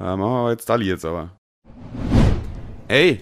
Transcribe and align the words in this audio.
Ja, 0.00 0.16
machen 0.16 0.44
wir 0.44 0.50
jetzt 0.52 0.68
Dalli 0.68 0.86
jetzt 0.86 1.04
aber. 1.04 1.36
Ey, 2.86 3.20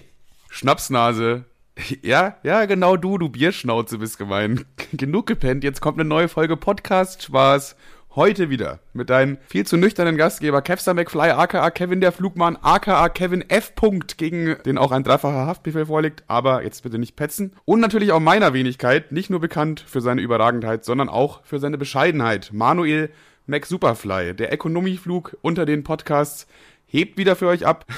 Schnapsnase. 0.49 1.45
Ja, 2.01 2.37
ja, 2.41 2.65
genau 2.65 2.97
du, 2.97 3.19
du 3.19 3.29
Bierschnauze 3.29 3.99
bist 3.99 4.17
gemein. 4.17 4.65
Genug 4.93 5.27
gepennt, 5.27 5.63
jetzt 5.63 5.79
kommt 5.79 5.99
eine 5.99 6.09
neue 6.09 6.27
Folge 6.27 6.57
Podcast 6.57 7.21
Spaß. 7.21 7.75
Heute 8.15 8.49
wieder 8.49 8.79
mit 8.93 9.11
deinem 9.11 9.37
viel 9.47 9.67
zu 9.67 9.77
nüchternen 9.77 10.17
Gastgeber 10.17 10.63
Kevstar 10.63 10.95
McFly, 10.95 11.29
aka 11.29 11.69
Kevin 11.69 12.01
der 12.01 12.11
Flugmann, 12.11 12.57
aka 12.59 13.09
Kevin 13.09 13.47
F. 13.47 13.75
Punkt, 13.75 14.17
gegen 14.17 14.55
den 14.65 14.79
auch 14.79 14.91
ein 14.91 15.03
dreifacher 15.03 15.45
Haftbefehl 15.45 15.85
vorliegt, 15.85 16.23
aber 16.25 16.63
jetzt 16.63 16.81
bitte 16.81 16.97
nicht 16.97 17.15
petzen. 17.15 17.53
Und 17.65 17.79
natürlich 17.79 18.11
auch 18.11 18.19
meiner 18.19 18.53
Wenigkeit, 18.53 19.11
nicht 19.11 19.29
nur 19.29 19.39
bekannt 19.39 19.85
für 19.85 20.01
seine 20.01 20.21
Überragendheit, 20.21 20.83
sondern 20.83 21.09
auch 21.09 21.43
für 21.43 21.59
seine 21.59 21.77
Bescheidenheit. 21.77 22.49
Manuel 22.53 23.11
McSuperfly, 23.47 24.33
der 24.33 24.53
Ökonomieflug 24.53 25.37
unter 25.41 25.65
den 25.65 25.83
Podcasts, 25.83 26.47
hebt 26.85 27.17
wieder 27.17 27.35
für 27.35 27.47
euch 27.47 27.65
ab. 27.65 27.85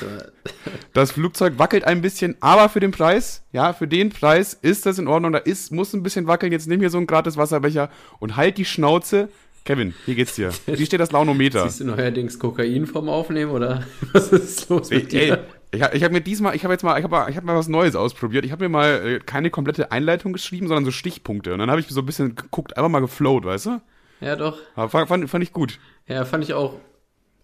Das 0.94 1.12
Flugzeug 1.12 1.58
wackelt 1.58 1.84
ein 1.84 2.02
bisschen, 2.02 2.36
aber 2.40 2.68
für 2.68 2.80
den 2.80 2.92
Preis, 2.92 3.44
ja, 3.54 3.74
für 3.74 3.88
den 3.88 4.10
Preis 4.10 4.54
ist 4.54 4.86
das 4.86 4.98
in 4.98 5.08
Ordnung. 5.08 5.32
Da 5.32 5.38
ist, 5.38 5.72
muss 5.72 5.94
ein 5.94 6.02
bisschen 6.04 6.28
wackeln. 6.28 6.52
Jetzt 6.52 6.68
nimm 6.68 6.80
hier 6.80 6.90
so 6.90 6.98
einen 6.98 7.08
gratis 7.08 7.38
Wasserbecher 7.38 7.90
und 8.18 8.36
halt 8.36 8.58
die 8.58 8.66
Schnauze. 8.66 9.30
Kevin, 9.66 9.94
wie 10.06 10.16
geht's 10.16 10.36
dir? 10.36 10.52
Wie 10.66 10.86
steht 10.86 11.00
das 11.00 11.12
Launometer? 11.12 11.64
Siehst 11.64 11.82
du 11.82 11.86
neuerdings 11.86 12.40
Kokain 12.40 12.88
vom 12.88 13.08
Aufnehmen 13.08 13.52
oder 13.52 13.84
was 14.14 14.32
ist 14.32 14.68
los 14.70 14.90
mit 14.90 15.14
Ey, 15.14 15.28
dir? 15.28 15.46
ich, 15.72 15.82
ich 15.82 16.04
habe 16.04 16.14
mir 16.14 16.22
diesmal, 16.22 16.56
ich 16.56 16.64
habe 16.64 16.74
jetzt 16.74 16.84
mal, 16.84 16.98
ich 16.98 17.04
habe 17.04 17.16
mal, 17.16 17.30
ich 17.30 17.38
hab 17.38 17.44
mal 17.44 17.56
was 17.56 17.68
Neues 17.68 17.96
ausprobiert. 17.96 18.44
Ich 18.44 18.52
habe 18.52 18.66
mir 18.66 18.70
mal 18.70 19.08
äh, 19.08 19.20
keine 19.20 19.52
komplette 19.52 19.92
Einleitung 19.92 20.34
geschrieben, 20.34 20.68
sondern 20.68 20.86
so 20.86 20.92
Stichpunkte. 20.92 21.54
Und 21.54 21.60
dann 21.60 21.70
habe 21.70 21.80
ich 21.80 21.88
so 21.88 22.02
ein 22.02 22.06
bisschen 22.06 22.36
geguckt, 22.36 22.76
einfach 22.76 22.90
mal 22.90 23.00
geflowt, 23.00 23.46
weißt 23.46 23.68
du? 23.68 23.82
Ja, 24.22 24.36
doch. 24.36 24.58
Aber 24.76 24.90
Fand, 24.90 25.08
fand, 25.08 25.30
fand 25.30 25.44
ich 25.44 25.54
gut. 25.54 25.80
Ja, 26.08 26.26
fand 26.26 26.44
ich 26.44 26.54
auch 26.54 26.76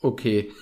okay. 0.02 0.52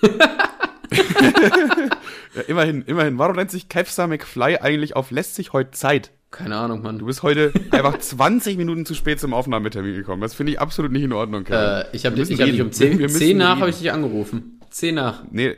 Ja, 2.34 2.42
immerhin, 2.42 2.82
immerhin. 2.82 3.18
Warum 3.18 3.36
nennt 3.36 3.50
sich 3.50 3.68
Kevstar 3.68 4.08
McFly 4.08 4.58
eigentlich 4.58 4.96
auf 4.96 5.10
lässt 5.10 5.36
sich 5.36 5.52
heute 5.52 5.70
Zeit? 5.70 6.10
Keine 6.30 6.56
Ahnung, 6.56 6.82
Mann. 6.82 6.98
Du 6.98 7.06
bist 7.06 7.22
heute 7.22 7.52
einfach 7.70 7.96
20 7.96 8.56
Minuten 8.56 8.84
zu 8.86 8.94
spät 8.94 9.20
zum 9.20 9.32
Aufnahmetermin 9.32 9.94
gekommen. 9.94 10.20
Das 10.20 10.34
finde 10.34 10.52
ich 10.52 10.60
absolut 10.60 10.90
nicht 10.90 11.04
in 11.04 11.12
Ordnung, 11.12 11.44
Kevin. 11.44 11.60
Äh, 11.60 11.84
ich 11.92 12.06
habe 12.06 12.16
dich, 12.16 12.40
hab 12.40 12.46
dich 12.46 12.60
um 12.60 12.72
10, 12.72 12.98
Wir 12.98 13.06
müssen 13.06 13.18
10 13.18 13.36
nach 13.36 13.60
habe 13.60 13.70
ich 13.70 13.78
dich 13.78 13.92
angerufen. 13.92 14.60
10 14.70 14.96
nach. 14.96 15.22
Nee, 15.30 15.56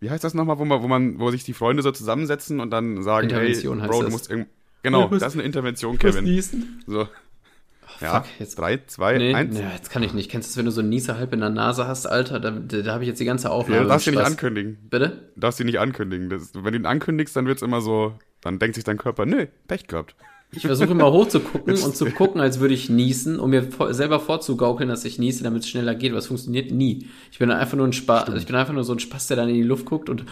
wie 0.00 0.10
heißt 0.10 0.22
das 0.22 0.34
nochmal, 0.34 0.58
wo 0.58 0.66
man, 0.66 0.82
wo 0.82 0.88
man, 0.88 1.18
wo 1.18 1.30
sich 1.30 1.44
die 1.44 1.54
Freunde 1.54 1.82
so 1.82 1.92
zusammensetzen 1.92 2.60
und 2.60 2.70
dann 2.70 3.02
sagen, 3.02 3.30
hey, 3.30 3.54
heißt 3.54 3.64
Bro, 3.64 4.02
du 4.02 4.10
musst 4.10 4.30
irgend 4.30 4.48
Genau, 4.82 5.06
das 5.06 5.22
ist 5.22 5.34
eine 5.34 5.44
Intervention, 5.44 5.96
Kevin. 5.96 6.42
So. 6.86 7.06
Ja, 8.02 8.20
fuck, 8.22 8.24
jetzt- 8.38 8.58
drei, 8.58 8.80
zwei, 8.86 9.16
Nee, 9.18 9.34
eins. 9.34 9.54
nee, 9.58 9.64
jetzt 9.74 9.90
kann 9.90 10.02
ich 10.02 10.12
nicht. 10.12 10.30
Kennst 10.30 10.48
du 10.48 10.50
das, 10.52 10.56
wenn 10.58 10.64
du 10.66 10.70
so 10.70 10.80
einen 10.80 10.90
Nieser 10.90 11.16
halb 11.18 11.32
in 11.32 11.40
der 11.40 11.50
Nase 11.50 11.86
hast, 11.86 12.06
Alter? 12.06 12.40
Da, 12.40 12.50
da, 12.50 12.82
da 12.82 12.92
habe 12.92 13.04
ich 13.04 13.08
jetzt 13.08 13.20
die 13.20 13.24
ganze 13.24 13.48
Ja, 13.48 13.52
Aufnahme. 13.54 13.82
du 13.82 13.88
darfst 13.88 14.06
ihn 14.06 14.14
nicht 14.14 14.24
ankündigen. 14.24 14.78
Bitte? 14.90 15.30
Du 15.34 15.40
darfst 15.40 15.60
ihn 15.60 15.66
nicht 15.66 15.78
ankündigen. 15.80 16.28
Das, 16.28 16.52
wenn 16.54 16.72
du 16.72 16.78
ihn 16.78 16.86
ankündigst, 16.86 17.34
dann 17.36 17.46
wird's 17.46 17.62
immer 17.62 17.80
so, 17.80 18.14
dann 18.40 18.58
denkt 18.58 18.74
sich 18.74 18.84
dein 18.84 18.98
Körper, 18.98 19.26
nö, 19.26 19.46
Pech 19.68 19.86
gehabt. 19.86 20.14
Ich 20.54 20.66
versuche 20.66 20.90
immer 20.90 21.10
hochzugucken 21.10 21.82
und 21.82 21.96
zu 21.96 22.04
gucken, 22.10 22.38
als 22.38 22.60
würde 22.60 22.74
ich 22.74 22.90
niesen, 22.90 23.40
um 23.40 23.50
mir 23.50 23.66
selber 23.90 24.20
vorzugaukeln, 24.20 24.86
dass 24.86 25.06
ich 25.06 25.18
niese, 25.18 25.42
damit 25.44 25.62
es 25.62 25.68
schneller 25.70 25.94
geht. 25.94 26.10
Aber 26.10 26.18
es 26.18 26.26
funktioniert 26.26 26.70
nie. 26.70 27.08
Ich 27.30 27.38
bin 27.38 27.50
einfach 27.50 27.76
nur 27.78 27.86
ein 27.86 27.94
Spaß, 27.94 28.24
also 28.24 28.36
ich 28.36 28.44
bin 28.44 28.54
einfach 28.54 28.74
nur 28.74 28.84
so 28.84 28.92
ein 28.92 28.98
Spaß, 28.98 29.28
der 29.28 29.38
dann 29.38 29.48
in 29.48 29.54
die 29.54 29.62
Luft 29.62 29.86
guckt 29.86 30.10
und 30.10 30.26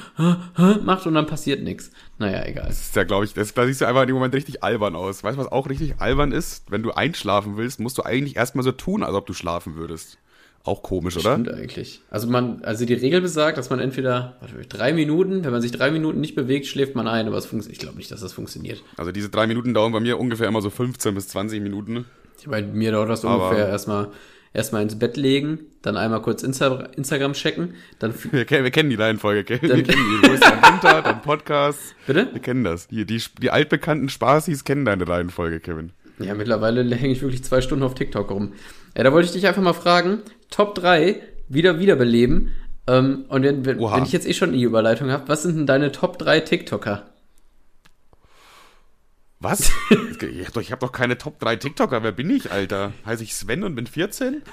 macht 0.84 1.06
und 1.06 1.14
dann 1.14 1.26
passiert 1.26 1.62
nichts. 1.62 1.91
Naja, 2.18 2.44
egal. 2.44 2.66
Das 2.66 2.80
ist 2.80 2.96
ja, 2.96 3.04
glaube 3.04 3.24
ich, 3.24 3.32
das, 3.32 3.54
da 3.54 3.64
siehst 3.64 3.80
du 3.80 3.86
einfach 3.86 4.02
in 4.02 4.08
dem 4.08 4.16
Moment 4.16 4.34
richtig 4.34 4.62
albern 4.62 4.94
aus. 4.94 5.24
Weißt 5.24 5.38
du, 5.38 5.41
was 5.41 5.50
auch 5.50 5.70
richtig 5.70 6.00
albern 6.00 6.32
ist? 6.32 6.70
Wenn 6.70 6.82
du 6.82 6.92
einschlafen 6.92 7.56
willst, 7.56 7.80
musst 7.80 7.96
du 7.96 8.02
eigentlich 8.02 8.36
erstmal 8.36 8.62
so 8.62 8.72
tun, 8.72 9.02
als 9.02 9.14
ob 9.14 9.26
du 9.26 9.32
schlafen 9.32 9.76
würdest. 9.76 10.18
Auch 10.62 10.83
komisch, 10.83 11.16
oder? 11.16 11.33
Stimmt 11.33 11.50
eigentlich. 11.50 12.00
Also 12.11 12.28
man, 12.28 12.62
also 12.64 12.84
die 12.84 12.92
Regel 12.94 13.20
besagt, 13.22 13.56
dass 13.56 13.70
man 13.70 13.80
entweder 13.80 14.36
warte, 14.41 14.55
drei 14.69 14.92
Minuten, 14.92 15.42
wenn 15.44 15.53
man 15.53 15.62
sich 15.62 15.72
drei 15.72 15.91
Minuten 15.91 16.20
nicht 16.20 16.34
bewegt, 16.34 16.66
schläft 16.66 16.94
man 16.94 17.08
ein, 17.08 17.27
aber 17.27 17.39
es 17.39 17.47
funktioniert. 17.47 17.77
Ich 17.77 17.80
glaube 17.80 17.97
nicht, 17.97 18.11
dass 18.11 18.20
das 18.20 18.33
funktioniert. 18.34 18.83
Also 18.98 19.11
diese 19.11 19.31
drei 19.31 19.47
Minuten 19.47 19.72
dauern 19.72 19.91
bei 19.92 20.00
mir 20.00 20.19
ungefähr 20.20 20.48
immer 20.48 20.61
so 20.61 20.69
15 20.69 21.14
bis 21.14 21.28
20 21.28 21.62
Minuten. 21.62 22.05
Bei 22.47 22.62
mir 22.62 22.93
dauert 22.93 23.09
das 23.09 23.25
Aber- 23.25 23.47
ungefähr 23.48 23.69
erstmal 23.69 24.09
erstmal 24.53 24.82
ins 24.82 24.98
Bett 24.98 25.16
legen, 25.16 25.60
dann 25.81 25.97
einmal 25.97 26.21
kurz 26.22 26.43
Insta 26.43 26.88
Instagram 26.97 27.32
checken, 27.34 27.75
dann 27.98 28.12
Wir, 28.32 28.44
kennen- 28.44 28.65
wir 28.65 28.71
kennen 28.71 28.91
die 28.91 28.97
Reihenfolge? 28.97 29.44
Dann- 29.44 29.62
wir 29.77 29.82
kennen 29.82 30.21
die. 30.22 30.28
Wo 30.28 30.32
ist 30.32 30.42
dein 30.42 30.60
Winter, 30.60 31.00
dann 31.03 31.22
Podcast. 31.22 31.94
bitte? 32.06 32.28
Wir 32.32 32.41
kennen 32.42 32.65
das. 32.65 32.88
Die, 32.88 33.06
die, 33.06 33.22
die 33.41 33.50
altbekannten 33.50 34.09
Spaßis 34.10 34.65
kennen 34.65 34.84
deine 34.84 35.09
Reihenfolge, 35.09 35.60
Kevin. 35.60 35.92
Ja, 36.19 36.34
mittlerweile 36.34 36.82
hänge 36.97 37.12
ich 37.15 37.22
wirklich 37.22 37.44
zwei 37.44 37.60
Stunden 37.62 37.82
auf 37.84 37.94
TikTok 37.94 38.31
rum. 38.31 38.53
Ja, 38.97 39.05
da 39.05 39.12
wollte 39.12 39.27
ich 39.27 39.33
dich 39.33 39.47
einfach 39.47 39.62
mal 39.62 39.73
fragen, 39.73 40.23
Top 40.51 40.75
3 40.75 41.21
wieder 41.49 41.78
wiederbeleben. 41.78 42.53
Ähm, 42.87 43.25
und 43.28 43.43
wenn, 43.43 43.65
wenn, 43.65 43.78
wenn 43.78 44.03
ich 44.05 44.12
jetzt 44.12 44.27
eh 44.27 44.34
schon 44.34 44.53
die 44.53 44.62
Überleitung 44.62 45.11
habe, 45.11 45.28
was 45.28 45.43
sind 45.43 45.56
denn 45.56 45.67
deine 45.67 45.93
Top 45.93 46.19
3 46.19 46.41
TikToker? 46.41 47.06
Was? 49.39 49.73
ich 50.21 50.47
hab 50.47 50.53
doch, 50.53 50.61
ich 50.61 50.71
hab 50.71 50.81
doch 50.81 50.93
keine 50.93 51.17
Top 51.17 51.39
3 51.41 51.56
TikToker. 51.56 52.03
Wer 52.03 52.12
bin 52.12 52.28
ich, 52.28 52.53
Alter? 52.53 52.93
Heiße 53.06 53.23
ich 53.23 53.34
Sven 53.34 53.65
und 53.65 53.75
bin 53.75 53.87
14? 53.87 54.43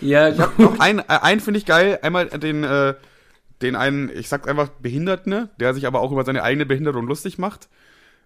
Ja, 0.00 0.30
Noch 0.58 0.80
ein, 0.80 0.98
äh, 0.98 1.04
einen 1.06 1.40
finde 1.40 1.58
ich 1.58 1.66
geil. 1.66 2.00
Einmal 2.02 2.26
den, 2.26 2.64
äh, 2.64 2.94
den 3.60 3.76
einen, 3.76 4.10
ich 4.12 4.28
sag's 4.28 4.48
einfach, 4.48 4.68
Behinderten, 4.68 5.48
der 5.60 5.74
sich 5.74 5.86
aber 5.86 6.00
auch 6.00 6.10
über 6.10 6.24
seine 6.24 6.42
eigene 6.42 6.66
Behinderung 6.66 7.06
lustig 7.06 7.38
macht. 7.38 7.68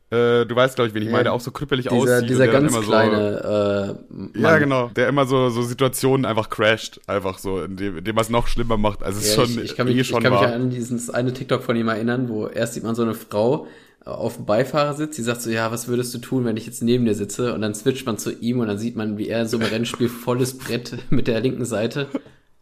Äh, 0.09 0.47
du 0.47 0.55
weißt, 0.55 0.77
glaube 0.77 0.89
ich, 0.89 0.95
wen 0.95 1.03
ich 1.03 1.07
Ja, 1.09 1.13
meine, 1.13 1.25
der 1.25 1.33
auch 1.33 1.41
so 1.41 1.51
krüppelig 1.51 1.89
dieser, 1.89 1.97
aussieht. 2.17 2.31
dieser 2.31 2.47
ganz 2.47 2.71
immer 2.73 2.83
so- 2.83 2.89
kleine 2.89 3.99
äh, 4.11 4.15
Mann. 4.15 4.31
Ja, 4.41 4.59
genau. 4.59 4.89
Der 4.95 5.09
immer 5.09 5.27
so, 5.27 5.49
so 5.51 5.63
Situationen 5.63 6.25
einfach 6.25 6.49
crasht. 6.49 7.01
Einfach 7.09 7.39
so, 7.39 7.63
indem, 7.63 7.99
indem 7.99 8.17
er 8.17 8.21
es 8.21 8.31
noch 8.31 8.47
schlimmer 8.47 8.77
macht. 8.77 9.03
Also 9.03 9.19
es 9.19 9.27
ist 9.27 9.37
Ja, 9.37 9.45
schon, 9.47 9.55
ich, 9.59 9.71
ich 9.73 9.77
kann 9.77 9.89
eh 9.89 9.91
mich, 9.91 10.01
ich 10.03 10.07
schon 10.07 10.23
kann 10.23 10.33
mich 10.33 10.41
wahr. 10.43 10.53
an 10.53 10.71
dieses 10.71 11.11
eine 11.11 11.33
TikTok 11.33 11.63
von 11.65 11.75
ihm 11.75 11.89
erinnern, 11.89 12.29
wo 12.29 12.47
erst 12.47 12.75
sieht 12.75 12.85
man 12.85 12.95
so 12.95 13.03
eine 13.03 13.15
Frau 13.15 13.67
äh, 14.05 14.11
auf 14.11 14.37
dem 14.37 14.47
Beifahrersitz, 14.47 15.17
die 15.17 15.23
sagt 15.23 15.43
so, 15.43 15.51
ja, 15.51 15.73
was 15.73 15.89
würdest 15.89 16.15
du 16.15 16.19
tun, 16.19 16.45
wenn 16.45 16.57
ich 16.57 16.67
jetzt 16.67 16.85
neben 16.85 17.05
dir 17.05 17.15
sitze? 17.17 17.53
Und 17.53 17.63
dann 17.63 17.75
switcht 17.75 18.07
man 18.07 18.17
zu 18.17 18.31
ihm 18.33 18.61
und 18.61 18.69
dann 18.69 18.79
sieht 18.79 18.95
man, 18.95 19.19
wie 19.19 19.29
er 19.29 19.47
so 19.47 19.57
im 19.57 19.65
Rennspiel 19.65 20.09
volles 20.09 20.57
Brett 20.57 20.97
mit 21.11 21.27
der 21.27 21.41
linken 21.41 21.65
Seite, 21.65 22.07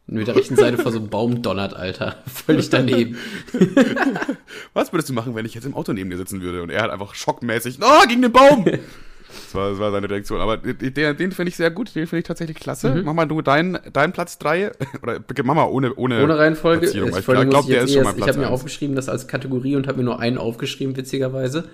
mit 0.07 0.27
der 0.29 0.37
rechten 0.37 0.57
Seite 0.57 0.79
vor 0.79 0.93
so 0.93 0.99
einem 0.99 1.09
Baum 1.09 1.41
donnert, 1.43 1.75
Alter. 1.75 2.17
Völlig 2.27 2.69
daneben. 2.71 3.17
Was 4.75 4.93
würdest 4.93 5.09
du 5.09 5.13
machen, 5.15 5.35
wenn 5.35 5.47
ich 5.47 5.55
jetzt 5.55 5.65
im 5.65 5.75
Auto 5.75 5.93
neben 5.93 6.11
dir 6.11 6.17
sitzen 6.17 6.41
würde? 6.43 6.63
Und 6.63 6.71
er 6.71 6.83
hat 6.83 6.91
einfach 6.91 7.15
schockmäßig, 7.15 7.79
oh, 7.81 8.07
gegen 8.07 8.23
den 8.23 8.33
Baum! 8.33 8.65
das, 8.67 9.55
war, 9.55 9.71
das 9.71 9.79
war 9.79 9.91
seine 9.93 10.09
Reaktion. 10.11 10.41
Aber 10.41 10.59
den, 10.59 10.95
den 11.17 11.33
finde 11.33 11.49
ich 11.49 11.57
sehr 11.57 11.71
gut, 11.71 11.95
den 11.95 12.07
finde 12.07 12.19
ich 12.21 12.25
tatsächlich 12.27 12.59
klasse. 12.59 12.95
Mhm. 12.95 13.05
Mach 13.05 13.15
mal 13.15 13.27
du 13.27 13.41
deinen 13.41 13.79
dein 13.93 14.13
Platz 14.13 14.39
3. 14.39 14.73
Oder 15.03 15.21
mach 15.43 15.55
mal 15.55 15.65
ohne, 15.65 15.95
ohne, 15.95 16.23
Ohne 16.23 16.39
Reihenfolge. 16.39 16.87
Ich, 16.87 16.95
Ich 16.95 17.25
glaube, 17.25 17.69
der 17.69 17.83
ist 17.85 17.95
schon 17.95 18.03
mal 18.03 18.09
erst- 18.11 18.19
ich 18.19 18.25
Platz 18.25 18.29
habe 18.29 18.39
mir 18.41 18.47
1. 18.47 18.53
aufgeschrieben, 18.55 18.97
das 18.97 19.09
als 19.09 19.27
Kategorie 19.27 19.77
und 19.77 19.87
habe 19.89 19.99
mir 19.99 20.05
nur 20.05 20.21
einen 20.21 20.39
aufgeschrieben, 20.39 20.97
witzigerweise. 20.97 21.69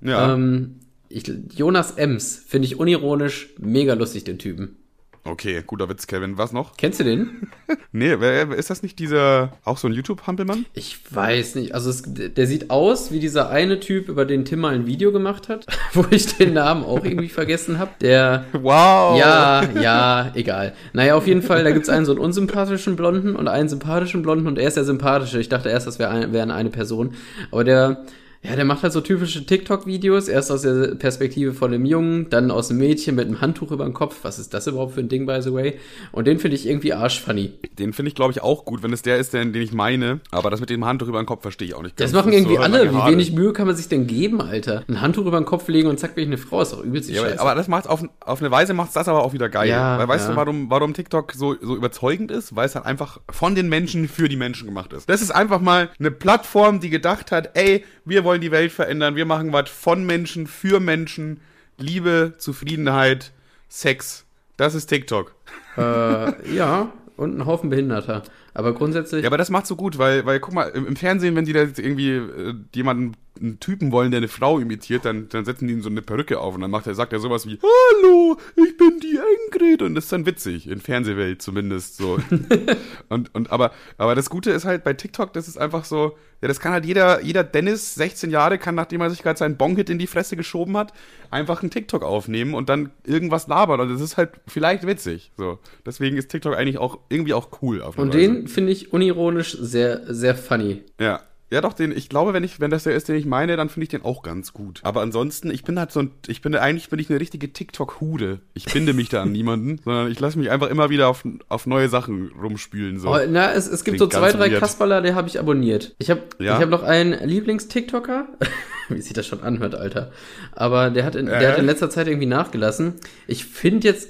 Ja, 0.00 0.32
Ähm, 0.34 0.80
ich, 1.08 1.30
Jonas 1.54 1.92
Ems 1.92 2.42
finde 2.46 2.66
ich 2.66 2.78
unironisch 2.78 3.50
mega 3.58 3.94
lustig, 3.94 4.24
den 4.24 4.38
Typen. 4.38 4.76
Okay, 5.24 5.62
guter 5.66 5.88
Witz, 5.88 6.06
Kevin. 6.06 6.38
Was 6.38 6.52
noch? 6.52 6.76
Kennst 6.76 7.00
du 7.00 7.04
den? 7.04 7.48
Nee, 7.96 8.16
wer, 8.18 8.50
ist 8.50 8.70
das 8.70 8.82
nicht 8.82 8.98
dieser, 8.98 9.52
auch 9.64 9.78
so 9.78 9.86
ein 9.86 9.94
YouTube-Hampelmann? 9.94 10.66
Ich 10.74 10.98
weiß 11.14 11.54
nicht. 11.54 11.74
Also 11.74 11.90
es, 11.90 12.02
der 12.04 12.46
sieht 12.48 12.70
aus 12.70 13.12
wie 13.12 13.20
dieser 13.20 13.50
eine 13.50 13.78
Typ, 13.78 14.08
über 14.08 14.24
den 14.24 14.44
Tim 14.44 14.58
mal 14.58 14.74
ein 14.74 14.86
Video 14.86 15.12
gemacht 15.12 15.48
hat, 15.48 15.64
wo 15.92 16.04
ich 16.10 16.36
den 16.36 16.54
Namen 16.54 16.82
auch 16.82 17.04
irgendwie 17.04 17.28
vergessen 17.28 17.78
habe. 17.78 17.92
Der 18.00 18.46
Wow! 18.52 19.16
ja, 19.16 19.62
ja, 19.80 20.32
egal. 20.34 20.74
Naja, 20.92 21.14
auf 21.14 21.28
jeden 21.28 21.42
Fall, 21.42 21.62
da 21.62 21.70
gibt's 21.70 21.88
einen 21.88 22.04
so 22.04 22.10
einen 22.10 22.20
unsympathischen 22.20 22.96
Blonden 22.96 23.36
und 23.36 23.46
einen 23.46 23.68
sympathischen 23.68 24.22
Blonden 24.22 24.48
und 24.48 24.58
er 24.58 24.66
ist 24.66 24.76
der 24.76 24.84
sympathische. 24.84 25.38
Ich 25.38 25.48
dachte 25.48 25.68
erst, 25.68 25.86
das 25.86 26.00
wär 26.00 26.10
ein, 26.10 26.32
wären 26.32 26.50
eine 26.50 26.70
Person. 26.70 27.14
Aber 27.52 27.62
der, 27.62 28.04
ja, 28.46 28.56
der 28.56 28.66
macht 28.66 28.82
halt 28.82 28.92
so 28.92 29.00
typische 29.00 29.46
TikTok-Videos. 29.46 30.28
Erst 30.28 30.52
aus 30.52 30.62
der 30.62 30.96
Perspektive 30.96 31.54
von 31.54 31.72
einem 31.72 31.86
Jungen, 31.86 32.28
dann 32.28 32.50
aus 32.50 32.68
einem 32.68 32.80
Mädchen 32.80 33.14
mit 33.14 33.26
einem 33.26 33.40
Handtuch 33.40 33.70
über 33.70 33.84
dem 33.84 33.94
Kopf. 33.94 34.18
Was 34.22 34.38
ist 34.38 34.52
das 34.52 34.66
überhaupt 34.66 34.92
für 34.92 35.00
ein 35.00 35.08
Ding, 35.08 35.24
by 35.24 35.40
the 35.40 35.52
way? 35.52 35.78
Und 36.12 36.26
den 36.26 36.38
finde 36.38 36.56
ich 36.56 36.68
irgendwie 36.68 36.92
arschfunny. 36.92 37.52
Den 37.78 37.94
finde 37.94 38.10
ich, 38.10 38.14
glaube 38.14 38.32
ich, 38.32 38.42
auch 38.42 38.66
gut, 38.66 38.82
wenn 38.82 38.92
es 38.92 39.00
der 39.00 39.16
ist, 39.16 39.32
den, 39.32 39.54
den 39.54 39.62
ich 39.62 39.72
meine. 39.72 40.20
Aber 40.30 40.50
das 40.50 40.60
mit 40.60 40.68
dem 40.68 40.84
Handtuch 40.84 41.08
über 41.08 41.22
den 41.22 41.26
Kopf 41.26 41.40
verstehe 41.40 41.68
ich 41.68 41.74
auch 41.74 41.82
nicht. 41.82 41.98
Das 41.98 42.12
machen 42.12 42.32
ist 42.32 42.40
irgendwie 42.40 42.56
so 42.56 42.62
alle. 42.62 42.92
Wie 42.92 43.12
wenig 43.12 43.32
Mühe 43.32 43.54
kann 43.54 43.66
man 43.66 43.76
sich 43.76 43.88
denn 43.88 44.06
geben, 44.06 44.42
Alter? 44.42 44.84
Ein 44.88 45.00
Handtuch 45.00 45.24
über 45.24 45.40
den 45.40 45.46
Kopf 45.46 45.66
legen 45.68 45.88
und 45.88 45.98
zack, 45.98 46.14
bin 46.14 46.24
ich 46.24 46.28
eine 46.28 46.38
Frau. 46.38 46.60
Ist 46.60 46.74
doch 46.74 46.84
übelst 46.84 47.08
Ja, 47.08 47.22
aber, 47.22 47.30
Scheiße. 47.30 47.40
aber 47.40 47.54
das 47.54 47.68
macht 47.68 47.88
auf, 47.88 48.04
auf 48.20 48.40
eine 48.42 48.50
Weise 48.50 48.74
macht's 48.74 48.92
das 48.92 49.08
aber 49.08 49.24
auch 49.24 49.32
wieder 49.32 49.48
geil. 49.48 49.70
Ja, 49.70 49.98
Weil 49.98 50.08
weißt 50.08 50.26
ja. 50.26 50.32
du, 50.32 50.36
warum, 50.36 50.68
warum 50.68 50.92
TikTok 50.92 51.32
so, 51.32 51.56
so 51.62 51.76
überzeugend 51.76 52.30
ist? 52.30 52.54
Weil 52.54 52.66
es 52.66 52.74
halt 52.74 52.84
einfach 52.84 53.20
von 53.30 53.54
den 53.54 53.70
Menschen 53.70 54.06
für 54.06 54.28
die 54.28 54.36
Menschen 54.36 54.66
gemacht 54.66 54.92
ist. 54.92 55.08
Das 55.08 55.22
ist 55.22 55.30
einfach 55.30 55.60
mal 55.62 55.88
eine 55.98 56.10
Plattform, 56.10 56.80
die 56.80 56.90
gedacht 56.90 57.32
hat, 57.32 57.52
ey, 57.54 57.84
wir 58.04 58.22
wollen 58.24 58.33
die 58.38 58.50
Welt 58.50 58.72
verändern, 58.72 59.16
wir 59.16 59.26
machen 59.26 59.52
was 59.52 59.70
von 59.70 60.04
Menschen, 60.04 60.46
für 60.46 60.80
Menschen, 60.80 61.40
Liebe, 61.78 62.34
Zufriedenheit, 62.38 63.32
Sex. 63.68 64.24
Das 64.56 64.74
ist 64.74 64.86
TikTok. 64.86 65.34
äh, 65.76 66.54
ja, 66.54 66.92
und 67.16 67.38
ein 67.38 67.46
Haufen 67.46 67.70
Behinderter. 67.70 68.22
Aber 68.54 68.72
grundsätzlich. 68.72 69.22
Ja, 69.22 69.28
aber 69.28 69.38
das 69.38 69.50
macht 69.50 69.66
so 69.66 69.74
gut, 69.74 69.98
weil, 69.98 70.24
weil 70.26 70.38
guck 70.38 70.54
mal, 70.54 70.68
im, 70.68 70.86
im 70.86 70.96
Fernsehen, 70.96 71.34
wenn 71.34 71.44
die 71.44 71.52
da 71.52 71.62
jetzt 71.62 71.80
irgendwie 71.80 72.12
äh, 72.12 72.54
jemanden 72.74 73.14
einen 73.40 73.58
Typen 73.58 73.90
wollen, 73.90 74.12
der 74.12 74.18
eine 74.18 74.28
Frau 74.28 74.60
imitiert, 74.60 75.04
dann, 75.04 75.28
dann 75.28 75.44
setzen 75.44 75.66
die 75.66 75.74
ihm 75.74 75.82
so 75.82 75.88
eine 75.88 76.02
Perücke 76.02 76.38
auf 76.38 76.54
und 76.54 76.60
dann 76.60 76.70
macht 76.70 76.86
er, 76.86 76.94
sagt 76.94 77.12
er 77.12 77.18
sowas 77.18 77.46
wie, 77.46 77.58
Hallo, 77.60 78.36
ich 78.54 78.76
bin 78.76 79.00
die 79.00 79.18
Ingrid. 79.18 79.82
Und 79.82 79.96
das 79.96 80.04
ist 80.04 80.12
dann 80.12 80.24
witzig, 80.24 80.68
in 80.68 80.80
Fernsehwelt 80.80 81.42
zumindest 81.42 81.96
so. 81.96 82.18
und, 83.08 83.34
und 83.34 83.50
aber, 83.50 83.72
aber 83.98 84.14
das 84.14 84.30
Gute 84.30 84.52
ist 84.52 84.64
halt 84.64 84.84
bei 84.84 84.92
TikTok, 84.92 85.32
das 85.32 85.48
ist 85.48 85.58
einfach 85.58 85.84
so, 85.84 86.16
ja, 86.44 86.48
das 86.48 86.60
kann 86.60 86.72
halt 86.72 86.84
jeder, 86.84 87.22
jeder 87.22 87.42
Dennis, 87.42 87.94
16 87.94 88.30
Jahre, 88.30 88.58
kann, 88.58 88.74
nachdem 88.74 89.00
er 89.00 89.10
sich 89.10 89.22
gerade 89.22 89.38
seinen 89.38 89.56
Bonhit 89.56 89.90
in 89.90 89.98
die 89.98 90.06
Fresse 90.06 90.36
geschoben 90.36 90.76
hat, 90.76 90.92
einfach 91.30 91.62
einen 91.62 91.70
TikTok 91.70 92.02
aufnehmen 92.02 92.54
und 92.54 92.68
dann 92.68 92.90
irgendwas 93.04 93.48
labern. 93.48 93.80
Und 93.80 93.90
das 93.90 94.00
ist 94.00 94.16
halt 94.16 94.30
vielleicht 94.46 94.86
witzig. 94.86 95.32
So. 95.36 95.58
Deswegen 95.86 96.16
ist 96.16 96.28
TikTok 96.28 96.54
eigentlich 96.54 96.78
auch 96.78 96.98
irgendwie 97.08 97.34
auch 97.34 97.48
cool. 97.62 97.82
Auf 97.82 97.98
und 97.98 98.14
den 98.14 98.43
finde 98.46 98.72
ich 98.72 98.92
unironisch 98.92 99.56
sehr, 99.58 100.02
sehr 100.12 100.34
funny. 100.34 100.82
Ja. 101.00 101.20
Ja, 101.54 101.60
doch, 101.60 101.72
den, 101.72 101.96
ich 101.96 102.08
glaube, 102.08 102.32
wenn 102.32 102.42
ich, 102.42 102.58
wenn 102.58 102.72
das 102.72 102.82
der 102.82 102.96
ist, 102.96 103.08
den 103.08 103.14
ich 103.14 103.26
meine, 103.26 103.56
dann 103.56 103.68
finde 103.68 103.84
ich 103.84 103.88
den 103.90 104.02
auch 104.02 104.22
ganz 104.22 104.52
gut. 104.52 104.80
Aber 104.82 105.02
ansonsten, 105.02 105.52
ich 105.52 105.62
bin 105.62 105.78
halt 105.78 105.92
so 105.92 106.00
ein, 106.00 106.10
ich 106.26 106.42
bin 106.42 106.52
eigentlich 106.56 106.88
bin 106.88 106.98
ich 106.98 107.08
eine 107.10 107.20
richtige 107.20 107.52
TikTok-Hude. 107.52 108.40
Ich 108.54 108.64
binde 108.64 108.92
mich 108.92 109.08
da 109.08 109.22
an 109.22 109.30
niemanden, 109.32 109.78
sondern 109.84 110.10
ich 110.10 110.18
lasse 110.18 110.36
mich 110.36 110.50
einfach 110.50 110.68
immer 110.68 110.90
wieder 110.90 111.06
auf, 111.06 111.22
auf 111.48 111.66
neue 111.66 111.88
Sachen 111.88 112.32
rumspülen. 112.32 112.98
So. 112.98 113.14
Oh, 113.14 113.18
na, 113.28 113.52
es, 113.52 113.68
es 113.68 113.84
gibt 113.84 113.98
Klingt 113.98 114.12
so 114.12 114.18
zwei, 114.18 114.32
drei 114.32 114.50
weird. 114.50 114.60
Kasperler, 114.60 115.00
die 115.00 115.14
habe 115.14 115.28
ich 115.28 115.38
abonniert. 115.38 115.94
Ich 115.98 116.10
habe 116.10 116.22
ja? 116.40 116.56
ich 116.56 116.62
hab 116.62 116.70
noch 116.70 116.82
einen 116.82 117.12
Lieblings-TikToker. 117.12 118.26
Wie 118.88 119.00
sich 119.00 119.12
das 119.12 119.24
schon 119.24 119.42
anhört, 119.42 119.76
Alter. 119.76 120.10
Aber 120.52 120.90
der 120.90 121.04
hat 121.04 121.14
in, 121.14 121.28
äh? 121.28 121.38
der 121.38 121.52
hat 121.52 121.58
in 121.58 121.66
letzter 121.66 121.88
Zeit 121.88 122.08
irgendwie 122.08 122.26
nachgelassen. 122.26 122.94
Ich 123.28 123.44
finde 123.44 123.86
jetzt. 123.86 124.08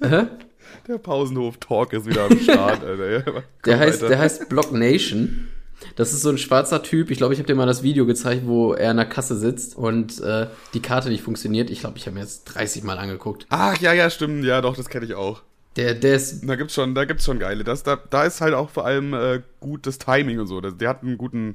Der 0.86 0.98
Pausenhof-Talk 0.98 1.92
ist 1.92 2.06
wieder 2.06 2.24
am 2.24 2.38
Start, 2.38 2.84
Alter. 2.84 3.22
Komm, 3.22 3.42
der 3.66 3.78
heißt, 3.78 4.02
Alter. 4.02 4.08
der 4.08 4.18
heißt 4.18 4.48
Block 4.48 4.72
Nation. 4.72 5.48
Das 5.96 6.12
ist 6.12 6.22
so 6.22 6.30
ein 6.30 6.38
schwarzer 6.38 6.82
Typ. 6.82 7.10
Ich 7.10 7.18
glaube, 7.18 7.34
ich 7.34 7.40
habe 7.40 7.46
dir 7.46 7.54
mal 7.54 7.66
das 7.66 7.82
Video 7.82 8.06
gezeigt, 8.06 8.42
wo 8.46 8.72
er 8.72 8.90
in 8.90 8.96
der 8.96 9.06
Kasse 9.06 9.36
sitzt 9.36 9.76
und 9.76 10.20
äh, 10.20 10.48
die 10.74 10.80
Karte 10.80 11.08
nicht 11.08 11.22
funktioniert. 11.22 11.70
Ich 11.70 11.80
glaube, 11.80 11.98
ich 11.98 12.06
habe 12.06 12.14
mir 12.14 12.22
jetzt 12.22 12.44
30 12.44 12.82
Mal 12.82 12.98
angeguckt. 12.98 13.46
Ach 13.50 13.78
ja, 13.78 13.92
ja, 13.92 14.10
stimmt. 14.10 14.44
Ja, 14.44 14.60
doch, 14.60 14.76
das 14.76 14.88
kenne 14.88 15.06
ich 15.06 15.14
auch. 15.14 15.42
Der, 15.76 15.94
der 15.94 16.16
ist. 16.16 16.48
Da 16.48 16.56
gibt's 16.56 16.74
schon, 16.74 16.94
da 16.94 17.04
gibt's 17.04 17.24
schon 17.24 17.38
geile. 17.38 17.62
Das, 17.62 17.84
da, 17.84 17.96
da 17.96 18.24
ist 18.24 18.40
halt 18.40 18.54
auch 18.54 18.70
vor 18.70 18.84
allem 18.84 19.14
äh, 19.14 19.40
gutes 19.60 19.98
Timing 19.98 20.40
und 20.40 20.46
so. 20.48 20.60
Der, 20.60 20.72
der 20.72 20.88
hat 20.88 21.02
einen 21.02 21.18
guten, 21.18 21.54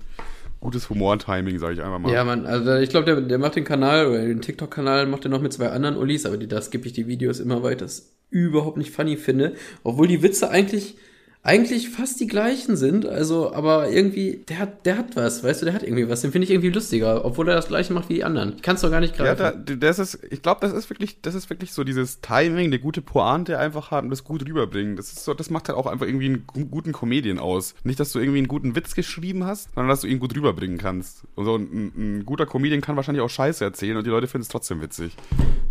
gutes 0.62 0.90
Humor-Timing, 0.90 1.60
sage 1.60 1.74
ich 1.74 1.82
einfach 1.82 2.00
mal. 2.00 2.12
Ja, 2.12 2.24
man, 2.24 2.46
also 2.46 2.76
ich 2.76 2.90
glaube, 2.90 3.06
der, 3.06 3.20
der 3.20 3.38
macht 3.38 3.58
den 3.58 3.66
Kanal 3.66 4.08
oder 4.08 4.20
den 4.20 4.42
TikTok-Kanal 4.42 5.08
macht 5.08 5.26
er 5.26 5.30
noch 5.30 5.42
mit 5.42 5.52
zwei 5.52 5.70
anderen 5.70 5.98
Ulis, 5.98 6.26
aber 6.26 6.38
die, 6.38 6.48
da 6.48 6.62
skippe 6.62 6.88
ich 6.88 6.94
die 6.94 7.08
Videos 7.08 7.42
immer 7.42 7.64
weiter. 7.64 7.86
Das 7.86 8.13
überhaupt 8.34 8.78
nicht 8.78 8.92
funny 8.92 9.16
finde, 9.16 9.56
obwohl 9.84 10.08
die 10.08 10.22
Witze 10.22 10.50
eigentlich 10.50 10.98
eigentlich 11.46 11.90
fast 11.90 12.22
die 12.22 12.28
gleichen 12.28 12.78
sind, 12.78 13.06
also, 13.06 13.54
aber 13.54 13.90
irgendwie, 13.90 14.46
der 14.48 14.60
hat, 14.60 14.86
der 14.86 14.98
hat 14.98 15.18
was, 15.18 15.44
weißt 15.44 15.62
du, 15.62 15.66
der 15.66 15.74
hat 15.74 15.84
irgendwie 15.84 16.08
was, 16.08 16.22
den 16.22 16.32
finde 16.32 16.46
ich 16.46 16.52
irgendwie 16.52 16.70
lustiger, 16.70 17.26
obwohl 17.26 17.50
er 17.50 17.56
das 17.56 17.68
gleiche 17.68 17.92
macht 17.92 18.08
wie 18.08 18.14
die 18.14 18.24
anderen. 18.24 18.54
Ich 18.56 18.62
kann 18.62 18.76
es 18.76 18.82
doch 18.82 18.90
gar 18.90 19.02
nicht 19.02 19.18
greifen. 19.18 19.44
Ja, 19.44 19.52
da, 19.52 19.76
das 19.76 20.00
ist, 20.00 20.20
ich 20.30 20.42
glaube, 20.42 20.62
das 20.62 20.72
ist 20.72 20.90
wirklich, 20.90 21.20
das 21.22 21.36
ist 21.36 21.50
wirklich 21.50 21.74
so 21.74 21.84
dieses 21.84 22.22
Timing, 22.22 22.72
der 22.72 22.80
gute 22.80 23.02
Pointe 23.02 23.60
einfach 23.60 23.92
hat 23.92 24.06
und 24.06 24.10
das 24.10 24.24
gut 24.24 24.48
rüberbringen. 24.48 24.96
Das 24.96 25.12
ist 25.12 25.26
so, 25.26 25.34
das 25.34 25.50
macht 25.50 25.68
halt 25.68 25.78
auch 25.78 25.86
einfach 25.86 26.06
irgendwie 26.06 26.28
einen 26.28 26.48
guten 26.48 26.94
Comedian 26.94 27.40
aus. 27.40 27.76
Nicht, 27.84 28.00
dass 28.00 28.14
du 28.14 28.20
irgendwie 28.20 28.38
einen 28.38 28.48
guten 28.48 28.78
Witz 28.78 28.96
geschrieben 28.96 29.44
hast, 29.44 29.68
sondern 29.76 29.90
dass 29.90 30.00
du 30.00 30.08
ihn 30.08 30.20
gut 30.20 30.34
rüberbringen 30.38 30.78
kannst. 30.78 31.24
Und 31.36 31.44
so 31.44 31.58
ein, 31.58 31.92
ein 31.98 32.26
guter 32.26 32.46
Comedian 32.46 32.80
kann 32.80 32.96
wahrscheinlich 32.96 33.22
auch 33.22 33.30
Scheiße 33.30 33.66
erzählen 33.66 33.98
und 33.98 34.06
die 34.06 34.12
Leute 34.12 34.28
finden 34.28 34.44
es 34.44 34.48
trotzdem 34.48 34.82
witzig. 34.82 35.18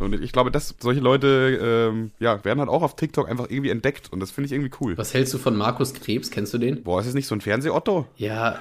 Und 0.00 0.20
ich 0.20 0.32
glaube, 0.32 0.50
dass 0.50 0.74
solche 0.80 1.00
Leute, 1.00 1.90
ähm, 1.90 2.10
ja, 2.18 2.44
werden 2.44 2.58
halt 2.58 2.68
auch 2.68 2.82
auf 2.82 2.94
TikTok 2.94 3.30
einfach 3.30 3.46
irgendwie 3.48 3.70
entdeckt 3.70 4.12
und 4.12 4.20
das 4.20 4.30
finde 4.30 4.46
ich 4.46 4.52
irgendwie 4.52 4.72
cool. 4.82 4.98
Was 4.98 5.14
hältst 5.14 5.32
du 5.32 5.38
von 5.38 5.61
Markus 5.62 5.94
Krebs, 5.94 6.28
kennst 6.30 6.52
du 6.54 6.58
den? 6.58 6.82
Boah, 6.82 6.98
ist 6.98 7.06
das 7.06 7.14
nicht 7.14 7.28
so 7.28 7.36
ein 7.36 7.40
Fernseh-Otto? 7.40 8.08
Ja. 8.16 8.58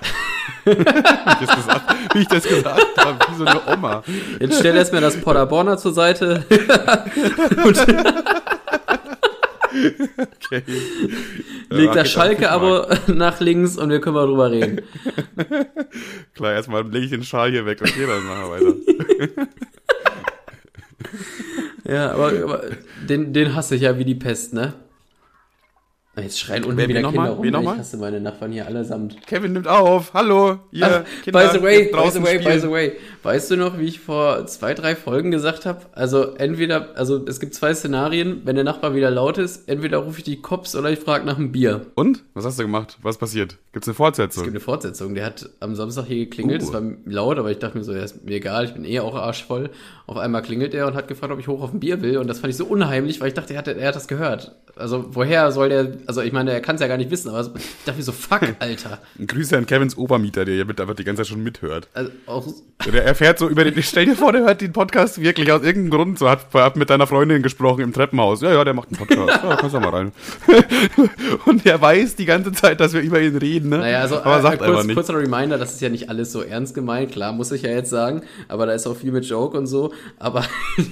wie, 0.65 0.71
ich 0.71 0.77
das 0.83 1.55
gesagt, 1.55 1.95
wie 2.13 2.19
ich 2.19 2.27
das 2.27 2.43
gesagt 2.43 2.97
habe, 2.97 3.17
wie 3.27 3.35
so 3.37 3.45
eine 3.45 3.59
Oma. 3.65 4.03
Jetzt 4.39 4.59
stell 4.59 4.75
erstmal 4.75 5.01
das 5.01 5.19
Paderborner 5.19 5.79
zur 5.79 5.93
Seite. 5.93 6.45
okay. 9.71 10.63
Leg 11.69 11.91
das 11.93 12.11
Schalke-Abo 12.11 12.85
nach 13.13 13.39
links 13.39 13.77
und 13.77 13.89
wir 13.89 13.99
können 13.99 14.15
mal 14.15 14.27
drüber 14.27 14.51
reden. 14.51 14.81
Klar, 16.35 16.53
erstmal 16.53 16.87
lege 16.87 17.05
ich 17.05 17.09
den 17.09 17.23
Schal 17.23 17.49
hier 17.49 17.65
weg. 17.65 17.79
Okay, 17.81 18.05
dann 18.05 18.23
machen 18.25 18.43
wir 18.43 18.51
weiter. 18.51 18.75
ja, 21.85 22.11
aber, 22.11 22.27
aber 22.43 22.61
den, 23.09 23.33
den 23.33 23.55
hasse 23.55 23.73
ich 23.73 23.81
ja 23.81 23.97
wie 23.97 24.05
die 24.05 24.13
Pest, 24.13 24.53
ne? 24.53 24.75
Jetzt 26.21 26.39
schreien 26.39 26.63
unten 26.63 26.77
wieder 26.77 27.01
Kinder 27.01 27.11
mal? 27.11 27.29
rum. 27.31 27.45
Ich 27.45 27.67
hasse 27.67 27.97
meine 27.97 28.19
Nachbarn 28.21 28.51
hier 28.51 28.65
allesamt. 28.67 29.25
Kevin 29.27 29.53
nimmt 29.53 29.67
auf. 29.67 30.13
Hallo. 30.13 30.59
Hier, 30.71 31.03
Ach, 31.05 31.23
Kinder, 31.23 31.39
by 31.47 31.57
the 31.57 31.63
way, 31.63 31.83
by 31.91 32.09
the 32.11 32.23
way, 32.23 32.39
spielen. 32.39 32.43
by 32.55 32.59
the 32.59 32.69
way. 32.71 32.91
Weißt 33.23 33.51
du 33.51 33.57
noch, 33.57 33.77
wie 33.79 33.85
ich 33.85 33.99
vor 33.99 34.45
zwei, 34.47 34.73
drei 34.73 34.95
Folgen 34.95 35.31
gesagt 35.31 35.65
habe? 35.65 35.81
Also 35.93 36.33
entweder, 36.35 36.95
also 36.95 37.23
es 37.25 37.39
gibt 37.39 37.53
zwei 37.55 37.73
Szenarien, 37.73 38.41
wenn 38.45 38.55
der 38.55 38.63
Nachbar 38.65 38.95
wieder 38.95 39.11
laut 39.11 39.37
ist, 39.37 39.67
entweder 39.69 39.99
rufe 39.99 40.19
ich 40.19 40.23
die 40.23 40.41
Cops 40.41 40.75
oder 40.75 40.89
ich 40.91 40.99
frage 40.99 41.25
nach 41.25 41.37
einem 41.37 41.51
Bier. 41.51 41.87
Und? 41.95 42.23
Was 42.33 42.45
hast 42.45 42.59
du 42.59 42.63
gemacht? 42.63 42.97
Was 43.01 43.17
passiert? 43.17 43.57
Gibt's 43.73 43.87
eine 43.87 43.95
Fortsetzung? 43.95 44.43
Es 44.43 44.45
gibt 44.45 44.55
eine 44.55 44.63
Fortsetzung. 44.63 45.15
Der 45.15 45.25
hat 45.25 45.49
am 45.61 45.75
Samstag 45.75 46.05
hier 46.05 46.25
geklingelt. 46.25 46.61
Es 46.61 46.69
uh. 46.69 46.73
war 46.73 46.83
laut, 47.05 47.39
aber 47.39 47.51
ich 47.51 47.59
dachte 47.59 47.77
mir 47.77 47.85
so, 47.85 47.93
ja, 47.93 48.03
ist 48.03 48.25
mir 48.25 48.35
egal, 48.35 48.65
ich 48.65 48.73
bin 48.73 48.83
eh 48.83 48.99
auch 48.99 49.15
arschvoll. 49.15 49.69
Auf 50.07 50.17
einmal 50.17 50.41
klingelt 50.41 50.73
er 50.73 50.87
und 50.87 50.93
hat 50.93 51.07
gefragt, 51.07 51.31
ob 51.31 51.39
ich 51.39 51.47
hoch 51.47 51.61
auf 51.61 51.73
ein 51.73 51.79
Bier 51.79 52.01
will. 52.01 52.17
Und 52.17 52.27
das 52.27 52.39
fand 52.39 52.51
ich 52.51 52.57
so 52.57 52.65
unheimlich, 52.65 53.21
weil 53.21 53.29
ich 53.29 53.33
dachte, 53.33 53.53
er 53.53 53.59
hat, 53.59 53.67
er 53.69 53.87
hat 53.87 53.95
das 53.95 54.09
gehört. 54.09 54.55
Also 54.75 55.05
woher 55.11 55.51
soll 55.51 55.69
der, 55.69 55.93
also 56.05 56.21
ich 56.21 56.33
meine, 56.33 56.51
er 56.51 56.59
kann 56.59 56.75
es 56.75 56.81
ja 56.81 56.87
gar 56.87 56.97
nicht 56.97 57.11
wissen, 57.11 57.29
aber 57.29 57.41
ich 57.55 57.63
dachte 57.85 57.97
mir 57.97 58.03
so, 58.03 58.11
fuck, 58.11 58.41
Alter. 58.59 58.99
Ein 59.17 59.27
Grüße 59.27 59.57
an 59.57 59.65
Kevins 59.65 59.97
Obermieter, 59.97 60.43
der 60.43 60.55
ja 60.55 60.65
mit 60.65 60.81
einfach 60.81 60.95
die 60.95 61.03
ganze 61.03 61.21
Zeit 61.21 61.27
schon 61.27 61.43
mithört. 61.43 61.87
Also 61.93 62.11
auch 62.25 62.45
der 62.91 63.05
erfährt 63.05 63.39
so 63.39 63.47
über 63.47 63.63
den, 63.63 63.81
stell 63.83 64.05
dir 64.05 64.15
vor, 64.15 64.33
der 64.33 64.41
hört 64.41 64.59
den 64.59 64.73
Podcast 64.73 65.21
wirklich 65.21 65.51
aus 65.51 65.63
irgendeinem 65.63 65.91
Grund, 65.91 66.19
so 66.19 66.29
hat, 66.29 66.53
hat 66.53 66.75
mit 66.75 66.89
deiner 66.89 67.07
Freundin 67.07 67.41
gesprochen 67.41 67.81
im 67.81 67.93
Treppenhaus. 67.93 68.41
Ja, 68.41 68.51
ja, 68.51 68.63
der 68.63 68.73
macht 68.73 68.89
einen 68.89 68.97
Podcast. 68.97 69.43
Ja, 69.43 69.55
kannst 69.55 69.75
du 69.75 69.79
mal 69.79 69.89
rein. 69.89 70.11
und 71.45 71.65
er 71.65 71.81
weiß 71.81 72.15
die 72.15 72.25
ganze 72.25 72.51
Zeit, 72.51 72.79
dass 72.79 72.93
wir 72.93 73.01
über 73.01 73.21
ihn 73.21 73.37
reden, 73.37 73.60
ne? 73.69 73.77
Naja, 73.77 74.01
also, 74.01 74.17
aber 74.17 74.39
äh, 74.39 74.41
sagt 74.41 74.57
kurz, 74.59 74.69
einfach 74.69 74.83
nicht. 74.83 74.95
kurzer 74.95 75.17
Reminder, 75.17 75.57
das 75.57 75.73
ist 75.73 75.81
ja 75.81 75.89
nicht 75.89 76.09
alles 76.09 76.31
so 76.31 76.41
ernst 76.41 76.73
gemeint, 76.73 77.11
klar, 77.11 77.33
muss 77.33 77.51
ich 77.51 77.61
ja 77.61 77.69
jetzt 77.69 77.89
sagen, 77.89 78.21
aber 78.47 78.65
da 78.65 78.73
ist 78.73 78.87
auch 78.87 78.95
viel 78.95 79.11
mit 79.11 79.25
Joke 79.25 79.57
und 79.57 79.67
so, 79.67 79.93
aber 80.19 80.45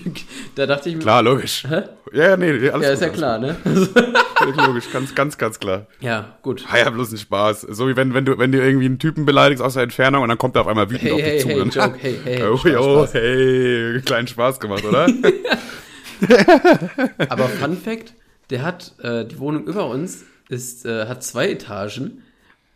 da 0.55 0.65
dachte 0.65 0.89
ich 0.89 0.95
mir. 0.95 1.01
Klar, 1.01 1.23
logisch. 1.23 1.63
Hä? 1.67 1.83
Ja, 2.13 2.37
nee, 2.37 2.49
alles 2.49 2.63
Ja, 2.63 2.77
gut, 2.77 2.83
ist 2.85 3.01
ja 3.01 3.09
klar, 3.09 3.37
ne? 3.37 3.55
logisch, 4.67 4.91
ganz, 4.91 5.13
ganz, 5.13 5.37
ganz 5.37 5.59
klar. 5.59 5.87
Ja, 5.99 6.37
gut. 6.41 6.65
Ah 6.71 6.77
ja, 6.77 6.89
bloß 6.89 7.11
ein 7.11 7.17
Spaß. 7.17 7.61
So 7.69 7.87
wie 7.87 7.95
wenn, 7.95 8.13
wenn 8.13 8.25
du, 8.25 8.37
wenn 8.37 8.51
du 8.51 8.59
irgendwie 8.59 8.85
einen 8.85 8.99
Typen 8.99 9.25
beleidigst 9.25 9.63
aus 9.63 9.73
der 9.73 9.83
Entfernung 9.83 10.23
und 10.23 10.29
dann 10.29 10.37
kommt 10.37 10.55
er 10.55 10.61
auf 10.61 10.67
einmal 10.67 10.89
wütend 10.89 11.03
hey, 11.03 11.11
auf 11.11 11.17
dich 11.19 11.27
hey, 11.27 11.39
zu. 11.39 11.49
Hey, 11.49 11.85
Joke, 11.85 11.97
hey, 11.99 12.19
hey, 12.23 12.43
oh, 12.47 12.57
Spaß, 12.57 12.71
yo, 12.71 12.97
Spaß. 12.97 13.13
hey, 13.13 14.01
kleinen 14.05 14.27
Spaß 14.27 14.59
gemacht, 14.59 14.85
oder? 14.85 15.07
Aber 17.29 17.47
Fun 17.47 17.77
Fact, 17.77 18.13
der 18.49 18.63
hat, 18.63 18.93
äh, 19.01 19.25
die 19.25 19.39
Wohnung 19.39 19.65
über 19.65 19.87
uns 19.87 20.25
ist, 20.49 20.85
äh, 20.85 21.05
hat 21.07 21.23
zwei 21.23 21.49
Etagen 21.51 22.23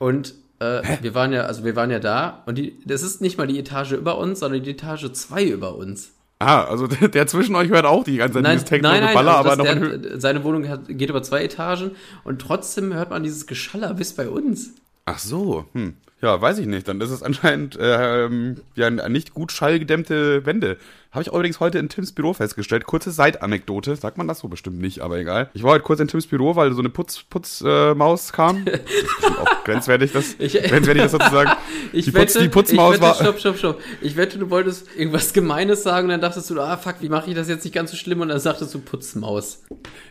und 0.03 0.35
äh, 0.59 0.81
wir 1.01 1.15
waren 1.15 1.31
ja, 1.31 1.43
also 1.43 1.63
wir 1.63 1.77
waren 1.77 1.89
ja 1.89 1.99
da 1.99 2.43
und 2.45 2.57
die, 2.57 2.77
das 2.85 3.03
ist 3.03 3.21
nicht 3.21 3.37
mal 3.37 3.47
die 3.47 3.57
Etage 3.57 3.93
über 3.93 4.17
uns, 4.17 4.39
sondern 4.39 4.61
die 4.61 4.71
Etage 4.71 5.09
zwei 5.13 5.45
über 5.45 5.77
uns. 5.77 6.11
Ah, 6.39 6.65
also 6.65 6.87
der, 7.13 7.25
zwischen 7.25 7.55
euch 7.55 7.69
hört 7.69 7.85
auch 7.85 8.03
die 8.03 8.17
ganze 8.17 8.43
Zeit 8.43 8.51
dieses 8.51 8.65
Techno 8.65 8.89
nein, 8.89 9.01
nein, 9.01 9.13
Baller, 9.13 9.37
also 9.37 9.49
aber 9.51 9.63
noch 9.63 10.01
der, 10.01 10.19
Seine 10.19 10.43
Wohnung 10.43 10.67
hat, 10.67 10.89
geht 10.89 11.09
über 11.09 11.23
zwei 11.23 11.45
Etagen 11.45 11.91
und 12.25 12.41
trotzdem 12.41 12.93
hört 12.93 13.11
man 13.11 13.23
dieses 13.23 13.47
Geschaller 13.47 13.93
bis 13.93 14.13
bei 14.13 14.27
uns. 14.27 14.71
Ach 15.05 15.19
so, 15.19 15.67
hm. 15.71 15.95
Ja, 16.23 16.39
weiß 16.39 16.59
ich 16.59 16.67
nicht. 16.67 16.87
Dann 16.87 17.01
ist 17.01 17.09
es 17.09 17.21
anscheinend 17.21 17.75
äh, 17.75 18.25
ähm, 18.25 18.55
ja 18.75 18.89
nicht 18.89 19.33
gut 19.33 19.51
schallgedämmte 19.51 20.45
Wände. 20.45 20.77
Habe 21.11 21.21
ich 21.21 21.27
übrigens 21.27 21.59
heute 21.59 21.79
in 21.79 21.89
Tims 21.89 22.13
Büro 22.13 22.31
festgestellt. 22.31 22.85
Kurze 22.85 23.11
Seitanekdote. 23.11 23.97
Sagt 23.97 24.17
man 24.17 24.25
das 24.29 24.39
so 24.39 24.47
bestimmt 24.47 24.79
nicht, 24.79 25.01
aber 25.01 25.17
egal. 25.19 25.49
Ich 25.53 25.63
war 25.63 25.71
heute 25.71 25.83
kurz 25.83 25.99
in 25.99 26.07
Tims 26.07 26.27
Büro, 26.27 26.55
weil 26.55 26.71
so 26.71 26.79
eine 26.79 26.87
Putzmaus 26.87 27.25
Putz, 27.29 27.61
äh, 27.61 28.35
kam. 28.35 28.65
Auch 29.41 29.63
grenzwertig, 29.65 30.13
das, 30.13 30.37
ich, 30.39 30.53
grenzwertig 30.53 31.03
das 31.03 31.11
sozusagen. 31.11 31.51
Ich 31.91 32.05
die, 32.05 32.13
wette, 32.13 32.25
Putz, 32.25 32.41
die 32.41 32.49
Putzmaus 32.49 32.95
ich 32.95 33.01
wette, 33.01 33.09
war. 33.09 33.15
Stopp, 33.15 33.39
stopp, 33.39 33.57
stopp. 33.57 33.81
Ich 34.01 34.15
wette, 34.15 34.39
du 34.39 34.49
wolltest 34.49 34.87
irgendwas 34.95 35.33
Gemeines 35.33 35.83
sagen 35.83 36.05
und 36.05 36.11
dann 36.11 36.21
dachtest 36.21 36.49
du, 36.49 36.59
ah 36.59 36.77
fuck, 36.77 36.95
wie 37.01 37.09
mache 37.09 37.29
ich 37.29 37.35
das 37.35 37.49
jetzt 37.49 37.65
nicht 37.65 37.73
ganz 37.73 37.91
so 37.91 37.97
schlimm? 37.97 38.21
Und 38.21 38.29
dann 38.29 38.39
sagtest 38.39 38.73
du 38.73 38.79
Putzmaus. 38.79 39.61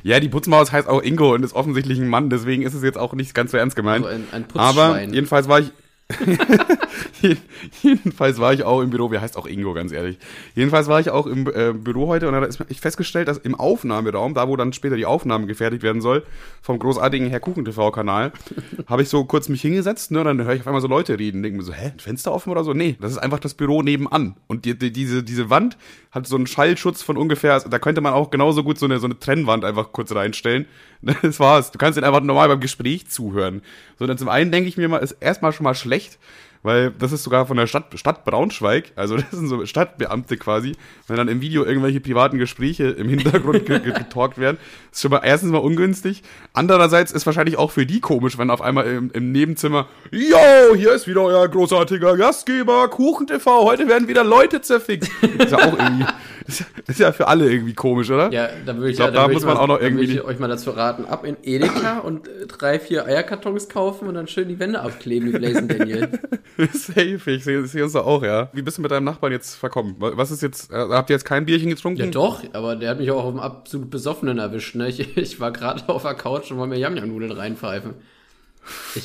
Ja, 0.03 0.21
die 0.21 0.29
Putzmaus 0.29 0.71
heißt 0.71 0.87
auch 0.87 1.03
Ingo 1.03 1.35
und 1.35 1.43
ist 1.43 1.55
offensichtlich 1.55 1.99
ein 1.99 2.07
Mann, 2.07 2.29
deswegen 2.31 2.63
ist 2.63 2.75
es 2.75 2.83
jetzt 2.83 2.99
auch 2.99 3.15
nicht 3.15 3.35
ganz 3.35 3.51
so 3.51 3.57
ernst 3.57 3.75
gemeint. 3.75 4.05
Also 4.05 4.17
ein, 4.31 4.45
ein 4.53 4.61
Aber 4.61 5.01
jedenfalls 5.01 5.49
war 5.49 5.59
ich 5.59 5.73
Jedenfalls 7.83 8.39
war 8.39 8.53
ich 8.53 8.65
auch 8.65 8.81
im 8.81 8.91
Büro, 8.91 9.11
wie 9.11 9.19
heißt 9.19 9.37
auch 9.37 9.47
Ingo, 9.47 9.73
ganz 9.75 9.93
ehrlich. 9.93 10.19
Jedenfalls 10.55 10.89
war 10.89 11.01
ich 11.01 11.11
auch 11.11 11.27
im 11.27 11.47
äh, 11.49 11.73
Büro 11.73 12.09
heute 12.09 12.29
und 12.29 12.35
da 12.35 12.45
ist 12.45 12.63
ich 12.69 12.81
festgestellt, 12.81 13.29
dass 13.29 13.39
im 13.39 13.55
Aufnahmeraum, 13.55 14.35
da 14.35 14.49
wo 14.49 14.57
dann 14.57 14.73
später 14.73 14.97
die 14.97 15.07
Aufnahme 15.07 15.47
gefertigt 15.47 15.83
werden 15.83 16.01
soll, 16.01 16.25
vom 16.61 16.79
großartigen 16.79 17.29
Herr 17.29 17.41
Kuchen 17.41 17.65
TV-Kanal, 17.65 18.33
habe 18.87 19.03
ich 19.03 19.09
so 19.09 19.25
kurz 19.25 19.49
mich 19.49 19.63
hingesetzt, 19.63 20.11
ne, 20.11 20.21
und 20.21 20.27
dann 20.27 20.45
höre 20.45 20.55
ich 20.55 20.61
auf 20.61 20.67
einmal 20.67 20.83
so 20.83 20.89
Leute 20.89 21.19
reden, 21.19 21.43
denke 21.43 21.59
mir 21.59 21.65
so, 21.65 21.73
hä, 21.73 21.93
ein 21.93 22.01
Fenster 22.01 22.33
offen 22.33 22.51
oder 22.51 22.65
so? 22.65 22.73
Nee, 22.73 22.97
das 23.01 23.13
ist 23.13 23.19
einfach 23.19 23.41
das 23.41 23.55
Büro 23.55 23.83
nebenan. 23.83 24.37
Und 24.47 24.65
die, 24.65 24.79
die, 24.79 24.93
diese, 24.93 25.23
diese 25.23 25.51
Wand 25.51 25.77
hat 26.11 26.27
so 26.27 26.37
einen 26.37 26.47
Schallschutz 26.47 27.03
von 27.03 27.17
ungefähr, 27.17 27.61
da 27.61 27.79
könnte 27.79 28.01
man 28.01 28.13
auch 28.13 28.31
genauso 28.31 28.63
gut 28.65 28.79
so 28.79 28.87
eine, 28.87 28.99
so 28.99 29.07
eine 29.07 29.19
Trennwand 29.19 29.65
einfach 29.65 29.93
kurz 29.93 30.15
reinstellen. 30.15 30.67
Das 31.23 31.41
war's. 31.41 31.71
Du 31.71 31.79
kannst 31.79 31.97
den 31.97 32.05
einfach 32.05 32.21
normal 32.21 32.49
beim 32.49 32.61
Gespräch 32.61 33.09
zuhören. 33.09 33.63
So, 33.99 34.07
dann 34.07 34.19
zum 34.19 34.29
einen 34.29 34.53
denke 34.53 34.69
ich 34.69 34.77
mir 34.77 34.89
mal, 34.89 34.99
ist 34.99 35.17
erstmal 35.21 35.53
schon 35.53 35.65
mal 35.65 35.75
schlecht, 35.75 36.19
weil 36.63 36.93
das 36.93 37.11
ist 37.11 37.25
sogar 37.25 37.47
von 37.47 37.57
der 37.57 37.67
Stadt, 37.67 37.87
Stadt 37.99 38.25
Braunschweig, 38.25 38.93
also 38.95 39.17
das 39.17 39.31
sind 39.33 39.49
so 39.49 39.67
Stadtbeamte 39.67 40.37
quasi, 40.37 40.77
wenn 41.09 41.17
dann 41.17 41.29
im 41.29 41.41
Video 41.41 41.65
irgendwelche 41.65 42.01
privaten 42.01 42.39
Gespräche 42.39 42.85
im 42.85 43.09
Hintergrund 43.09 43.67
getalkt 43.67 44.39
werden, 44.39 44.59
ist 44.93 45.03
schon 45.03 45.11
mal 45.11 45.23
erstens 45.25 45.51
mal 45.51 45.59
ungünstig. 45.59 46.23
Andererseits 46.53 47.13
ist 47.13 47.27
wahrscheinlich 47.27 47.57
auch 47.57 47.73
für 47.73 47.85
die 47.85 48.01
komisch, 48.01 48.39
wenn 48.39 48.51
auf 48.51 48.63
einmal 48.63 48.87
im, 48.87 49.11
im 49.13 49.33
Nebenzimmer, 49.33 49.89
yo, 50.13 50.77
hier 50.77 50.93
ist 50.93 51.09
wieder 51.09 51.23
euer 51.23 51.49
großartiger 51.49 52.17
Gastgeber, 52.17 52.89
Kuchen 52.89 53.27
TV, 53.27 53.65
heute 53.65 53.89
werden 53.89 54.07
wieder 54.07 54.25
Leute 54.25 54.61
zerfickt. 54.61 55.11
ist 55.39 55.51
ja 55.51 55.59
auch 55.59 55.79
irgendwie, 55.79 56.07
ist, 56.47 56.65
ist 56.89 57.01
ja 57.01 57.13
für 57.13 57.29
alle 57.29 57.51
irgendwie 57.51 57.75
komisch, 57.75 58.11
oder? 58.11 58.33
Ja, 58.33 58.49
da 58.67 58.75
würde 58.77 58.87
ich, 58.89 58.93
Ich 58.93 58.97
glaub, 58.99 59.09
ja, 59.09 59.15
da 59.15 59.23
würd 59.27 59.35
muss 59.35 59.45
man 59.45 59.55
mal, 59.55 59.61
auch 59.61 59.67
noch 59.69 59.79
da 59.79 59.85
irgendwie- 59.85 60.05
ich 60.05 60.23
euch 60.23 60.39
mal 60.39 60.49
dazu 60.49 60.71
raten, 60.71 61.05
ab 61.05 61.25
in 61.25 61.37
Edeka 61.43 61.99
und 62.01 62.29
äh, 62.29 62.47
drei, 62.47 62.79
vier 62.79 63.07
Eierkartons 63.07 63.69
kaufen 63.69 64.09
und 64.09 64.15
dann 64.15 64.27
schön 64.29 64.49
die 64.49 64.59
Wände 64.59 64.81
abkleben, 64.81 65.33
wie 65.33 65.39
Blazing 65.39 65.69
Daniel. 65.69 66.09
Safe, 66.73 67.31
ich 67.31 67.45
sehe 67.45 67.65
seh 67.67 67.83
uns 67.83 67.93
da 67.93 68.01
auch, 68.01 68.23
ja. 68.23 68.51
Wie 68.53 68.63
bist 68.63 68.79
du 68.79 68.83
mit 68.83 68.91
deinem 68.91 69.05
Nachbarn 69.05 69.33
jetzt 69.33 69.55
verkommen? 69.55 69.97
Was 69.99 70.31
ist 70.31 70.43
jetzt, 70.43 70.71
äh, 70.71 70.75
habt 70.77 71.11
ihr 71.11 71.15
jetzt 71.15 71.25
kein 71.25 71.47
Bierchen 71.47 71.71
getrunken? 71.71 72.01
Ja 72.01 72.07
doch, 72.07 72.43
aber 72.53 72.77
der 72.77 72.91
hat 72.91 72.99
mich 72.99 73.11
auch 73.11 73.25
auf 73.25 73.31
dem 73.31 73.41
absolut 73.41 73.91
Besoffenen 73.91 74.39
erwischt. 74.39 74.75
Ne? 74.75 74.89
Ich, 74.89 75.17
ich 75.17 75.41
war 75.41 75.53
gerade 75.53 75.89
auf 75.89 76.03
der 76.03 76.15
Couch 76.15 76.51
und 76.51 76.59
wollte 76.59 76.71
mir 76.75 76.79
Yam-Yam-Nudeln 76.79 77.33
reinpfeifen. 77.33 77.95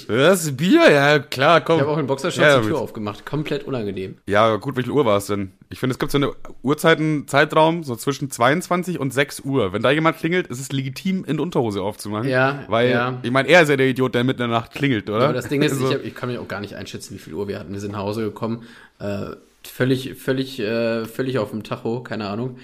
Das 0.07 0.55
Bier, 0.55 0.91
ja 0.91 1.19
klar, 1.19 1.61
komm. 1.61 1.77
Ich 1.77 1.81
habe 1.81 1.91
auch 1.91 1.97
in 1.97 2.07
Boxershorts 2.07 2.37
Ja, 2.37 2.59
die 2.59 2.67
Tür 2.67 2.79
aufgemacht. 2.79 3.25
Komplett 3.25 3.63
unangenehm. 3.63 4.17
Ja, 4.27 4.55
gut, 4.57 4.75
welche 4.75 4.91
Uhr 4.91 5.05
war 5.05 5.17
es 5.17 5.27
denn? 5.27 5.51
Ich 5.69 5.79
finde, 5.79 5.93
es 5.93 5.99
gibt 5.99 6.11
so 6.11 6.17
eine 6.17 6.31
Uhrzeiten, 6.61 7.27
Zeitraum, 7.27 7.83
so 7.83 7.95
zwischen 7.95 8.29
22 8.29 8.99
und 8.99 9.13
6 9.13 9.41
Uhr. 9.41 9.73
Wenn 9.73 9.81
da 9.81 9.91
jemand 9.91 10.17
klingelt, 10.17 10.47
ist 10.47 10.59
es 10.59 10.71
legitim, 10.71 11.25
in 11.25 11.39
Unterhose 11.39 11.81
aufzumachen. 11.81 12.29
Ja, 12.29 12.63
Weil, 12.67 12.91
ja. 12.91 13.19
ich 13.23 13.31
meine, 13.31 13.49
er 13.49 13.63
ist 13.63 13.69
ja 13.69 13.75
der 13.77 13.87
Idiot, 13.87 14.15
der 14.15 14.23
mitten 14.23 14.41
in 14.43 14.49
der 14.49 14.59
Nacht 14.59 14.71
klingelt, 14.71 15.09
oder? 15.09 15.25
Aber 15.25 15.33
das 15.33 15.47
Ding 15.49 15.61
ist, 15.61 15.71
Also, 15.73 15.89
ich, 15.89 15.95
hab, 15.95 16.05
ich 16.05 16.15
kann 16.15 16.29
mir 16.29 16.39
auch 16.39 16.47
gar 16.47 16.61
nicht 16.61 16.75
einschätzen, 16.75 17.15
wie 17.15 17.19
viel 17.19 17.33
Uhr 17.33 17.47
wir 17.47 17.59
hatten. 17.59 17.73
Wir 17.73 17.79
sind 17.79 17.91
nach 17.91 17.99
Hause 17.99 18.23
gekommen, 18.23 18.63
äh, 18.99 19.31
völlig, 19.63 20.15
völlig, 20.15 20.59
äh, 20.59 21.05
völlig 21.05 21.39
auf 21.39 21.49
dem 21.51 21.63
Tacho, 21.63 22.01
keine 22.01 22.27
Ahnung. 22.27 22.57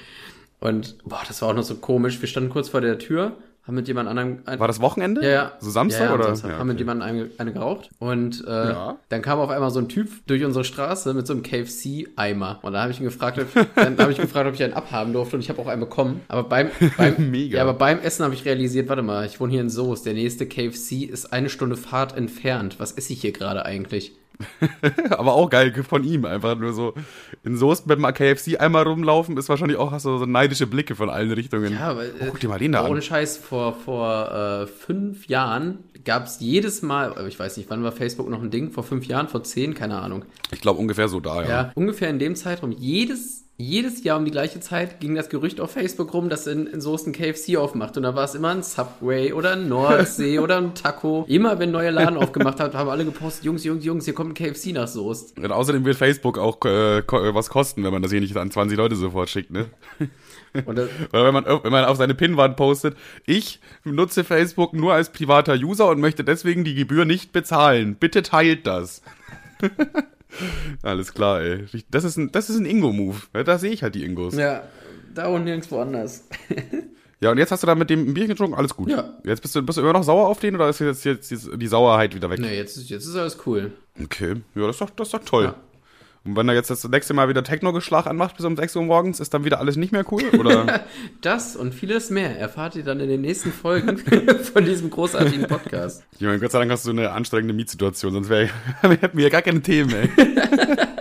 Und 0.60 0.98
boah, 1.04 1.22
das 1.28 1.42
war 1.42 1.50
auch 1.50 1.56
noch 1.56 1.64
so 1.64 1.76
komisch. 1.76 2.22
Wir 2.22 2.30
standen 2.30 2.50
kurz 2.50 2.70
vor 2.70 2.80
der 2.82 2.98
Tür, 2.98 3.34
haben 3.66 3.76
mit 3.76 3.88
jemand 3.88 4.10
anderem 4.10 4.40
ein, 4.46 4.60
war 4.60 4.68
das 4.68 4.82
Wochenende? 4.82 5.24
Ja, 5.24 5.30
ja. 5.30 5.52
So 5.60 5.70
Samstag 5.72 6.02
ja, 6.02 6.06
ja, 6.08 6.14
oder? 6.16 6.24
Samstag. 6.26 6.52
Ja, 6.52 6.58
Haben 6.58 6.68
mit 6.68 6.76
okay. 6.76 6.82
jemandem 6.82 7.08
eine, 7.08 7.30
eine 7.38 7.54
geraucht. 7.54 7.90
Und 7.98 8.44
äh, 8.46 8.52
Ja. 8.52 8.98
dann 9.08 9.22
kam 9.22 9.40
auf 9.40 9.50
einmal 9.50 9.72
so 9.72 9.80
ein 9.80 9.88
Typ 9.88 10.10
durch 10.28 10.44
unsere 10.44 10.66
Straße 10.66 11.14
mit 11.14 11.26
so 11.26 11.34
einem 11.34 11.44
KFC-Eimer. 11.44 12.60
Und 12.62 12.74
da 12.74 12.82
habe 12.82 12.92
ich 12.92 13.00
ihn 13.00 13.06
gefragt, 13.06 13.40
ob, 13.40 13.48
dann 13.76 13.98
habe 13.98 14.12
ich 14.12 14.18
gefragt, 14.18 14.48
ob 14.48 14.54
ich 14.54 14.64
einen 14.64 14.74
abhaben 14.74 15.14
durfte. 15.14 15.38
Und 15.38 15.42
ich 15.42 15.50
habe 15.50 15.62
auch 15.62 15.68
einen 15.68 15.80
bekommen. 15.80 16.22
Aber 16.28 16.44
beim, 16.44 16.72
beim, 16.98 17.32
Mega. 17.32 17.58
Ja, 17.58 17.64
aber 17.64 17.74
beim 17.74 18.00
Essen 18.00 18.26
habe 18.26 18.34
ich 18.34 18.44
realisiert, 18.44 18.90
warte 18.90 19.02
mal, 19.02 19.26
ich 19.26 19.40
wohne 19.40 19.54
hier 19.54 19.62
in 19.62 19.70
Soest. 19.70 20.06
Der 20.06 20.14
nächste 20.14 20.46
KFC 20.46 21.04
ist 21.04 21.32
eine 21.32 21.48
Stunde 21.50 21.78
Fahrt 21.78 22.18
entfernt. 22.18 22.80
Was 22.80 22.92
esse 22.92 23.14
ich 23.14 23.22
hier 23.22 23.32
gerade 23.32 23.66
eigentlich? 23.66 24.12
Aber 25.12 25.34
auch 25.34 25.50
geil 25.50 25.74
von 25.84 26.04
ihm, 26.04 26.26
einfach 26.26 26.58
nur 26.58 26.74
so 26.74 26.94
in 27.44 27.58
Soest 27.58 27.88
mit 27.88 27.98
dem 27.98 28.06
KFC 28.06 28.60
einmal 28.60 28.84
rumlaufen, 28.84 29.38
ist 29.38 29.50
wahrscheinlich 29.50 29.78
auch, 29.78 29.92
hast 29.92 30.06
du 30.06 30.18
so 30.18 30.26
neidische 30.26 30.68
Blicke 30.68 30.96
von 30.96 31.10
allen 31.10 31.32
Richtungen. 31.32 31.74
Ja, 31.74 31.92
aber, 31.92 32.04
oh, 32.20 32.26
guck 32.30 32.40
dir 32.40 32.50
mal 32.50 32.60
den 32.60 32.72
da 32.72 32.86
Ohne 32.86 32.96
an. 32.96 33.02
Scheiß, 33.02 33.38
vor, 33.38 33.74
vor 33.74 34.32
äh, 34.64 34.68
fünf 34.68 35.28
Jahren 35.28 35.80
gab 36.04 36.26
es 36.26 36.40
jedes 36.40 36.82
Mal, 36.82 37.16
äh, 37.18 37.28
ich 37.28 37.40
weiß 37.40 37.58
nicht, 37.58 37.70
wann 37.70 37.84
war 37.84 37.92
Facebook 37.92 38.30
noch 38.30 38.42
ein 38.42 38.52
Ding? 38.52 38.72
Vor 38.72 38.84
fünf 38.84 39.06
Jahren, 39.06 39.28
vor 39.28 39.44
zehn, 39.44 39.74
keine 39.74 40.00
Ahnung. 40.00 40.26
Ich 40.52 40.62
glaube 40.62 40.80
ungefähr 40.80 41.08
so 41.08 41.20
da, 41.20 41.44
ja. 41.44 41.50
Ja, 41.50 41.72
ungefähr 41.76 42.10
in 42.10 42.20
dem 42.20 42.36
Zeitraum, 42.36 42.72
jedes, 42.72 43.43
jedes 43.58 44.04
Jahr 44.04 44.18
um 44.18 44.26
die 44.26 44.32
gleiche 44.32 44.60
Zeit 44.60 45.00
ging 45.00 45.14
das 45.14 45.30
Gerücht 45.30 45.62
auf 45.62 45.72
Facebook 45.72 46.14
rum, 46.14 46.28
dass 46.28 46.48
in, 46.48 46.66
in 46.66 46.82
Soest 46.82 47.08
ein 47.08 47.14
KFC 47.14 47.58
aufmacht. 47.58 47.96
Und 47.98 48.04
da 48.04 48.16
war 48.16 48.24
es 48.24 48.34
immer 48.34 48.50
ein 48.50 48.64
Subway 48.64 49.32
oder 49.32 49.52
ein 49.52 49.70
Nordsee 49.70 50.40
oder 50.40 50.58
ein 50.58 50.74
Taco. 50.74 51.26
Immer 51.28 51.60
wenn 51.60 51.70
ein 51.70 51.74
neuer 51.74 51.92
Laden 51.92 52.18
aufgemacht 52.18 52.60
hat, 52.60 52.74
haben 52.74 52.90
alle 52.90 53.06
gepostet, 53.06 53.46
Jungs, 53.46 53.64
Jungs, 53.64 53.86
Jungs, 53.86 54.06
hier 54.06 54.16
kommt 54.16 54.32
ein 54.32 54.34
KFC 54.34 54.74
nach 54.74 54.88
Soest. 54.88 55.38
Und 55.38 55.52
außerdem 55.52 55.86
wird 55.86 55.98
Facebook 55.98 56.40
auch 56.40 56.58
äh, 56.66 57.00
äh, 57.00 57.04
was 57.36 57.50
kosten, 57.50 57.84
wenn 57.84 57.94
man 57.94 58.02
das 58.02 58.12
hier 58.12 58.22
nicht 58.22 58.36
an 58.36 58.50
20 58.50 58.78
Leute 58.78 58.96
sofort 58.96 59.30
schickt, 59.30 59.52
ne? 59.52 59.68
Oder 60.66 60.88
wenn 61.12 61.34
man, 61.34 61.46
wenn 61.46 61.72
man 61.72 61.86
auf 61.86 61.98
seine 61.98 62.14
Pinnwand 62.14 62.58
postet, 62.58 62.96
ich 63.26 63.60
nutze 63.84 64.24
Facebook 64.24 64.74
nur 64.74 64.94
als 64.94 65.12
privater 65.12 65.56
User 65.56 65.90
und 65.90 66.00
möchte 66.00 66.24
deswegen 66.24 66.64
die 66.64 66.76
Gebühr 66.76 67.06
nicht 67.06 67.32
bezahlen. 67.32 67.96
Bitte 67.96 68.22
teilt 68.22 68.68
das. 68.68 69.02
Alles 70.82 71.14
klar, 71.14 71.42
ey. 71.42 71.66
Das 71.90 72.04
ist 72.04 72.18
ein, 72.18 72.32
das 72.32 72.50
ist 72.50 72.58
ein 72.58 72.66
Ingo-Move. 72.66 73.18
Ja, 73.34 73.44
Da 73.44 73.58
sehe 73.58 73.72
ich 73.72 73.84
halt 73.84 73.96
die 73.96 74.04
Ingos. 74.04 74.36
Ja. 74.36 74.40
ja, 74.40 74.64
da 75.14 75.28
und 75.28 75.44
nirgendwo 75.44 75.80
anders. 75.80 76.28
und 77.32 77.38
jetzt 77.38 77.52
hast 77.52 77.64
du 77.64 77.68
da 77.68 77.76
mit 77.76 77.90
dem 77.90 78.08
ein 78.10 78.14
Bier 78.14 78.28
getrunken, 78.28 78.56
alles 78.56 78.76
gut. 78.76 78.90
Ja. 78.90 79.18
Jetzt 79.24 79.42
bist 79.42 79.56
du, 79.56 79.62
bist 79.62 79.78
du 79.78 79.82
immer 79.82 79.94
noch 79.94 80.04
sauer 80.04 80.28
auf 80.28 80.40
den 80.40 80.56
oder 80.56 80.70
ist 80.70 80.80
jetzt, 80.80 81.06
jetzt, 81.06 81.32
jetzt 81.32 81.50
die 81.56 81.68
Sauerheit 81.68 82.16
wieder 82.16 82.30
weg? 82.30 82.40
Nee, 82.40 82.56
jetzt 82.56 82.78
ist, 82.78 82.90
jetzt 82.90 83.06
ist 83.06 83.16
alles 83.16 83.38
cool. 83.46 83.72
Okay, 84.02 84.36
ja, 84.56 84.68
das 84.68 84.76
ist 84.76 84.82
doch, 84.82 84.90
das 84.90 85.08
ist 85.08 85.14
doch 85.14 85.24
toll. 85.24 85.44
Ja. 85.46 85.56
Und 86.26 86.38
wenn 86.38 86.48
er 86.48 86.56
jetzt 86.56 86.70
das 86.70 86.88
nächste 86.88 87.14
Mal 87.14 87.28
wieder 87.28 87.44
Techno-Geschlag 87.44 88.08
anmacht 88.08 88.38
bis 88.38 88.46
um 88.46 88.56
6 88.56 88.78
Uhr 88.78 88.84
morgens, 88.84 89.20
ist 89.20 89.34
dann 89.34 89.44
wieder 89.44 89.60
alles 89.60 89.76
nicht 89.76 89.92
mehr 89.92 90.06
cool? 90.12 90.24
Oder? 90.40 90.86
Das 91.22 91.56
und 91.56 91.74
vieles 91.74 92.10
mehr 92.10 92.38
erfahrt 92.38 92.76
ihr 92.76 92.84
dann 92.84 93.00
in 93.00 93.10
den 93.10 93.22
nächsten 93.22 93.52
Folgen 93.52 93.98
von 94.54 94.66
diesem 94.66 94.90
großartigen 94.90 95.48
Podcast. 95.48 96.04
Ich 96.14 96.22
meine, 96.22 96.40
Gott 96.40 96.52
sei 96.52 96.60
Dank 96.60 96.72
hast 96.72 96.86
du 96.86 96.92
eine 96.92 97.12
anstrengende 97.12 97.54
Mietsituation, 97.54 98.14
sonst 98.14 98.30
wär, 98.30 98.50
hätten 98.82 99.18
wir 99.18 99.24
ja 99.24 99.30
gar 99.30 99.42
keine 99.42 99.62
Themen, 99.62 99.94
ey. 99.94 100.10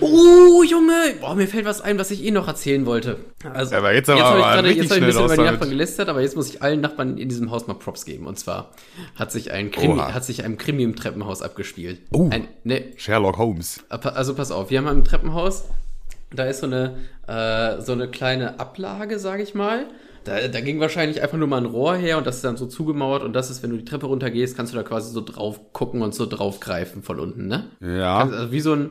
Oh, 0.00 0.62
Junge! 0.62 1.14
Boah, 1.20 1.34
mir 1.34 1.46
fällt 1.46 1.64
was 1.64 1.80
ein, 1.80 1.98
was 1.98 2.10
ich 2.10 2.24
eh 2.24 2.30
noch 2.30 2.48
erzählen 2.48 2.84
wollte. 2.86 3.18
Also, 3.52 3.76
Aber 3.76 3.92
jetzt 3.92 4.10
aber 4.10 4.22
hab 4.22 4.64
ich 4.64 4.70
richtig 4.70 4.82
jetzt 4.82 4.90
hab 4.90 4.96
ich 4.98 5.02
ein 5.02 5.06
bisschen 5.06 5.24
über 5.24 5.36
die. 5.36 5.42
Nachbarn 5.42 5.70
gelästert, 5.70 6.08
aber 6.08 6.20
jetzt 6.20 6.36
muss 6.36 6.48
ich 6.48 6.62
allen 6.62 6.80
Nachbarn 6.80 7.18
in 7.18 7.28
diesem 7.28 7.50
Haus 7.50 7.66
mal 7.66 7.74
Props 7.74 8.04
geben. 8.04 8.26
Und 8.26 8.38
zwar 8.38 8.70
hat 9.14 9.30
sich 9.30 9.52
ein 9.52 9.70
Krimi, 9.70 9.94
Oha. 9.94 10.12
hat 10.14 10.24
sich 10.24 10.44
ein 10.44 10.58
Krimi 10.58 10.82
im 10.82 10.96
Treppenhaus 10.96 11.42
abgespielt. 11.42 12.00
Oh. 12.12 12.28
Ein, 12.30 12.48
ne, 12.64 12.92
Sherlock 12.96 13.38
Holmes. 13.38 13.80
also 13.88 14.34
pass 14.34 14.50
auf, 14.50 14.70
wir 14.70 14.78
haben 14.78 14.88
im 14.88 15.04
Treppenhaus, 15.04 15.64
da 16.32 16.44
ist 16.46 16.60
so 16.60 16.66
eine, 16.66 16.96
äh, 17.26 17.80
so 17.82 17.92
eine 17.92 18.08
kleine 18.08 18.58
Ablage, 18.58 19.18
sage 19.18 19.42
ich 19.42 19.54
mal. 19.54 19.86
Da, 20.24 20.48
da 20.48 20.60
ging 20.60 20.80
wahrscheinlich 20.80 21.22
einfach 21.22 21.36
nur 21.36 21.48
mal 21.48 21.58
ein 21.58 21.66
Rohr 21.66 21.96
her 21.96 22.18
und 22.18 22.26
das 22.26 22.36
ist 22.36 22.44
dann 22.44 22.56
so 22.56 22.66
zugemauert 22.66 23.22
und 23.22 23.32
das 23.34 23.50
ist, 23.50 23.62
wenn 23.62 23.70
du 23.70 23.76
die 23.76 23.84
Treppe 23.84 24.06
runtergehst, 24.06 24.56
kannst 24.56 24.72
du 24.72 24.76
da 24.76 24.82
quasi 24.82 25.12
so 25.12 25.20
drauf 25.20 25.72
gucken 25.72 26.02
und 26.02 26.14
so 26.14 26.26
draufgreifen 26.26 27.02
von 27.02 27.20
unten, 27.20 27.46
ne? 27.46 27.70
Ja. 27.80 28.18
Also 28.18 28.50
wie 28.50 28.60
so 28.60 28.72
ein, 28.72 28.90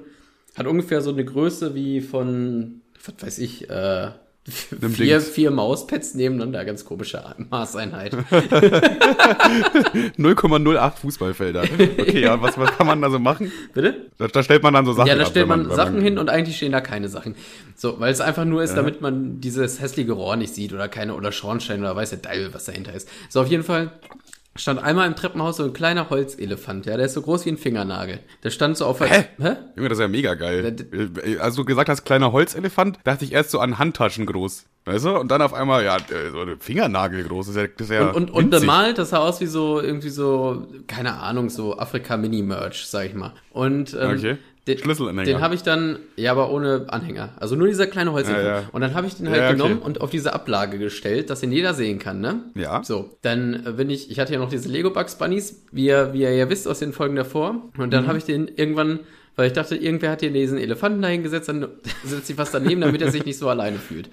hat 0.55 0.67
ungefähr 0.67 1.01
so 1.01 1.11
eine 1.11 1.25
Größe 1.25 1.73
wie 1.75 2.01
von, 2.01 2.81
was 3.03 3.25
weiß 3.25 3.39
ich, 3.39 3.69
äh, 3.69 4.11
vier, 4.49 4.79
Dings. 5.19 5.29
vier 5.29 5.51
Mauspads 5.51 6.15
nebeneinander, 6.15 6.65
ganz 6.65 6.83
komische 6.83 7.23
Maßeinheit. 7.49 8.13
0,08 10.17 10.91
Fußballfelder. 10.97 11.63
Okay, 11.63 12.21
ja, 12.21 12.41
was, 12.41 12.57
was 12.57 12.71
kann 12.77 12.87
man 12.87 13.01
da 13.01 13.09
so 13.09 13.19
machen? 13.19 13.51
Bitte? 13.73 14.07
Da, 14.17 14.27
da 14.27 14.43
stellt 14.43 14.61
man 14.61 14.73
dann 14.73 14.85
so 14.85 14.91
Sachen 14.93 15.07
Ja, 15.07 15.15
da 15.15 15.21
ab, 15.21 15.29
stellt 15.29 15.47
wenn 15.47 15.59
man, 15.59 15.69
wenn 15.69 15.75
Sachen 15.75 16.01
hin 16.01 16.17
und 16.17 16.29
eigentlich 16.29 16.57
stehen 16.57 16.73
da 16.73 16.81
keine 16.81 17.07
Sachen. 17.07 17.35
So, 17.75 17.99
weil 17.99 18.11
es 18.11 18.19
einfach 18.19 18.43
nur 18.43 18.61
ist, 18.63 18.75
damit 18.75 18.99
man 18.99 19.39
dieses 19.39 19.79
hässliche 19.79 20.11
Rohr 20.11 20.35
nicht 20.35 20.53
sieht 20.53 20.73
oder 20.73 20.89
keine, 20.89 21.15
oder 21.15 21.31
Schornstein 21.31 21.79
oder 21.79 21.95
weiß 21.95 22.09
der 22.09 22.19
Deil, 22.19 22.53
was 22.53 22.65
dahinter 22.65 22.93
ist. 22.93 23.07
So, 23.29 23.39
auf 23.41 23.47
jeden 23.47 23.63
Fall 23.63 23.91
stand 24.55 24.83
einmal 24.83 25.07
im 25.07 25.15
Treppenhaus 25.15 25.57
so 25.57 25.63
ein 25.63 25.73
kleiner 25.73 26.09
Holzelefant, 26.09 26.85
ja, 26.85 26.95
der 26.97 27.07
ist 27.07 27.13
so 27.13 27.21
groß 27.21 27.45
wie 27.45 27.49
ein 27.49 27.57
Fingernagel. 27.57 28.19
Der 28.43 28.49
stand 28.51 28.77
so 28.77 28.85
auf 28.85 28.99
der, 28.99 29.07
Hä? 29.07 29.25
Hä? 29.39 29.55
Junge, 29.75 29.89
das 29.89 29.97
ist 29.97 30.01
ja 30.01 30.07
mega 30.07 30.35
geil. 30.35 30.75
Als 31.39 31.55
du 31.55 31.65
gesagt 31.65 31.89
hast, 31.89 32.03
kleiner 32.03 32.31
Holzelefant, 32.31 32.99
dachte 33.03 33.25
ich 33.25 33.33
erst 33.33 33.51
so 33.51 33.59
an 33.59 33.79
Handtaschen 33.79 34.25
groß. 34.25 34.65
Weißt 34.85 35.05
du? 35.05 35.17
Und 35.17 35.31
dann 35.31 35.41
auf 35.41 35.53
einmal, 35.53 35.83
ja, 35.85 35.95
äh, 35.95 36.31
so 36.31 36.41
eine 36.41 36.57
Fingernagel 36.57 37.23
groß. 37.23 37.47
Das 37.47 37.55
ist 37.55 37.61
ja, 37.61 37.67
das 37.67 37.87
ist 37.89 37.93
ja 37.93 38.09
Und, 38.09 38.29
und, 38.31 38.49
bemalt, 38.49 38.97
das 38.97 39.11
sah 39.11 39.19
aus 39.19 39.39
wie 39.39 39.45
so, 39.45 39.79
irgendwie 39.79 40.09
so, 40.09 40.67
keine 40.87 41.13
Ahnung, 41.13 41.49
so 41.49 41.77
Afrika-Mini-Merch, 41.77 42.85
sag 42.87 43.05
ich 43.05 43.13
mal. 43.13 43.33
Und 43.51 43.93
ähm, 43.99 44.17
Okay. 44.17 44.37
Den, 44.67 44.77
Schlüsselanhänger. 44.77 45.25
den 45.25 45.41
habe 45.41 45.55
ich 45.55 45.63
dann, 45.63 45.99
ja, 46.15 46.31
aber 46.31 46.49
ohne 46.51 46.85
Anhänger. 46.87 47.29
Also 47.39 47.55
nur 47.55 47.67
dieser 47.67 47.85
kleine 47.87 48.11
Holzhänger. 48.13 48.41
Ja, 48.41 48.59
ja. 48.61 48.69
Und 48.71 48.81
dann 48.81 48.93
habe 48.93 49.07
ich 49.07 49.15
den 49.15 49.27
halt 49.29 49.37
Ja, 49.39 49.47
okay. 49.49 49.57
genommen 49.57 49.79
und 49.79 49.99
auf 50.01 50.09
diese 50.09 50.33
Ablage 50.33 50.77
gestellt, 50.77 51.29
dass 51.29 51.43
ihn 51.43 51.51
jeder 51.51 51.73
sehen 51.73 51.99
kann, 51.99 52.21
ne? 52.21 52.43
Ja. 52.55 52.81
So, 52.83 53.17
dann 53.21 53.65
äh, 53.65 53.71
bin 53.73 53.89
ich, 53.89 54.09
ich 54.09 54.19
hatte 54.19 54.31
ja 54.33 54.39
noch 54.39 54.49
diese 54.49 54.69
Lego 54.69 54.89
Bugs 54.91 55.15
Bunnies, 55.15 55.63
wie 55.71 55.87
ihr, 55.87 56.13
wie 56.13 56.21
ihr 56.21 56.33
ja 56.33 56.49
wisst 56.49 56.67
aus 56.67 56.79
den 56.79 56.93
Folgen 56.93 57.15
davor. 57.15 57.49
Und 57.77 57.87
Mhm. 57.87 57.91
dann 57.91 58.07
habe 58.07 58.17
ich 58.17 58.23
den 58.23 58.47
irgendwann, 58.47 58.99
weil 59.35 59.47
ich 59.47 59.53
dachte, 59.53 59.75
irgendwer 59.75 60.11
hat 60.11 60.19
hier 60.21 60.31
diesen 60.31 60.57
Elefanten 60.57 61.01
dahingesetzt, 61.01 61.49
dann 61.49 61.67
setzt 62.03 62.27
sich 62.27 62.37
was 62.37 62.51
daneben, 62.51 62.81
damit 62.81 63.01
er 63.01 63.11
sich 63.11 63.25
nicht 63.25 63.37
so 63.37 63.49
alleine 63.49 63.77
fühlt. 63.77 64.09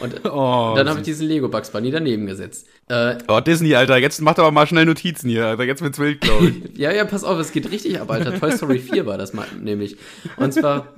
Und 0.00 0.24
Oh, 0.24 0.74
dann 0.76 0.88
habe 0.88 0.98
ich 1.00 1.04
diesen 1.04 1.28
Lego 1.28 1.48
Bugs 1.48 1.70
Bunny 1.70 1.90
daneben 1.90 2.26
gesetzt. 2.26 2.66
Äh, 2.88 3.16
Oh, 3.28 3.40
Disney, 3.40 3.74
Alter, 3.74 3.98
jetzt 3.98 4.20
macht 4.20 4.38
aber 4.38 4.50
mal 4.50 4.66
schnell 4.66 4.84
Notizen 4.86 5.28
hier, 5.28 5.46
Alter. 5.46 5.64
Jetzt 5.64 5.82
wird's 5.82 5.98
wild, 5.98 6.20
glaube 6.20 6.48
ich. 6.48 6.54
Ja, 6.78 6.92
ja, 6.92 7.04
pass 7.04 7.22
auf, 7.24 7.38
es 7.38 7.52
geht 7.52 7.70
richtig 7.70 8.00
ab, 8.00 8.10
Alter. 8.10 8.38
Toy 8.38 8.50
Story 8.52 8.78
4 8.80 9.06
war 9.06 9.16
das 9.18 9.32
mal, 9.32 9.46
nämlich. 9.60 9.96
Und 10.36 10.52
zwar 10.52 10.92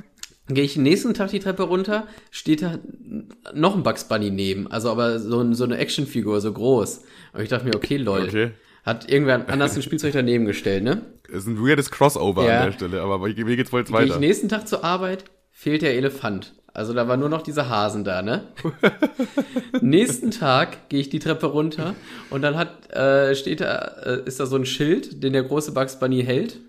gehe 0.49 0.65
ich 0.65 0.75
den 0.75 0.85
nächsten 0.85 1.13
Tag 1.13 1.31
die 1.31 1.41
Treppe 1.41 1.65
runter, 1.65 2.07
steht 2.31 2.63
da 2.63 2.79
noch 3.53 3.75
ein 3.77 3.83
Bugs 3.83 4.05
Bunny 4.05 4.31
neben, 4.31 4.71
also 4.71 4.91
aber 4.91 5.19
so, 5.19 5.41
ein, 5.41 5.55
so 5.55 5.65
eine 5.65 5.77
Actionfigur, 5.77 6.41
so 6.41 6.53
groß. 6.53 7.03
Und 7.35 7.43
ich 7.43 7.49
dachte 7.49 7.67
mir, 7.67 7.75
okay, 7.75 7.97
lol. 7.99 8.23
Okay. 8.23 8.51
Hat 8.87 9.11
irgendwer 9.11 9.49
anders 9.49 9.75
ein 9.77 9.83
Spielzeug 9.83 10.13
daneben 10.13 10.47
gestellt, 10.47 10.85
ne? 10.85 11.03
Das 11.29 11.39
ist 11.39 11.47
ein 11.49 11.59
weirdes 11.61 11.91
Crossover 11.91 12.47
Ja. 12.47 12.61
an 12.61 12.67
der 12.67 12.73
Stelle, 12.73 13.03
aber 13.03 13.23
wie 13.27 13.35
geht's 13.35 13.73
wohl 13.73 13.81
jetzt 13.81 13.91
Gehe 13.93 14.05
ich 14.05 14.11
weiter? 14.11 14.21
nächsten 14.21 14.49
Tag 14.49 14.69
zur 14.69 14.85
Arbeit, 14.85 15.25
fehlt 15.51 15.83
der 15.83 15.95
Elefant. 15.95 16.55
Also 16.73 16.93
da 16.95 17.09
war 17.09 17.17
nur 17.17 17.29
noch 17.29 17.43
dieser 17.43 17.69
Hasen 17.69 18.05
da, 18.05 18.23
ne? 18.23 18.45
nächsten 19.81 20.31
Tag 20.31 20.89
gehe 20.89 21.01
ich 21.01 21.09
die 21.09 21.19
Treppe 21.19 21.47
runter 21.47 21.95
und 22.31 22.43
dann 22.43 22.57
hat, 22.57 22.91
äh, 22.93 23.35
steht 23.35 23.61
da, 23.61 23.77
äh, 24.05 24.21
ist 24.25 24.39
da 24.41 24.47
so 24.47 24.57
ein 24.57 24.67
Schild, 24.67 25.23
den 25.23 25.33
der 25.33 25.43
große 25.43 25.73
Bugs 25.73 25.99
Bunny 25.99 26.23
hält. 26.23 26.61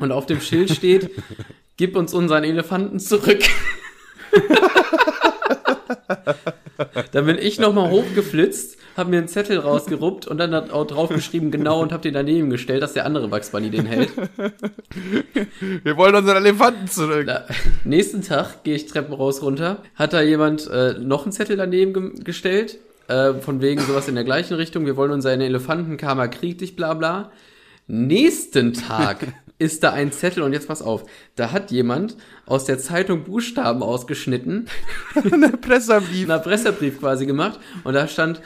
Und 0.00 0.10
auf 0.10 0.26
dem 0.26 0.40
Schild 0.40 0.70
steht, 0.70 1.10
gib 1.76 1.94
uns 1.94 2.14
unseren 2.14 2.42
Elefanten 2.42 2.98
zurück. 2.98 3.44
dann 7.14 7.26
bin 7.26 7.38
ich 7.38 7.60
nochmal 7.60 7.92
hochgeflitzt, 7.92 8.76
habe 8.96 9.10
mir 9.10 9.18
einen 9.18 9.28
Zettel 9.28 9.60
rausgeruppt 9.60 10.26
und 10.26 10.36
dann 10.36 10.52
hat 10.52 10.72
auch 10.72 10.84
draufgeschrieben, 10.84 11.52
genau, 11.52 11.80
und 11.80 11.92
hab 11.92 12.02
den 12.02 12.12
daneben 12.12 12.50
gestellt, 12.50 12.82
dass 12.82 12.92
der 12.92 13.06
andere 13.06 13.28
Bugs 13.28 13.50
Bunny 13.50 13.70
den 13.70 13.86
hält. 13.86 14.10
Wir 15.84 15.96
wollen 15.96 16.16
unseren 16.16 16.44
Elefanten 16.44 16.88
zurück. 16.88 17.22
Na, 17.26 17.44
nächsten 17.84 18.22
Tag 18.22 18.64
gehe 18.64 18.74
ich 18.74 18.86
Treppen 18.86 19.14
raus 19.14 19.42
runter, 19.42 19.84
hat 19.94 20.12
da 20.12 20.22
jemand 20.22 20.68
äh, 20.68 20.94
noch 20.98 21.22
einen 21.22 21.30
Zettel 21.30 21.56
daneben 21.56 21.92
ge 21.92 22.24
gestellt, 22.24 22.78
äh, 23.06 23.34
von 23.34 23.60
wegen 23.60 23.80
sowas 23.80 24.08
in 24.08 24.16
der 24.16 24.24
gleichen 24.24 24.54
Richtung, 24.54 24.84
wir 24.84 24.96
wollen 24.96 25.12
unseren 25.12 25.40
Elefanten, 25.40 25.96
Karma 25.96 26.26
kriegt 26.26 26.62
dich, 26.62 26.74
bla 26.74 26.94
bla. 26.94 27.30
Nächsten 27.86 28.72
Tag 28.72 29.18
ist 29.58 29.82
da 29.84 29.92
ein 29.92 30.10
Zettel 30.12 30.42
und 30.42 30.52
jetzt 30.52 30.68
pass 30.68 30.82
auf, 30.82 31.04
da 31.36 31.52
hat 31.52 31.70
jemand 31.70 32.16
aus 32.46 32.64
der 32.64 32.78
Zeitung 32.78 33.24
Buchstaben 33.24 33.82
ausgeschnitten, 33.82 34.66
Ein 35.14 35.60
Pressebrief. 35.60 36.28
einen 36.28 36.42
Pressebrief 36.42 36.98
quasi 37.00 37.26
gemacht 37.26 37.60
und 37.84 37.94
da 37.94 38.08
stand 38.08 38.40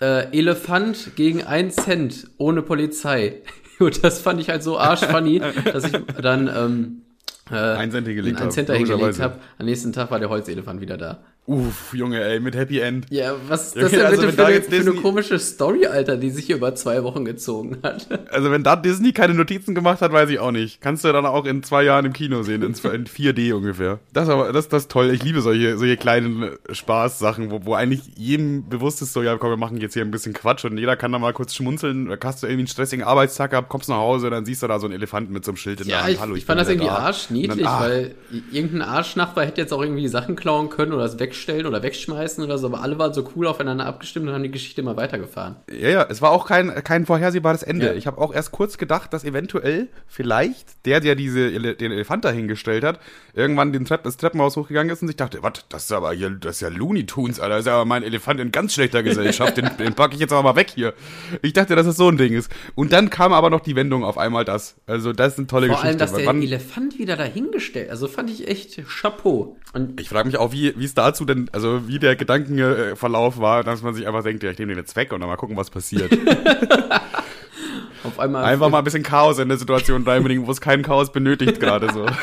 äh, 0.00 0.36
Elefant 0.36 1.12
gegen 1.16 1.44
1 1.44 1.76
Cent 1.76 2.30
ohne 2.38 2.62
Polizei. 2.62 3.42
Und 3.78 4.02
das 4.02 4.20
fand 4.20 4.40
ich 4.40 4.48
halt 4.48 4.64
so 4.64 4.76
arschfunny, 4.76 5.40
dass 5.72 5.84
ich 5.84 5.92
dann 6.20 6.48
ähm, 6.48 7.02
äh, 7.48 7.54
Ein 7.54 7.92
Cent 7.92 8.08
hingelegt 8.08 8.36
einen 8.38 8.46
hab, 8.46 8.52
Cent 8.52 8.68
hingelegt 8.70 8.90
logischerweise. 8.90 9.22
habe. 9.22 9.38
Am 9.56 9.66
nächsten 9.66 9.92
Tag 9.92 10.10
war 10.10 10.18
der 10.18 10.28
Holzelefant 10.30 10.80
wieder 10.80 10.96
da. 10.96 11.22
Uff, 11.48 11.94
Junge, 11.94 12.22
ey, 12.22 12.40
mit 12.40 12.54
Happy 12.54 12.78
End. 12.78 13.06
Ja, 13.08 13.34
was 13.48 13.68
ist 13.68 13.76
Junge, 13.76 13.88
das 13.88 13.92
denn 13.92 14.04
also 14.06 14.20
bitte 14.20 14.30
für, 14.32 14.36
da 14.36 14.44
eine, 14.46 14.54
jetzt 14.56 14.68
für 14.68 14.74
eine 14.76 14.84
Disney- 14.84 15.00
komische 15.00 15.38
Story, 15.38 15.86
Alter, 15.86 16.18
die 16.18 16.28
sich 16.28 16.44
hier 16.44 16.56
über 16.56 16.74
zwei 16.74 17.02
Wochen 17.04 17.24
gezogen 17.24 17.78
hat? 17.82 18.06
Also 18.30 18.50
wenn 18.50 18.62
da 18.62 18.76
Disney 18.76 19.12
keine 19.12 19.32
Notizen 19.32 19.74
gemacht 19.74 20.02
hat, 20.02 20.12
weiß 20.12 20.28
ich 20.28 20.38
auch 20.38 20.50
nicht. 20.50 20.82
Kannst 20.82 21.02
du 21.04 21.10
dann 21.12 21.24
auch 21.24 21.46
in 21.46 21.62
zwei 21.62 21.82
Jahren 21.84 22.04
im 22.04 22.12
Kino 22.12 22.42
sehen, 22.42 22.60
in, 22.62 22.68
in 22.74 23.06
4D 23.06 23.54
ungefähr. 23.54 23.98
Das 24.12 24.28
aber, 24.28 24.52
das, 24.52 24.68
das 24.68 24.82
ist 24.82 24.90
toll. 24.90 25.10
Ich 25.10 25.22
liebe 25.24 25.40
solche, 25.40 25.78
solche 25.78 25.96
kleinen 25.96 26.42
äh, 26.42 26.74
Spaßsachen, 26.74 27.50
wo, 27.50 27.64
wo 27.64 27.72
eigentlich 27.74 28.02
jedem 28.16 28.68
bewusst 28.68 29.00
ist, 29.00 29.14
so, 29.14 29.22
ja, 29.22 29.38
komm, 29.38 29.48
wir 29.50 29.56
machen 29.56 29.78
jetzt 29.78 29.94
hier 29.94 30.02
ein 30.04 30.10
bisschen 30.10 30.34
Quatsch 30.34 30.66
und 30.66 30.76
jeder 30.76 30.96
kann 30.96 31.10
da 31.12 31.18
mal 31.18 31.32
kurz 31.32 31.54
schmunzeln. 31.54 32.14
Hast 32.22 32.42
du 32.42 32.46
irgendwie 32.46 32.60
einen 32.60 32.66
stressigen 32.68 33.04
Arbeitstag 33.06 33.52
gehabt, 33.52 33.70
kommst 33.70 33.88
nach 33.88 33.96
Hause, 33.96 34.28
dann 34.28 34.44
siehst 34.44 34.62
du 34.62 34.66
da 34.66 34.78
so 34.78 34.86
einen 34.86 34.94
Elefanten 34.94 35.32
mit 35.32 35.44
so 35.46 35.52
einem 35.52 35.56
Schild 35.56 35.80
in 35.80 35.88
der 35.88 35.96
Ja, 35.96 36.02
Hand. 36.02 36.12
ich, 36.12 36.20
Hallo, 36.20 36.34
ich 36.34 36.42
bin 36.42 36.46
fand 36.48 36.60
das 36.60 36.68
irgendwie 36.68 36.88
da. 36.88 36.96
arschniedlich, 36.98 37.66
ah, 37.66 37.80
weil 37.80 38.14
irgendein 38.52 38.82
Arschnachbar 38.82 39.46
hätte 39.46 39.62
jetzt 39.62 39.72
auch 39.72 39.80
irgendwie 39.82 40.02
die 40.02 40.08
Sachen 40.08 40.36
klauen 40.36 40.68
können 40.68 40.92
oder 40.92 41.04
es 41.04 41.16
wegstellen 41.38 41.66
oder 41.66 41.82
wegschmeißen 41.82 42.42
oder 42.42 42.58
so, 42.58 42.66
aber 42.66 42.82
alle 42.82 42.98
waren 42.98 43.14
so 43.14 43.28
cool 43.36 43.46
aufeinander 43.46 43.86
abgestimmt 43.86 44.28
und 44.28 44.34
haben 44.34 44.42
die 44.42 44.50
Geschichte 44.50 44.80
immer 44.80 44.96
weitergefahren. 44.96 45.56
Ja, 45.70 45.88
ja, 45.88 46.06
es 46.08 46.20
war 46.20 46.30
auch 46.30 46.46
kein, 46.46 46.74
kein 46.84 47.06
vorhersehbares 47.06 47.62
Ende. 47.62 47.86
Ja. 47.86 47.92
Ich 47.94 48.06
habe 48.06 48.18
auch 48.18 48.34
erst 48.34 48.52
kurz 48.52 48.78
gedacht, 48.78 49.12
dass 49.12 49.24
eventuell 49.24 49.88
vielleicht 50.06 50.84
der, 50.86 51.00
der 51.00 51.14
diese, 51.14 51.50
den 51.50 51.92
Elefant 51.92 52.24
dahingestellt 52.24 52.84
hat, 52.84 52.98
irgendwann 53.34 53.72
den 53.72 53.84
Trepp, 53.84 54.02
das 54.02 54.16
Treppenhaus 54.16 54.56
hochgegangen 54.56 54.92
ist 54.92 55.02
und 55.02 55.08
sich 55.08 55.16
dachte, 55.16 55.42
was, 55.42 55.64
das 55.68 55.84
ist 55.84 55.92
aber 55.92 56.12
hier, 56.12 56.30
das 56.30 56.56
ist 56.56 56.60
ja 56.60 56.68
Looney 56.68 57.06
Tunes, 57.06 57.40
Alter, 57.40 57.56
das 57.56 57.60
ist 57.60 57.66
ja 57.66 57.74
aber 57.74 57.84
mein 57.84 58.02
Elefant 58.02 58.40
in 58.40 58.50
ganz 58.50 58.74
schlechter 58.74 59.02
Gesellschaft, 59.02 59.56
den, 59.56 59.70
den 59.78 59.94
packe 59.94 60.14
ich 60.14 60.20
jetzt 60.20 60.32
aber 60.32 60.42
mal 60.42 60.56
weg 60.56 60.70
hier. 60.74 60.94
Ich 61.42 61.52
dachte, 61.52 61.76
dass 61.76 61.86
es 61.86 61.96
so 61.96 62.08
ein 62.08 62.16
Ding 62.16 62.34
ist. 62.34 62.50
Und 62.74 62.92
dann 62.92 63.10
kam 63.10 63.32
aber 63.32 63.50
noch 63.50 63.60
die 63.60 63.76
Wendung 63.76 64.04
auf 64.04 64.18
einmal 64.18 64.44
das. 64.44 64.76
Also 64.86 65.12
das 65.12 65.34
ist 65.34 65.38
eine 65.38 65.46
tolle 65.46 65.66
Vor 65.68 65.76
Geschichte. 65.76 65.88
allem, 65.88 65.98
dass 65.98 66.12
der 66.12 66.28
Elefant 66.28 66.98
wieder 66.98 67.16
dahingestellt, 67.16 67.90
also 67.90 68.08
fand 68.08 68.30
ich 68.30 68.48
echt 68.48 68.80
Chapeau. 68.86 69.56
Und 69.72 70.00
ich 70.00 70.08
frage 70.08 70.26
mich 70.26 70.38
auch, 70.38 70.52
wie 70.52 70.74
wie 70.78 70.84
es 70.84 70.94
dazu 70.94 71.24
denn, 71.28 71.48
also 71.52 71.86
wie 71.88 71.98
der 71.98 72.16
Gedankenverlauf 72.16 73.38
war, 73.38 73.62
dass 73.64 73.82
man 73.82 73.94
sich 73.94 74.06
einfach 74.06 74.22
denkt, 74.22 74.42
ja, 74.42 74.50
ich 74.50 74.58
nehme 74.58 74.72
den 74.72 74.78
jetzt 74.78 74.96
weg 74.96 75.12
und 75.12 75.20
dann 75.20 75.28
mal 75.28 75.36
gucken, 75.36 75.56
was 75.56 75.70
passiert. 75.70 76.10
auf 78.04 78.18
einmal 78.18 78.44
Einfach 78.44 78.68
mal 78.70 78.78
ein 78.78 78.84
bisschen 78.84 79.02
Chaos 79.02 79.38
in 79.38 79.48
der 79.48 79.58
Situation 79.58 80.02
reinbringen, 80.04 80.46
wo 80.46 80.50
es 80.50 80.60
kein 80.60 80.82
Chaos 80.82 81.12
benötigt 81.12 81.60
gerade 81.60 81.92
so. 81.92 82.06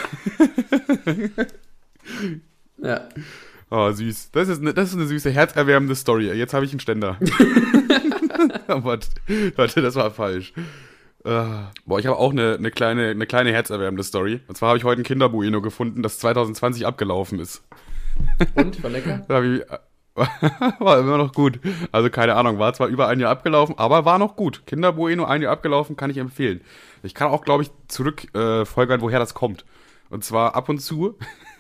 Ja. 2.78 3.10
Oh, 3.72 3.92
süß. 3.92 4.32
Das 4.32 4.48
ist, 4.48 4.62
eine, 4.62 4.74
das 4.74 4.90
ist 4.90 4.96
eine 4.96 5.08
süße, 5.08 5.32
herzerwärmende 5.32 5.96
Story. 5.96 6.32
Jetzt 6.32 6.54
habe 6.54 6.66
ich 6.66 6.72
einen 6.72 6.80
Ständer. 6.80 7.18
oh, 8.68 8.84
warte, 8.84 9.08
warte, 9.56 9.82
das 9.82 9.96
war 9.96 10.12
falsch. 10.12 10.54
Ah. 11.24 11.72
Boah, 11.86 12.00
ich 12.00 12.06
habe 12.06 12.18
auch 12.18 12.32
eine, 12.32 12.56
eine, 12.56 12.70
kleine, 12.70 13.10
eine 13.10 13.26
kleine 13.26 13.52
herzerwärmende 13.52 14.04
Story. 14.04 14.42
Und 14.48 14.56
zwar 14.56 14.70
habe 14.70 14.78
ich 14.78 14.84
heute 14.84 15.02
ein 15.02 15.06
Kinderbueno 15.06 15.62
gefunden, 15.62 16.04
das 16.04 16.20
2020 16.20 16.86
abgelaufen 16.86 17.40
ist. 17.40 17.64
Und, 18.56 18.84
war 18.84 18.90
lecker? 18.90 19.25
War 20.80 21.00
immer 21.00 21.18
noch 21.18 21.34
gut. 21.34 21.60
Also 21.92 22.10
keine 22.10 22.36
Ahnung, 22.36 22.58
war 22.58 22.74
zwar 22.74 22.88
über 22.88 23.10
ein 23.10 23.20
Jahr 23.20 23.32
abgelaufen, 23.32 23.78
aber 23.78 24.06
war 24.06 24.18
noch 24.18 24.38
gut. 24.38 24.66
Kinderbueno, 24.66 25.25
ein 25.25 25.42
Jahr 25.42 25.51
abgelaufen, 25.51 25.98
kann 25.98 26.10
ich 26.10 26.18
empfehlen. 26.18 26.62
Ich 27.04 27.14
kann 27.14 27.28
auch, 27.28 27.44
glaube 27.44 27.64
ich, 27.64 27.72
zurückfolgern, 27.90 28.62
äh, 28.62 28.66
folgern, 28.66 29.01
woher 29.01 29.20
das 29.20 29.34
kommt. 29.34 29.66
Und 30.10 30.24
zwar 30.24 30.56
ab 30.56 30.70
und 30.70 30.80
zu. 30.80 31.18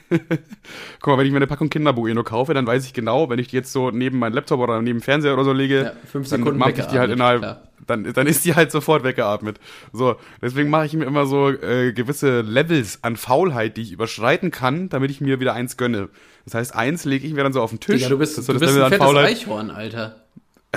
Guck 1.01 1.07
mal, 1.13 1.17
wenn 1.17 1.25
ich 1.25 1.31
mir 1.31 1.37
eine 1.37 1.47
Packung 1.47 1.69
Kinderbueno 1.69 2.23
kaufe, 2.23 2.53
dann 2.53 2.67
weiß 2.67 2.85
ich 2.85 2.93
genau, 2.93 3.29
wenn 3.29 3.39
ich 3.39 3.47
die 3.49 3.55
jetzt 3.55 3.71
so 3.71 3.91
neben 3.91 4.19
meinen 4.19 4.33
Laptop 4.33 4.59
oder 4.59 4.81
neben 4.81 4.99
den 4.99 5.03
Fernseher 5.03 5.33
oder 5.33 5.43
so 5.43 5.53
lege, 5.53 5.83
Ja, 5.83 5.91
fünf 6.11 6.29
dann 6.29 6.39
Sekunden 6.41 6.59
mache 6.59 6.71
ich 6.71 6.85
die 6.85 6.99
halt 6.99 7.11
innerhalb, 7.11 7.39
klar. 7.39 7.61
dann, 7.87 8.11
dann 8.13 8.27
ist 8.27 8.45
die 8.45 8.55
halt 8.55 8.71
sofort 8.71 9.03
weggeatmet. 9.03 9.59
So, 9.93 10.15
deswegen 10.41 10.69
mache 10.69 10.85
ich 10.85 10.93
mir 10.93 11.05
immer 11.05 11.25
so 11.25 11.49
äh, 11.49 11.93
gewisse 11.93 12.41
Levels 12.41 12.99
an 13.01 13.15
Faulheit, 13.15 13.77
die 13.77 13.81
ich 13.81 13.91
überschreiten 13.91 14.51
kann, 14.51 14.89
damit 14.89 15.11
ich 15.11 15.21
mir 15.21 15.39
wieder 15.39 15.53
eins 15.53 15.77
gönne. 15.77 16.09
Das 16.45 16.53
heißt, 16.53 16.75
eins 16.75 17.05
lege 17.05 17.25
ich 17.25 17.33
mir 17.33 17.43
dann 17.43 17.53
so 17.53 17.61
auf 17.61 17.71
den 17.71 17.79
Tisch. 17.79 17.95
Digga, 17.97 18.09
du 18.09 18.17
bist, 18.19 18.35
so 18.35 18.53
du 18.53 18.59
bist 18.59 18.75
ein 18.77 18.89
fettes 18.89 18.97
Faulheit. 18.97 19.25
Eichhorn, 19.25 19.71
Alter. 19.71 20.15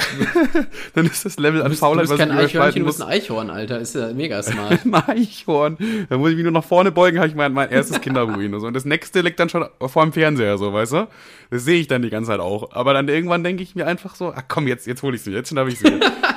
Dann 0.95 1.07
ist 1.07 1.25
das 1.25 1.39
Level 1.39 1.63
an 1.63 1.73
Faulheit, 1.73 2.09
was 2.09 2.19
kein 2.19 2.29
ich 2.29 2.35
Eichhörnchen, 2.35 2.51
überschreiten 2.61 2.81
du 2.81 2.87
muss. 2.87 2.97
bist 2.97 3.09
ein 3.09 3.15
Eichhorn, 3.15 3.51
Alter. 3.51 3.81
Ist 3.81 3.95
ja 3.95 4.13
mega 4.13 4.43
smart. 4.45 4.81
Ein 4.85 4.95
Eichhorn. 4.95 5.77
Da 6.09 6.19
muss 6.19 6.31
ich 6.31 6.37
mich 6.37 6.45
nur 6.45 6.53
nach 6.53 6.65
vorne 6.65 6.93
beugen, 6.93 7.19
habe 7.19 7.29
ich 7.29 7.35
mein, 7.35 7.53
mein 7.53 7.71
erstes 7.71 8.01
Kinderbueno. 8.01 8.59
So. 8.59 8.67
Und 8.67 8.75
das 8.75 8.85
nächste 8.85 9.21
liegt 9.21 9.39
dann 9.39 9.49
schon 9.49 9.67
vor 9.87 10.03
dem 10.03 10.13
Fernseher, 10.13 10.59
so, 10.59 10.73
weißt 10.73 10.93
du? 10.93 11.09
Das 11.51 11.65
sehe 11.65 11.79
ich 11.81 11.87
dann 11.87 12.03
die 12.03 12.11
ganze 12.11 12.31
Zeit 12.31 12.41
auch. 12.41 12.73
Aber 12.73 12.93
dann 12.93 13.09
irgendwann 13.09 13.45
denke 13.45 13.63
ich 13.63 13.75
mir 13.77 13.87
einfach 13.87 14.17
so, 14.17 14.33
ach 14.35 14.43
komm, 14.49 14.67
jetzt, 14.67 14.87
jetzt 14.87 15.03
hole 15.03 15.15
ich 15.15 15.23
sie, 15.23 15.31
jetzt 15.31 15.51
schnapp 15.51 15.69
ich 15.69 15.79
sie. 15.79 15.85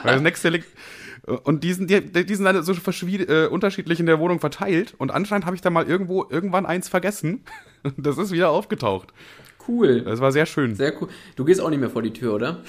Weil 0.04 0.13
das 0.13 0.21
nächste 0.21 0.50
liegt. 0.50 0.67
Und 1.43 1.63
die 1.63 1.74
sind, 1.74 1.89
die, 1.89 2.26
die 2.26 2.36
sind 2.36 2.47
alle 2.47 2.63
so 2.63 2.74
äh, 2.74 3.47
unterschiedlich 3.47 4.00
in 4.00 4.06
der 4.06 4.19
Wohnung 4.19 4.39
verteilt. 4.39 4.93
Und 4.97 5.12
anscheinend 5.12 5.45
habe 5.45 5.56
ich 5.56 5.62
da 5.62 5.69
mal 5.69 5.88
irgendwo 5.88 6.26
irgendwann 6.30 6.65
eins 6.65 6.89
vergessen. 6.89 7.43
Und 7.84 8.06
das 8.06 8.17
ist 8.17 8.32
wieder 8.32 8.50
aufgetaucht. 8.50 9.13
Cool. 9.67 10.02
Das 10.02 10.19
war 10.19 10.32
sehr 10.32 10.45
schön. 10.45 10.76
Sehr 10.76 10.93
cool. 11.02 11.10
Du 11.36 11.45
gehst 11.45 11.62
auch 11.62 11.69
nicht 11.69 11.80
mehr 11.80 11.89
vor 11.89 12.02
die 12.02 12.13
Tür, 12.13 12.34
oder? 12.36 12.63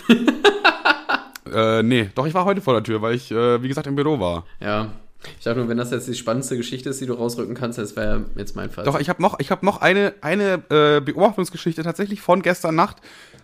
Äh, 1.50 1.82
nee, 1.82 2.10
doch, 2.14 2.26
ich 2.26 2.34
war 2.34 2.44
heute 2.44 2.60
vor 2.60 2.74
der 2.74 2.82
Tür, 2.82 3.02
weil 3.02 3.14
ich, 3.14 3.30
äh, 3.30 3.62
wie 3.62 3.68
gesagt, 3.68 3.86
im 3.86 3.96
Büro 3.96 4.20
war. 4.20 4.44
Ja. 4.60 4.92
Ich 5.38 5.44
dachte 5.44 5.58
nur, 5.60 5.68
wenn 5.68 5.76
das 5.76 5.90
jetzt 5.90 6.08
die 6.08 6.14
spannendste 6.14 6.56
Geschichte 6.56 6.88
ist, 6.88 7.00
die 7.00 7.06
du 7.06 7.14
rausrücken 7.14 7.54
kannst, 7.54 7.78
das 7.78 7.94
wäre 7.94 8.24
jetzt 8.34 8.56
mein 8.56 8.70
Fall. 8.70 8.84
Doch, 8.84 8.98
ich 8.98 9.08
habe 9.08 9.22
noch, 9.22 9.38
ich 9.38 9.50
hab 9.50 9.62
noch 9.62 9.80
eine, 9.80 10.14
eine 10.20 10.62
äh, 10.68 11.00
Beobachtungsgeschichte 11.00 11.82
tatsächlich 11.82 12.20
von 12.20 12.42
gestern 12.42 12.74
Nacht. 12.74 12.96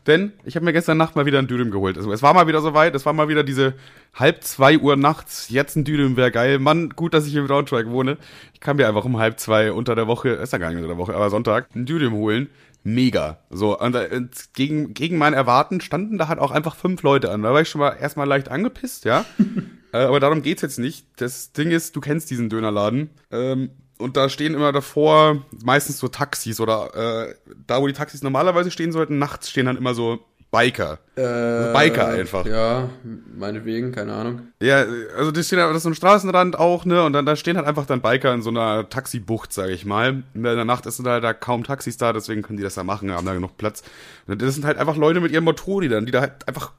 Denn 0.09 0.33
ich 0.45 0.57
habe 0.57 0.65
mir 0.65 0.73
gestern 0.73 0.97
Nacht 0.97 1.17
mal 1.17 1.27
wieder 1.27 1.39
ein 1.39 1.47
Dürüm 1.47 1.71
geholt. 1.71 1.99
Also 1.99 2.11
es 2.11 2.23
war 2.23 2.33
mal 2.33 2.47
wieder 2.49 2.63
soweit, 2.63 2.95
es 2.95 3.05
war 3.05 3.13
mal 3.13 3.29
wieder 3.29 3.45
diese 3.45 3.75
halb 4.15 4.43
zwei 4.43 4.79
Uhr 4.79 4.97
nachts, 4.97 5.51
jetzt 5.51 5.77
ein 5.77 5.85
Dürüm 5.85 6.17
wäre 6.17 6.33
geil. 6.33 6.59
Mann, 6.59 6.89
gut, 6.91 7.13
dass 7.13 7.27
ich 7.27 7.35
im 7.35 7.47
Braunschweig 7.47 7.91
wohne. 7.91 8.17
Ich 8.55 8.61
kann 8.61 8.77
mir 8.77 8.89
einfach 8.89 9.05
um 9.05 9.19
halb 9.19 9.39
zwei 9.39 9.71
unter 9.71 9.95
der 9.95 10.07
Woche, 10.07 10.31
ist 10.31 10.53
ja 10.53 10.59
gar 10.59 10.71
nicht 10.71 10.79
unter 10.79 10.89
der 10.89 10.97
Woche, 10.97 11.15
aber 11.15 11.29
Sonntag, 11.29 11.69
ein 11.77 11.85
Dürüm 11.85 12.15
holen. 12.15 12.49
Mega. 12.85 13.39
So, 13.51 13.79
und, 13.79 13.95
äh, 13.95 14.23
gegen, 14.55 14.95
gegen 14.95 15.19
mein 15.19 15.35
Erwarten 15.35 15.83
standen 15.83 16.17
da 16.17 16.29
halt 16.29 16.39
auch 16.39 16.53
einfach 16.53 16.75
fünf 16.75 17.03
Leute 17.03 17.31
an. 17.31 17.43
Da 17.43 17.53
war 17.53 17.61
ich 17.61 17.69
schon 17.69 17.81
mal 17.81 17.91
erstmal 17.91 18.27
leicht 18.27 18.51
angepisst, 18.51 19.05
ja. 19.05 19.25
Äh, 19.91 20.01
aber 20.01 20.21
darum 20.21 20.43
geht's 20.43 20.61
jetzt 20.61 20.79
nicht. 20.79 21.07
Das 21.17 21.53
Ding 21.53 21.71
ist, 21.71 21.97
du 21.97 22.03
kennst 22.03 22.31
diesen 22.31 22.51
Dönerladen. 22.51 23.09
Ähm, 23.31 23.71
und 23.99 24.17
da 24.17 24.29
stehen 24.29 24.55
immer 24.55 24.73
davor 24.73 25.43
meistens 25.65 25.99
so 25.99 26.09
Taxis 26.09 26.61
oder 26.61 27.29
äh, 27.29 27.35
da, 27.67 27.81
wo 27.81 27.87
die 27.87 27.93
Taxis 27.93 28.23
normalerweise 28.23 28.71
stehen 28.71 28.93
sollten, 28.93 29.19
nachts 29.19 29.51
stehen 29.51 29.67
dann 29.67 29.77
immer 29.77 29.95
so 29.95 30.25
Biker. 30.51 30.99
äh, 31.17 31.73
Biker 31.75 32.07
einfach. 32.09 32.47
Ja, 32.47 32.89
meinetwegen, 33.37 33.93
keine 33.93 34.15
Ahnung. 34.15 34.41
Ja, 34.63 34.83
also 35.17 35.31
die 35.31 35.43
stehen, 35.45 35.59
das 35.59 35.77
ist 35.77 35.83
so 35.83 35.91
ein 35.91 35.95
Straßenrand 35.95 36.59
auch, 36.59 36.87
ne? 36.87 37.05
Und 37.05 37.13
dann 37.13 37.27
da 37.27 37.37
stehen 37.37 37.59
halt 37.59 37.67
einfach 37.67 37.85
dann 37.85 38.01
Biker 38.01 38.33
in 38.33 38.41
so 38.41 38.49
einer 38.49 38.89
Taxibucht, 38.89 39.53
sage 39.53 39.73
ich 39.73 39.85
mal. 39.85 40.23
In 40.33 40.43
der 40.43 40.65
Nacht 40.65 40.91
sind 40.91 41.07
halt 41.07 41.23
da 41.23 41.35
kaum 41.35 41.65
Taxis 41.65 41.99
da, 41.99 42.15
deswegen 42.15 42.41
können 42.43 42.57
die 42.57 42.63
das 42.63 42.77
da 42.77 42.85
machen, 42.85 43.11
haben 43.13 43.27
da 43.27 43.35
genug 43.35 43.59
Platz. 43.59 43.83
Und 44.27 44.41
das 44.41 44.55
sind 44.55 44.65
halt 44.65 44.79
einfach 44.79 44.97
Leute 44.97 45.21
mit 45.21 45.33
ihren 45.33 45.45
Motorrädern, 45.45 46.07
die 46.07 46.13
da 46.13 46.23
halt 46.23 46.49
einfach 46.49 46.73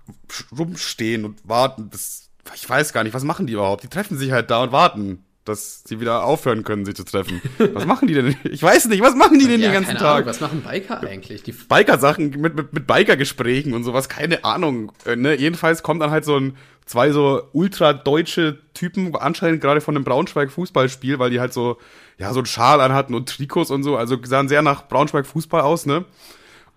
rumstehen 0.57 1.25
und 1.25 1.47
warten. 1.47 1.89
Das, 1.91 2.29
ich 2.55 2.67
weiß 2.67 2.91
gar 2.91 3.03
nicht, 3.03 3.13
was 3.13 3.23
machen 3.23 3.45
die 3.45 3.53
überhaupt? 3.53 3.83
Die 3.83 3.87
treffen 3.87 4.17
sich 4.17 4.31
halt 4.31 4.49
da 4.49 4.63
und 4.63 4.71
warten, 4.71 5.23
dass 5.45 5.83
sie 5.83 5.99
wieder 5.99 6.23
aufhören 6.25 6.63
können, 6.63 6.85
sich 6.85 6.95
zu 6.95 7.03
treffen. 7.03 7.41
Was 7.73 7.85
machen 7.85 8.07
die 8.07 8.13
denn? 8.13 8.35
Ich 8.43 8.61
weiß 8.61 8.87
nicht, 8.87 9.01
was 9.01 9.15
machen 9.15 9.39
die 9.39 9.47
denn 9.47 9.61
ja, 9.61 9.69
den 9.69 9.73
ganzen 9.73 9.87
keine 9.87 9.99
Tag? 9.99 10.15
Ahnung, 10.15 10.25
was 10.27 10.41
machen 10.41 10.61
Biker 10.61 11.01
eigentlich? 11.01 11.43
Die 11.43 11.51
Biker-Sachen 11.51 12.29
mit, 12.31 12.55
mit, 12.55 12.73
mit 12.73 12.87
Biker-Gesprächen 12.87 13.73
und 13.73 13.83
sowas, 13.83 14.09
keine 14.09 14.43
Ahnung. 14.43 14.91
Äh, 15.05 15.15
ne? 15.15 15.35
Jedenfalls 15.35 15.81
kommt 15.81 16.01
dann 16.01 16.11
halt 16.11 16.25
so 16.25 16.37
ein, 16.37 16.55
zwei 16.85 17.11
so 17.11 17.43
ultra-deutsche 17.53 18.59
Typen, 18.73 19.15
anscheinend 19.15 19.61
gerade 19.61 19.81
von 19.81 19.95
einem 19.95 20.05
Braunschweig-Fußballspiel, 20.05 21.19
weil 21.19 21.29
die 21.29 21.39
halt 21.39 21.53
so, 21.53 21.77
ja, 22.17 22.33
so 22.33 22.39
einen 22.39 22.45
Schal 22.45 22.81
anhatten 22.81 23.13
und 23.15 23.29
Trikots 23.29 23.71
und 23.71 23.83
so, 23.83 23.95
also 23.97 24.17
sahen 24.23 24.49
sehr 24.49 24.61
nach 24.61 24.87
Braunschweig-Fußball 24.87 25.61
aus, 25.61 25.85
ne? 25.85 26.05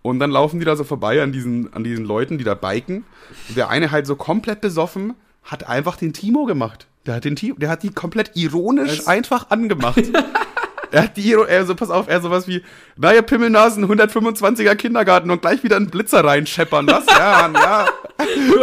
Und 0.03 0.19
dann 0.19 0.31
laufen 0.31 0.59
die 0.59 0.67
da 0.67 0.77
so 0.77 0.85
vorbei 0.85 1.23
an 1.23 1.33
diesen, 1.33 1.73
an 1.73 1.85
diesen 1.85 2.05
Leuten, 2.05 2.37
die 2.37 2.45
da 2.45 2.55
biken. 2.55 3.05
Und 3.49 3.57
der 3.57 3.69
eine 3.69 3.93
halt 3.93 4.07
so 4.07 4.17
komplett 4.17 4.61
besoffen, 4.61 5.15
hat 5.45 5.69
einfach 5.69 5.97
den 5.97 6.13
Timo 6.13 6.45
gemacht. 6.45 6.89
Der 7.07 7.17
hat 7.17 7.25
den 7.25 7.37
T 7.37 7.53
der 7.57 7.69
hat 7.69 7.83
die 7.83 7.91
komplett 7.91 8.33
ironisch 8.35 9.01
Was? 9.01 9.07
einfach 9.07 9.51
angemacht. 9.51 10.03
er 10.93 11.03
hat 11.05 11.17
die, 11.17 11.33
er 11.33 11.67
so, 11.67 11.75
pass 11.75 11.91
auf, 11.91 12.07
er 12.09 12.21
sowas 12.21 12.47
wie, 12.47 12.63
naja, 12.97 13.23
Pimmelnasen, 13.23 13.85
125er 13.87 14.75
Kindergarten 14.77 15.31
und 15.31 15.41
gleich 15.41 15.65
wieder 15.65 15.77
einen 15.77 15.91
Blitzer 15.91 16.23
reinscheppern. 16.25 16.87
Was? 16.87 17.07
Ja, 17.07 17.51
ja. 17.53 17.87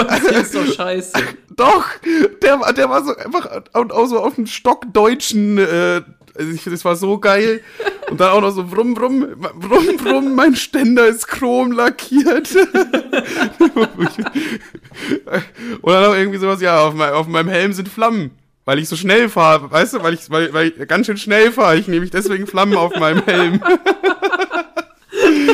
Das 0.07 0.23
ist 0.23 0.55
doch 0.55 0.65
scheiße. 0.65 1.13
Doch, 1.55 1.85
der, 2.41 2.57
der 2.71 2.89
war 2.89 3.03
so 3.03 3.13
einfach 3.17 3.63
und 3.73 3.91
auch 3.91 4.05
so 4.05 4.19
auf 4.19 4.35
dem 4.35 4.47
stockdeutschen, 4.47 5.57
äh, 5.57 6.01
also 6.39 6.51
ich, 6.51 6.63
das 6.63 6.85
war 6.85 6.95
so 6.95 7.19
geil. 7.19 7.61
Und 8.09 8.19
dann 8.19 8.31
auch 8.31 8.41
noch 8.41 8.51
so 8.51 8.63
brumm, 8.63 8.93
brumm, 8.93 9.27
brumm, 9.59 9.97
brumm, 9.97 10.35
mein 10.35 10.55
Ständer 10.55 11.05
ist 11.07 11.27
chrom 11.27 11.71
lackiert. 11.71 12.55
und 15.81 15.93
dann 15.93 16.05
auch 16.05 16.15
irgendwie 16.15 16.39
sowas, 16.39 16.61
ja, 16.61 16.79
auf, 16.79 16.93
mein, 16.93 17.11
auf 17.11 17.27
meinem 17.27 17.49
Helm 17.49 17.73
sind 17.73 17.89
Flammen 17.89 18.31
weil 18.65 18.77
ich 18.77 18.87
so 18.87 18.95
schnell 18.95 19.29
fahre, 19.29 19.71
weißt 19.71 19.95
du, 19.95 20.03
weil 20.03 20.13
ich, 20.13 20.29
weil, 20.29 20.53
weil 20.53 20.67
ich 20.67 20.87
ganz 20.87 21.07
schön 21.07 21.17
schnell 21.17 21.51
fahre. 21.51 21.77
Ich 21.77 21.87
nehme 21.87 22.05
ich 22.05 22.11
deswegen 22.11 22.45
Flammen 22.45 22.77
auf 22.77 22.93
meinem 22.99 23.25
Helm. 23.25 23.59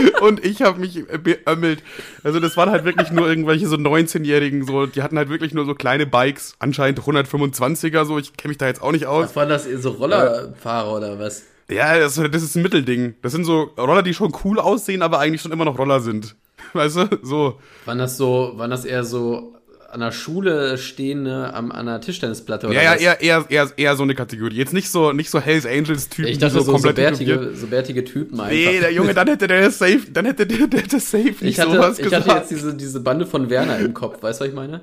und 0.22 0.44
ich 0.44 0.62
habe 0.62 0.80
mich 0.80 1.06
beömmelt. 1.06 1.84
Also 2.24 2.40
das 2.40 2.58
waren 2.58 2.70
halt 2.70 2.86
wirklich 2.86 3.12
nur 3.12 3.28
irgendwelche 3.28 3.68
so 3.68 3.76
19-Jährigen, 3.76 4.66
so, 4.66 4.86
die 4.86 5.02
hatten 5.02 5.18
halt 5.18 5.30
wirklich 5.30 5.54
nur 5.54 5.66
so 5.66 5.76
kleine 5.76 6.06
Bikes, 6.06 6.56
anscheinend 6.60 7.00
125er, 7.00 8.06
so, 8.06 8.18
ich 8.18 8.36
kenne 8.38 8.50
mich 8.50 8.58
da 8.58 8.68
jetzt 8.68 8.82
auch 8.82 8.92
nicht 8.92 9.06
aus. 9.06 9.26
Was 9.28 9.36
waren 9.36 9.50
das, 9.50 9.66
so 9.66 9.92
Rollerfahrer 9.92 10.90
äh, 10.90 10.98
oder 10.98 11.20
was? 11.20 11.44
Ja, 11.70 11.98
das, 11.98 12.16
das 12.16 12.44
ist 12.44 12.56
ein 12.56 12.62
Mittelding. 12.62 13.16
Das 13.22 13.32
sind 13.32 13.44
so 13.44 13.72
Roller, 13.78 14.04
die 14.04 14.14
schon 14.14 14.34
cool 14.44 14.60
aussehen, 14.60 15.02
aber 15.02 15.20
eigentlich 15.20 15.42
schon 15.42 15.52
immer 15.52 15.66
noch 15.66 15.80
Roller 15.80 16.00
sind. 16.00 16.36
Weißt 16.74 16.98
du, 16.98 17.20
so. 17.24 17.60
Waren 17.86 17.98
das 17.98 18.18
so, 18.18 18.54
waren 18.56 18.70
das 18.70 18.86
eher 18.86 19.04
so 19.04 19.56
an 19.96 20.02
der 20.02 20.12
Schule 20.12 20.78
stehende 20.78 21.54
am, 21.54 21.72
an 21.72 21.88
einer 21.88 22.02
Tischtennisplatte 22.02 22.68
oder 22.68 22.76
Ja, 22.76 22.96
ja, 22.96 23.14
eher, 23.14 23.22
eher, 23.22 23.46
eher, 23.48 23.72
eher 23.78 23.96
so 23.96 24.04
eine 24.04 24.14
Kategorie. 24.14 24.56
Jetzt 24.56 24.74
nicht 24.74 24.90
so, 24.90 25.14
nicht 25.14 25.30
so 25.30 25.40
Hells 25.40 25.66
Angels 25.66 26.10
Typen. 26.10 26.30
Ich 26.30 26.38
dachte 26.38 26.56
so, 26.56 26.62
so, 26.62 26.74
komplett 26.74 26.98
so, 26.98 27.02
bärtige, 27.02 27.52
so 27.56 27.68
bärtige 27.68 28.04
Typen 28.04 28.42
einfach. 28.42 28.54
Nee, 28.54 28.82
der 28.82 28.92
Junge, 28.92 29.14
dann 29.14 29.30
hätte 29.30 29.48
der 29.48 29.72
safe, 29.72 30.02
dann 30.12 30.26
hätte 30.26 30.46
der, 30.46 30.68
der, 30.68 30.82
der 30.82 31.00
safe 31.00 31.24
nicht 31.24 31.44
ich 31.44 31.60
hatte, 31.62 31.72
sowas 31.72 31.98
ich 31.98 32.04
gesagt. 32.04 32.26
Ich 32.26 32.32
hatte 32.34 32.40
jetzt 32.42 32.52
diese, 32.52 32.74
diese 32.74 33.00
Bande 33.00 33.26
von 33.26 33.50
Werner 33.50 33.80
im 33.80 33.94
Kopf, 33.94 34.22
weißt 34.22 34.42
du, 34.42 34.44
was 34.44 34.50
ich 34.50 34.56
meine? 34.56 34.82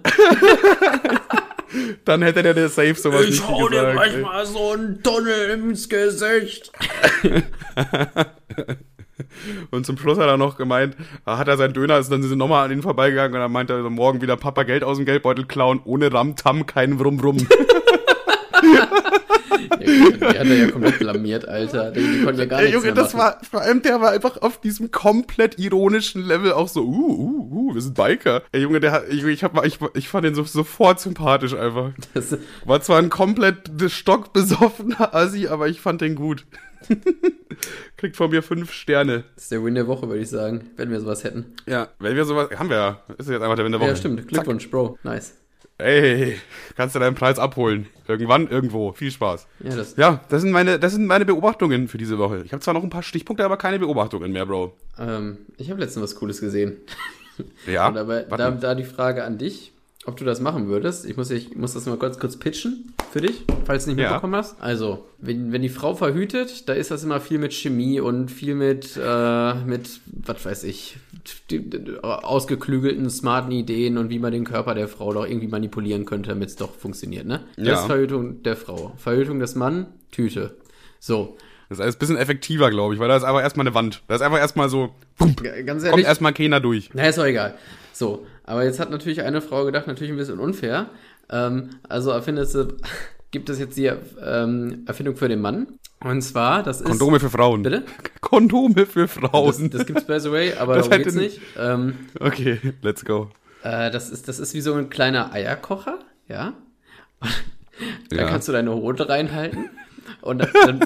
dann 2.07 2.23
hätte 2.23 2.43
der 2.43 2.55
der 2.55 2.71
safe 2.71 2.95
sowas 2.95 3.25
ich 3.25 3.33
nicht 3.33 3.43
gesagt. 3.43 3.53
Ich 3.53 3.61
hau 3.61 3.69
dir 3.69 3.93
manchmal 3.95 4.47
so 4.47 4.73
einen 4.73 5.03
Tunnel 5.03 5.51
ins 5.51 5.91
Gesicht. 5.91 6.73
Und 9.71 9.87
zum 9.87 9.99
Schluss 9.99 10.19
hat 10.19 10.27
er 10.27 10.37
noch 10.37 10.57
gemeint, 10.57 10.97
hat 11.27 11.49
er 11.49 11.57
seinen 11.57 11.75
Döner, 11.75 11.99
ist 11.99 12.11
dann 12.11 12.23
sind 12.23 12.39
nochmal 12.39 12.67
an 12.67 12.73
ihn 12.73 12.83
vorbeigegangen 12.83 13.35
und 13.35 13.41
dann 13.41 13.53
meinte 13.53 13.75
er 13.75 13.91
morgen 13.91 14.21
wieder 14.21 14.37
Papa 14.37 14.63
Geld 14.65 14.85
aus 14.85 14.97
dem 14.97 15.07
Geldbeutel 15.07 15.47
klauen, 15.47 15.81
ohne 15.85 16.13
Ram-Tam, 16.13 16.67
kein 16.67 16.99
Wrum-Wrum. 16.99 17.39
die 19.81 20.39
hat 20.39 20.47
er 20.47 20.57
ja 20.57 20.71
komplett 20.71 20.99
blamiert, 20.99 21.49
Alter. 21.49 21.91
Die, 21.91 22.01
die 22.01 22.25
konnten 22.25 22.41
ja 22.41 22.47
gar 22.47 22.61
nichts 22.61 22.75
Junge, 22.75 22.93
das 22.93 23.15
war, 23.15 23.39
vor 23.49 23.63
allem 23.63 23.83
der 23.83 24.01
war 24.01 24.11
einfach 24.11 24.41
auf 24.43 24.61
diesem 24.61 24.91
komplett 24.91 25.59
ironischen 25.59 26.23
Level 26.25 26.53
auch 26.53 26.69
so, 26.69 26.83
uh, 26.83 26.91
uh, 26.91 27.49
uh, 27.51 27.75
wir 27.75 27.83
sind 27.83 27.95
Biker. 27.95 28.43
Ey, 28.53 28.63
Junge, 28.63 28.81
der 28.81 28.93
hat, 28.93 29.05
ich, 29.11 29.25
ich, 29.25 29.45
hab, 29.45 29.65
ich, 29.65 29.79
ich 29.95 30.09
fand 30.09 30.25
den 30.25 30.35
so, 30.35 30.45
sofort 30.45 31.01
sympathisch 31.01 31.55
einfach. 31.55 31.93
Das 32.15 32.37
war 32.65 32.81
zwar 32.81 32.99
ein 32.99 33.11
komplett 33.11 33.71
stockbesoffener 33.89 35.15
Assi, 35.15 35.49
aber 35.49 35.69
ich 35.69 35.81
fand 35.81 36.01
den 36.01 36.15
gut. 36.15 36.45
Kriegt 37.97 38.17
von 38.17 38.31
mir 38.31 38.43
fünf 38.43 38.73
Sterne. 38.73 39.25
Das 39.35 39.45
ist 39.45 39.53
der 39.53 39.65
Win 39.65 39.75
der 39.75 39.87
Woche, 39.87 40.09
würde 40.09 40.23
ich 40.23 40.31
sagen, 40.31 40.71
wenn 40.77 40.91
wir 40.91 41.01
sowas 41.01 41.25
hätten. 41.25 41.55
Ja, 41.67 41.89
wenn 41.99 42.17
wir 42.17 42.25
sowas, 42.25 42.49
haben 42.59 42.71
wir 42.71 42.77
ja. 42.77 43.01
Ist 43.19 43.29
jetzt 43.29 43.43
einfach 43.43 43.57
der 43.57 43.65
Win 43.65 43.73
der 43.73 43.81
Woche. 43.81 43.91
Ja, 43.91 43.97
stimmt. 43.97 44.27
Glückwunsch. 44.29 44.71
Bro. 44.71 44.99
Nice. 45.03 45.35
Ey, 45.79 46.39
kannst 46.77 46.95
du 46.95 47.01
deinen 47.01 47.15
Preis 47.15 47.39
abholen. 47.39 47.87
Irgendwann, 48.07 48.49
irgendwo. 48.49 48.93
Viel 48.93 49.11
Spaß. 49.11 49.47
Ja, 49.65 49.77
das, 49.77 49.97
ja, 49.97 50.21
das, 50.29 50.43
sind, 50.43 50.53
meine, 50.53 50.79
das 50.79 50.93
sind 50.93 51.07
meine 51.07 51.25
Beobachtungen 51.25 51.89
für 51.89 51.99
diese 51.99 52.19
Woche. 52.19 52.43
Ich 52.45 52.53
habe 52.53 52.63
zwar 52.63 52.75
noch 52.75 52.83
ein 52.83 52.91
paar 52.91 53.03
Stichpunkte, 53.03 53.45
aber 53.45 53.57
keine 53.57 53.79
Beobachtungen 53.79 54.33
mehr, 54.33 54.47
Bro. 54.47 54.77
Ähm, 54.99 55.39
ich 55.57 55.71
habe 55.71 55.81
letztens 55.81 56.05
was 56.05 56.15
Cooles 56.15 56.41
gesehen. 56.41 56.77
Ja. 57.67 57.89
Und 57.89 57.97
aber 57.97 58.23
da, 58.23 58.51
da 58.51 58.75
die 58.75 58.85
Frage 58.85 59.25
an 59.25 59.39
dich 59.39 59.72
ob 60.05 60.17
du 60.17 60.25
das 60.25 60.41
machen 60.41 60.69
würdest. 60.69 61.07
Ich 61.07 61.17
muss, 61.17 61.31
ich 61.31 61.55
muss 61.57 61.75
das 61.75 61.87
mal 61.87 61.97
kurz, 61.97 62.19
kurz 62.19 62.37
pitchen 62.37 62.93
für 63.13 63.21
dich, 63.21 63.45
falls 63.65 63.85
du 63.85 63.91
nicht 63.91 64.01
mitbekommen 64.01 64.33
ja. 64.33 64.41
hast. 64.41 64.61
Also, 64.61 65.07
wenn, 65.19 65.53
wenn 65.53 65.63
die 65.63 65.69
Frau 65.69 65.95
verhütet, 65.95 66.69
da 66.69 66.73
ist 66.73 66.91
das 66.91 67.05
immer 67.05 67.21
viel 67.21 67.39
mit 67.39 67.53
Chemie 67.53 68.01
und 68.01 68.31
viel 68.31 68.55
mit, 68.55 68.99
äh, 69.01 69.55
mit 69.65 70.01
was 70.07 70.45
weiß 70.45 70.65
ich, 70.65 70.97
ausgeklügelten, 72.03 73.09
smarten 73.11 73.53
Ideen 73.53 73.97
und 73.97 74.11
wie 74.11 74.19
man 74.19 74.33
den 74.33 74.45
Körper 74.45 74.75
der 74.75 74.89
Frau 74.89 75.13
doch 75.13 75.27
irgendwie 75.27 75.49
manipulieren 75.49 76.05
könnte, 76.05 76.31
damit 76.31 76.49
es 76.49 76.57
doch 76.57 76.75
funktioniert, 76.75 77.27
ne? 77.27 77.41
Das 77.57 77.67
ja. 77.67 77.81
ist 77.81 77.87
Verhütung 77.87 78.43
der 78.43 78.57
Frau. 78.57 78.93
Verhütung 78.97 79.39
des 79.39 79.55
Mann, 79.55 79.87
Tüte. 80.11 80.57
So. 80.99 81.37
Das 81.79 81.89
ist 81.89 81.97
ein 81.97 81.99
bisschen 81.99 82.17
effektiver, 82.17 82.71
glaube 82.71 82.95
ich, 82.95 83.01
weil 83.01 83.09
da 83.09 83.17
ist 83.17 83.25
einfach 83.25 83.43
erstmal 83.43 83.67
eine 83.67 83.75
Wand. 83.75 84.03
Da 84.09 84.15
ist 84.15 84.23
einfach 84.23 84.39
erstmal 84.39 84.69
so, 84.69 84.95
pum, 85.17 85.35
Ganz 85.37 85.83
ehrlich, 85.83 85.91
kommt 85.91 86.05
erstmal 86.05 86.33
keiner 86.33 86.61
durch. 86.61 86.91
Na, 86.93 87.07
ist 87.07 87.19
doch 87.19 87.25
egal. 87.25 87.55
So, 87.93 88.27
aber 88.45 88.65
jetzt 88.65 88.81
hat 88.81 88.91
natürlich 88.91 89.23
eine 89.23 89.41
Frau 89.41 89.65
gedacht, 89.65 89.87
natürlich 89.87 90.13
ein 90.13 90.17
bisschen 90.17 90.39
unfair. 90.39 90.91
Ähm, 91.31 91.71
also 91.89 92.11
erfindet 92.11 92.49
sie, 92.51 92.69
gibt 93.31 93.49
es 93.49 93.59
jetzt 93.59 93.77
die 93.77 93.91
ähm, 94.25 94.85
Erfindung 94.87 95.17
für 95.17 95.29
den 95.29 95.41
Mann. 95.41 95.79
Und 96.01 96.23
zwar, 96.23 96.63
das 96.63 96.81
ist. 96.81 96.87
Kondome 96.87 97.21
für 97.21 97.31
Frauen. 97.31 97.63
Bitte? 97.63 97.85
Kondome 98.21 98.87
für 98.87 99.09
Frauen. 99.09 99.71
Das, 99.71 99.79
das 99.79 99.87
gibt's 99.87 100.05
by 100.05 100.19
the 100.19 100.33
way, 100.33 100.55
aber 100.55 100.77
das 100.77 100.89
darum 100.89 101.05
geht's 101.05 101.17
nicht. 101.17 101.41
Ähm, 101.57 101.95
okay, 102.19 102.59
let's 102.83 103.05
go. 103.05 103.31
Äh, 103.63 103.91
das, 103.91 104.11
ist, 104.11 104.29
das 104.29 104.39
ist 104.39 104.55
wie 104.55 104.61
so 104.61 104.75
ein 104.75 104.91
kleiner 104.91 105.33
Eierkocher, 105.33 106.01
ja. 106.29 106.55
da 108.11 108.17
ja. 108.17 108.27
kannst 108.27 108.49
du 108.49 108.53
deine 108.53 108.73
Hode 108.73 109.09
reinhalten. 109.09 109.71
Und 110.21 110.39
dann, 110.39 110.51
dann, 110.53 110.81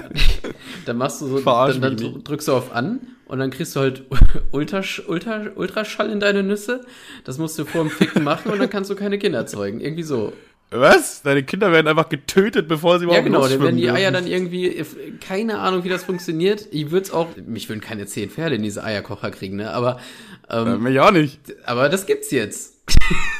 dann 0.85 0.97
machst 0.97 1.21
du 1.21 1.27
so, 1.27 1.39
dann, 1.39 1.81
dann 1.81 2.23
drückst 2.23 2.47
du 2.47 2.53
auf 2.53 2.73
an 2.73 2.99
und 3.25 3.39
dann 3.39 3.51
kriegst 3.51 3.75
du 3.75 3.81
halt 3.81 4.03
Ultra, 4.51 4.81
Ultra, 5.07 5.47
Ultraschall 5.55 6.09
in 6.09 6.19
deine 6.19 6.43
Nüsse. 6.43 6.81
Das 7.23 7.37
musst 7.37 7.57
du 7.59 7.65
vor 7.65 7.83
dem 7.83 7.91
Ficken 7.91 8.23
machen 8.23 8.51
und 8.51 8.59
dann 8.59 8.69
kannst 8.69 8.89
du 8.89 8.95
keine 8.95 9.17
Kinder 9.17 9.45
zeugen. 9.45 9.79
Irgendwie 9.79 10.03
so. 10.03 10.33
Was? 10.69 11.21
Deine 11.21 11.43
Kinder 11.43 11.71
werden 11.71 11.87
einfach 11.87 12.09
getötet, 12.09 12.67
bevor 12.67 12.99
sie 12.99 13.05
überhaupt 13.05 13.23
Ja, 13.23 13.25
genau, 13.25 13.47
dann 13.47 13.61
werden 13.61 13.77
die 13.77 13.89
Eier 13.89 14.11
dann 14.11 14.27
irgendwie, 14.27 14.83
keine 15.21 15.59
Ahnung, 15.59 15.85
wie 15.85 15.89
das 15.89 16.03
funktioniert. 16.03 16.67
Ich 16.71 16.91
würde 16.91 17.05
es 17.05 17.11
auch, 17.11 17.27
mich 17.45 17.69
würden 17.69 17.79
keine 17.79 18.05
zehn 18.05 18.29
Pferde 18.29 18.55
in 18.55 18.63
diese 18.63 18.83
Eierkocher 18.83 19.31
kriegen, 19.31 19.55
ne? 19.55 19.71
Aber, 19.71 19.99
ähm, 20.49 20.67
ja, 20.67 20.77
mich 20.77 20.99
auch 20.99 21.11
nicht. 21.11 21.39
Aber 21.65 21.87
das 21.87 22.05
gibt's 22.05 22.31
jetzt. 22.31 22.76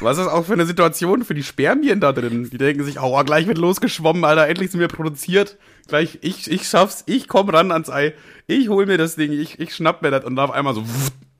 Was 0.00 0.18
ist 0.18 0.24
das 0.24 0.32
auch 0.32 0.44
für 0.44 0.52
eine 0.52 0.66
Situation 0.66 1.24
für 1.24 1.34
die 1.34 1.42
Spermien 1.42 2.00
da 2.00 2.12
drin? 2.12 2.48
Die 2.50 2.58
denken 2.58 2.84
sich, 2.84 3.00
oh, 3.00 3.22
gleich 3.24 3.46
wird 3.46 3.58
losgeschwommen, 3.58 4.24
Alter, 4.24 4.46
endlich 4.46 4.70
sind 4.70 4.80
wir 4.80 4.88
produziert. 4.88 5.56
Gleich, 5.86 6.18
ich, 6.20 6.50
ich 6.50 6.68
schaff's, 6.68 7.04
ich 7.06 7.28
komm 7.28 7.48
ran 7.48 7.72
ans 7.72 7.90
Ei, 7.90 8.14
ich 8.46 8.68
hol 8.68 8.86
mir 8.86 8.98
das 8.98 9.16
Ding, 9.16 9.32
ich, 9.32 9.58
ich 9.58 9.74
schnapp 9.74 10.02
mir 10.02 10.10
das 10.10 10.24
und 10.24 10.36
dann 10.36 10.50
auf 10.50 10.54
einmal 10.54 10.74
so, 10.74 10.84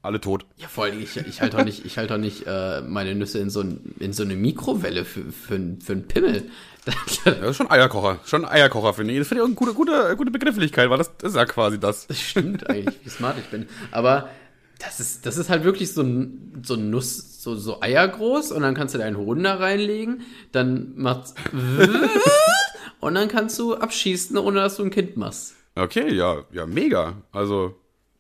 alle 0.02 0.20
tot. 0.20 0.46
Ja, 0.56 0.68
vor 0.68 0.84
allem, 0.84 1.02
ich, 1.02 1.16
ich 1.16 1.40
halte 1.40 1.56
doch 1.56 1.64
nicht, 1.64 1.84
ich 1.84 1.98
halt 1.98 2.10
doch 2.10 2.18
nicht 2.18 2.46
äh, 2.46 2.80
meine 2.82 3.14
Nüsse 3.14 3.40
in 3.40 3.50
so, 3.50 3.60
ein, 3.60 3.94
in 3.98 4.12
so 4.12 4.22
eine 4.22 4.36
Mikrowelle 4.36 5.04
für, 5.04 5.24
für, 5.32 5.60
für 5.82 5.92
einen 5.92 6.08
Pimmel. 6.08 6.50
das 7.24 7.26
ist 7.26 7.56
schon 7.56 7.70
Eierkocher. 7.70 8.20
Schon 8.24 8.44
Eierkocher, 8.46 8.94
finde 8.94 9.12
ich. 9.12 9.18
Das 9.18 9.28
finde 9.28 9.42
ich 9.42 9.44
auch 9.44 9.48
eine 9.48 9.56
gute, 9.56 9.74
gute, 9.74 10.16
gute 10.16 10.30
Begrifflichkeit, 10.30 10.88
weil 10.88 10.98
das, 10.98 11.16
das 11.18 11.32
ist 11.32 11.36
ja 11.36 11.44
quasi 11.44 11.78
das. 11.78 12.06
Das 12.06 12.20
stimmt 12.20 12.68
eigentlich, 12.70 12.96
wie 13.04 13.10
smart 13.10 13.36
ich 13.38 13.46
bin. 13.46 13.68
Aber 13.90 14.30
das 14.78 15.00
ist, 15.00 15.26
das 15.26 15.36
ist 15.36 15.50
halt 15.50 15.64
wirklich 15.64 15.92
so 15.92 16.02
ein, 16.02 16.62
so 16.64 16.74
ein 16.74 16.90
Nuss, 16.90 17.42
so, 17.42 17.54
so 17.56 17.80
Eier 17.80 18.06
groß 18.06 18.52
und 18.52 18.62
dann 18.62 18.74
kannst 18.74 18.94
du 18.94 18.98
deinen 18.98 19.16
Hoden 19.16 19.44
da 19.44 19.56
reinlegen, 19.56 20.22
dann 20.52 20.92
macht's 20.96 21.34
und 23.00 23.14
dann 23.14 23.28
kannst 23.28 23.58
du 23.58 23.74
abschießen, 23.74 24.36
ohne 24.38 24.60
dass 24.60 24.76
du 24.76 24.84
ein 24.84 24.90
Kind 24.90 25.16
machst. 25.16 25.54
Okay, 25.74 26.12
ja, 26.14 26.44
ja, 26.52 26.66
mega. 26.66 27.22
Also, 27.32 27.74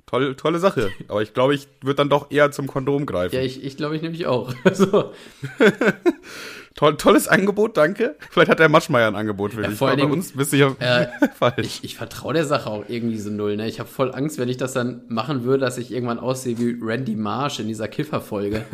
toll, 0.06 0.34
tolle 0.36 0.58
Sache. 0.58 0.90
Aber 1.08 1.22
ich 1.22 1.34
glaube, 1.34 1.54
ich 1.54 1.68
würde 1.82 1.96
dann 1.96 2.08
doch 2.08 2.30
eher 2.30 2.50
zum 2.52 2.66
Kondom 2.66 3.06
greifen. 3.06 3.34
Ja, 3.34 3.42
ich, 3.42 3.64
ich 3.64 3.76
glaube, 3.76 3.96
ich 3.96 4.02
nämlich 4.02 4.26
auch. 4.26 4.52
Also. 4.64 5.12
Toll, 6.78 6.96
tolles 6.96 7.26
Angebot, 7.26 7.76
danke. 7.76 8.14
Vielleicht 8.30 8.52
hat 8.52 8.60
der 8.60 8.68
Maschmeier 8.68 9.08
ein 9.08 9.16
Angebot 9.16 9.52
für 9.52 9.62
ja, 9.62 9.68
dich. 9.68 9.76
Vor 9.76 9.88
allem, 9.88 9.98
bei 9.98 10.06
uns 10.06 10.30
bist 10.30 10.52
du 10.52 10.58
ja 10.58 10.76
äh, 10.78 11.08
falsch. 11.36 11.66
Ich, 11.66 11.82
ich 11.82 11.96
vertraue 11.96 12.34
der 12.34 12.44
Sache 12.44 12.70
auch 12.70 12.84
irgendwie 12.86 13.18
so 13.18 13.30
null. 13.30 13.56
Ne? 13.56 13.66
Ich 13.66 13.80
habe 13.80 13.88
voll 13.88 14.14
Angst, 14.14 14.38
wenn 14.38 14.48
ich 14.48 14.58
das 14.58 14.74
dann 14.74 15.02
machen 15.08 15.42
würde, 15.42 15.58
dass 15.58 15.76
ich 15.76 15.90
irgendwann 15.90 16.20
aussehe 16.20 16.56
wie 16.56 16.78
Randy 16.80 17.16
Marsh 17.16 17.58
in 17.58 17.66
dieser 17.66 17.88
Kifferfolge. 17.88 18.64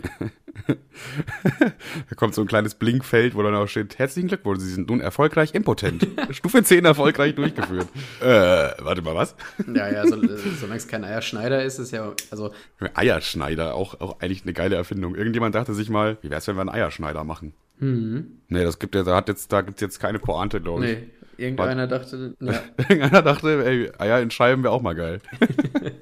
da 0.69 2.15
kommt 2.17 2.35
so 2.35 2.43
ein 2.43 2.47
kleines 2.47 2.75
Blinkfeld, 2.75 3.35
wo 3.35 3.43
dann 3.43 3.55
auch 3.55 3.69
steht, 3.69 3.99
herzlichen 3.99 4.29
Glückwunsch, 4.29 4.61
Sie 4.61 4.71
sind 4.71 4.91
nun 4.91 5.01
erfolgreich 5.01 5.55
impotent. 5.55 6.07
Stufe 6.29 6.63
10 6.63 6.85
erfolgreich 6.85 7.35
durchgeführt. 7.35 7.89
Äh, 8.21 8.27
warte 8.27 9.01
mal, 9.01 9.15
was? 9.15 9.35
ja, 9.75 9.91
ja, 9.91 10.07
so, 10.07 10.17
solange 10.61 10.77
es 10.77 10.89
kein 10.89 11.05
Eierschneider 11.05 11.65
ist, 11.65 11.79
ist 11.79 11.93
ja, 11.93 12.13
also. 12.31 12.53
Eierschneider, 12.93 13.75
auch, 13.75 13.99
auch 14.03 14.21
eigentlich 14.21 14.43
eine 14.43 14.53
geile 14.53 14.77
Erfindung. 14.77 15.15
Irgendjemand 15.15 15.55
dachte 15.55 15.73
sich 15.73 15.89
mal, 15.89 16.19
wie 16.21 16.29
wär's, 16.29 16.47
wenn 16.49 16.57
wir 16.57 16.61
einen 16.61 16.69
Eierschneider 16.69 17.25
machen? 17.25 17.55
Mhm. 17.79 18.41
Nee, 18.49 18.65
das 18.65 18.79
gibt 18.79 18.95
ja, 18.95 19.03
da 19.03 19.17
hat 19.17 19.29
jetzt, 19.29 19.53
da 19.53 19.63
gibt's 19.63 19.81
jetzt 19.81 19.99
keine 19.99 20.19
Pointe, 20.19 20.61
glaube 20.61 20.87
ich. 20.87 20.99
Nee, 20.99 21.11
irgendeiner 21.37 21.87
dachte, 21.87 22.35
ja. 22.41 22.63
irgendeiner 22.79 23.23
dachte, 23.23 23.65
ey, 23.65 23.93
Eier 23.99 24.21
in 24.21 24.31
Scheiben 24.31 24.63
wäre 24.63 24.73
auch 24.73 24.83
mal 24.83 24.95
geil. 24.95 25.21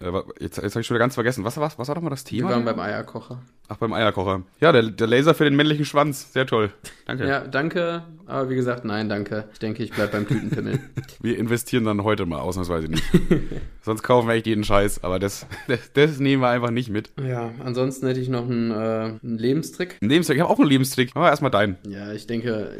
Äh, 0.00 0.12
Jetzt, 0.40 0.56
jetzt 0.58 0.74
habe 0.74 0.80
ich 0.80 0.86
schon 0.86 0.94
wieder 0.94 0.98
ganz 1.04 1.14
vergessen. 1.14 1.44
Was, 1.44 1.56
was, 1.58 1.78
was 1.78 1.88
war 1.88 1.94
doch 1.94 2.02
mal 2.02 2.10
das 2.10 2.24
Wir 2.30 2.38
Thema? 2.38 2.50
waren 2.50 2.64
beim 2.64 2.78
Eierkocher. 2.80 3.42
Ach, 3.68 3.76
beim 3.76 3.92
Eierkocher. 3.92 4.42
Ja, 4.60 4.72
der, 4.72 4.82
der 4.82 5.06
Laser 5.06 5.34
für 5.34 5.44
den 5.44 5.56
männlichen 5.56 5.84
Schwanz. 5.84 6.32
Sehr 6.32 6.46
toll. 6.46 6.70
Danke. 7.06 7.26
Ja, 7.26 7.40
danke. 7.46 8.02
Aber 8.26 8.50
wie 8.50 8.54
gesagt, 8.54 8.84
nein, 8.84 9.08
danke. 9.08 9.44
Ich 9.52 9.58
denke, 9.58 9.82
ich 9.82 9.92
bleib 9.92 10.12
beim 10.12 10.26
Tütenpimmel. 10.26 10.80
Wir 11.20 11.38
investieren 11.38 11.84
dann 11.84 12.02
heute 12.04 12.26
mal 12.26 12.40
ausnahmsweise 12.40 12.88
nicht. 12.88 13.04
Sonst 13.82 14.02
kaufen 14.02 14.28
wir 14.28 14.34
echt 14.34 14.46
jeden 14.46 14.64
Scheiß, 14.64 15.02
aber 15.04 15.18
das, 15.18 15.46
das, 15.68 15.92
das 15.92 16.18
nehmen 16.20 16.40
wir 16.42 16.48
einfach 16.48 16.70
nicht 16.70 16.88
mit. 16.88 17.10
ja, 17.20 17.50
ansonsten 17.64 18.06
hätte 18.06 18.20
ich 18.20 18.28
noch 18.28 18.44
einen, 18.44 18.70
äh, 18.70 18.74
einen 18.74 19.38
Lebenstrick. 19.38 19.98
Ein 20.00 20.08
Lebenstrick, 20.08 20.36
ich 20.36 20.42
habe 20.42 20.52
auch 20.52 20.58
einen 20.60 20.68
Lebenstrick. 20.68 21.10
Aber 21.14 21.28
erstmal 21.30 21.50
deinen. 21.50 21.76
Ja, 21.88 22.12
ich 22.12 22.26
denke, 22.26 22.76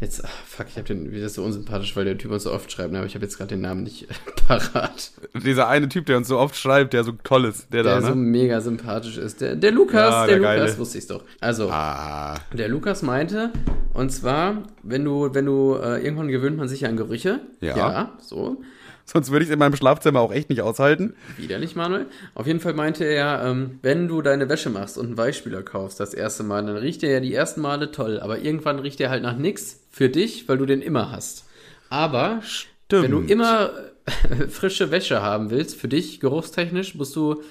jetzt, 0.00 0.24
ach, 0.24 0.30
fuck, 0.46 0.66
ich 0.68 0.76
habe 0.76 0.86
den, 0.86 1.12
wie 1.12 1.20
das 1.20 1.34
so 1.34 1.42
unsympathisch, 1.44 1.96
weil 1.96 2.04
der 2.04 2.16
Typ 2.18 2.30
uns 2.30 2.44
so 2.44 2.52
oft 2.52 2.70
schreibt, 2.70 2.92
ne, 2.92 2.98
aber 2.98 3.06
ich 3.06 3.14
habe 3.14 3.24
jetzt 3.24 3.36
gerade 3.36 3.48
den 3.48 3.60
Namen 3.60 3.82
nicht 3.82 4.06
parat. 4.46 5.10
Dieser 5.44 5.68
eine 5.68 5.88
Typ, 5.88 6.06
der 6.06 6.16
uns 6.16 6.28
so 6.28 6.38
oft 6.38 6.56
schreibt, 6.56 6.92
der 6.92 7.04
so 7.04 7.12
toll 7.24 7.44
ist, 7.46 7.72
der, 7.72 7.82
Der 7.82 8.00
da, 8.00 8.02
so 8.02 8.10
ne? 8.10 8.16
mega 8.16 8.60
sympathisch 8.60 9.16
ist. 9.18 9.40
Der, 9.40 9.56
der 9.56 9.72
Lukas, 9.72 10.10
Ja, 10.12 10.26
der, 10.26 10.38
der 10.38 10.38
Lukas, 10.38 10.66
Geile. 10.66 10.78
wusste 10.78 10.98
ich's 10.98 11.06
doch. 11.06 11.24
Also, 11.40 11.68
Ah, 11.70 12.36
der 12.52 12.68
Lukas 12.68 13.02
meinte, 13.02 13.50
und 13.94 14.10
zwar, 14.10 14.62
wenn 14.82 15.04
du, 15.04 15.34
wenn 15.34 15.46
du, 15.46 15.74
äh, 15.76 16.02
irgendwann 16.04 16.28
gewöhnt 16.28 16.56
man 16.56 16.68
sich 16.68 16.82
ja 16.82 16.88
an 16.88 16.96
Gerüche. 16.96 17.40
Ja. 17.60 17.76
Ja, 17.76 18.12
so. 18.20 18.62
Sonst 19.10 19.30
würde 19.30 19.44
ich 19.44 19.48
es 19.48 19.52
in 19.52 19.58
meinem 19.58 19.76
Schlafzimmer 19.76 20.20
auch 20.20 20.32
echt 20.32 20.50
nicht 20.50 20.62
aushalten. 20.62 21.14
Widerlich, 21.36 21.76
Manuel. 21.76 22.06
Auf 22.34 22.46
jeden 22.46 22.60
Fall 22.60 22.74
meinte 22.74 23.04
er, 23.04 23.42
ähm, 23.44 23.78
wenn 23.82 24.08
du 24.08 24.22
deine 24.22 24.48
Wäsche 24.48 24.70
machst 24.70 24.98
und 24.98 25.06
einen 25.06 25.16
Weichspüler 25.16 25.62
kaufst 25.62 26.00
das 26.00 26.14
erste 26.14 26.42
Mal, 26.42 26.64
dann 26.66 26.76
riecht 26.76 27.02
der 27.02 27.10
ja 27.10 27.20
die 27.20 27.34
ersten 27.34 27.60
Male 27.60 27.90
toll, 27.90 28.20
aber 28.20 28.38
irgendwann 28.40 28.78
riecht 28.78 29.00
der 29.00 29.10
halt 29.10 29.22
nach 29.22 29.36
nix 29.36 29.80
für 29.90 30.08
dich, 30.08 30.48
weil 30.48 30.58
du 30.58 30.66
den 30.66 30.82
immer 30.82 31.10
hast. 31.10 31.46
Aber 31.90 32.40
Stimmt. 32.42 33.04
wenn 33.04 33.10
du 33.10 33.20
immer 33.20 33.70
äh, 34.06 34.48
frische 34.48 34.90
Wäsche 34.90 35.22
haben 35.22 35.50
willst, 35.50 35.76
für 35.76 35.88
dich 35.88 36.20
geruchstechnisch, 36.20 36.94
musst 36.94 37.16
du 37.16 37.42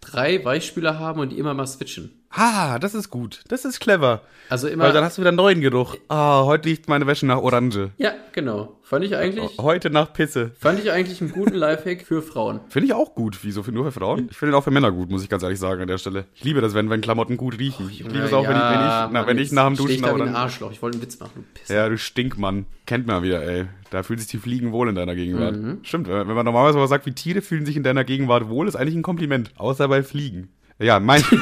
drei 0.00 0.44
Weichspüler 0.44 0.98
haben 0.98 1.20
und 1.20 1.30
die 1.30 1.38
immer 1.38 1.54
mal 1.54 1.66
switchen. 1.66 2.10
Ah, 2.30 2.78
das 2.78 2.94
ist 2.94 3.08
gut. 3.10 3.42
Das 3.48 3.64
ist 3.64 3.80
clever. 3.80 4.20
Also 4.50 4.68
immer. 4.68 4.84
Weil 4.84 4.92
dann 4.92 5.04
hast 5.04 5.16
du 5.16 5.22
wieder 5.22 5.30
einen 5.30 5.36
neuen 5.36 5.60
Geruch. 5.60 5.96
Ah, 6.08 6.44
heute 6.44 6.68
riecht 6.68 6.88
meine 6.88 7.06
Wäsche 7.06 7.24
nach 7.26 7.38
Orange. 7.38 7.90
ja, 7.96 8.12
genau. 8.32 8.72
Fand 8.82 9.04
ich 9.04 9.16
eigentlich, 9.16 9.58
Heute 9.58 9.90
nach 9.90 10.12
Pisse. 10.12 10.52
fand 10.60 10.78
ich 10.78 10.92
eigentlich 10.92 11.20
einen 11.20 11.32
guten 11.32 11.54
Lifehack 11.54 12.02
für 12.06 12.22
Frauen. 12.22 12.60
Finde 12.68 12.86
ich 12.86 12.94
auch 12.94 13.16
gut. 13.16 13.36
Wieso 13.42 13.64
für 13.64 13.72
nur 13.72 13.84
für 13.86 13.90
Frauen? 13.90 14.28
Ich 14.30 14.36
finde 14.36 14.52
ihn 14.52 14.54
auch 14.56 14.62
für 14.62 14.70
Männer 14.70 14.92
gut, 14.92 15.10
muss 15.10 15.24
ich 15.24 15.28
ganz 15.28 15.42
ehrlich 15.42 15.58
sagen 15.58 15.82
an 15.82 15.88
der 15.88 15.98
Stelle. 15.98 16.26
Ich 16.34 16.44
liebe 16.44 16.60
das, 16.60 16.72
wenn, 16.72 16.88
wenn 16.88 17.00
Klamotten 17.00 17.36
gut 17.36 17.58
riechen. 17.58 17.88
ich 17.90 18.00
liebe 18.04 18.18
es 18.20 18.32
auch, 18.32 18.44
wenn 18.46 18.54
ich, 18.54 18.62
wenn 18.62 18.70
ich, 18.70 18.86
na, 18.86 19.08
Mann, 19.10 19.26
wenn 19.26 19.38
ich 19.38 19.50
nach 19.50 19.66
dem 19.66 19.76
Duschen 19.76 19.90
ich 19.94 20.02
wie 20.02 20.06
ein 20.06 20.14
oder. 20.14 20.36
Arschloch. 20.36 20.70
Ich 20.70 20.80
wollte 20.82 20.98
einen 20.98 21.02
Witz 21.02 21.18
machen, 21.18 21.32
du 21.34 21.42
Pisser. 21.60 21.74
Ja, 21.74 21.88
du 21.88 21.98
Stinkmann. 21.98 22.66
Kennt 22.86 23.08
man 23.08 23.24
wieder, 23.24 23.42
ey. 23.42 23.64
Da 23.90 24.04
fühlen 24.04 24.20
sich 24.20 24.28
die 24.28 24.38
Fliegen 24.38 24.70
wohl 24.70 24.88
in 24.88 24.94
deiner 24.94 25.16
Gegenwart. 25.16 25.56
Mhm. 25.56 25.78
Stimmt, 25.82 26.06
wenn 26.06 26.28
wenn 26.28 26.34
man 26.36 26.44
normalerweise 26.44 26.78
aber 26.78 26.86
sagt, 26.86 27.06
wie 27.06 27.12
Tiere 27.12 27.40
fühlen 27.42 27.66
sich 27.66 27.76
in 27.76 27.82
deiner 27.82 28.04
Gegenwart 28.04 28.48
wohl, 28.48 28.68
ist 28.68 28.76
eigentlich 28.76 28.94
ein 28.94 29.02
Kompliment. 29.02 29.50
Außer 29.56 29.88
bei 29.88 30.04
Fliegen. 30.04 30.50
Ja, 30.78 31.00
mein, 31.00 31.22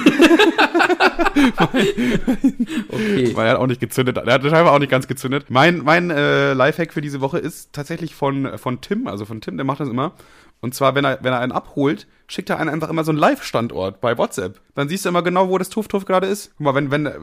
Okay. 2.88 3.34
weil 3.34 3.46
er 3.46 3.52
hat 3.52 3.58
auch 3.58 3.66
nicht 3.66 3.80
gezündet. 3.80 4.16
Er 4.16 4.34
hat 4.34 4.42
scheinbar 4.42 4.72
auch 4.72 4.78
nicht 4.78 4.90
ganz 4.90 5.06
gezündet. 5.08 5.46
Mein, 5.48 5.78
mein 5.78 6.10
äh, 6.10 6.52
Lifehack 6.54 6.92
für 6.92 7.00
diese 7.00 7.20
Woche 7.20 7.38
ist 7.38 7.72
tatsächlich 7.72 8.14
von, 8.14 8.58
von 8.58 8.80
Tim, 8.80 9.06
also 9.06 9.24
von 9.24 9.40
Tim, 9.40 9.56
der 9.56 9.64
macht 9.64 9.80
das 9.80 9.88
immer. 9.88 10.12
Und 10.60 10.74
zwar, 10.74 10.94
wenn 10.94 11.04
er, 11.04 11.18
wenn 11.22 11.32
er 11.32 11.40
einen 11.40 11.52
abholt, 11.52 12.06
schickt 12.26 12.48
er 12.48 12.58
einen 12.58 12.70
einfach 12.70 12.88
immer 12.88 13.04
so 13.04 13.10
einen 13.10 13.18
Live-Standort 13.18 14.00
bei 14.00 14.16
WhatsApp. 14.16 14.60
Dann 14.74 14.88
siehst 14.88 15.04
du 15.04 15.10
immer 15.10 15.22
genau, 15.22 15.50
wo 15.50 15.58
das 15.58 15.68
Tuff-Tuff 15.68 16.06
gerade 16.06 16.26
ist. 16.26 16.52
Guck 16.56 16.64
mal, 16.64 16.74
wenn, 16.74 16.90
wenn, 16.90 17.06
äh, 17.06 17.20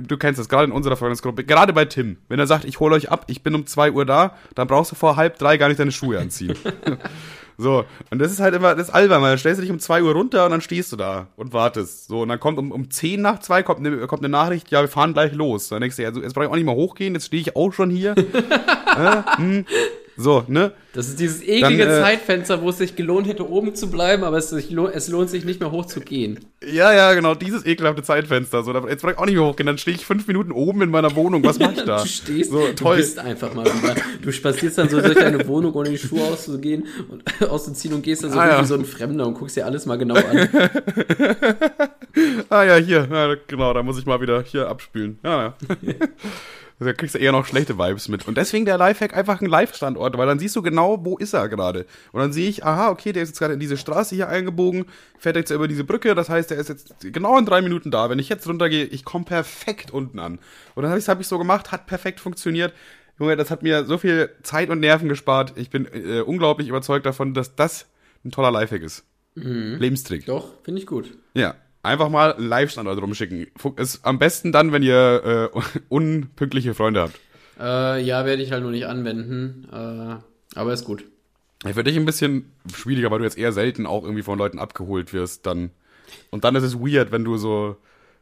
du 0.00 0.16
kennst 0.16 0.40
das, 0.40 0.48
gerade 0.48 0.64
in 0.64 0.72
unserer 0.72 0.96
Freundesgruppe, 0.96 1.44
gerade 1.44 1.72
bei 1.74 1.84
Tim. 1.84 2.16
Wenn 2.28 2.38
er 2.38 2.46
sagt, 2.46 2.64
ich 2.64 2.80
hole 2.80 2.94
euch 2.94 3.10
ab, 3.10 3.24
ich 3.26 3.42
bin 3.42 3.54
um 3.54 3.66
2 3.66 3.92
Uhr 3.92 4.06
da, 4.06 4.34
dann 4.54 4.66
brauchst 4.66 4.92
du 4.92 4.96
vor 4.96 5.16
halb 5.16 5.38
drei 5.38 5.58
gar 5.58 5.68
nicht 5.68 5.80
deine 5.80 5.92
Schuhe 5.92 6.18
anziehen. 6.18 6.54
So, 7.60 7.84
und 8.10 8.18
das 8.18 8.32
ist 8.32 8.40
halt 8.40 8.54
immer 8.54 8.74
das 8.74 8.88
ist 8.88 8.94
albern, 8.94 9.20
weil 9.22 9.30
dann 9.30 9.38
stellst 9.38 9.58
du 9.58 9.62
dich 9.62 9.70
um 9.70 9.78
2 9.78 10.02
Uhr 10.02 10.12
runter 10.12 10.46
und 10.46 10.50
dann 10.50 10.60
stehst 10.60 10.92
du 10.92 10.96
da 10.96 11.26
und 11.36 11.52
wartest. 11.52 12.08
So, 12.08 12.22
und 12.22 12.28
dann 12.28 12.40
kommt 12.40 12.58
um, 12.58 12.72
um 12.72 12.90
10 12.90 13.20
nach 13.20 13.38
2 13.38 13.62
kommt 13.62 13.80
eine, 13.86 14.06
kommt 14.06 14.22
eine 14.22 14.30
Nachricht, 14.30 14.70
ja, 14.70 14.80
wir 14.80 14.88
fahren 14.88 15.12
gleich 15.12 15.32
los. 15.32 15.68
Dann 15.68 15.80
denkst 15.80 15.96
du, 15.96 16.02
ja, 16.02 16.12
so, 16.12 16.22
jetzt 16.22 16.34
brauche 16.34 16.46
ich 16.46 16.50
auch 16.50 16.56
nicht 16.56 16.64
mal 16.64 16.74
hochgehen, 16.74 17.14
jetzt 17.14 17.26
stehe 17.26 17.42
ich 17.42 17.56
auch 17.56 17.72
schon 17.72 17.90
hier. 17.90 18.14
äh, 18.96 19.22
hm. 19.36 19.66
So, 20.22 20.44
ne? 20.48 20.72
Das 20.92 21.08
ist 21.08 21.18
dieses 21.18 21.40
eklige 21.40 21.86
Dann, 21.86 21.98
äh, 21.98 22.00
Zeitfenster, 22.02 22.60
wo 22.62 22.68
es 22.70 22.78
sich 22.78 22.94
gelohnt 22.96 23.26
hätte, 23.26 23.48
oben 23.48 23.74
zu 23.74 23.90
bleiben, 23.90 24.22
aber 24.24 24.36
es, 24.36 24.52
es 24.52 25.08
lohnt 25.08 25.30
sich 25.30 25.44
nicht 25.44 25.60
mehr 25.60 25.70
hoch 25.70 25.86
zu 25.86 26.00
gehen. 26.00 26.40
Ja, 26.62 26.92
ja, 26.92 27.14
genau, 27.14 27.34
dieses 27.34 27.64
ekelhafte 27.64 28.02
Zeitfenster. 28.02 28.62
So, 28.62 28.74
jetzt 28.88 29.00
brauche 29.02 29.12
ich 29.12 29.18
auch 29.18 29.24
nicht 29.24 29.36
mehr 29.36 29.44
hochgehen, 29.46 29.66
dann 29.66 29.78
stehe 29.78 29.96
ich 29.96 30.04
fünf 30.04 30.26
Minuten 30.26 30.52
oben 30.52 30.82
in 30.82 30.90
meiner 30.90 31.14
Wohnung. 31.16 31.42
Was 31.44 31.58
mach 31.58 31.72
ich 31.72 31.82
da? 31.84 32.02
Du 32.02 32.08
stehst, 32.08 32.50
So, 32.50 32.66
du 32.66 32.74
toll. 32.74 32.96
bist 32.98 33.18
einfach 33.18 33.54
mal 33.54 33.64
wieder. 33.64 33.94
Du 34.20 34.30
spazierst 34.32 34.76
dann 34.78 34.88
so 34.90 35.00
durch 35.00 35.14
deine 35.14 35.46
Wohnung, 35.48 35.72
ohne 35.74 35.90
die 35.90 35.98
Schuhe 35.98 36.22
auszugehen 36.24 36.86
und 37.08 37.24
auszuziehen 37.48 37.94
und 37.94 38.02
gehst 38.02 38.22
dann 38.24 38.32
so 38.32 38.38
Ah, 38.38 38.48
ja. 38.48 38.60
wie 38.62 38.66
so 38.66 38.74
ein 38.74 38.84
Fremder 38.84 39.26
und 39.26 39.34
guckst 39.34 39.56
dir 39.56 39.64
alles 39.64 39.86
mal 39.86 39.96
genau 39.96 40.16
an. 40.16 40.48
Ah 42.48 42.64
ja, 42.64 42.74
hier, 42.76 43.06
ja, 43.10 43.36
genau, 43.46 43.72
da 43.72 43.82
muss 43.84 43.96
ich 43.98 44.04
mal 44.04 44.20
wieder 44.20 44.42
hier 44.42 44.68
abspülen. 44.68 45.18
Ja, 45.22 45.54
ja. 45.82 45.92
Da 46.82 46.94
kriegst 46.94 47.14
du 47.14 47.18
eher 47.18 47.32
noch 47.32 47.44
schlechte 47.44 47.78
Vibes 47.78 48.08
mit. 48.08 48.26
Und 48.26 48.38
deswegen 48.38 48.64
der 48.64 48.78
Lifehack 48.78 49.14
einfach 49.14 49.42
ein 49.42 49.46
Live-Standort, 49.46 50.16
weil 50.16 50.26
dann 50.26 50.38
siehst 50.38 50.56
du 50.56 50.62
genau, 50.62 51.04
wo 51.04 51.18
ist 51.18 51.34
er 51.34 51.50
gerade. 51.50 51.84
Und 52.12 52.20
dann 52.20 52.32
sehe 52.32 52.48
ich, 52.48 52.64
aha, 52.64 52.88
okay, 52.88 53.12
der 53.12 53.22
ist 53.22 53.28
jetzt 53.28 53.38
gerade 53.38 53.52
in 53.52 53.60
diese 53.60 53.76
Straße 53.76 54.14
hier 54.14 54.28
eingebogen, 54.28 54.86
fährt 55.18 55.36
jetzt 55.36 55.50
über 55.50 55.68
diese 55.68 55.84
Brücke, 55.84 56.14
das 56.14 56.30
heißt, 56.30 56.50
der 56.50 56.56
ist 56.58 56.70
jetzt 56.70 56.94
genau 57.00 57.36
in 57.38 57.44
drei 57.44 57.60
Minuten 57.60 57.90
da. 57.90 58.08
Wenn 58.08 58.18
ich 58.18 58.30
jetzt 58.30 58.48
runtergehe, 58.48 58.84
ich 58.84 59.04
komme 59.04 59.26
perfekt 59.26 59.90
unten 59.90 60.18
an. 60.18 60.38
Und 60.74 60.82
dann 60.82 60.90
habe 60.90 60.98
ich 60.98 61.04
es 61.04 61.08
hab 61.08 61.20
ich 61.20 61.28
so 61.28 61.38
gemacht, 61.38 61.70
hat 61.70 61.86
perfekt 61.86 62.18
funktioniert. 62.18 62.72
Junge, 63.18 63.36
das 63.36 63.50
hat 63.50 63.62
mir 63.62 63.84
so 63.84 63.98
viel 63.98 64.30
Zeit 64.42 64.70
und 64.70 64.80
Nerven 64.80 65.10
gespart. 65.10 65.52
Ich 65.56 65.68
bin 65.68 65.86
äh, 65.92 66.22
unglaublich 66.22 66.68
überzeugt 66.68 67.04
davon, 67.04 67.34
dass 67.34 67.54
das 67.56 67.88
ein 68.24 68.30
toller 68.30 68.50
Lifehack 68.50 68.82
ist. 68.82 69.04
Lebenstrick. 69.34 70.24
Doch, 70.24 70.54
finde 70.64 70.80
ich 70.80 70.86
gut. 70.86 71.12
Ja, 71.34 71.56
einfach 71.82 72.08
mal 72.08 72.34
einen 72.34 72.48
Live-Standort 72.48 73.00
rumschicken. 73.00 73.46
Ist 73.76 74.04
am 74.04 74.18
besten 74.18 74.52
dann, 74.52 74.72
wenn 74.72 74.82
ihr 74.82 75.50
äh, 75.54 75.58
unpünktliche 75.88 76.74
Freunde 76.74 77.02
habt. 77.02 77.18
Äh, 77.58 78.02
ja, 78.02 78.24
werde 78.24 78.42
ich 78.42 78.52
halt 78.52 78.62
nur 78.62 78.70
nicht 78.70 78.86
anwenden, 78.86 79.68
äh, 79.72 80.58
aber 80.58 80.72
ist 80.72 80.84
gut. 80.84 81.04
Für 81.62 81.84
dich 81.84 81.96
ein 81.96 82.06
bisschen 82.06 82.50
schwieriger, 82.74 83.10
weil 83.10 83.18
du 83.18 83.24
jetzt 83.24 83.36
eher 83.36 83.52
selten 83.52 83.84
auch 83.84 84.02
irgendwie 84.04 84.22
von 84.22 84.38
Leuten 84.38 84.58
abgeholt 84.58 85.12
wirst 85.12 85.44
dann. 85.46 85.70
Und 86.30 86.44
dann 86.44 86.56
ist 86.56 86.62
es 86.62 86.78
weird, 86.80 87.12
wenn 87.12 87.22
du 87.22 87.36
so, 87.36 87.76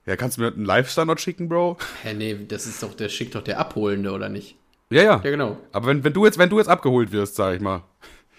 ja, 0.07 0.17
kannst 0.17 0.37
du 0.39 0.43
mir 0.43 0.49
einen 0.53 0.65
Live-Standort 0.65 1.21
schicken, 1.21 1.49
Bro? 1.49 1.77
Hä, 2.03 2.15
nee, 2.15 2.37
das 2.49 2.67
ist 2.67 2.83
doch, 2.83 2.95
der 2.95 3.09
schickt 3.09 3.37
doch 3.37 3.43
der 3.43 3.61
Abholende, 3.61 4.11
oder 4.11 4.29
nicht? 4.29 4.57
Ja, 4.91 5.03
ja. 5.03 5.21
Ja, 5.23 5.31
genau. 5.31 5.57
Aber 5.73 5.87
wenn, 5.87 6.03
wenn 6.03 6.13
du 6.13 6.25
jetzt, 6.25 6.39
wenn 6.39 6.51
du 6.51 6.59
jetzt 6.59 6.69
abgeholt 6.69 7.13
wirst, 7.13 7.37
sag 7.37 7.55
ich 7.55 7.61
mal. 7.61 7.85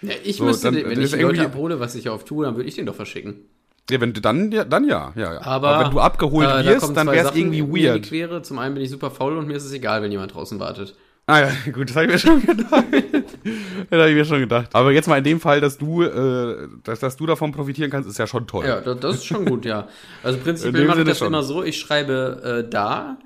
Ja, 0.01 0.13
ich 0.23 0.35
So, 0.37 0.43
müsste, 0.45 0.65
dann- 0.71 0.75
wenn 0.83 1.01
ich 1.01 1.11
Leute 1.11 1.17
irgendwie- 1.23 1.39
abhole, 1.45 1.79
was 1.79 1.95
ich 1.95 2.09
oft 2.09 2.27
tue, 2.27 2.45
dann 2.45 2.55
würde 2.57 2.67
ich 2.67 2.75
den 2.75 2.85
doch 2.85 2.95
verschicken. 2.95 3.45
Ja, 3.89 4.01
wenn 4.01 4.13
du 4.13 4.21
dann, 4.21 4.51
ja, 4.51 4.63
dann 4.63 4.87
ja, 4.87 5.11
ja, 5.15 5.33
ja. 5.33 5.41
Aber, 5.41 5.79
wenn 5.79 5.91
du 5.91 5.99
abgeholt 5.99 6.47
äh, 6.47 6.63
da 6.63 6.65
wirst, 6.65 6.81
kommen 6.81 6.95
dann 6.95 7.07
wär's 7.07 7.27
Sachen 7.27 7.37
irgendwie 7.37 7.59
in 7.59 7.73
weird. 7.73 8.05
Die 8.05 8.09
Quere. 8.09 8.41
Zum 8.41 8.59
einen 8.59 8.75
bin 8.75 8.83
ich 8.83 8.89
super 8.89 9.11
faul 9.11 9.37
und 9.37 9.47
mir 9.47 9.55
ist 9.55 9.65
es 9.65 9.73
egal, 9.73 10.01
wenn 10.01 10.11
jemand 10.11 10.33
draußen 10.33 10.59
wartet. 10.59 10.95
Ah 11.29 11.41
ja, 11.41 11.51
gut, 11.71 11.89
das 11.89 11.95
habe 11.95 12.07
ich 12.07 12.11
mir 12.13 12.19
schon 12.19 12.41
gedacht. 12.45 12.71
das 12.71 13.99
habe 13.99 14.09
ich 14.09 14.15
mir 14.15 14.25
schon 14.25 14.39
gedacht. 14.39 14.69
Aber 14.73 14.91
jetzt 14.91 15.07
mal 15.07 15.17
in 15.17 15.23
dem 15.23 15.39
Fall, 15.39 15.61
dass 15.61 15.77
du, 15.77 16.01
äh, 16.01 16.67
dass, 16.83 16.99
dass 16.99 17.17
du 17.17 17.25
davon 17.27 17.51
profitieren 17.51 17.91
kannst, 17.91 18.09
ist 18.09 18.17
ja 18.17 18.25
schon 18.25 18.47
toll. 18.47 18.65
Ja, 18.65 18.81
das, 18.81 18.99
das 18.99 19.15
ist 19.17 19.25
schon 19.25 19.45
gut, 19.45 19.65
ja. 19.65 19.87
Also 20.23 20.37
In 20.39 20.43
prinzipiell 20.43 20.85
mache 20.85 21.01
ich 21.01 21.07
das 21.07 21.19
schon. 21.19 21.27
immer 21.27 21.43
so, 21.43 21.63
ich 21.63 21.77
schreibe 21.79 22.63
äh, 22.65 22.69
da, 22.69 23.17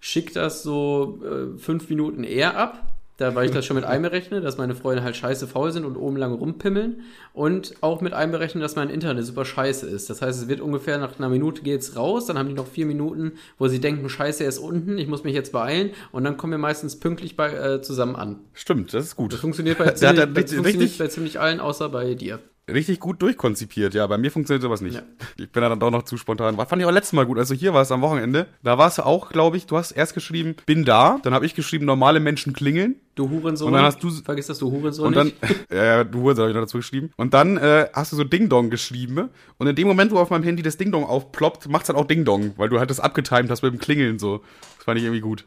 schick 0.00 0.34
das 0.34 0.62
so 0.64 1.20
äh, 1.24 1.58
fünf 1.58 1.88
Minuten 1.88 2.24
eher 2.24 2.56
ab, 2.56 2.93
da, 3.16 3.34
weil 3.34 3.46
ich 3.46 3.52
das 3.52 3.64
schon 3.64 3.76
mit 3.76 3.84
einberechne, 3.84 4.40
dass 4.40 4.58
meine 4.58 4.74
Freunde 4.74 5.04
halt 5.04 5.14
scheiße 5.16 5.46
faul 5.46 5.70
sind 5.70 5.84
und 5.84 5.96
oben 5.96 6.16
lange 6.16 6.34
rumpimmeln 6.34 7.02
und 7.32 7.74
auch 7.80 8.00
mit 8.00 8.12
einberechnen, 8.12 8.60
dass 8.60 8.74
mein 8.74 8.90
Internet 8.90 9.24
super 9.24 9.44
scheiße 9.44 9.86
ist. 9.88 10.10
Das 10.10 10.20
heißt, 10.20 10.42
es 10.42 10.48
wird 10.48 10.60
ungefähr 10.60 10.98
nach 10.98 11.16
einer 11.18 11.28
Minute 11.28 11.62
geht's 11.62 11.94
raus, 11.96 12.26
dann 12.26 12.36
haben 12.38 12.48
die 12.48 12.54
noch 12.54 12.66
vier 12.66 12.86
Minuten, 12.86 13.32
wo 13.58 13.68
sie 13.68 13.80
denken, 13.80 14.08
scheiße, 14.08 14.42
er 14.42 14.48
ist 14.48 14.58
unten, 14.58 14.98
ich 14.98 15.06
muss 15.06 15.22
mich 15.22 15.34
jetzt 15.34 15.52
beeilen 15.52 15.90
und 16.10 16.24
dann 16.24 16.36
kommen 16.36 16.52
wir 16.52 16.58
meistens 16.58 16.98
pünktlich 16.98 17.36
bei, 17.36 17.52
äh, 17.52 17.82
zusammen 17.82 18.16
an. 18.16 18.40
Stimmt, 18.52 18.92
das 18.92 19.04
ist 19.04 19.16
gut. 19.16 19.32
Das 19.32 19.40
funktioniert 19.40 19.78
bei, 19.78 19.90
ziemlich, 19.92 20.18
dann 20.20 20.34
bei, 20.34 20.40
richtig- 20.40 20.56
funktioniert 20.56 20.98
bei 20.98 21.06
ziemlich 21.08 21.38
allen, 21.40 21.60
außer 21.60 21.88
bei 21.90 22.14
dir. 22.14 22.40
Richtig 22.66 22.98
gut 22.98 23.20
durchkonzipiert, 23.20 23.92
ja. 23.92 24.06
Bei 24.06 24.16
mir 24.16 24.30
funktioniert 24.30 24.62
sowas 24.62 24.80
nicht. 24.80 24.94
Ja. 24.94 25.02
Ich 25.36 25.50
bin 25.52 25.60
da 25.60 25.68
dann 25.68 25.78
doch 25.80 25.90
noch 25.90 26.04
zu 26.04 26.16
spontan. 26.16 26.56
War, 26.56 26.64
fand 26.64 26.80
ich 26.80 26.86
auch 26.88 26.92
letztes 26.92 27.12
Mal 27.12 27.26
gut, 27.26 27.36
als 27.38 27.48
du 27.48 27.54
hier 27.54 27.74
warst 27.74 27.92
am 27.92 28.00
Wochenende. 28.00 28.46
Da 28.62 28.78
warst 28.78 28.96
du 28.96 29.02
auch, 29.04 29.28
glaube 29.28 29.58
ich, 29.58 29.66
du 29.66 29.76
hast 29.76 29.90
erst 29.90 30.14
geschrieben, 30.14 30.56
bin 30.64 30.86
da. 30.86 31.18
Dann 31.22 31.34
habe 31.34 31.44
ich 31.44 31.54
geschrieben, 31.54 31.84
normale 31.84 32.20
Menschen 32.20 32.54
klingeln. 32.54 32.96
Du 33.16 33.28
Hurensohn. 33.28 33.68
Und 33.68 33.74
dann 33.74 33.84
hast 33.84 34.02
du- 34.02 34.10
Vergiss 34.10 34.46
das, 34.46 34.58
du 34.58 34.70
Hurensohn 34.72 35.08
Und 35.08 35.14
dann, 35.16 35.26
nicht. 35.26 35.36
ja, 35.70 35.84
ja, 35.84 36.04
du 36.04 36.20
Hurensohn 36.22 36.44
habe 36.44 36.50
ich 36.52 36.56
noch 36.56 36.62
dazu 36.62 36.78
geschrieben. 36.78 37.10
Und 37.16 37.34
dann 37.34 37.58
äh, 37.58 37.86
hast 37.92 38.12
du 38.12 38.16
so 38.16 38.24
Ding 38.24 38.48
Dong 38.48 38.70
geschrieben. 38.70 39.28
Und 39.58 39.66
in 39.66 39.76
dem 39.76 39.86
Moment, 39.86 40.10
wo 40.10 40.18
auf 40.18 40.30
meinem 40.30 40.44
Handy 40.44 40.62
das 40.62 40.78
Ding 40.78 40.90
Dong 40.90 41.04
aufploppt, 41.04 41.68
macht's 41.68 41.88
dann 41.88 41.96
auch 41.96 42.06
Ding 42.06 42.24
Dong, 42.24 42.54
weil 42.56 42.70
du 42.70 42.78
halt 42.78 42.88
das 42.88 42.98
abgetimt 42.98 43.50
hast 43.50 43.62
mit 43.62 43.74
dem 43.74 43.78
Klingeln 43.78 44.18
so. 44.18 44.38
Das 44.76 44.84
fand 44.86 44.96
ich 44.98 45.04
irgendwie 45.04 45.20
gut. 45.20 45.44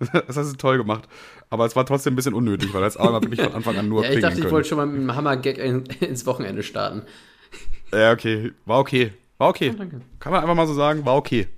Das 0.26 0.36
hast 0.36 0.52
du 0.52 0.56
toll 0.56 0.78
gemacht. 0.78 1.08
Aber 1.50 1.66
es 1.66 1.74
war 1.74 1.84
trotzdem 1.84 2.12
ein 2.12 2.16
bisschen 2.16 2.34
unnötig, 2.34 2.72
weil 2.74 2.82
das 2.82 2.96
einmal 2.96 3.22
wirklich 3.22 3.40
von 3.40 3.54
Anfang 3.54 3.76
an 3.76 3.88
nur 3.88 4.04
Ja, 4.04 4.12
ich 4.12 4.20
dachte, 4.20 4.34
ich 4.34 4.40
können. 4.42 4.52
wollte 4.52 4.68
schon 4.68 4.78
mal 4.78 4.86
mit 4.86 4.96
einem 4.96 5.14
Hammer-Gag 5.14 5.58
in, 5.58 5.84
ins 6.00 6.26
Wochenende 6.26 6.62
starten. 6.62 7.02
Ja, 7.92 8.12
okay. 8.12 8.52
War 8.66 8.78
okay. 8.78 9.12
War 9.38 9.48
okay. 9.48 9.74
danke. 9.76 10.00
Kann 10.20 10.32
man 10.32 10.42
einfach 10.42 10.54
mal 10.54 10.66
so 10.66 10.74
sagen, 10.74 11.04
war 11.04 11.16
okay. 11.16 11.48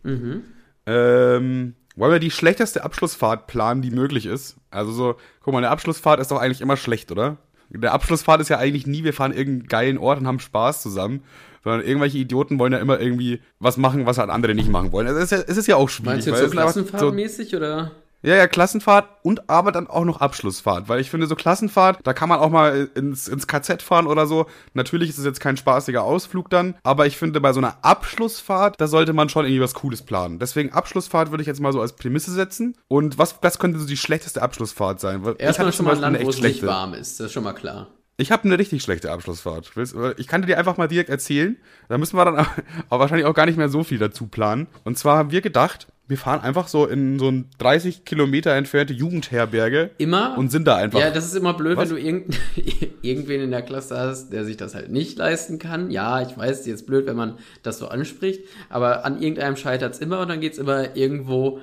Ähm, 0.86 1.74
wollen 1.96 2.12
wir 2.12 2.18
die 2.18 2.30
schlechteste 2.30 2.84
Abschlussfahrt 2.84 3.46
planen, 3.46 3.82
die 3.82 3.90
möglich 3.90 4.26
ist? 4.26 4.56
Also 4.70 4.92
so, 4.92 5.16
guck 5.42 5.52
mal, 5.52 5.58
eine 5.58 5.70
Abschlussfahrt 5.70 6.20
ist 6.20 6.30
doch 6.30 6.38
eigentlich 6.38 6.60
immer 6.60 6.76
schlecht, 6.76 7.10
oder? 7.10 7.38
Der 7.70 7.92
Abschlussfahrt 7.92 8.40
ist 8.40 8.48
ja 8.48 8.58
eigentlich 8.58 8.86
nie, 8.86 9.04
wir 9.04 9.12
fahren 9.12 9.32
irgendeinen 9.32 9.68
geilen 9.68 9.98
Ort 9.98 10.20
und 10.20 10.26
haben 10.26 10.40
Spaß 10.40 10.82
zusammen. 10.82 11.22
Sondern 11.62 11.82
irgendwelche 11.82 12.16
Idioten 12.16 12.58
wollen 12.58 12.72
ja 12.72 12.78
immer 12.78 12.98
irgendwie 12.98 13.40
was 13.58 13.76
machen, 13.76 14.06
was 14.06 14.16
halt 14.16 14.30
andere 14.30 14.54
nicht 14.54 14.70
machen 14.70 14.92
wollen. 14.92 15.06
Also 15.06 15.18
es 15.18 15.24
ist 15.24 15.30
ja, 15.30 15.44
es 15.46 15.56
ist 15.58 15.66
ja 15.66 15.76
auch 15.76 15.90
schwierig. 15.90 16.12
Meinst 16.12 16.26
du 16.26 16.30
jetzt 16.30 16.40
so 16.40 16.50
klassenfahrtmäßig 16.50 17.54
oder? 17.54 17.92
Ja, 18.22 18.34
ja, 18.36 18.46
Klassenfahrt 18.46 19.08
und 19.22 19.48
aber 19.48 19.72
dann 19.72 19.86
auch 19.86 20.04
noch 20.04 20.20
Abschlussfahrt. 20.20 20.88
Weil 20.88 21.00
ich 21.00 21.08
finde, 21.10 21.26
so 21.26 21.34
Klassenfahrt, 21.34 22.00
da 22.04 22.12
kann 22.12 22.28
man 22.28 22.38
auch 22.38 22.50
mal 22.50 22.90
ins, 22.94 23.28
ins 23.28 23.46
KZ 23.46 23.80
fahren 23.82 24.06
oder 24.06 24.26
so. 24.26 24.46
Natürlich 24.74 25.08
ist 25.08 25.18
es 25.18 25.24
jetzt 25.24 25.40
kein 25.40 25.56
spaßiger 25.56 26.02
Ausflug 26.02 26.50
dann, 26.50 26.74
aber 26.82 27.06
ich 27.06 27.16
finde, 27.16 27.40
bei 27.40 27.52
so 27.54 27.60
einer 27.60 27.76
Abschlussfahrt, 27.82 28.80
da 28.80 28.86
sollte 28.88 29.12
man 29.12 29.28
schon 29.28 29.44
irgendwie 29.46 29.62
was 29.62 29.74
Cooles 29.74 30.02
planen. 30.02 30.38
Deswegen 30.38 30.72
Abschlussfahrt 30.72 31.30
würde 31.30 31.42
ich 31.42 31.46
jetzt 31.46 31.60
mal 31.60 31.72
so 31.72 31.80
als 31.80 31.94
Prämisse 31.94 32.32
setzen. 32.32 32.76
Und 32.88 33.16
was, 33.18 33.36
was 33.40 33.58
könnte 33.58 33.78
so 33.78 33.86
die 33.86 33.96
schlechteste 33.96 34.42
Abschlussfahrt 34.42 35.00
sein? 35.00 35.24
Weil 35.24 35.36
Erstmal 35.38 35.72
schon 35.72 35.86
mal 35.86 35.94
ein 35.94 36.00
Land, 36.00 36.16
wo 36.18 36.28
es 36.28 36.36
nicht 36.36 36.38
schlechte. 36.38 36.66
warm 36.66 36.92
ist. 36.94 37.20
Das 37.20 37.26
ist 37.28 37.32
schon 37.32 37.44
mal 37.44 37.52
klar. 37.54 37.88
Ich 38.16 38.30
habe 38.32 38.44
eine 38.44 38.58
richtig 38.58 38.82
schlechte 38.82 39.10
Abschlussfahrt. 39.10 39.74
Willst- 39.76 39.96
Ich 40.18 40.26
kann 40.28 40.42
dir 40.44 40.58
einfach 40.58 40.76
mal 40.76 40.88
direkt 40.88 41.08
erzählen. 41.08 41.56
Da 41.88 41.96
müssen 41.96 42.16
wir 42.18 42.24
dann 42.26 42.36
aber 42.90 43.00
wahrscheinlich 43.00 43.26
auch 43.26 43.32
gar 43.34 43.46
nicht 43.46 43.56
mehr 43.56 43.70
so 43.70 43.82
viel 43.82 43.98
dazu 43.98 44.26
planen. 44.26 44.66
Und 44.84 44.98
zwar 44.98 45.16
haben 45.16 45.30
wir 45.30 45.40
gedacht, 45.40 45.86
wir 46.10 46.18
fahren 46.18 46.40
einfach 46.40 46.66
so 46.66 46.86
in 46.86 47.20
so 47.20 47.28
ein 47.28 47.46
30 47.58 48.04
Kilometer 48.04 48.52
entfernte 48.52 48.92
Jugendherberge 48.92 49.90
Immer. 49.96 50.36
und 50.36 50.50
sind 50.50 50.66
da 50.66 50.76
einfach. 50.76 50.98
Ja, 50.98 51.10
das 51.10 51.24
ist 51.26 51.36
immer 51.36 51.54
blöd, 51.54 51.76
Was? 51.76 51.88
wenn 51.88 51.96
du 51.96 52.02
irgend, 52.02 52.36
irgendwen 53.02 53.40
in 53.40 53.52
der 53.52 53.62
Klasse 53.62 53.96
hast, 53.96 54.32
der 54.32 54.44
sich 54.44 54.56
das 54.56 54.74
halt 54.74 54.90
nicht 54.90 55.16
leisten 55.18 55.60
kann. 55.60 55.92
Ja, 55.92 56.20
ich 56.20 56.36
weiß, 56.36 56.66
jetzt 56.66 56.86
blöd, 56.86 57.06
wenn 57.06 57.16
man 57.16 57.38
das 57.62 57.78
so 57.78 57.86
anspricht, 57.86 58.42
aber 58.68 59.04
an 59.04 59.22
irgendeinem 59.22 59.56
scheitert 59.56 59.94
es 59.94 60.00
immer 60.00 60.20
und 60.20 60.28
dann 60.28 60.40
geht's 60.40 60.58
immer 60.58 60.96
irgendwo 60.96 61.60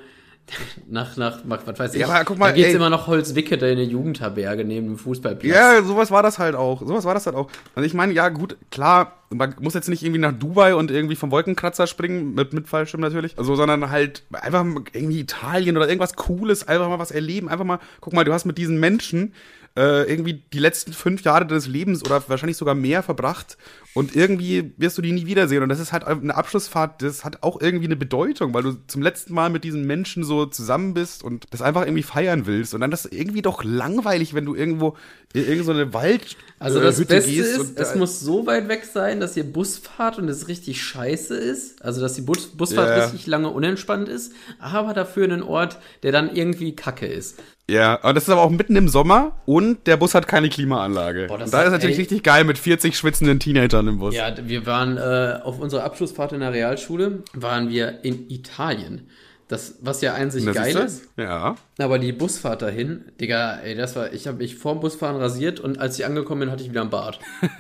nach, 0.88 1.18
nach, 1.18 1.40
was 1.46 1.80
weiß 1.80 1.94
ich. 1.94 2.02
Ja, 2.02 2.08
aber 2.08 2.26
guck 2.26 2.38
mal, 2.38 2.50
da 2.50 2.56
geht's 2.56 2.70
ey. 2.70 2.76
immer 2.76 2.90
noch 2.90 3.08
Holzwicke, 3.08 3.58
da 3.58 3.68
in 3.68 3.74
eine 3.74 3.84
Jugendherberge 3.84 4.64
neben 4.64 4.88
dem 4.88 4.98
Fußballplatz. 4.98 5.54
Ja, 5.54 5.84
sowas 5.84 6.12
war 6.12 6.24
das 6.24 6.40
halt 6.40 6.56
auch. 6.56 6.82
Sowas 6.82 7.06
war 7.06 7.14
das 7.14 7.26
halt 7.26 7.36
auch. 7.36 7.50
Also 7.76 7.86
ich 7.86 7.94
meine, 7.94 8.14
ja 8.14 8.30
gut, 8.30 8.58
klar, 8.72 9.18
man 9.30 9.56
muss 9.60 9.74
jetzt 9.74 9.90
nicht 9.90 10.04
irgendwie 10.04 10.22
nach 10.22 10.32
Dubai 10.32 10.76
und 10.76 10.90
irgendwie 10.90 11.16
vom 11.16 11.32
Wolkenkratzer 11.32 11.88
springen, 11.88 12.34
mit, 12.34 12.54
mit 12.54 12.68
Fallschirm 12.68 13.02
natürlich, 13.02 13.38
also, 13.38 13.56
sondern 13.56 13.90
halt 13.90 14.24
einfach 14.32 14.66
irgendwie 14.94 15.20
Italien 15.20 15.76
oder 15.76 15.88
irgendwas 15.88 16.16
Cooles, 16.16 16.68
einfach 16.68 16.88
mal 16.88 17.00
was 17.00 17.12
erleben, 17.12 17.50
einfach 17.50 17.66
mal, 17.66 17.80
guck 18.00 18.14
mal, 18.14 18.24
du 18.24 18.34
hast 18.34 18.46
mit 18.46 18.58
diesen 18.58 18.80
Menschen 18.80 19.34
äh, 19.78 20.10
irgendwie 20.12 20.44
die 20.52 20.60
letzten 20.60 20.92
fünf 20.92 21.24
Jahre 21.24 21.46
deines 21.46 21.68
Lebens 21.68 22.04
oder 22.04 22.24
wahrscheinlich 22.28 22.58
sogar 22.58 22.74
mehr 22.76 23.04
verbracht 23.04 23.58
und 23.94 24.16
irgendwie 24.16 24.74
wirst 24.78 24.98
du 24.98 25.02
die 25.04 25.12
nie 25.12 25.28
wiedersehen 25.28 25.62
und 25.64 25.70
das 25.70 25.80
ist 25.80 25.94
halt 25.94 26.04
eine 26.06 26.36
Abschlussfahrt, 26.36 27.02
das 27.04 27.24
hat 27.24 27.44
auch 27.44 27.62
irgendwie 27.62 27.86
eine 27.86 27.96
Bedeutung, 27.96 28.54
weil 28.56 28.64
du 28.64 28.74
zum 28.88 29.02
letzten 29.04 29.34
Mal 29.36 29.50
mit 29.52 29.64
diesen 29.64 29.86
Menschen 29.86 30.24
so 30.24 30.48
zusammen 30.48 30.94
bist 30.96 31.24
und 31.24 31.46
das 31.52 31.62
einfach 31.62 31.84
irgendwie 31.84 32.04
feiern 32.04 32.48
willst 32.48 32.74
und 32.74 32.82
dann 32.82 32.90
das 32.92 33.06
irgendwie 33.06 33.44
doch 33.44 33.64
langweilig, 33.64 34.34
wenn 34.34 34.46
du 34.46 34.56
irgendwo 34.56 34.96
in 35.34 35.42
irgendeine 35.42 35.64
so 35.64 35.72
eine 35.74 35.94
Wald 35.94 36.38
Also 36.58 36.80
äh, 36.80 36.84
das 36.84 36.98
Hütte 36.98 37.16
Beste 37.16 37.32
gehst 37.32 37.58
ist, 37.58 37.80
es 37.80 37.92
da- 37.94 37.98
muss 38.00 38.20
so 38.20 38.48
weit 38.48 38.68
weg 38.70 38.84
sein, 38.92 39.20
dass 39.20 39.38
ihr 39.38 39.44
Bus 39.44 39.78
fahrt 39.78 40.18
und 40.18 40.28
es 40.28 40.48
richtig 40.48 40.82
scheiße 40.82 41.36
ist. 41.36 41.84
Also 41.84 42.02
dass 42.02 42.14
die 42.14 42.22
Bus 42.22 42.48
Busfahrt 42.48 42.90
Ja. 42.90 43.04
richtig 43.04 43.28
lange 43.28 43.50
unentspannt 43.52 44.10
ist, 44.10 44.32
aber 44.60 44.94
dafür 44.96 45.26
einen 45.26 45.44
Ort, 45.44 45.78
der 46.04 46.12
dann 46.12 46.34
irgendwie 46.36 46.76
kacke 46.76 47.06
ist. 47.06 47.38
Ja, 47.70 47.96
und 47.96 48.16
das 48.16 48.24
ist 48.24 48.30
aber 48.30 48.44
auch 48.44 48.50
mitten 48.50 48.76
im 48.78 48.88
Sommer 48.88 49.34
und 49.46 49.88
der 49.88 49.98
Bus 49.98 50.16
hat 50.16 50.28
keine 50.28 50.48
Klimaanlage. 50.48 51.28
Boah, 51.28 51.38
das 51.38 51.48
und 51.48 51.54
da 51.54 51.64
ist 51.64 51.72
natürlich 51.72 51.98
ey. 51.98 52.02
richtig 52.02 52.24
geil 52.24 52.46
mit 52.46 52.58
40 52.58 52.98
schwitzenden 52.98 53.40
Teenagern 53.40 53.88
im 53.88 54.00
Bus. 54.00 54.16
Ja, 54.16 54.34
wir 54.42 54.66
waren 54.66 54.98
äh, 54.98 55.42
auf 55.44 55.60
unserer 55.60 55.84
Abschlussfahrt 55.84 56.32
in 56.32 56.40
der 56.40 56.54
Realschule, 56.54 57.24
waren 57.34 57.70
wir 57.70 58.06
in 58.06 58.30
Italien. 58.30 59.10
Das, 59.50 59.76
was 59.82 60.02
ja 60.02 60.30
sich 60.30 60.44
Na, 60.44 60.52
geil 60.52 60.74
du? 60.74 60.80
ist. 60.80 61.10
Ja. 61.16 61.56
Aber 61.78 62.00
die 62.00 62.12
Busfahrt 62.12 62.62
dahin, 62.62 63.06
Digga, 63.20 63.60
ey, 63.60 63.76
das 63.76 63.96
war, 63.96 64.12
ich 64.12 64.28
habe 64.28 64.38
mich 64.38 64.56
vorm 64.56 64.82
Busfahren 64.82 65.16
rasiert 65.16 65.60
und 65.60 65.80
als 65.80 65.98
ich 65.98 66.06
angekommen 66.06 66.42
bin, 66.42 66.52
hatte 66.52 66.64
ich 66.64 66.70
wieder 66.70 66.82
einen 66.82 66.90
Bart. 66.90 67.20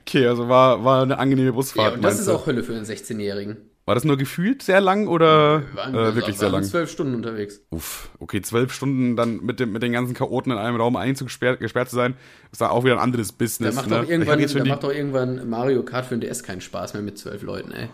Okay, 0.00 0.26
also 0.26 0.48
war, 0.48 0.84
war 0.84 1.02
eine 1.02 1.18
angenehme 1.18 1.52
Busfahrt. 1.52 1.90
Ja, 1.90 1.94
und 1.94 2.02
das 2.02 2.18
ist 2.18 2.26
du? 2.26 2.32
auch 2.32 2.46
Hölle 2.46 2.64
für 2.64 2.74
einen 2.74 2.84
16-Jährigen. 2.84 3.56
War 3.90 3.96
das 3.96 4.04
nur 4.04 4.16
gefühlt 4.16 4.62
sehr 4.62 4.80
lang 4.80 5.08
oder 5.08 5.62
Wir 5.62 5.76
waren 5.76 5.94
äh, 5.96 6.14
wirklich 6.14 6.38
sehr 6.38 6.48
lang? 6.48 6.62
zwölf 6.62 6.88
Stunden 6.88 7.16
unterwegs. 7.16 7.60
Uff, 7.70 8.08
okay, 8.20 8.40
zwölf 8.40 8.72
Stunden 8.72 9.16
dann 9.16 9.44
mit, 9.44 9.58
dem, 9.58 9.72
mit 9.72 9.82
den 9.82 9.90
ganzen 9.90 10.14
Chaoten 10.14 10.52
in 10.52 10.58
einem 10.58 10.76
Raum 10.76 10.94
einzugesperrt 10.94 11.58
gesperrt 11.58 11.90
zu 11.90 11.96
sein, 11.96 12.14
ist 12.52 12.60
da 12.60 12.68
auch 12.68 12.84
wieder 12.84 12.94
ein 12.94 13.00
anderes 13.00 13.30
Da 13.30 13.34
Business. 13.38 13.74
macht, 13.74 13.90
ne? 13.90 14.02
doch 14.02 14.08
irgendwann, 14.08 14.38
da 14.46 14.64
macht 14.64 14.84
doch 14.84 14.92
irgendwann 14.92 15.50
Mario 15.50 15.82
Kart 15.82 16.06
für 16.06 16.16
den 16.16 16.20
DS 16.20 16.44
keinen 16.44 16.60
Spaß 16.60 16.94
mehr 16.94 17.02
mit 17.02 17.18
zwölf 17.18 17.42
Leuten, 17.42 17.72
ey. 17.72 17.88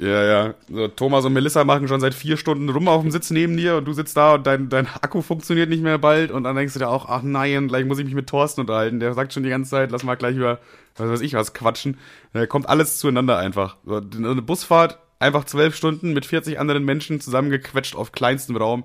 Ja, 0.00 0.24
ja. 0.24 0.54
So, 0.68 0.88
Thomas 0.88 1.24
und 1.24 1.32
Melissa 1.32 1.62
machen 1.62 1.86
schon 1.86 2.00
seit 2.00 2.14
vier 2.14 2.36
Stunden 2.36 2.68
rum 2.68 2.88
auf 2.88 3.02
dem 3.02 3.12
Sitz 3.12 3.30
neben 3.30 3.56
dir 3.56 3.76
und 3.76 3.84
du 3.84 3.92
sitzt 3.92 4.16
da 4.16 4.34
und 4.34 4.48
dein, 4.48 4.68
dein 4.68 4.88
Akku 4.88 5.22
funktioniert 5.22 5.68
nicht 5.68 5.84
mehr 5.84 5.98
bald 5.98 6.32
und 6.32 6.42
dann 6.42 6.56
denkst 6.56 6.72
du 6.72 6.80
dir 6.80 6.88
auch, 6.88 7.08
ach 7.08 7.22
nein, 7.22 7.68
gleich 7.68 7.84
muss 7.84 8.00
ich 8.00 8.04
mich 8.04 8.14
mit 8.14 8.28
Thorsten 8.28 8.62
unterhalten. 8.62 8.98
Der 8.98 9.14
sagt 9.14 9.32
schon 9.32 9.44
die 9.44 9.50
ganze 9.50 9.70
Zeit, 9.70 9.92
lass 9.92 10.02
mal 10.02 10.16
gleich 10.16 10.34
über, 10.34 10.58
was 10.96 11.08
weiß 11.08 11.20
ich 11.20 11.34
was, 11.34 11.54
quatschen. 11.54 11.98
Da 12.32 12.46
kommt 12.46 12.68
alles 12.68 12.98
zueinander 12.98 13.38
einfach. 13.38 13.76
So, 13.86 14.00
eine 14.16 14.42
Busfahrt, 14.42 14.98
einfach 15.20 15.44
zwölf 15.44 15.76
Stunden 15.76 16.12
mit 16.12 16.26
40 16.26 16.58
anderen 16.58 16.84
Menschen 16.84 17.20
zusammengequetscht 17.20 17.94
auf 17.94 18.10
kleinstem 18.10 18.56
Raum. 18.56 18.84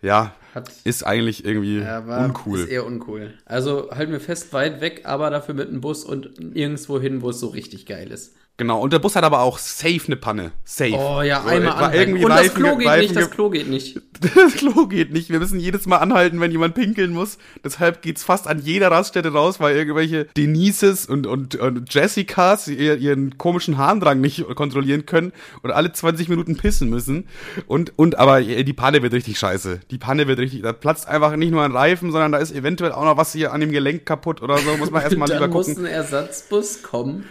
Ja, 0.00 0.34
Hat, 0.54 0.70
ist 0.84 1.02
eigentlich 1.06 1.44
irgendwie 1.44 1.80
ja, 1.80 1.98
uncool. 2.24 2.60
ist 2.60 2.68
eher 2.68 2.86
uncool. 2.86 3.34
Also 3.44 3.90
halten 3.90 4.12
wir 4.12 4.20
fest, 4.20 4.54
weit 4.54 4.80
weg, 4.80 5.02
aber 5.04 5.28
dafür 5.28 5.54
mit 5.54 5.68
einem 5.68 5.82
Bus 5.82 6.04
und 6.04 6.40
nirgendwo 6.40 6.98
hin, 6.98 7.20
wo 7.20 7.30
es 7.30 7.40
so 7.40 7.48
richtig 7.48 7.84
geil 7.84 8.10
ist. 8.10 8.34
Genau, 8.60 8.78
und 8.78 8.92
der 8.92 8.98
Bus 8.98 9.16
hat 9.16 9.24
aber 9.24 9.40
auch 9.40 9.56
safe 9.56 10.02
eine 10.06 10.16
Panne. 10.16 10.52
Safe. 10.64 10.92
Oh 10.92 11.22
ja, 11.22 11.40
So, 11.40 11.48
einmal 11.48 11.72
anhalten. 11.72 11.98
irgendwie 11.98 12.24
Und 12.24 12.28
das 12.30 12.40
Reifen- 12.40 12.54
Klo 12.62 12.76
geht 12.76 12.86
Reifen 12.88 13.00
nicht, 13.06 13.16
das 13.16 13.30
Klo 13.30 13.48
geht 13.50 13.68
nicht. 13.70 14.00
Das 14.34 14.52
Klo 14.52 14.86
geht 14.86 15.12
nicht. 15.14 15.30
Wir 15.30 15.38
müssen 15.38 15.58
jedes 15.58 15.86
Mal 15.86 15.96
anhalten, 15.96 16.40
wenn 16.42 16.50
jemand 16.50 16.74
pinkeln 16.74 17.12
muss. 17.14 17.38
Deshalb 17.64 18.02
geht's 18.02 18.22
fast 18.22 18.46
an 18.48 18.58
jeder 18.58 18.90
Raststätte 18.90 19.32
raus, 19.32 19.60
weil 19.60 19.74
irgendwelche 19.74 20.26
Denises 20.36 21.06
und, 21.06 21.26
und, 21.26 21.54
und 21.56 21.94
Jessicas 21.94 22.68
ihr, 22.68 22.98
ihren 22.98 23.38
komischen 23.38 23.78
Harndrang 23.78 24.20
nicht 24.20 24.44
kontrollieren 24.56 25.06
können 25.06 25.32
und 25.62 25.70
alle 25.70 25.90
20 25.92 26.28
Minuten 26.28 26.58
pissen 26.58 26.90
müssen. 26.90 27.28
Und, 27.66 27.98
und 27.98 28.18
aber 28.18 28.42
die 28.42 28.72
Panne 28.74 29.02
wird 29.02 29.14
richtig 29.14 29.38
scheiße. 29.38 29.80
Die 29.90 29.96
Panne 29.96 30.28
wird 30.28 30.38
richtig, 30.38 30.60
da 30.60 30.74
platzt 30.74 31.08
einfach 31.08 31.34
nicht 31.36 31.50
nur 31.50 31.62
ein 31.62 31.72
Reifen, 31.72 32.12
sondern 32.12 32.32
da 32.32 32.36
ist 32.38 32.52
eventuell 32.54 32.92
auch 32.92 33.06
noch 33.06 33.16
was 33.16 33.32
hier 33.32 33.54
an 33.54 33.62
dem 33.62 33.72
Gelenk 33.72 34.04
kaputt 34.04 34.42
oder 34.42 34.58
so. 34.58 34.76
Muss 34.76 34.90
man 34.90 35.00
erstmal 35.02 35.28
lieber 35.28 35.40
Dann 35.40 35.50
muss 35.50 35.66
gucken. 35.66 35.86
ein 35.86 35.92
Ersatzbus 35.92 36.82
kommen, 36.82 37.24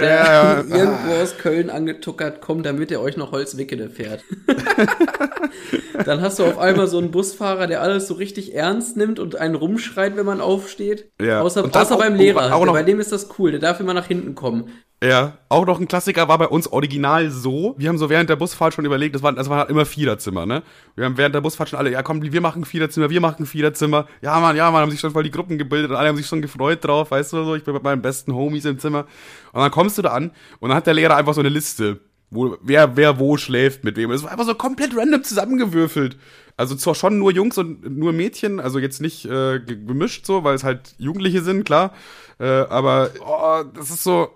der 0.00 0.08
Ja, 0.08 0.60
ja. 0.60 0.60
irgendwo 0.76 1.12
aus 1.22 1.36
Köln 1.38 1.70
angetuckert 1.70 2.40
kommt, 2.40 2.66
damit 2.66 2.90
er 2.90 3.00
euch 3.00 3.16
noch 3.16 3.32
Holzwickede 3.32 3.90
fährt. 3.90 4.22
Dann 6.04 6.20
hast 6.20 6.38
du 6.38 6.44
auf 6.44 6.58
einmal 6.58 6.86
so 6.86 6.98
einen 6.98 7.10
Busfahrer, 7.10 7.66
der 7.66 7.82
alles 7.82 8.06
so 8.08 8.14
richtig 8.14 8.54
ernst 8.54 8.96
nimmt 8.96 9.18
und 9.18 9.36
einen 9.36 9.54
rumschreit, 9.54 10.16
wenn 10.16 10.26
man 10.26 10.40
aufsteht. 10.40 11.10
Ja. 11.20 11.40
Außer, 11.42 11.68
außer 11.72 11.96
beim 11.96 12.14
Lehrer. 12.14 12.54
auch 12.54 12.64
noch- 12.64 12.72
bei 12.72 12.82
dem 12.82 13.00
ist 13.00 13.12
das 13.12 13.28
cool, 13.38 13.50
der 13.50 13.60
darf 13.60 13.80
immer 13.80 13.94
nach 13.94 14.06
hinten 14.06 14.34
kommen. 14.34 14.70
Ja, 15.00 15.38
auch 15.48 15.64
noch 15.64 15.78
ein 15.78 15.86
Klassiker 15.86 16.26
war 16.26 16.38
bei 16.38 16.48
uns 16.48 16.66
original 16.72 17.30
so. 17.30 17.76
Wir 17.78 17.88
haben 17.88 17.98
so 17.98 18.10
während 18.10 18.28
der 18.30 18.34
Busfahrt 18.34 18.74
schon 18.74 18.84
überlegt, 18.84 19.14
das 19.14 19.22
waren, 19.22 19.36
das 19.36 19.48
waren 19.48 19.60
halt 19.60 19.70
immer 19.70 19.86
Viererzimmer, 19.86 20.44
ne? 20.44 20.64
Wir 20.96 21.04
haben 21.04 21.16
während 21.16 21.36
der 21.36 21.40
Busfahrt 21.40 21.68
schon 21.68 21.78
alle, 21.78 21.92
ja 21.92 22.02
komm, 22.02 22.20
wir 22.20 22.40
machen 22.40 22.64
Viererzimmer, 22.64 23.08
wir 23.08 23.20
machen 23.20 23.46
Viererzimmer. 23.46 24.08
Ja, 24.22 24.40
Mann, 24.40 24.56
ja, 24.56 24.68
Mann, 24.72 24.82
haben 24.82 24.90
sich 24.90 24.98
schon 24.98 25.12
voll 25.12 25.22
die 25.22 25.30
Gruppen 25.30 25.56
gebildet 25.56 25.92
und 25.92 25.96
alle 25.96 26.08
haben 26.08 26.16
sich 26.16 26.26
schon 26.26 26.42
gefreut 26.42 26.84
drauf, 26.84 27.12
weißt 27.12 27.32
du 27.32 27.44
so, 27.44 27.54
ich 27.54 27.62
bin 27.62 27.74
mit 27.74 27.84
meinen 27.84 28.02
besten 28.02 28.34
Homies 28.34 28.64
im 28.64 28.80
Zimmer. 28.80 29.06
Und 29.52 29.60
dann 29.60 29.70
kommst 29.70 29.98
du 29.98 30.02
da 30.02 30.10
an 30.10 30.32
und 30.58 30.70
dann 30.70 30.76
hat 30.76 30.88
der 30.88 30.94
Lehrer 30.94 31.14
einfach 31.14 31.34
so 31.34 31.40
eine 31.40 31.48
Liste, 31.48 32.00
wo, 32.30 32.56
wer, 32.60 32.96
wer 32.96 33.20
wo 33.20 33.36
schläft 33.36 33.84
mit 33.84 33.96
wem. 33.96 34.10
Es 34.10 34.24
war 34.24 34.32
einfach 34.32 34.46
so 34.46 34.56
komplett 34.56 34.96
random 34.96 35.22
zusammengewürfelt. 35.22 36.16
Also 36.56 36.74
zwar 36.74 36.96
schon 36.96 37.20
nur 37.20 37.30
Jungs 37.30 37.56
und 37.56 37.96
nur 37.96 38.12
Mädchen, 38.12 38.58
also 38.58 38.80
jetzt 38.80 39.00
nicht 39.00 39.24
äh, 39.26 39.60
ge- 39.60 39.78
gemischt 39.86 40.26
so, 40.26 40.42
weil 40.42 40.56
es 40.56 40.64
halt 40.64 40.96
Jugendliche 40.98 41.40
sind, 41.42 41.62
klar. 41.62 41.92
Äh, 42.40 42.46
aber 42.46 43.10
oh, 43.24 43.62
das 43.74 43.90
ist 43.90 44.02
so, 44.02 44.30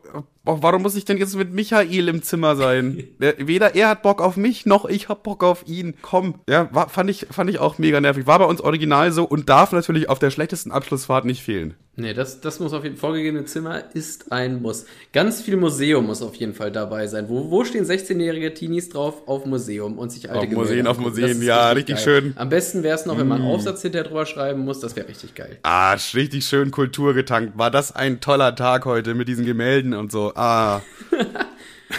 warum 0.45 0.83
muss 0.83 0.97
ich 0.97 1.05
denn 1.05 1.19
jetzt 1.19 1.37
mit 1.37 1.53
Michael 1.53 2.09
im 2.09 2.23
Zimmer 2.23 2.57
sein? 2.57 3.05
Der, 3.21 3.35
weder 3.47 3.75
er 3.75 3.89
hat 3.89 4.03
Bock 4.03 4.21
auf 4.21 4.37
mich, 4.37 4.67
noch 4.67 4.85
ich 4.85 5.09
hab 5.09 5.23
Bock 5.23 5.45
auf 5.45 5.67
ihn. 5.67 5.95
Komm, 6.03 6.35
ja, 6.49 6.69
war, 6.73 6.89
fand 6.89 7.11
ich, 7.11 7.27
fand 7.31 7.51
ich 7.51 7.59
auch 7.59 7.79
mega 7.79 8.01
nervig. 8.01 8.27
War 8.27 8.39
bei 8.39 8.45
uns 8.45 8.61
original 8.61 9.13
so 9.13 9.25
und 9.25 9.49
darf 9.49 9.73
natürlich 9.73 10.09
auf 10.09 10.19
der 10.19 10.31
schlechtesten 10.31 10.73
Abschlussfahrt 10.73 11.25
nicht 11.25 11.43
fehlen. 11.43 11.75
Nee, 11.95 12.15
das, 12.15 12.41
das 12.41 12.59
muss 12.59 12.73
auf 12.73 12.85
jeden 12.85 12.97
Fall, 12.97 13.11
vorgegebene 13.11 13.45
Zimmer 13.45 13.85
ist 13.93 14.33
ein 14.33 14.63
Muss. 14.63 14.87
Ganz 15.13 15.43
viel 15.43 15.57
Museum 15.57 16.07
muss 16.07 16.23
auf 16.23 16.35
jeden 16.37 16.55
Fall 16.55 16.73
dabei 16.73 17.07
sein. 17.07 17.29
Wo, 17.29 17.51
wo 17.51 17.65
stehen 17.65 17.85
16-jährige 17.85 18.55
Teenies 18.55 18.89
drauf? 18.89 19.29
Auf 19.29 19.45
Museum 19.45 19.99
und 19.99 20.11
sich 20.11 20.31
alte 20.31 20.45
Auf 20.45 20.49
Gemälde 20.49 20.71
Museen, 20.71 20.87
auf. 20.87 20.99
Museen, 20.99 21.43
ja, 21.43 21.71
richtig 21.73 21.97
geil. 21.97 22.05
schön. 22.05 22.33
Am 22.37 22.49
besten 22.49 22.83
wäre 22.83 22.97
es 22.97 23.05
noch, 23.05 23.19
wenn 23.19 23.29
man 23.29 23.43
einen 23.43 23.51
Aufsatz 23.51 23.83
hinterher 23.83 24.09
drüber 24.09 24.25
schreiben 24.25 24.61
muss, 24.65 24.81
das 24.81 24.97
wäre 24.97 25.07
richtig 25.07 25.35
geil. 25.35 25.59
Ah, 25.65 25.93
richtig 26.15 26.47
schön 26.47 26.71
Kultur 26.71 27.13
getankt. 27.13 27.59
War 27.59 27.71
das 27.71 27.95
ein 27.95 28.21
toller 28.21 28.57
Tag 28.57 28.87
heute 28.87 29.15
mit 29.15 29.29
diesen 29.29 29.45
Gemälden 29.45 29.93
und 29.93 30.11
so. 30.11 30.33
Ah. 30.35 30.81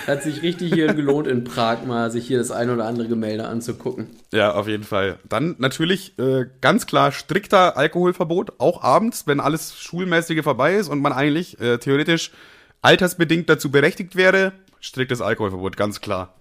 Hat 0.07 0.23
sich 0.23 0.41
richtig 0.41 0.73
hier 0.73 0.93
gelohnt, 0.93 1.27
in 1.27 1.43
Prag 1.43 1.85
mal 1.85 2.11
sich 2.11 2.27
hier 2.27 2.37
das 2.37 2.51
ein 2.51 2.69
oder 2.69 2.85
andere 2.85 3.07
Gemälde 3.07 3.47
anzugucken. 3.47 4.07
Ja, 4.31 4.53
auf 4.53 4.67
jeden 4.67 4.83
Fall. 4.83 5.19
Dann 5.27 5.55
natürlich 5.59 6.17
äh, 6.19 6.45
ganz 6.61 6.85
klar 6.85 7.11
strikter 7.11 7.77
Alkoholverbot, 7.77 8.53
auch 8.59 8.83
abends, 8.83 9.27
wenn 9.27 9.39
alles 9.39 9.77
Schulmäßige 9.77 10.43
vorbei 10.43 10.75
ist 10.75 10.89
und 10.89 11.01
man 11.01 11.13
eigentlich 11.13 11.59
äh, 11.59 11.77
theoretisch 11.77 12.31
altersbedingt 12.81 13.49
dazu 13.49 13.71
berechtigt 13.71 14.15
wäre. 14.15 14.53
Striktes 14.79 15.21
Alkoholverbot, 15.21 15.77
ganz 15.77 16.01
klar. 16.01 16.35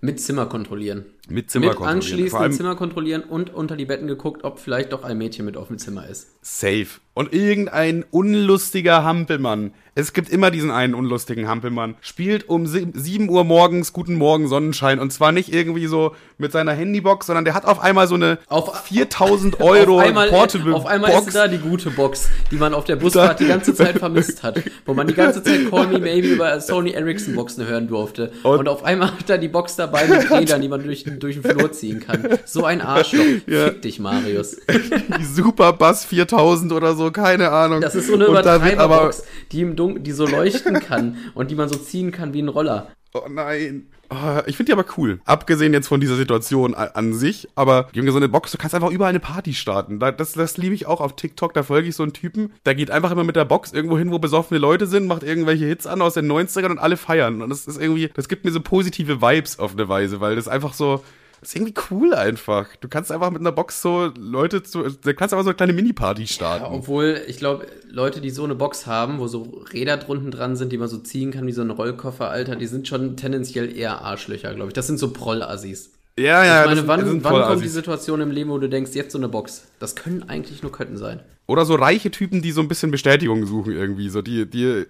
Mit 0.00 0.20
Zimmer 0.20 0.46
kontrollieren. 0.46 1.04
Mit 1.30 1.50
Zimmer 1.50 1.66
Mit 1.68 1.76
kontrollieren. 1.76 1.96
anschließend 1.96 2.30
Vor 2.30 2.40
allem 2.40 2.52
Zimmer 2.52 2.74
kontrollieren 2.76 3.22
und 3.22 3.54
unter 3.54 3.76
die 3.76 3.84
Betten 3.86 4.06
geguckt, 4.06 4.44
ob 4.44 4.58
vielleicht 4.58 4.92
doch 4.92 5.04
ein 5.04 5.16
Mädchen 5.16 5.44
mit 5.46 5.56
auf 5.56 5.68
dem 5.68 5.78
Zimmer 5.78 6.06
ist. 6.08 6.28
safe. 6.42 6.86
Und 7.12 7.34
irgendein 7.34 8.04
unlustiger 8.12 9.04
Hampelmann. 9.04 9.72
Es 9.94 10.12
gibt 10.14 10.30
immer 10.30 10.50
diesen 10.50 10.70
einen 10.70 10.94
unlustigen 10.94 11.48
Hampelmann. 11.48 11.96
Spielt 12.00 12.48
um 12.48 12.66
sie- 12.66 12.86
7 12.94 13.28
Uhr 13.28 13.44
morgens 13.44 13.92
Guten 13.92 14.14
Morgen 14.14 14.46
Sonnenschein. 14.48 14.98
Und 15.00 15.12
zwar 15.12 15.30
nicht 15.32 15.52
irgendwie 15.52 15.86
so 15.86 16.14
mit 16.38 16.52
seiner 16.52 16.72
Handybox, 16.72 17.26
sondern 17.26 17.44
der 17.44 17.52
hat 17.54 17.66
auf 17.66 17.80
einmal 17.80 18.06
so 18.06 18.14
eine 18.14 18.38
Auf- 18.48 18.84
4000 18.84 19.60
Euro 19.60 19.98
auf 20.00 20.06
einmal, 20.06 20.28
Portable 20.30 20.74
auf 20.74 20.86
einmal 20.86 21.10
Box. 21.12 21.26
ist 21.26 21.36
da 21.36 21.48
die 21.48 21.58
gute 21.58 21.90
Box, 21.90 22.30
die 22.50 22.56
man 22.56 22.72
auf 22.72 22.84
der 22.84 22.96
Busfahrt 22.96 23.40
die 23.40 23.46
ganze 23.48 23.74
Zeit 23.74 23.98
vermisst 23.98 24.42
hat. 24.42 24.62
Wo 24.86 24.94
man 24.94 25.06
die 25.08 25.14
ganze 25.14 25.42
Zeit 25.42 25.68
Call 25.68 25.88
Me 25.88 25.98
Maybe 25.98 26.28
über 26.28 26.58
Sony 26.60 26.92
Ericsson 26.92 27.34
Boxen 27.34 27.66
hören 27.66 27.88
durfte. 27.88 28.32
Und, 28.44 28.60
Und- 28.60 28.68
auf 28.68 28.84
einmal 28.84 29.10
hat 29.12 29.28
er 29.28 29.36
die 29.38 29.48
Box 29.48 29.76
dabei 29.76 30.06
mit 30.06 30.30
Rädern, 30.30 30.62
die 30.62 30.68
man 30.68 30.82
durch, 30.82 31.04
durch 31.22 31.40
den 31.40 31.44
Flur 31.44 31.72
ziehen 31.72 32.00
kann. 32.00 32.38
So 32.44 32.64
ein 32.64 32.80
Arschloch. 32.80 33.20
Ja. 33.46 33.66
Fick 33.66 33.82
dich, 33.82 33.98
Marius. 33.98 34.56
die 35.18 35.24
Superbass 35.24 36.04
4000 36.04 36.72
oder 36.72 36.94
so, 36.94 37.10
keine 37.10 37.50
Ahnung. 37.50 37.80
Das 37.80 37.94
ist 37.94 38.06
so 38.06 38.14
eine 38.14 38.26
Übertreiberbox, 38.26 39.24
die 39.52 39.60
im 39.62 39.76
Dunkeln, 39.76 40.04
die 40.04 40.12
so 40.12 40.26
leuchten 40.26 40.80
kann 40.80 41.16
und 41.34 41.50
die 41.50 41.54
man 41.54 41.68
so 41.68 41.76
ziehen 41.76 42.12
kann 42.12 42.32
wie 42.32 42.42
ein 42.42 42.48
Roller. 42.48 42.88
Oh 43.14 43.26
nein. 43.28 43.88
Oh, 44.12 44.40
ich 44.46 44.56
finde 44.56 44.72
die 44.72 44.78
aber 44.78 44.86
cool. 44.96 45.20
Abgesehen 45.24 45.72
jetzt 45.72 45.86
von 45.86 46.00
dieser 46.00 46.16
Situation 46.16 46.74
an 46.74 47.12
sich, 47.14 47.46
aber 47.54 47.86
Junge, 47.92 48.10
so 48.10 48.16
eine 48.16 48.28
Box, 48.28 48.50
du 48.50 48.58
kannst 48.58 48.74
einfach 48.74 48.90
überall 48.90 49.10
eine 49.10 49.20
Party 49.20 49.54
starten. 49.54 50.00
Da- 50.00 50.10
Das, 50.10 50.32
das 50.32 50.56
liebe 50.56 50.74
ich 50.74 50.86
auch 50.86 51.00
auf 51.00 51.14
TikTok. 51.14 51.54
Da 51.54 51.62
folge 51.62 51.88
ich 51.88 51.94
so 51.94 52.02
einen 52.02 52.12
Typen, 52.12 52.52
der 52.66 52.74
geht 52.74 52.90
einfach 52.90 53.12
immer 53.12 53.22
mit 53.22 53.36
der 53.36 53.44
Box 53.44 53.72
irgendwo 53.72 53.96
hin, 53.96 54.10
wo 54.10 54.18
besoffene 54.18 54.58
Leute 54.58 54.88
sind, 54.88 55.06
macht 55.06 55.22
irgendwelche 55.22 55.64
Hits 55.66 55.86
an 55.86 56.02
aus 56.02 56.14
den 56.14 56.26
90ern 56.30 56.70
und 56.72 56.78
alle 56.80 56.96
feiern. 56.96 57.40
Und 57.40 57.50
das 57.50 57.68
ist 57.68 57.80
irgendwie, 57.80 58.08
das 58.12 58.28
gibt 58.28 58.44
mir 58.44 58.50
so 58.50 58.60
positive 58.60 59.22
Vibes 59.22 59.60
auf 59.60 59.72
eine 59.74 59.88
Weise, 59.88 60.20
weil 60.20 60.34
das 60.34 60.48
einfach 60.48 60.74
so, 60.74 61.04
das 61.40 61.50
ist 61.50 61.56
irgendwie 61.56 61.74
cool 61.90 62.12
einfach. 62.14 62.68
Du 62.80 62.88
kannst 62.88 63.10
einfach 63.10 63.30
mit 63.30 63.40
einer 63.40 63.52
Box 63.52 63.80
so 63.82 64.10
Leute, 64.18 64.62
zu, 64.62 64.82
du 64.82 65.14
kannst 65.14 65.32
einfach 65.32 65.44
so 65.44 65.50
eine 65.50 65.54
kleine 65.56 65.72
Mini-Party 65.72 66.26
starten. 66.26 66.66
Obwohl, 66.66 67.20
ich 67.26 67.38
glaube, 67.38 67.66
Leute, 67.90 68.20
die 68.20 68.30
so 68.30 68.44
eine 68.44 68.54
Box 68.54 68.86
haben, 68.86 69.18
wo 69.18 69.26
so 69.26 69.62
Räder 69.72 69.96
drunten 69.96 70.30
dran 70.30 70.56
sind, 70.56 70.70
die 70.72 70.78
man 70.78 70.88
so 70.88 70.98
ziehen 70.98 71.30
kann 71.30 71.46
wie 71.46 71.52
so 71.52 71.62
ein 71.62 71.70
Rollkoffer, 71.70 72.28
Alter, 72.30 72.56
die 72.56 72.66
sind 72.66 72.86
schon 72.88 73.16
tendenziell 73.16 73.74
eher 73.76 74.02
Arschlöcher, 74.02 74.54
glaube 74.54 74.68
ich. 74.68 74.74
Das 74.74 74.86
sind 74.86 74.98
so 74.98 75.12
Prollassis. 75.12 75.90
ja, 76.18 76.44
ja, 76.44 76.60
ich 76.60 76.66
meine, 76.66 76.80
das- 76.80 76.86
wann, 76.88 77.00
das 77.20 77.24
wann 77.32 77.42
kommt 77.48 77.64
die. 77.64 77.68
Situation 77.68 78.20
im 78.20 78.30
Leben, 78.30 78.50
wo 78.50 78.58
du 78.58 78.68
denkst, 78.68 78.92
jetzt 78.94 79.12
so 79.12 79.18
eine 79.18 79.28
Box? 79.28 79.66
Das 79.78 79.96
können 79.96 80.24
eigentlich 80.28 80.62
nur 80.62 80.72
Kötten 80.72 80.96
sein. 80.98 81.20
Oder 81.46 81.64
so 81.64 81.74
reiche 81.74 82.10
Typen, 82.10 82.42
die 82.42 82.52
so 82.52 82.60
ein 82.60 82.68
bisschen 82.68 82.90
Bestätigung 82.92 83.44
suchen 83.46 83.72
irgendwie. 83.72 84.08
So, 84.08 84.22
die, 84.22 84.48
die 84.48 84.64
äh, 84.66 84.86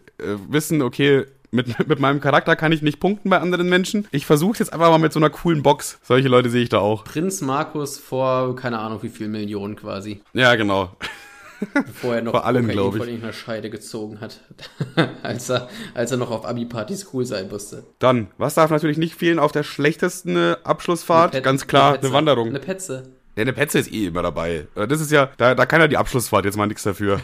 wissen, 0.48 0.82
okay, 0.82 1.24
mit, 1.50 1.78
mit 1.88 1.98
meinem 2.00 2.20
Charakter 2.20 2.56
kann 2.56 2.72
ich 2.72 2.82
nicht 2.82 3.00
punkten 3.00 3.30
bei 3.30 3.38
anderen 3.40 3.68
Menschen. 3.68 4.06
Ich 4.10 4.26
versuche 4.26 4.58
jetzt 4.58 4.72
einfach 4.72 4.90
mal 4.90 4.98
mit 4.98 5.12
so 5.12 5.18
einer 5.20 5.30
coolen 5.30 5.62
Box. 5.62 5.98
Solche 6.02 6.28
Leute 6.28 6.50
sehe 6.50 6.62
ich 6.62 6.68
da 6.68 6.78
auch. 6.78 7.04
Prinz 7.04 7.40
Markus 7.40 7.98
vor, 7.98 8.54
keine 8.56 8.78
Ahnung, 8.78 9.02
wie 9.02 9.08
viel 9.08 9.28
Millionen 9.28 9.76
quasi. 9.76 10.22
Ja, 10.32 10.54
genau. 10.54 10.90
Bevor 11.74 12.14
er 12.14 12.22
noch 12.22 12.32
Vor 12.32 12.46
allem, 12.46 12.62
Kokain 12.62 12.72
glaub 12.74 12.94
ich. 12.94 12.98
von 13.00 13.08
irgendeiner 13.08 13.34
Scheide 13.34 13.68
gezogen 13.68 14.20
hat. 14.22 14.40
als, 15.22 15.50
er, 15.50 15.68
als 15.92 16.10
er 16.10 16.16
noch 16.16 16.30
auf 16.30 16.46
Abi-Partys 16.46 17.08
cool 17.12 17.26
sein 17.26 17.48
musste. 17.50 17.84
Dann, 17.98 18.28
was 18.38 18.54
darf 18.54 18.70
natürlich 18.70 18.96
nicht 18.96 19.14
fehlen 19.14 19.38
auf 19.38 19.52
der 19.52 19.62
schlechtesten 19.62 20.36
äh, 20.36 20.56
Abschlussfahrt? 20.64 21.32
Pet- 21.32 21.44
Ganz 21.44 21.66
klar, 21.66 21.90
eine, 21.90 21.98
Petze. 21.98 22.12
Wanderung. 22.14 22.48
Eine 22.48 22.60
Petze. 22.60 23.10
Ja, 23.36 23.42
eine 23.42 23.52
Petze 23.52 23.78
ist 23.78 23.92
eh 23.92 24.06
immer 24.06 24.22
dabei. 24.22 24.68
Äh, 24.74 24.88
Das 24.88 25.02
ist 25.02 25.10
ja, 25.10 25.28
da, 25.36 25.54
da 25.54 25.66
kann 25.66 25.82
ja 25.82 25.88
die 25.88 25.98
Abschlussfahrt 25.98 26.46
jetzt 26.46 26.56
mal 26.56 26.66
nichts 26.66 26.82
dafür. 26.84 27.20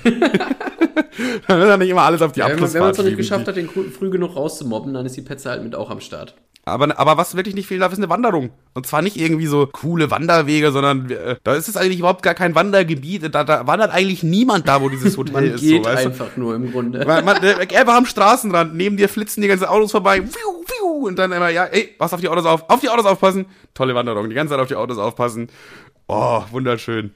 Da 1.46 1.58
wird 1.58 1.68
ja 1.68 1.76
nicht 1.76 1.90
immer 1.90 2.02
alles 2.02 2.22
auf 2.22 2.32
die 2.32 2.40
Ja, 2.40 2.48
wenn 2.48 2.56
man 2.56 2.64
es 2.64 2.74
Abschlussfahrt 2.74 2.98
noch 2.98 3.04
nicht 3.04 3.16
geschafft 3.16 3.48
hat, 3.48 3.56
den 3.56 3.68
früh 3.68 4.10
genug 4.10 4.36
rauszumobben, 4.36 4.94
dann 4.94 5.06
ist 5.06 5.16
die 5.16 5.22
Petze 5.22 5.50
halt 5.50 5.62
mit 5.62 5.74
auch 5.74 5.90
am 5.90 6.00
Start. 6.00 6.34
Aber, 6.68 6.98
aber 6.98 7.16
was 7.16 7.36
wirklich 7.36 7.54
nicht 7.54 7.68
fehlen 7.68 7.80
darf, 7.80 7.92
ist 7.92 7.98
eine 7.98 8.08
Wanderung. 8.08 8.50
Und 8.74 8.88
zwar 8.88 9.00
nicht 9.00 9.16
irgendwie 9.16 9.46
so 9.46 9.68
coole 9.70 10.10
Wanderwege, 10.10 10.72
sondern 10.72 11.08
äh, 11.10 11.36
da 11.44 11.54
ist 11.54 11.68
es 11.68 11.76
eigentlich 11.76 12.00
überhaupt 12.00 12.24
gar 12.24 12.34
kein 12.34 12.56
Wandergebiet. 12.56 13.32
Da, 13.32 13.44
da 13.44 13.68
wandert 13.68 13.92
eigentlich 13.92 14.24
niemand 14.24 14.66
da, 14.66 14.82
wo 14.82 14.88
dieses 14.88 15.16
Hotel 15.16 15.32
Man 15.32 15.44
ist. 15.44 15.60
geht 15.60 15.84
so, 15.84 15.90
weißt 15.90 16.04
du? 16.04 16.08
einfach 16.08 16.36
nur 16.36 16.56
im 16.56 16.72
Grunde. 16.72 17.06
Man, 17.06 17.24
man, 17.24 17.36
einfach 17.36 17.94
am 17.94 18.06
Straßenrand, 18.06 18.74
neben 18.74 18.96
dir 18.96 19.08
flitzen 19.08 19.42
die 19.42 19.48
ganzen 19.48 19.66
Autos 19.66 19.92
vorbei, 19.92 20.22
und 21.06 21.18
dann 21.18 21.32
immer, 21.32 21.48
ja, 21.50 21.64
ey, 21.64 21.94
pass 21.98 22.12
auf 22.12 22.20
die 22.20 22.28
Autos 22.28 22.44
auf, 22.44 22.68
auf 22.68 22.80
die 22.80 22.88
Autos 22.88 23.06
aufpassen. 23.06 23.46
Tolle 23.74 23.94
Wanderung, 23.94 24.28
die 24.28 24.34
ganze 24.34 24.52
Zeit 24.52 24.60
auf 24.60 24.68
die 24.68 24.74
Autos 24.74 24.98
aufpassen. 24.98 25.48
Oh, 26.08 26.42
wunderschön. 26.50 27.12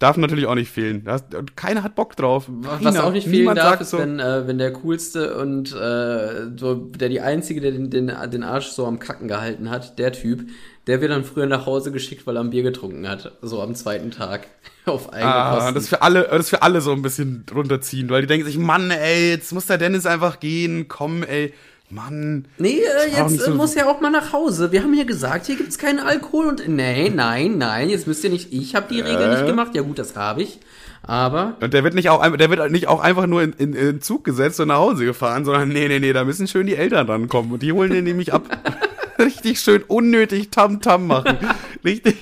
Darf 0.00 0.16
natürlich 0.16 0.46
auch 0.46 0.56
nicht 0.56 0.70
fehlen. 0.70 1.04
Das, 1.04 1.24
keiner 1.54 1.82
hat 1.84 1.94
Bock 1.94 2.16
drauf. 2.16 2.46
Was 2.48 2.82
Keiner. 2.82 3.04
auch 3.04 3.12
nicht 3.12 3.28
fehlen 3.28 3.54
darf, 3.54 3.80
ist, 3.80 3.90
so, 3.90 3.98
wenn, 3.98 4.18
äh, 4.18 4.46
wenn 4.46 4.58
der 4.58 4.72
coolste 4.72 5.36
und 5.38 5.72
äh, 5.72 6.48
so, 6.58 6.74
der 6.74 7.08
die 7.08 7.20
Einzige, 7.20 7.60
der 7.60 7.70
den, 7.70 7.90
den, 7.90 8.12
den 8.30 8.42
Arsch 8.42 8.66
so 8.68 8.86
am 8.86 8.98
Kacken 8.98 9.28
gehalten 9.28 9.70
hat, 9.70 9.98
der 9.98 10.12
Typ, 10.12 10.48
der 10.88 11.00
wird 11.00 11.12
dann 11.12 11.24
früher 11.24 11.46
nach 11.46 11.64
Hause 11.64 11.92
geschickt, 11.92 12.26
weil 12.26 12.36
er 12.36 12.42
ein 12.42 12.50
Bier 12.50 12.64
getrunken 12.64 13.08
hat. 13.08 13.38
So 13.40 13.62
am 13.62 13.74
zweiten 13.76 14.10
Tag. 14.10 14.48
Auf 14.84 15.12
eigene 15.12 15.32
Ah, 15.32 15.54
Kosten. 15.54 15.74
das 15.74 15.82
ist 15.84 15.88
für 15.88 16.02
alle, 16.02 16.28
das 16.30 16.50
für 16.50 16.60
alle 16.62 16.80
so 16.82 16.92
ein 16.92 17.00
bisschen 17.00 17.46
runterziehen, 17.54 18.10
weil 18.10 18.20
die 18.22 18.26
denken 18.26 18.44
sich, 18.46 18.58
Mann, 18.58 18.90
ey, 18.90 19.30
jetzt 19.30 19.52
muss 19.52 19.66
der 19.66 19.78
Dennis 19.78 20.04
einfach 20.06 20.40
gehen, 20.40 20.86
komm, 20.88 21.22
ey, 21.22 21.54
Mann. 21.94 22.46
Nee, 22.58 22.80
äh, 22.80 23.10
jetzt 23.16 23.30
nicht 23.30 23.42
äh, 23.42 23.50
so- 23.50 23.54
muss 23.54 23.74
ja 23.74 23.86
auch 23.86 24.00
mal 24.00 24.10
nach 24.10 24.32
Hause. 24.32 24.72
Wir 24.72 24.82
haben 24.82 24.92
ja 24.94 25.04
gesagt, 25.04 25.46
hier 25.46 25.56
gibt's 25.56 25.78
keinen 25.78 26.00
Alkohol 26.00 26.46
und. 26.46 26.68
Nee, 26.68 27.10
nein, 27.14 27.56
nein, 27.58 27.88
jetzt 27.88 28.06
müsst 28.06 28.24
ihr 28.24 28.30
nicht. 28.30 28.52
Ich 28.52 28.74
habe 28.74 28.86
die 28.92 29.00
Regel 29.00 29.22
Äh? 29.22 29.30
nicht 29.30 29.46
gemacht. 29.46 29.70
Ja, 29.74 29.82
gut, 29.82 29.98
das 29.98 30.16
habe 30.16 30.42
ich. 30.42 30.58
Aber. 31.06 31.56
Und 31.60 31.74
der 31.74 31.84
wird 31.84 31.94
nicht 31.94 32.08
auch, 32.08 32.26
der 32.36 32.50
wird 32.50 32.70
nicht 32.72 32.88
auch 32.88 33.00
einfach 33.00 33.26
nur 33.26 33.42
in, 33.42 33.52
in, 33.52 33.74
in 33.74 33.86
den 33.86 34.00
Zug 34.00 34.24
gesetzt 34.24 34.58
und 34.60 34.68
nach 34.68 34.78
Hause 34.78 35.04
gefahren, 35.04 35.44
sondern 35.44 35.68
nee, 35.68 35.86
nee, 35.88 36.00
nee, 36.00 36.12
da 36.12 36.24
müssen 36.24 36.48
schön 36.48 36.66
die 36.66 36.76
Eltern 36.76 37.06
rankommen 37.06 37.52
und 37.52 37.62
die 37.62 37.72
holen 37.72 37.90
den 37.90 38.04
nämlich 38.04 38.32
ab. 38.32 38.42
Richtig 39.18 39.60
schön 39.60 39.82
unnötig 39.82 40.50
Tam-Tam 40.50 41.06
machen. 41.06 41.38
Richtig. 41.84 42.16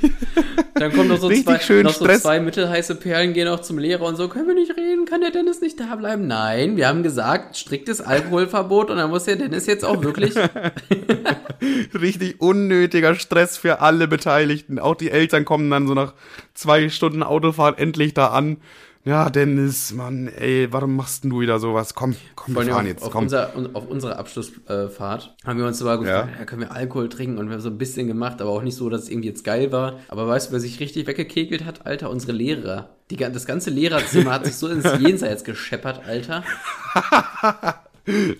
Dann 0.74 0.92
kommen 0.92 1.08
noch 1.08 1.18
so, 1.18 1.28
Richtig 1.28 1.46
zwei, 1.46 1.58
schön 1.60 1.84
noch 1.84 1.94
so 1.94 2.04
Stress. 2.04 2.22
zwei 2.22 2.40
mittelheiße 2.40 2.96
Perlen, 2.96 3.32
gehen 3.32 3.48
auch 3.48 3.60
zum 3.60 3.78
Lehrer 3.78 4.04
und 4.04 4.16
so, 4.16 4.28
können 4.28 4.48
wir 4.48 4.54
nicht 4.54 4.76
reden, 4.76 5.04
kann 5.04 5.20
der 5.20 5.30
Dennis 5.30 5.60
nicht 5.60 5.78
da 5.80 5.94
bleiben? 5.96 6.26
Nein, 6.26 6.76
wir 6.76 6.88
haben 6.88 7.02
gesagt, 7.02 7.56
striktes 7.56 8.00
Alkoholverbot 8.00 8.90
und 8.90 8.96
dann 8.96 9.10
muss 9.10 9.24
der 9.24 9.36
Dennis 9.36 9.66
jetzt 9.66 9.84
auch 9.84 10.02
wirklich. 10.02 10.34
Richtig 11.94 12.40
unnötiger 12.40 13.14
Stress 13.14 13.56
für 13.56 13.80
alle 13.80 14.08
Beteiligten. 14.08 14.78
Auch 14.78 14.94
die 14.94 15.10
Eltern 15.10 15.44
kommen 15.44 15.70
dann 15.70 15.86
so 15.86 15.94
nach 15.94 16.14
zwei 16.54 16.88
Stunden 16.88 17.22
Autofahrt 17.22 17.78
endlich 17.78 18.14
da 18.14 18.28
an. 18.28 18.58
Ja, 19.04 19.30
Dennis, 19.30 19.92
Mann, 19.92 20.28
ey, 20.28 20.68
warum 20.72 20.94
machst 20.94 21.24
denn 21.24 21.30
du 21.30 21.40
wieder 21.40 21.58
sowas? 21.58 21.92
Komm, 21.94 22.14
komm, 22.36 22.54
wir 22.54 22.62
fahren 22.62 22.82
auf, 22.82 22.86
jetzt, 22.86 23.02
auf, 23.02 23.10
komm. 23.10 23.24
unser, 23.24 23.56
un- 23.56 23.74
auf 23.74 23.88
unserer 23.88 24.16
Abschlussfahrt 24.16 25.34
haben 25.44 25.58
wir 25.58 25.66
uns 25.66 25.78
sogar 25.80 25.98
gefragt, 25.98 26.30
Ja. 26.34 26.38
ja. 26.38 26.44
können 26.44 26.60
wir 26.62 26.70
Alkohol 26.70 27.08
trinken 27.08 27.38
und 27.38 27.46
wir 27.48 27.54
haben 27.54 27.60
so 27.60 27.68
ein 27.70 27.78
bisschen 27.78 28.06
gemacht, 28.06 28.40
aber 28.40 28.50
auch 28.50 28.62
nicht 28.62 28.76
so, 28.76 28.88
dass 28.90 29.02
es 29.02 29.08
irgendwie 29.08 29.28
jetzt 29.30 29.42
geil 29.42 29.72
war. 29.72 29.98
Aber 30.06 30.28
weißt 30.28 30.48
du, 30.48 30.52
wer 30.52 30.60
sich 30.60 30.78
richtig 30.78 31.08
weggekekelt 31.08 31.64
hat? 31.64 31.84
Alter, 31.84 32.10
unsere 32.10 32.30
Lehrer. 32.30 32.90
Die, 33.10 33.16
das 33.16 33.44
ganze 33.44 33.70
Lehrerzimmer 33.70 34.30
hat 34.34 34.44
sich 34.46 34.54
so 34.54 34.68
ins 34.68 34.84
Jenseits 35.00 35.42
gescheppert, 35.42 36.02
Alter. 36.06 36.44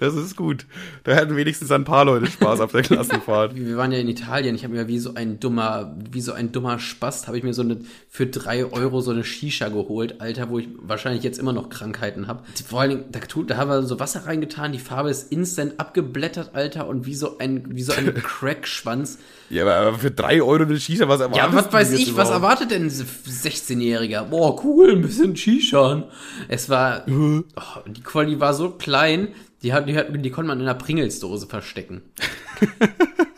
Das 0.01 0.15
ist 0.15 0.37
gut. 0.37 0.67
Da 1.05 1.15
hatten 1.15 1.37
wenigstens 1.37 1.71
ein 1.71 1.85
paar 1.85 2.05
Leute 2.05 2.27
Spaß 2.27 2.61
auf 2.61 2.73
der 2.73 2.83
Klassenfahrt. 2.83 3.55
Wir 3.55 3.77
waren 3.77 3.93
ja 3.93 3.99
in 3.99 4.09
Italien. 4.09 4.55
Ich 4.57 4.65
habe 4.65 4.75
mir 4.75 4.89
wie 4.89 4.99
so 4.99 5.15
ein 5.15 5.39
dummer, 5.39 5.97
wie 6.11 6.21
so 6.21 6.33
ein 6.33 6.51
dummer 6.51 6.81
Spast, 6.81 7.29
habe 7.29 7.39
ich 7.39 7.45
mir 7.45 7.55
so 7.55 7.63
eine 7.63 7.79
für 8.09 8.27
drei 8.27 8.65
Euro 8.65 9.01
so 9.01 9.13
eine 9.13 9.23
Shisha 9.23 9.69
geholt, 9.69 10.21
Alter, 10.21 10.51
wo 10.51 10.59
ich 10.59 10.69
wahrscheinlich 10.79 11.23
jetzt 11.23 11.39
immer 11.39 11.53
noch 11.53 11.69
Krankheiten 11.69 12.27
habe. 12.27 12.43
Vor 12.67 12.81
allen 12.81 12.91
Dingen, 12.91 13.05
da, 13.13 13.21
da 13.21 13.57
haben 13.57 13.71
wir 13.71 13.83
so 13.83 14.01
Wasser 14.01 14.27
reingetan, 14.27 14.73
die 14.73 14.79
Farbe 14.81 15.11
ist 15.11 15.31
instant 15.31 15.79
abgeblättert, 15.79 16.51
Alter, 16.55 16.89
und 16.89 17.07
wie 17.07 17.15
so 17.15 17.39
ein, 17.39 17.77
wie 17.77 17.83
so 17.83 17.93
ein 17.93 18.13
Crackschwanz. 18.15 19.19
Ja, 19.53 19.67
aber 19.67 19.99
für 19.99 20.11
drei 20.11 20.41
Euro 20.43 20.63
eine 20.63 20.81
Shisha, 20.81 21.07
was 21.09 21.21
erwartest 21.21 21.53
Ja, 21.53 21.53
was 21.53 21.71
weiß 21.71 21.93
ich, 21.93 22.17
was 22.17 22.29
überhaupt? 22.29 22.31
erwartet 22.33 22.71
denn 22.71 22.85
ein 22.85 22.91
16-Jähriger? 22.91 24.25
Boah, 24.25 24.65
cool, 24.65 24.93
ein 24.93 25.03
bisschen 25.03 25.37
Shisha. 25.37 26.05
Es 26.49 26.71
war, 26.71 27.05
oh, 27.09 27.43
die 27.87 28.03
Quali 28.03 28.41
war 28.41 28.55
so 28.55 28.71
klein, 28.71 29.29
die, 29.63 29.75
hat, 29.75 29.87
die, 29.91 29.97
hat, 29.97 30.07
die 30.11 30.31
konnte 30.31 30.49
man 30.49 30.59
in 30.59 30.67
einer 30.67 30.75
Pringelsdose 30.79 31.47
verstecken. 31.49 32.01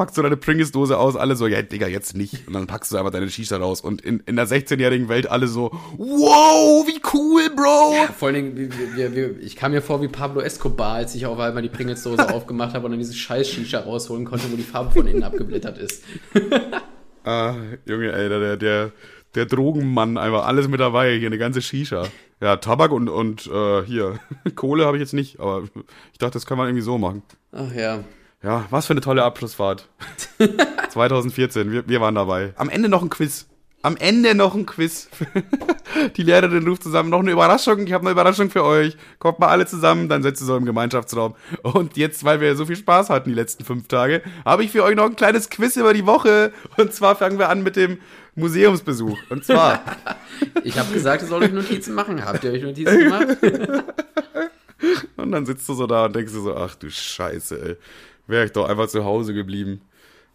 Packst 0.00 0.16
du 0.16 0.22
deine 0.22 0.38
Pringles-Dose 0.38 0.96
aus, 0.96 1.14
alle 1.14 1.36
so, 1.36 1.46
ja, 1.46 1.60
Digga, 1.60 1.86
jetzt 1.86 2.16
nicht. 2.16 2.46
Und 2.46 2.54
dann 2.54 2.66
packst 2.66 2.90
du 2.90 2.96
einfach 2.96 3.10
deine 3.10 3.28
Shisha 3.28 3.58
raus. 3.58 3.82
Und 3.82 4.00
in, 4.00 4.20
in 4.20 4.36
der 4.36 4.48
16-jährigen 4.48 5.10
Welt 5.10 5.30
alle 5.30 5.46
so, 5.46 5.72
wow, 5.98 6.86
wie 6.86 7.02
cool, 7.12 7.50
Bro. 7.54 8.10
Vor 8.18 8.28
allen 8.28 8.56
Dingen, 8.56 8.72
wir, 8.96 9.14
wir, 9.14 9.38
ich 9.42 9.56
kam 9.56 9.72
mir 9.72 9.82
vor 9.82 10.00
wie 10.00 10.08
Pablo 10.08 10.40
Escobar, 10.40 10.94
als 10.94 11.14
ich 11.14 11.26
auf 11.26 11.38
einmal 11.38 11.62
die 11.62 11.68
Pringelsdose 11.68 12.30
aufgemacht 12.34 12.72
habe 12.72 12.86
und 12.86 12.92
dann 12.92 12.98
dieses 12.98 13.18
scheiß 13.18 13.46
Shisha 13.46 13.80
rausholen 13.80 14.24
konnte, 14.24 14.50
wo 14.50 14.56
die 14.56 14.62
Farbe 14.62 14.90
von 14.90 15.06
innen 15.06 15.22
abgeblättert 15.22 15.76
ist. 15.76 16.02
Ah, 17.22 17.54
Junge, 17.84 18.12
ey, 18.12 18.30
der, 18.30 18.56
der, 18.56 18.92
der 19.34 19.44
Drogenmann, 19.44 20.16
einfach 20.16 20.46
alles 20.46 20.68
mit 20.68 20.80
dabei, 20.80 21.18
hier 21.18 21.26
eine 21.26 21.36
ganze 21.36 21.60
Shisha. 21.60 22.06
Ja, 22.40 22.56
Tabak 22.56 22.90
und, 22.92 23.10
und 23.10 23.46
äh, 23.46 23.82
hier, 23.82 24.18
Kohle 24.54 24.86
habe 24.86 24.96
ich 24.96 25.02
jetzt 25.02 25.12
nicht, 25.12 25.38
aber 25.38 25.64
ich 26.12 26.18
dachte, 26.18 26.32
das 26.32 26.46
kann 26.46 26.56
man 26.56 26.68
irgendwie 26.68 26.82
so 26.82 26.96
machen. 26.96 27.22
Ach 27.52 27.70
ja. 27.74 28.02
Ja, 28.42 28.64
was 28.70 28.86
für 28.86 28.94
eine 28.94 29.02
tolle 29.02 29.22
Abschlussfahrt. 29.22 29.86
2014, 30.90 31.70
wir, 31.70 31.88
wir 31.88 32.00
waren 32.00 32.14
dabei. 32.14 32.54
Am 32.56 32.70
Ende 32.70 32.88
noch 32.88 33.02
ein 33.02 33.10
Quiz. 33.10 33.46
Am 33.82 33.96
Ende 33.96 34.34
noch 34.34 34.54
ein 34.54 34.66
Quiz. 34.66 35.08
Die 36.16 36.22
Lehrerin 36.22 36.66
ruft 36.66 36.82
zusammen, 36.82 37.10
noch 37.10 37.20
eine 37.20 37.32
Überraschung, 37.32 37.86
ich 37.86 37.92
habe 37.92 38.02
eine 38.02 38.12
Überraschung 38.12 38.50
für 38.50 38.64
euch. 38.64 38.96
Kommt 39.18 39.40
mal 39.40 39.48
alle 39.48 39.66
zusammen, 39.66 40.08
dann 40.08 40.22
setzt 40.22 40.42
ihr 40.42 40.46
so 40.46 40.56
im 40.56 40.64
Gemeinschaftsraum. 40.64 41.34
Und 41.62 41.96
jetzt, 41.96 42.24
weil 42.24 42.40
wir 42.40 42.56
so 42.56 42.64
viel 42.64 42.76
Spaß 42.76 43.10
hatten 43.10 43.30
die 43.30 43.34
letzten 43.34 43.64
fünf 43.64 43.88
Tage, 43.88 44.22
habe 44.44 44.64
ich 44.64 44.70
für 44.70 44.84
euch 44.84 44.96
noch 44.96 45.06
ein 45.06 45.16
kleines 45.16 45.50
Quiz 45.50 45.76
über 45.76 45.92
die 45.92 46.06
Woche. 46.06 46.52
Und 46.76 46.94
zwar 46.94 47.16
fangen 47.16 47.38
wir 47.38 47.48
an 47.48 47.62
mit 47.62 47.76
dem 47.76 47.98
Museumsbesuch. 48.36 49.18
Und 49.28 49.44
zwar. 49.44 49.82
ich 50.64 50.78
habe 50.78 50.92
gesagt, 50.92 51.22
ihr 51.22 51.28
sollt 51.28 51.44
euch 51.44 51.52
Notizen 51.52 51.94
machen. 51.94 52.24
Habt 52.24 52.44
ihr 52.44 52.52
euch 52.52 52.62
Notizen 52.62 52.98
gemacht? 52.98 53.36
und 55.16 55.32
dann 55.32 55.44
sitzt 55.44 55.68
du 55.68 55.74
so 55.74 55.86
da 55.86 56.06
und 56.06 56.16
denkst 56.16 56.32
du 56.32 56.40
so, 56.40 56.56
ach 56.56 56.74
du 56.74 56.90
Scheiße, 56.90 57.60
ey. 57.62 57.76
Wäre 58.30 58.46
ich 58.46 58.52
doch 58.52 58.68
einfach 58.68 58.86
zu 58.88 59.04
Hause 59.04 59.34
geblieben. 59.34 59.80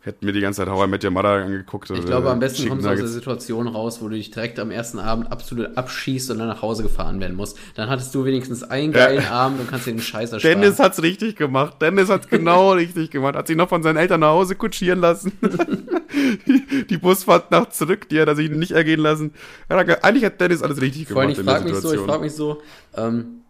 Hätten 0.06 0.24
mir 0.24 0.34
die 0.34 0.42
ganze 0.42 0.62
Zeit 0.62 0.70
How 0.70 0.86
I 0.86 0.88
Met 0.88 1.04
Your 1.04 1.10
Mother 1.10 1.30
angeguckt. 1.30 1.90
Ich 1.90 2.06
glaube, 2.06 2.30
am 2.30 2.40
besten 2.40 2.70
kommst 2.70 2.86
du 2.86 2.92
aus 2.92 3.00
der 3.00 3.08
Situation 3.08 3.68
raus, 3.68 4.04
wo 4.04 4.08
du 4.08 4.14
dich 4.14 4.30
direkt 4.30 4.60
am 4.60 4.70
ersten 4.70 5.00
Abend 5.00 5.32
absolut 5.32 5.76
abschießt 5.76 6.30
und 6.30 6.38
dann 6.38 6.48
nach 6.48 6.62
Hause 6.62 6.84
gefahren 6.84 7.20
werden 7.20 7.36
musst. 7.36 7.58
Dann 7.74 7.90
hattest 7.90 8.14
du 8.14 8.24
wenigstens 8.24 8.62
einen 8.62 8.94
geilen 8.94 9.24
ja. 9.24 9.32
Abend 9.32 9.62
und 9.62 9.68
kannst 9.68 9.88
dir 9.88 9.94
den 9.94 10.02
Scheiß 10.02 10.32
ersparen. 10.32 10.62
Dennis 10.62 10.78
hat's 10.78 11.02
richtig 11.02 11.38
gemacht. 11.38 11.82
Dennis 11.82 12.10
hat's 12.10 12.28
genau 12.28 12.72
richtig 12.74 13.10
gemacht. 13.10 13.36
Hat 13.36 13.48
sich 13.48 13.58
noch 13.58 13.68
von 13.68 13.82
seinen 13.82 13.98
Eltern 13.98 14.20
nach 14.20 14.30
Hause 14.30 14.56
kutschieren 14.56 15.00
lassen. 15.00 15.32
die 16.90 16.98
Busfahrt 16.98 17.50
nach 17.50 17.70
zurück, 17.70 18.08
die 18.08 18.22
hat 18.22 18.28
er 18.28 18.36
sich 18.36 18.52
nicht 18.52 18.74
ergehen 18.74 19.00
lassen. 19.00 19.34
Eigentlich 19.70 20.24
hat 20.24 20.40
Dennis 20.40 20.62
alles 20.62 20.82
richtig 20.82 21.08
Vor 21.08 21.24
gemacht. 21.24 21.40
Allem, 21.40 21.48
ich 21.48 21.52
frage 21.52 21.66
mich 21.66 21.78
so, 21.78 21.94
ich 21.94 22.02
frage 22.02 22.22
mich 22.22 22.34
so, 22.34 22.62
ähm, 22.96 23.42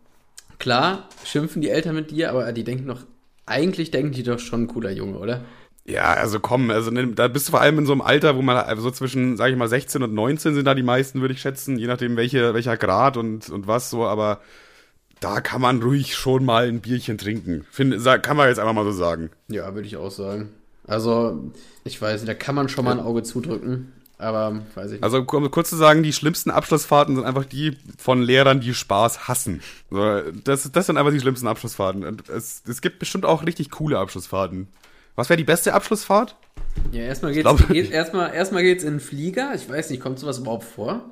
klar, 0.58 1.10
schimpfen 1.26 1.62
die 1.62 1.70
Eltern 1.70 1.96
mit 1.96 2.12
dir, 2.12 2.30
aber 2.30 2.50
die 2.54 2.64
denken 2.64 2.88
doch, 2.88 3.02
eigentlich 3.46 3.92
denken 3.92 4.12
die 4.12 4.24
doch 4.24 4.40
schon 4.40 4.64
ein 4.64 4.68
cooler 4.68 4.92
Junge, 4.92 5.18
oder? 5.20 5.46
Ja, 5.88 6.14
also 6.14 6.40
komm, 6.40 6.72
also 6.72 6.90
da 6.90 7.28
bist 7.28 7.48
du 7.48 7.52
vor 7.52 7.62
allem 7.62 7.78
in 7.78 7.86
so 7.86 7.92
einem 7.92 8.02
Alter, 8.02 8.36
wo 8.36 8.42
man 8.42 8.58
also 8.58 8.82
so 8.82 8.92
zwischen, 8.92 9.38
sag 9.38 9.52
ich 9.52 9.58
mal, 9.58 9.68
16 9.68 10.02
und 10.02 10.14
19 10.16 10.56
sind 10.56 10.66
da 10.66 10.74
die 10.74 10.82
meisten, 10.82 11.22
würde 11.22 11.36
ich 11.36 11.42
schätzen, 11.42 11.78
je 11.78 11.86
nachdem 11.86 12.18
welche, 12.18 12.56
welcher 12.56 12.76
Grad 12.76 13.18
und, 13.18 13.50
und 13.50 13.68
was 13.68 13.92
so, 13.92 14.06
aber 14.06 14.42
da 15.20 15.42
kann 15.42 15.62
man 15.62 15.84
ruhig 15.84 16.16
schon 16.16 16.44
mal 16.44 16.68
ein 16.68 16.82
Bierchen 16.82 17.20
trinken. 17.20 17.66
Find, 17.70 18.04
kann 18.24 18.36
man 18.36 18.50
jetzt 18.50 18.60
einfach 18.60 18.74
mal 18.74 18.84
so 18.84 18.92
sagen. 18.92 19.30
Ja, 19.48 19.74
würde 19.76 19.88
ich 19.88 19.98
auch 19.98 20.12
sagen. 20.12 20.50
Also, 20.88 21.52
ich 21.84 22.02
weiß 22.02 22.22
nicht, 22.22 22.30
da 22.30 22.34
kann 22.34 22.56
man 22.56 22.68
schon 22.68 22.86
mal 22.86 22.92
ein 22.92 23.00
Auge 23.00 23.24
zudrücken. 23.24 23.94
Aber 24.18 24.62
weiß 24.76 24.88
ich 24.88 24.92
nicht. 24.94 25.04
Also 25.04 25.20
um 25.20 25.52
kurz 25.52 25.70
zu 25.70 25.76
sagen, 25.76 26.02
die 26.02 26.14
schlimmsten 26.14 26.50
Abschlussfahrten 26.50 27.16
sind 27.16 27.26
einfach 27.26 27.46
die 27.46 27.78
von 27.98 28.22
Lehrern, 28.22 28.62
die 28.62 28.74
Spaß 28.74 29.28
hassen. 29.28 29.62
So, 29.90 30.22
das, 30.44 30.72
das 30.72 30.86
sind 30.86 30.98
einfach 30.98 31.12
die 31.12 31.20
schlimmsten 31.20 31.48
Abschlussfahrten. 31.48 32.06
Und 32.06 32.30
es, 32.30 32.64
es 32.68 32.82
gibt 32.82 33.00
bestimmt 33.00 33.26
auch 33.26 33.46
richtig 33.46 33.72
coole 33.72 34.00
Abschlussfahrten. 34.00 34.68
Was 35.16 35.30
wäre 35.30 35.38
die 35.38 35.44
beste 35.44 35.74
Abschlussfahrt? 35.74 36.36
Ja, 36.92 37.04
erstmal 37.04 37.34
geht's, 37.34 37.44
glaub, 37.44 37.68
geht, 37.68 37.92
erstmal, 37.92 38.34
erstmal 38.34 38.64
geht's 38.64 38.84
in 38.84 38.96
den 38.96 39.00
Flieger. 39.00 39.54
Ich 39.56 39.70
weiß 39.70 39.90
nicht, 39.90 40.02
kommt 40.02 40.20
sowas 40.20 40.40
überhaupt 40.40 40.66
vor? 40.66 41.10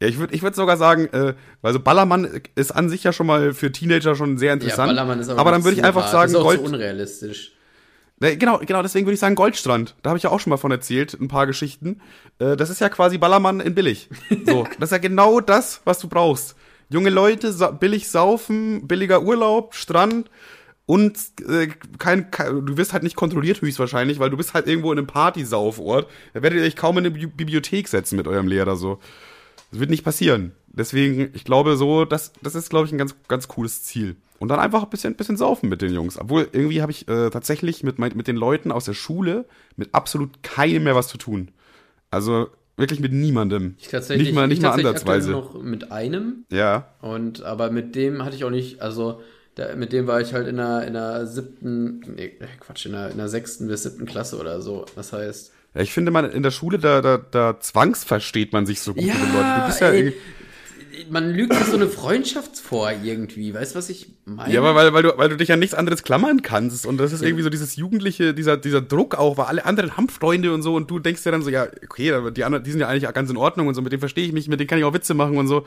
Ja, 0.00 0.08
ich 0.08 0.18
würde 0.18 0.34
ich 0.34 0.42
würd 0.42 0.56
sogar 0.56 0.76
sagen, 0.76 1.06
äh, 1.12 1.34
also 1.62 1.78
Ballermann 1.78 2.42
ist 2.56 2.72
an 2.72 2.88
sich 2.88 3.04
ja 3.04 3.12
schon 3.12 3.26
mal 3.28 3.54
für 3.54 3.70
Teenager 3.70 4.16
schon 4.16 4.36
sehr 4.38 4.52
interessant. 4.52 4.90
Ja, 4.90 4.94
Ballermann 4.94 5.20
ist 5.20 5.28
aber, 5.28 5.40
aber 5.40 5.50
dann 5.52 5.62
würde 5.62 5.76
ich 5.76 5.84
einfach 5.84 6.08
sagen, 6.08 6.32
das 6.32 6.32
ist 6.32 6.38
auch 6.38 6.44
Gold. 6.44 6.58
So 6.58 6.66
unrealistisch. 6.66 7.52
Genau, 8.22 8.58
genau, 8.58 8.82
deswegen 8.82 9.06
würde 9.06 9.14
ich 9.14 9.20
sagen 9.20 9.34
Goldstrand. 9.34 9.96
Da 10.02 10.10
habe 10.10 10.16
ich 10.16 10.22
ja 10.22 10.30
auch 10.30 10.40
schon 10.40 10.50
mal 10.50 10.56
von 10.56 10.70
erzählt, 10.70 11.16
ein 11.20 11.28
paar 11.28 11.46
Geschichten. 11.46 12.00
Äh, 12.38 12.56
das 12.56 12.70
ist 12.70 12.80
ja 12.80 12.88
quasi 12.88 13.18
Ballermann 13.18 13.60
in 13.60 13.74
billig. 13.74 14.08
So, 14.46 14.66
das 14.78 14.88
ist 14.88 14.92
ja 14.92 14.98
genau 14.98 15.40
das, 15.40 15.80
was 15.84 15.98
du 15.98 16.08
brauchst. 16.08 16.54
Junge 16.88 17.10
Leute, 17.10 17.52
billig 17.80 18.08
saufen, 18.08 18.86
billiger 18.86 19.22
Urlaub, 19.22 19.74
Strand 19.74 20.30
und 20.86 21.18
äh, 21.48 21.68
kein, 21.98 22.30
kein, 22.30 22.66
du 22.66 22.76
wirst 22.76 22.92
halt 22.92 23.02
nicht 23.02 23.16
kontrolliert 23.16 23.60
höchstwahrscheinlich, 23.60 24.18
weil 24.18 24.30
du 24.30 24.36
bist 24.36 24.52
halt 24.52 24.66
irgendwo 24.66 24.92
in 24.92 24.98
einem 24.98 25.06
Partysaufort. 25.06 26.06
Da 26.34 26.42
werdet 26.42 26.58
ihr 26.58 26.64
euch 26.64 26.76
kaum 26.76 26.98
in 26.98 27.06
eine 27.06 27.12
Bi 27.12 27.26
Bibliothek 27.26 27.88
setzen 27.88 28.16
mit 28.16 28.26
eurem 28.26 28.48
Lehrer 28.48 28.76
so. 28.76 28.98
Das 29.70 29.80
wird 29.80 29.90
nicht 29.90 30.04
passieren. 30.04 30.52
Deswegen, 30.66 31.30
ich 31.34 31.44
glaube 31.44 31.76
so, 31.76 32.04
das, 32.04 32.32
das 32.42 32.54
ist, 32.54 32.70
glaube 32.70 32.86
ich, 32.86 32.92
ein 32.92 32.98
ganz, 32.98 33.14
ganz 33.28 33.48
cooles 33.48 33.82
Ziel. 33.84 34.16
Und 34.42 34.48
dann 34.48 34.58
einfach 34.58 34.82
ein 34.82 34.90
bisschen, 34.90 35.14
bisschen 35.14 35.36
saufen 35.36 35.68
mit 35.68 35.82
den 35.82 35.94
Jungs. 35.94 36.18
Obwohl, 36.18 36.48
irgendwie 36.50 36.82
habe 36.82 36.90
ich 36.90 37.06
äh, 37.06 37.30
tatsächlich 37.30 37.84
mit, 37.84 38.00
mit 38.00 38.26
den 38.26 38.34
Leuten 38.34 38.72
aus 38.72 38.86
der 38.86 38.92
Schule 38.92 39.44
mit 39.76 39.94
absolut 39.94 40.42
keinem 40.42 40.82
mehr 40.82 40.96
was 40.96 41.06
zu 41.06 41.16
tun. 41.16 41.52
Also 42.10 42.48
wirklich 42.76 42.98
mit 42.98 43.12
niemandem. 43.12 43.76
Ich 43.78 43.86
tatsächlich, 43.86 44.26
nicht 44.26 44.34
mal, 44.34 44.48
nicht 44.48 44.58
ich 44.58 44.64
mal 44.64 44.72
ansatzweise. 44.72 45.30
noch 45.30 45.62
mit 45.62 45.92
einem. 45.92 46.44
Ja. 46.50 46.88
Und 47.00 47.44
aber 47.44 47.70
mit 47.70 47.94
dem 47.94 48.24
hatte 48.24 48.34
ich 48.34 48.42
auch 48.42 48.50
nicht, 48.50 48.82
also 48.82 49.20
da, 49.54 49.76
mit 49.76 49.92
dem 49.92 50.08
war 50.08 50.20
ich 50.20 50.34
halt 50.34 50.48
in 50.48 50.56
der, 50.56 50.88
in 50.88 50.94
der 50.94 51.28
siebten, 51.28 52.00
nee, 52.16 52.32
Quatsch, 52.58 52.86
in 52.86 52.92
der, 52.92 53.12
in 53.12 53.18
der 53.18 53.28
sechsten 53.28 53.68
bis 53.68 53.84
siebten 53.84 54.06
Klasse 54.06 54.40
oder 54.40 54.60
so. 54.60 54.86
Das 54.96 55.12
heißt. 55.12 55.52
Ja, 55.76 55.82
ich 55.82 55.92
finde, 55.92 56.10
man 56.10 56.28
in 56.28 56.42
der 56.42 56.50
Schule, 56.50 56.80
da, 56.80 57.00
da, 57.00 57.16
da 57.16 57.60
zwangsversteht 57.60 58.52
man 58.52 58.66
sich 58.66 58.80
so 58.80 58.92
gut 58.92 59.04
ja, 59.04 59.14
mit 59.14 59.22
den 59.22 59.34
Leuten. 59.34 59.60
Du 59.60 59.66
bist 59.66 59.80
ja 59.80 59.90
ey, 59.90 60.12
man 61.12 61.30
lügt 61.30 61.52
sich 61.52 61.66
so 61.66 61.76
eine 61.76 61.88
Freundschaft 61.88 62.56
vor 62.56 62.90
irgendwie. 62.90 63.52
Weißt 63.52 63.74
du, 63.74 63.78
was 63.78 63.90
ich 63.90 64.14
meine? 64.24 64.50
Ja, 64.50 64.60
aber 64.60 64.74
weil, 64.74 64.94
weil, 64.94 65.02
du, 65.02 65.12
weil 65.18 65.28
du 65.28 65.36
dich 65.36 65.52
an 65.52 65.58
nichts 65.58 65.74
anderes 65.74 66.04
klammern 66.04 66.40
kannst. 66.40 66.86
Und 66.86 66.96
das 66.96 67.12
ist 67.12 67.20
ja. 67.20 67.28
irgendwie 67.28 67.44
so 67.44 67.50
dieses 67.50 67.76
jugendliche, 67.76 68.32
dieser, 68.32 68.56
dieser 68.56 68.80
Druck 68.80 69.14
auch, 69.16 69.36
weil 69.36 69.44
alle 69.44 69.66
anderen 69.66 69.98
haben 69.98 70.08
Freunde 70.08 70.54
und 70.54 70.62
so. 70.62 70.74
Und 70.74 70.90
du 70.90 70.98
denkst 70.98 71.22
ja 71.26 71.30
dann 71.30 71.42
so, 71.42 71.50
ja, 71.50 71.66
okay, 71.84 72.32
die, 72.32 72.44
anderen, 72.44 72.64
die 72.64 72.70
sind 72.70 72.80
ja 72.80 72.88
eigentlich 72.88 73.12
ganz 73.12 73.28
in 73.28 73.36
Ordnung 73.36 73.66
und 73.66 73.74
so. 73.74 73.82
Mit 73.82 73.92
denen 73.92 74.00
verstehe 74.00 74.24
ich 74.24 74.32
mich, 74.32 74.48
mit 74.48 74.58
denen 74.58 74.68
kann 74.68 74.78
ich 74.78 74.86
auch 74.86 74.94
Witze 74.94 75.12
machen 75.12 75.36
und 75.36 75.48
so. 75.48 75.66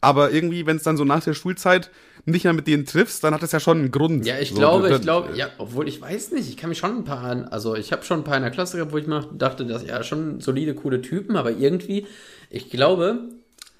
Aber 0.00 0.30
irgendwie, 0.30 0.64
wenn 0.64 0.78
es 0.78 0.82
dann 0.82 0.96
so 0.96 1.04
nach 1.04 1.22
der 1.22 1.34
Schulzeit 1.34 1.90
nicht 2.24 2.44
mehr 2.44 2.54
mit 2.54 2.66
denen 2.66 2.86
triffst, 2.86 3.22
dann 3.22 3.34
hat 3.34 3.42
das 3.42 3.52
ja 3.52 3.60
schon 3.60 3.78
einen 3.78 3.90
Grund. 3.90 4.24
Ja, 4.24 4.38
ich 4.38 4.48
so, 4.48 4.54
glaube, 4.56 4.90
ich 4.90 5.02
glaube, 5.02 5.36
ja, 5.36 5.50
obwohl 5.58 5.88
ich 5.88 6.00
weiß 6.00 6.32
nicht, 6.32 6.48
ich 6.48 6.56
kann 6.56 6.70
mich 6.70 6.78
schon 6.78 6.96
ein 6.96 7.04
paar, 7.04 7.52
also 7.52 7.76
ich 7.76 7.92
habe 7.92 8.02
schon 8.02 8.20
ein 8.20 8.24
paar 8.24 8.38
in 8.38 8.42
der 8.42 8.50
Klasse 8.50 8.78
gehabt, 8.78 8.92
wo 8.92 8.96
ich 8.96 9.06
mal 9.06 9.26
dachte, 9.34 9.66
dass 9.66 9.86
ja 9.86 10.02
schon 10.02 10.40
solide, 10.40 10.74
coole 10.74 11.02
Typen, 11.02 11.36
aber 11.36 11.50
irgendwie, 11.50 12.06
ich 12.48 12.70
glaube, 12.70 13.28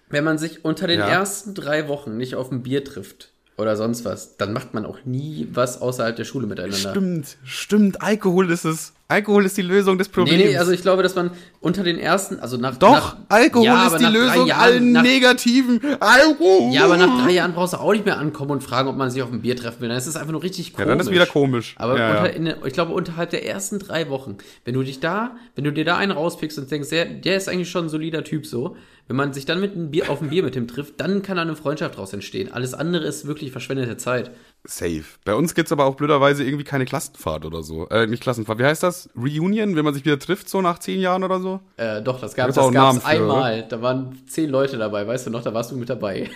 wenn 0.09 0.25
man 0.25 0.39
sich 0.39 0.65
unter 0.65 0.87
den 0.87 1.01
ja. 1.01 1.09
ersten 1.09 1.55
drei 1.55 1.89
Wochen 1.89 2.17
nicht 2.17 2.35
auf 2.35 2.51
ein 2.51 2.63
Bier 2.63 2.85
trifft 2.85 3.33
oder 3.57 3.77
sonst 3.77 4.05
was, 4.05 4.37
dann 4.37 4.53
macht 4.53 4.75
man 4.75 4.87
auch 4.87 4.99
nie 5.05 5.49
was 5.53 5.81
außerhalb 5.81 6.17
der 6.17 6.25
Schule 6.25 6.47
miteinander. 6.47 6.91
Stimmt, 6.91 7.37
stimmt. 7.45 8.03
Alkohol 8.03 8.51
ist 8.51 8.65
es. 8.65 8.93
Alkohol 9.09 9.45
ist 9.47 9.57
die 9.57 9.63
Lösung 9.63 9.99
des 9.99 10.09
Problems. 10.09 10.37
Nee, 10.37 10.49
nee, 10.49 10.57
also 10.57 10.73
ich 10.73 10.83
glaube, 10.83 11.05
dass 11.05 11.15
man 11.15 11.31
unter 11.61 11.85
den 11.85 11.97
ersten, 11.97 12.41
also 12.41 12.57
nach. 12.57 12.77
Doch, 12.77 12.91
nach, 12.91 13.17
Alkohol 13.29 13.65
ja, 13.65 13.87
ist 13.87 13.99
die 13.99 14.05
Lösung 14.05 14.49
Jahren, 14.49 14.61
allen 14.61 14.93
nach, 14.93 15.03
negativen. 15.03 15.81
Alkohol! 16.01 16.73
Ja, 16.73 16.87
aber 16.87 16.97
nach 16.97 17.23
drei 17.23 17.31
Jahren 17.31 17.55
brauchst 17.55 17.75
du 17.75 17.77
auch 17.77 17.93
nicht 17.93 18.05
mehr 18.05 18.19
ankommen 18.19 18.51
und 18.51 18.65
fragen, 18.65 18.89
ob 18.89 18.97
man 18.97 19.11
sich 19.11 19.23
auf 19.23 19.31
ein 19.31 19.43
Bier 19.43 19.55
treffen 19.55 19.81
will. 19.81 19.89
Dann 19.89 19.99
ist 19.99 20.09
es 20.09 20.17
einfach 20.17 20.33
nur 20.33 20.43
richtig 20.43 20.73
komisch. 20.73 20.87
Ja, 20.87 20.91
dann 20.91 20.99
ist 20.99 21.11
wieder 21.13 21.27
komisch. 21.27 21.77
Aber 21.79 21.97
ja, 21.97 22.11
unter, 22.11 22.33
in, 22.33 22.55
ich 22.65 22.73
glaube, 22.73 22.95
unterhalb 22.95 23.31
der 23.31 23.47
ersten 23.47 23.79
drei 23.79 24.09
Wochen, 24.09 24.39
wenn 24.65 24.75
du 24.75 24.83
dich 24.83 24.99
da, 24.99 25.37
wenn 25.55 25.63
du 25.63 25.73
dir 25.73 25.85
da 25.85 25.97
einen 25.97 26.11
rauspickst 26.11 26.59
und 26.59 26.69
denkst, 26.69 26.91
der, 26.91 27.05
der 27.05 27.37
ist 27.37 27.49
eigentlich 27.49 27.71
schon 27.71 27.87
ein 27.87 27.89
solider 27.89 28.25
Typ 28.25 28.45
so, 28.45 28.77
wenn 29.07 29.17
man 29.17 29.33
sich 29.33 29.45
dann 29.45 29.61
mit 29.61 29.75
einem 29.75 29.93
Bier, 29.93 30.11
auf 30.11 30.21
ein 30.21 30.31
Bier 30.31 30.43
mit 30.43 30.57
ihm 30.57 30.67
trifft, 30.67 31.01
dann 31.01 31.23
kann 31.23 31.37
da 31.37 31.43
eine 31.43 31.55
Freundschaft 31.55 31.97
draus 31.97 32.13
entstehen. 32.13 32.51
Alles 32.51 32.75
andere 32.75 33.05
ist 33.05 33.27
wirklich 33.27 33.53
verschwendete 33.53 33.97
Zeit. 33.97 34.33
Safe. 34.65 35.05
Bei 35.25 35.35
uns 35.35 35.55
gibt's 35.55 35.71
aber 35.71 35.85
auch 35.85 35.95
blöderweise 35.95 36.45
irgendwie 36.45 36.65
keine 36.65 36.85
Klassenfahrt 36.85 37.45
oder 37.45 37.63
so. 37.63 37.89
Äh, 37.89 38.07
nicht 38.07 38.23
Klassenfahrt. 38.23 38.59
Wie 38.59 38.65
heißt 38.65 38.83
das? 38.83 39.09
Reunion, 39.17 39.77
wenn 39.77 39.85
man 39.85 39.95
sich 39.95 40.05
wieder 40.05 40.19
trifft, 40.19 40.49
so 40.49 40.61
nach 40.61 40.79
zehn 40.79 41.01
Jahren 41.01 41.23
oder 41.23 41.41
so? 41.41 41.61
Äh, 41.77 42.03
doch, 42.03 42.21
das 42.21 42.35
gab 42.35 42.49
es 42.49 42.57
gab's 42.57 43.05
einmal. 43.05 43.67
Da 43.69 43.81
waren 43.81 44.19
zehn 44.29 44.51
Leute 44.51 44.77
dabei, 44.77 45.07
weißt 45.07 45.27
du 45.27 45.31
noch? 45.31 45.43
Da 45.43 45.55
warst 45.55 45.71
du 45.71 45.77
mit 45.77 45.89
dabei. 45.89 46.31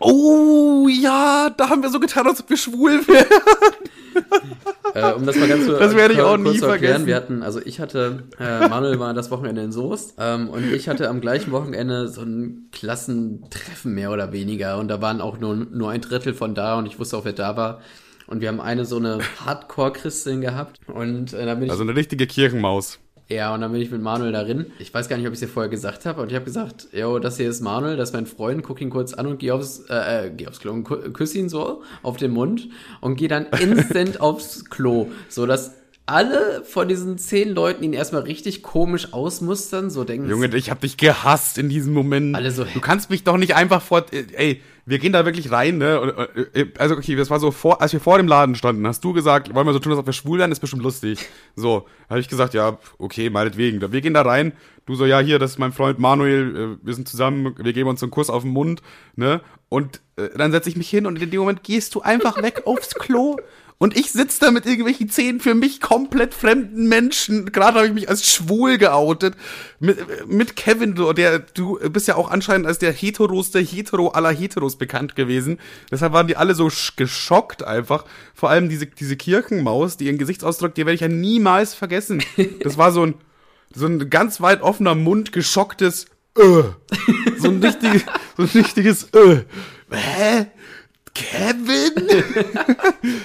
Oh 0.00 0.88
ja, 0.88 1.48
da 1.56 1.70
haben 1.70 1.82
wir 1.82 1.88
so 1.88 2.00
getan, 2.00 2.26
als 2.26 2.40
ob 2.40 2.50
wir 2.50 2.56
schwul 2.56 3.06
wären. 3.06 3.26
äh, 4.94 5.12
um 5.12 5.26
das 5.26 5.36
mal 5.36 5.48
ganz 5.48 5.66
so 5.66 5.78
das 5.78 5.94
werde 5.94 6.14
ich 6.14 6.20
auch 6.20 6.36
nie 6.36 6.58
zu 6.58 6.66
erklären. 6.66 7.06
Wir 7.06 7.16
hatten, 7.16 7.42
also 7.42 7.60
ich 7.64 7.80
hatte, 7.80 8.24
äh, 8.38 8.68
Manuel 8.68 8.98
war 8.98 9.14
das 9.14 9.30
Wochenende 9.30 9.62
in 9.62 9.72
Soest 9.72 10.14
ähm, 10.18 10.48
und 10.48 10.72
ich 10.72 10.88
hatte 10.88 11.08
am 11.08 11.20
gleichen 11.20 11.52
Wochenende 11.52 12.08
so 12.08 12.22
ein 12.22 12.68
Klassentreffen 12.72 13.94
mehr 13.94 14.10
oder 14.10 14.32
weniger 14.32 14.78
und 14.78 14.88
da 14.88 15.00
waren 15.00 15.20
auch 15.20 15.38
nur, 15.38 15.54
nur 15.54 15.90
ein 15.90 16.00
Drittel 16.00 16.34
von 16.34 16.54
da 16.54 16.78
und 16.78 16.86
ich 16.86 16.98
wusste 16.98 17.16
auch, 17.16 17.24
wer 17.24 17.32
da 17.32 17.56
war. 17.56 17.80
Und 18.26 18.40
wir 18.40 18.48
haben 18.48 18.60
eine 18.60 18.84
so 18.84 18.96
eine 18.96 19.18
Hardcore-Christin 19.44 20.40
gehabt 20.40 20.78
und 20.86 21.32
äh, 21.32 21.44
da 21.44 21.54
bin 21.54 21.64
ich. 21.64 21.70
Also 21.70 21.82
eine 21.82 21.94
richtige 21.94 22.26
Kirchenmaus. 22.26 22.98
Ja, 23.32 23.54
und 23.54 23.62
dann 23.62 23.72
bin 23.72 23.80
ich 23.80 23.90
mit 23.90 24.02
Manuel 24.02 24.32
darin. 24.32 24.66
Ich 24.78 24.92
weiß 24.92 25.08
gar 25.08 25.16
nicht, 25.16 25.26
ob 25.26 25.32
ich 25.32 25.40
es 25.40 25.48
dir 25.48 25.52
vorher 25.52 25.70
gesagt 25.70 26.04
habe, 26.04 26.20
und 26.20 26.28
ich 26.28 26.34
habe 26.34 26.44
gesagt, 26.44 26.88
yo, 26.92 27.18
das 27.18 27.38
hier 27.38 27.48
ist 27.48 27.60
Manuel, 27.60 27.96
das 27.96 28.10
ist 28.10 28.14
mein 28.14 28.26
Freund, 28.26 28.62
guck 28.62 28.80
ihn 28.80 28.90
kurz 28.90 29.14
an 29.14 29.26
und 29.26 29.38
geh 29.38 29.52
aufs, 29.52 29.84
äh, 29.88 30.26
äh 30.26 30.30
geh 30.30 30.46
aufs 30.46 30.60
Klo 30.60 30.72
und 30.72 30.84
küsse 31.14 31.38
ihn 31.38 31.48
so 31.48 31.82
auf 32.02 32.18
den 32.18 32.32
Mund 32.32 32.68
und 33.00 33.16
geh 33.16 33.28
dann 33.28 33.46
instant 33.46 34.20
aufs 34.20 34.66
Klo, 34.66 35.10
so 35.28 35.46
dass 35.46 35.72
alle 36.04 36.62
von 36.64 36.88
diesen 36.88 37.16
zehn 37.16 37.54
Leuten 37.54 37.84
ihn 37.84 37.92
erstmal 37.92 38.22
richtig 38.22 38.62
komisch 38.62 39.12
ausmustern, 39.12 39.88
so 39.88 40.04
denken 40.04 40.28
Junge, 40.28 40.54
ich 40.56 40.70
hab 40.70 40.80
dich 40.80 40.96
gehasst 40.96 41.58
in 41.58 41.68
diesem 41.68 41.94
Moment. 41.94 42.34
Alle 42.34 42.50
so, 42.50 42.64
du 42.64 42.80
kannst 42.80 43.08
mich 43.08 43.24
doch 43.24 43.36
nicht 43.36 43.54
einfach 43.54 43.80
vor, 43.80 44.04
ey, 44.10 44.60
wir 44.84 44.98
gehen 44.98 45.12
da 45.12 45.24
wirklich 45.24 45.50
rein, 45.50 45.78
ne? 45.78 46.26
Äh, 46.54 46.66
also 46.78 46.96
okay, 46.96 47.14
das 47.14 47.30
war 47.30 47.38
so 47.38 47.50
vor, 47.50 47.80
als 47.80 47.92
wir 47.92 48.00
vor 48.00 48.18
dem 48.18 48.26
Laden 48.26 48.54
standen, 48.54 48.86
hast 48.86 49.04
du 49.04 49.12
gesagt, 49.12 49.54
wollen 49.54 49.66
wir 49.66 49.72
so 49.72 49.78
tun, 49.78 49.92
als 49.92 49.98
ob 50.00 50.06
wir 50.06 50.12
schwul 50.12 50.38
werden, 50.38 50.52
ist 50.52 50.60
bestimmt 50.60 50.82
lustig. 50.82 51.20
So, 51.54 51.86
habe 52.08 52.20
ich 52.20 52.28
gesagt, 52.28 52.54
ja, 52.54 52.78
okay, 52.98 53.30
meinetwegen. 53.30 53.92
Wir 53.92 54.00
gehen 54.00 54.14
da 54.14 54.22
rein. 54.22 54.52
Du 54.84 54.94
so, 54.96 55.06
ja, 55.06 55.20
hier, 55.20 55.38
das 55.38 55.52
ist 55.52 55.58
mein 55.58 55.72
Freund 55.72 56.00
Manuel, 56.00 56.56
äh, 56.56 56.84
wir 56.84 56.94
sind 56.94 57.08
zusammen, 57.08 57.54
wir 57.56 57.72
geben 57.72 57.88
uns 57.88 58.00
so 58.00 58.06
einen 58.06 58.10
Kuss 58.10 58.30
auf 58.30 58.42
den 58.42 58.52
Mund, 58.52 58.82
ne? 59.14 59.40
Und 59.68 60.00
äh, 60.16 60.28
dann 60.36 60.50
setze 60.50 60.68
ich 60.68 60.76
mich 60.76 60.90
hin 60.90 61.06
und 61.06 61.20
in 61.20 61.30
dem 61.30 61.40
Moment 61.40 61.62
gehst 61.62 61.94
du 61.94 62.02
einfach 62.02 62.42
weg 62.42 62.62
aufs 62.66 62.94
Klo 62.94 63.36
Und 63.78 63.96
ich 63.96 64.12
sitze 64.12 64.38
da 64.40 64.50
mit 64.52 64.64
irgendwelchen 64.64 65.08
zehn 65.08 65.40
für 65.40 65.54
mich 65.54 65.80
komplett 65.80 66.34
fremden 66.34 66.88
Menschen. 66.88 67.50
Gerade 67.50 67.78
habe 67.78 67.88
ich 67.88 67.92
mich 67.92 68.08
als 68.08 68.30
schwul 68.32 68.78
geoutet. 68.78 69.34
Mit, 69.80 70.28
mit 70.28 70.54
Kevin, 70.54 70.94
der, 71.16 71.40
du 71.40 71.78
bist 71.90 72.06
ja 72.06 72.14
auch 72.14 72.30
anscheinend 72.30 72.66
als 72.68 72.78
der 72.78 72.92
heteroste 72.92 73.58
Hetero 73.58 74.08
aller 74.10 74.30
Heteros 74.30 74.76
bekannt 74.76 75.16
gewesen. 75.16 75.58
Deshalb 75.90 76.12
waren 76.12 76.28
die 76.28 76.36
alle 76.36 76.54
so 76.54 76.70
geschockt 76.96 77.64
einfach. 77.64 78.04
Vor 78.34 78.50
allem 78.50 78.68
diese, 78.68 78.86
diese 78.86 79.16
Kirchenmaus, 79.16 79.96
die 79.96 80.06
ihren 80.06 80.18
Gesichtsausdruck, 80.18 80.74
die 80.76 80.86
werde 80.86 80.94
ich 80.94 81.00
ja 81.00 81.08
niemals 81.08 81.74
vergessen. 81.74 82.22
Das 82.62 82.78
war 82.78 82.92
so 82.92 83.06
ein, 83.06 83.14
so 83.74 83.86
ein 83.86 84.10
ganz 84.10 84.40
weit 84.40 84.62
offener 84.62 84.94
Mund, 84.94 85.32
geschocktes, 85.32 86.06
äh. 86.38 86.62
So 87.38 87.48
ein 87.48 87.62
richtiges, 87.62 88.04
so 88.36 88.42
ein 88.42 88.48
richtiges, 88.48 89.04
äh. 89.12 89.44
Hä? 89.90 90.46
Kevin? 91.14 92.24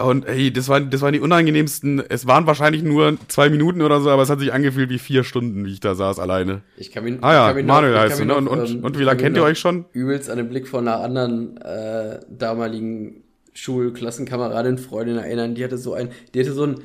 Und 0.00 0.26
ey, 0.26 0.50
das 0.50 0.68
waren, 0.68 0.88
das 0.88 1.02
waren 1.02 1.12
die 1.12 1.20
unangenehmsten. 1.20 2.02
Es 2.08 2.26
waren 2.26 2.46
wahrscheinlich 2.46 2.82
nur 2.82 3.18
zwei 3.28 3.50
Minuten 3.50 3.82
oder 3.82 4.00
so, 4.00 4.08
aber 4.08 4.22
es 4.22 4.30
hat 4.30 4.38
sich 4.38 4.52
angefühlt 4.52 4.88
wie 4.88 4.98
vier 4.98 5.22
Stunden, 5.22 5.66
wie 5.66 5.72
ich 5.72 5.80
da 5.80 5.94
saß 5.94 6.18
alleine. 6.18 6.62
Ich 6.78 6.92
kann 6.92 7.04
mich, 7.04 7.18
Ah 7.20 7.48
ja, 7.48 7.54
mich 7.54 7.66
Manuel 7.66 7.92
noch, 7.92 8.00
heißt 8.00 8.20
du, 8.20 8.24
ne? 8.24 8.34
Und, 8.34 8.48
und, 8.48 8.70
ähm, 8.70 8.84
und 8.84 8.98
wie 8.98 9.02
lange 9.02 9.20
kennt 9.20 9.36
ihr 9.36 9.42
euch 9.42 9.58
schon? 9.58 9.84
Übelst 9.92 10.30
an 10.30 10.38
den 10.38 10.48
Blick 10.48 10.66
von 10.66 10.88
einer 10.88 11.00
anderen 11.00 11.58
äh, 11.58 12.20
damaligen 12.30 13.22
Schulklassenkameradin, 13.52 14.78
Freundin 14.78 15.18
erinnern. 15.18 15.54
Die 15.54 15.62
hatte 15.62 15.76
so 15.76 15.92
ein, 15.92 16.08
die 16.34 16.40
hatte 16.40 16.52
so 16.52 16.64
ein, 16.64 16.76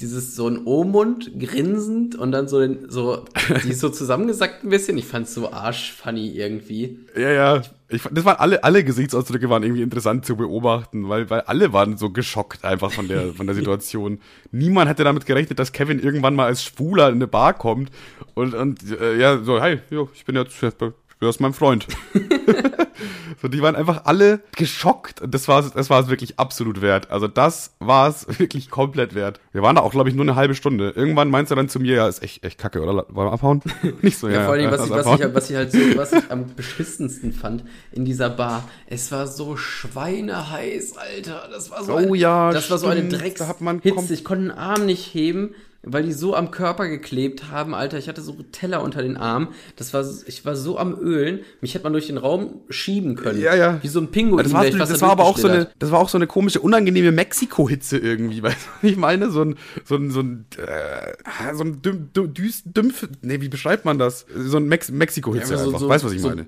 dieses 0.00 0.36
so 0.36 0.46
ein 0.48 0.64
O-Mund, 0.64 1.32
grinsend 1.38 2.14
und 2.14 2.30
dann 2.30 2.46
so, 2.46 2.60
den, 2.60 2.88
so, 2.88 3.24
die 3.64 3.70
ist 3.70 3.80
so 3.80 3.88
zusammengesackt 3.88 4.62
ein 4.64 4.70
bisschen. 4.70 4.96
Ich 4.96 5.06
fand's 5.06 5.34
so 5.34 5.50
arschfunny 5.50 6.30
irgendwie. 6.30 7.00
Ja, 7.16 7.30
ja. 7.30 7.62
Ich, 7.88 8.02
das 8.02 8.24
waren 8.24 8.36
alle, 8.36 8.62
alle 8.62 8.84
Gesichtsausdrücke 8.84 9.48
waren 9.50 9.62
irgendwie 9.62 9.82
interessant 9.82 10.24
zu 10.24 10.36
beobachten, 10.36 11.08
weil, 11.08 11.30
weil 11.30 11.40
alle 11.42 11.72
waren 11.72 11.96
so 11.96 12.10
geschockt 12.10 12.64
einfach 12.64 12.92
von 12.92 13.08
der, 13.08 13.32
von 13.32 13.46
der 13.46 13.56
Situation. 13.56 14.20
Niemand 14.52 14.88
hätte 14.88 15.04
damit 15.04 15.26
gerechnet, 15.26 15.58
dass 15.58 15.72
Kevin 15.72 15.98
irgendwann 15.98 16.36
mal 16.36 16.46
als 16.46 16.62
Schwuler 16.62 17.08
in 17.08 17.16
eine 17.16 17.26
Bar 17.26 17.54
kommt 17.54 17.90
und, 18.34 18.54
und 18.54 18.82
äh, 19.00 19.18
ja, 19.18 19.42
so, 19.42 19.60
hey, 19.60 19.80
jo, 19.90 20.08
ich 20.14 20.24
bin 20.24 20.36
jetzt, 20.36 20.62
ich 20.62 20.74
bin 21.18 21.28
jetzt 21.28 21.40
mein 21.40 21.52
Freund. 21.52 21.86
so, 23.42 23.48
die 23.48 23.62
waren 23.62 23.76
einfach 23.76 24.04
alle 24.04 24.40
geschockt 24.56 25.22
das 25.26 25.48
war 25.48 25.62
das 25.62 25.90
war 25.90 26.00
es 26.00 26.08
wirklich 26.08 26.38
absolut 26.38 26.80
wert. 26.80 27.10
Also 27.10 27.28
das 27.28 27.74
war 27.78 28.08
es 28.08 28.26
wirklich 28.38 28.70
komplett 28.70 29.14
wert. 29.14 29.40
Wir 29.52 29.62
waren 29.62 29.76
da 29.76 29.82
auch, 29.82 29.92
glaube 29.92 30.08
ich, 30.08 30.14
nur 30.14 30.24
eine 30.24 30.36
halbe 30.36 30.54
Stunde. 30.54 30.92
Irgendwann 30.94 31.30
meinst 31.30 31.50
du 31.50 31.54
dann 31.54 31.68
zu 31.68 31.80
mir, 31.80 31.96
ja, 31.96 32.08
ist 32.08 32.22
echt, 32.22 32.44
echt 32.44 32.58
kacke, 32.58 32.80
oder? 32.80 33.06
Wollen 33.08 33.28
wir 33.28 33.32
abhauen? 33.32 33.62
Nicht 34.02 34.18
so, 34.18 34.28
ja. 34.28 34.34
Ja, 34.34 34.44
vor 34.44 34.54
allem, 34.54 34.64
ja, 34.64 34.72
was, 34.72 34.84
ich, 34.84 34.90
lass 34.90 35.06
was, 35.06 35.20
ich, 35.20 35.34
was 35.34 35.50
ich 35.50 35.56
halt 35.56 35.72
so, 35.72 35.78
was 35.96 36.12
ich 36.12 36.30
am 36.30 36.54
beschissensten 36.54 37.32
fand 37.32 37.64
in 37.92 38.04
dieser 38.04 38.30
Bar, 38.30 38.68
es 38.86 39.10
war 39.12 39.26
so 39.26 39.56
schweineheiß, 39.56 40.96
Alter. 40.96 41.48
Das 41.50 41.70
war 41.70 41.84
so, 41.84 41.94
Oh 41.94 41.96
ein, 41.96 42.14
ja, 42.14 42.52
das 42.52 42.70
war 42.70 42.78
so 42.78 42.86
eine 42.86 43.00
stimmt. 43.00 43.20
Drecks 43.22 43.40
Da 43.40 43.48
hat 43.48 43.60
man 43.60 43.80
Hitze. 43.80 44.14
Ich 44.14 44.24
konnte 44.24 44.44
den 44.44 44.52
Arm 44.52 44.86
nicht 44.86 45.12
heben, 45.14 45.54
weil 45.92 46.04
die 46.04 46.12
so 46.12 46.34
am 46.34 46.50
Körper 46.50 46.88
geklebt 46.88 47.50
haben, 47.50 47.74
Alter. 47.74 47.98
Ich 47.98 48.08
hatte 48.08 48.20
so 48.20 48.36
Teller 48.52 48.82
unter 48.82 49.02
den 49.02 49.16
Armen. 49.16 49.48
Das 49.76 49.92
war, 49.94 50.04
ich 50.26 50.44
war 50.44 50.54
so 50.56 50.78
am 50.78 50.98
Ölen. 50.98 51.40
Mich 51.60 51.74
hätte 51.74 51.84
man 51.84 51.92
durch 51.92 52.06
den 52.06 52.18
Raum 52.18 52.60
schieben 52.68 53.16
können. 53.16 53.40
Ja, 53.40 53.54
ja. 53.54 53.78
Wie 53.82 53.88
so 53.88 54.00
ein 54.00 54.10
Pinguin. 54.10 54.44
Das 54.44 54.52
war, 54.52 54.64
das 54.68 54.88
da 54.90 55.00
war 55.00 55.10
aber 55.10 55.24
auch 55.24 55.38
so 55.38 55.48
eine, 55.48 55.68
das 55.78 55.90
war 55.90 55.98
auch 56.00 56.08
so 56.08 56.18
eine 56.18 56.26
komische, 56.26 56.60
unangenehme 56.60 57.12
Mexiko-Hitze 57.12 57.98
irgendwie, 57.98 58.42
weißt 58.42 58.56
du, 58.56 58.70
was 58.82 58.90
ich 58.90 58.96
meine? 58.96 59.30
So 59.30 59.42
ein, 59.42 59.56
so 59.84 59.96
ein, 59.96 60.10
so 60.10 60.20
ein, 60.20 60.44
äh, 60.58 61.54
so 61.54 61.64
ein 61.64 61.82
düm, 61.82 62.12
düm, 62.12 62.34
düst, 62.34 62.64
dümpf, 62.66 63.08
nee, 63.22 63.40
wie 63.40 63.48
beschreibt 63.48 63.84
man 63.84 63.98
das? 63.98 64.26
So 64.36 64.58
ein 64.58 64.66
Mex 64.66 64.90
Mexiko-Hitze 64.90 65.54
Ja, 65.54 65.64
einfach, 65.64 65.80
so- 65.80 65.88
weißt 65.88 66.04
du, 66.04 66.08
was 66.08 66.14
ich 66.14 66.22
so 66.22 66.28
meine? 66.28 66.46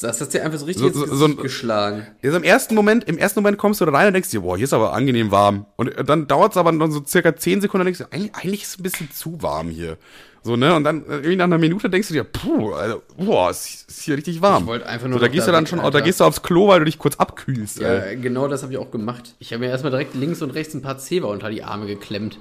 Das 0.00 0.20
hat 0.20 0.32
dir 0.32 0.42
einfach 0.44 0.58
so 0.58 0.64
richtig 0.66 0.82
So- 0.82 0.88
ins 0.88 0.96
so- 0.96 1.04
Gesicht 1.26 1.36
so 1.36 1.42
geschlagen. 1.42 2.06
Also 2.22 2.36
im 2.36 2.42
ersten 2.44 2.74
Moment, 2.74 3.04
im 3.04 3.18
ersten 3.18 3.40
Moment 3.40 3.58
kommst 3.58 3.80
du 3.80 3.84
da 3.84 3.92
rein 3.92 4.06
und 4.06 4.14
denkst 4.14 4.30
dir, 4.30 4.40
boah, 4.40 4.56
hier 4.56 4.64
ist 4.64 4.72
aber 4.72 4.92
angenehm 4.92 5.30
warm. 5.30 5.66
Und 5.76 5.92
dann 6.08 6.26
dauert 6.26 6.52
es 6.52 6.56
aber 6.56 6.72
dann 6.72 6.90
so 6.92 7.04
circa 7.04 7.34
10 7.36 7.60
Sekunden 7.60 7.82
und 7.86 7.86
denkst 7.86 7.98
du, 7.98 8.12
eigentlich, 8.16 8.34
eigentlich 8.34 8.62
ist 8.62 8.68
es 8.70 8.78
ein 8.78 8.82
bisschen 8.82 9.10
zu 9.10 9.42
warm 9.42 9.68
hier. 9.68 9.98
So, 10.42 10.56
ne? 10.56 10.74
Und 10.74 10.84
dann 10.84 11.04
äh, 11.04 11.16
irgendwie 11.16 11.36
nach 11.36 11.44
einer 11.44 11.58
Minute 11.58 11.90
denkst 11.90 12.08
du 12.08 12.14
dir, 12.14 12.24
puh, 12.24 12.72
also, 12.72 13.02
boah, 13.18 13.50
ist, 13.50 13.90
ist 13.90 14.00
hier 14.04 14.16
richtig 14.16 14.40
warm. 14.40 14.62
Ich 14.62 14.68
wollte 14.68 14.86
einfach 14.86 15.06
nur 15.06 15.18
so, 15.18 15.20
da 15.20 15.26
noch 15.26 15.32
gehst 15.34 15.46
da 15.48 15.52
du 15.52 15.56
dann 15.56 15.66
schon, 15.66 15.80
Alter. 15.80 15.98
da 15.98 16.00
gehst 16.04 16.20
du 16.20 16.24
aufs 16.24 16.40
Klo, 16.42 16.68
weil 16.68 16.78
du 16.78 16.86
dich 16.86 16.98
kurz 16.98 17.16
abkühlst. 17.16 17.80
Ja, 17.80 17.88
ey. 17.96 18.16
genau 18.16 18.48
das 18.48 18.62
habe 18.62 18.72
ich 18.72 18.78
auch 18.78 18.90
gemacht. 18.90 19.34
Ich 19.38 19.52
habe 19.52 19.60
mir 19.60 19.68
erstmal 19.70 19.90
direkt 19.90 20.14
links 20.14 20.40
und 20.40 20.52
rechts 20.52 20.72
ein 20.72 20.80
paar 20.80 20.96
Zeber 20.96 21.28
unter 21.28 21.50
die 21.50 21.62
Arme 21.62 21.84
geklemmt. 21.86 22.38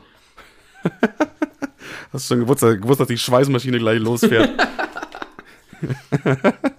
Hast 2.14 2.28
schon 2.28 2.39
gewusst, 2.39 2.62
gewusst, 2.62 3.02
dass 3.02 3.08
die 3.10 3.18
Schweißmaschine 3.18 3.80
gleich 3.80 4.00
losfährt. 4.00 4.50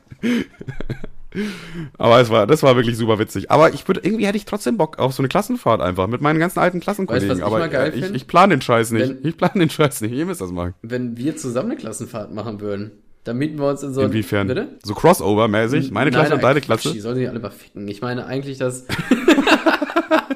Aber 1.97 2.21
es 2.21 2.29
war, 2.29 2.47
das 2.47 2.63
war 2.63 2.75
wirklich 2.77 2.97
super 2.97 3.19
witzig. 3.19 3.51
Aber 3.51 3.73
ich 3.73 3.87
würde, 3.87 4.01
irgendwie 4.03 4.27
hätte 4.27 4.37
ich 4.37 4.45
trotzdem 4.47 4.77
Bock 4.77 4.99
auf 4.99 5.13
so 5.13 5.23
eine 5.23 5.29
Klassenfahrt 5.29 5.81
einfach 5.81 6.09
mit 6.09 6.21
meinen 6.21 6.41
ganzen 6.41 6.59
alten 6.59 6.81
Klassenkollegen. 6.81 7.29
Weißt 7.29 7.41
was 7.41 7.47
ich 7.47 7.53
Aber 7.53 7.59
mal 7.61 7.69
geil 7.71 7.93
äh, 7.93 7.97
ich, 7.97 8.05
find? 8.05 8.17
ich 8.17 8.27
plane 8.27 8.55
den 8.57 8.61
Scheiß 8.61 8.91
nicht. 8.91 9.09
Wenn- 9.09 9.25
ich 9.29 9.37
plane 9.37 9.61
den 9.61 9.71
Scheiß 9.71 10.01
nicht. 10.01 10.13
Ihr 10.13 10.27
müsst 10.27 10.41
das 10.41 10.51
machen. 10.51 10.75
Wenn 10.83 11.17
wir 11.17 11.37
zusammen 11.37 11.71
eine 11.71 11.79
Klassenfahrt 11.81 12.35
machen 12.35 12.61
würden, 12.61 12.91
dann 13.25 13.37
mieten 13.37 13.59
wir 13.59 13.69
uns 13.69 13.83
in 13.83 13.95
so 13.95 14.01
Inwiefern? 14.03 14.49
Bitte? 14.49 14.79
So 14.83 14.95
Crossover-mäßig. 14.95 15.93
Meine 15.93 16.11
Klasse 16.11 16.31
Nein, 16.31 16.39
und 16.39 16.43
deine 16.45 16.61
Klasse. 16.61 16.93
Die 16.93 17.01
sollen 17.01 17.17
sich 17.17 17.29
alle 17.29 17.39
mal 17.39 17.51
ficken. 17.51 17.87
Ich 17.87 18.01
meine 18.01 18.27
eigentlich, 18.27 18.59
dass. 18.59 18.87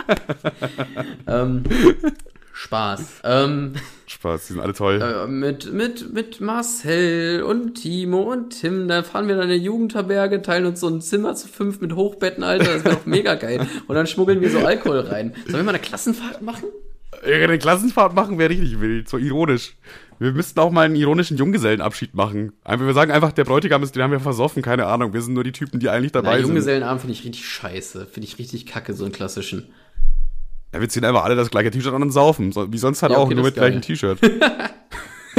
ähm, 1.27 1.65
Spaß. 2.65 3.21
Ähm, 3.25 3.75
Spaß, 4.07 4.47
die 4.47 4.53
sind 4.55 4.63
alle 4.63 4.73
toll. 4.73 5.01
äh, 5.03 5.27
mit, 5.27 5.71
mit, 5.73 6.15
mit 6.15 6.41
Marcel 6.41 7.43
und 7.43 7.75
Timo 7.75 8.23
und 8.33 8.59
Tim, 8.59 8.89
da 8.89 9.03
fahren 9.03 9.29
wir 9.29 9.37
dann 9.37 9.45
in 9.45 9.51
eine 9.51 9.63
Jugendherberge, 9.63 10.41
teilen 10.41 10.65
uns 10.65 10.81
so 10.81 10.89
ein 10.89 11.03
Zimmer 11.03 11.35
zu 11.35 11.47
fünf 11.47 11.83
mit 11.83 11.95
Hochbetten, 11.95 12.43
Alter, 12.43 12.73
das 12.75 12.85
wäre 12.85 12.97
doch 12.97 13.07
mega 13.07 13.35
geil. 13.35 13.67
Und 13.87 13.95
dann 13.95 14.07
schmuggeln 14.07 14.41
wir 14.41 14.51
so 14.51 14.61
Alkohol 14.61 15.01
rein. 15.01 15.35
Sollen 15.45 15.59
wir 15.59 15.63
mal 15.65 15.71
eine 15.71 15.79
Klassenfahrt 15.79 16.41
machen? 16.41 16.65
Eine 17.23 17.59
Klassenfahrt 17.59 18.15
machen 18.15 18.39
wäre 18.39 18.51
richtig 18.51 18.81
wild, 18.81 19.09
so 19.11 19.19
ironisch. 19.19 19.75
Wir 20.19 20.33
müssten 20.33 20.59
auch 20.61 20.71
mal 20.71 20.87
einen 20.87 20.97
ironischen 20.97 21.37
Junggesellenabschied 21.37 22.15
machen. 22.15 22.53
Einfach, 22.65 22.87
wir 22.87 22.95
sagen 22.95 23.11
einfach, 23.11 23.33
der 23.33 23.45
Bräutigam 23.45 23.83
ist, 23.83 23.95
den 23.95 24.03
haben 24.03 24.13
wir 24.13 24.21
versoffen, 24.21 24.63
keine 24.63 24.87
Ahnung. 24.87 25.13
Wir 25.13 25.21
sind 25.21 25.35
nur 25.35 25.45
die 25.45 25.53
Typen, 25.53 25.81
die 25.81 25.91
eigentlich 25.91 26.13
dabei 26.13 26.31
Na, 26.31 26.37
sind. 26.37 26.47
Junggesellenabend 26.47 27.03
finde 27.03 27.13
ich 27.13 27.25
richtig 27.25 27.47
scheiße. 27.47 28.07
Finde 28.07 28.27
ich 28.27 28.39
richtig 28.39 28.65
kacke, 28.67 28.95
so 28.95 29.05
einen 29.05 29.13
klassischen. 29.13 29.69
Ja, 30.75 30.81
wir 30.81 30.89
ziehen 30.89 31.05
einfach 31.05 31.23
alle 31.23 31.37
das 31.37 31.51
gleiche 31.51 31.71
T-Shirt 31.71 31.95
an 31.95 32.03
und 32.03 32.11
saufen. 32.11 32.51
So, 32.51 32.73
wie 32.73 32.79
sonst 32.79 33.01
halt 33.01 33.13
Ja, 33.13 33.19
auch, 33.19 33.27
okay, 33.27 33.37
nur 33.37 33.45
mit 33.45 33.55
gleichem 33.55 33.81
T-Shirt. 33.81 34.19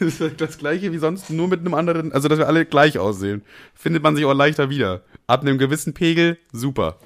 das 0.00 0.20
ist 0.20 0.38
das 0.38 0.58
gleiche 0.58 0.92
wie 0.92 0.98
sonst, 0.98 1.30
nur 1.30 1.48
mit 1.48 1.60
einem 1.60 1.72
anderen, 1.72 2.12
also 2.12 2.28
dass 2.28 2.38
wir 2.38 2.46
alle 2.46 2.66
gleich 2.66 2.98
aussehen. 2.98 3.42
Findet 3.74 4.02
man 4.02 4.16
sich 4.16 4.26
auch 4.26 4.34
leichter 4.34 4.68
wieder. 4.68 5.00
Ab 5.26 5.40
einem 5.40 5.56
gewissen 5.56 5.94
Pegel, 5.94 6.36
super. 6.52 6.98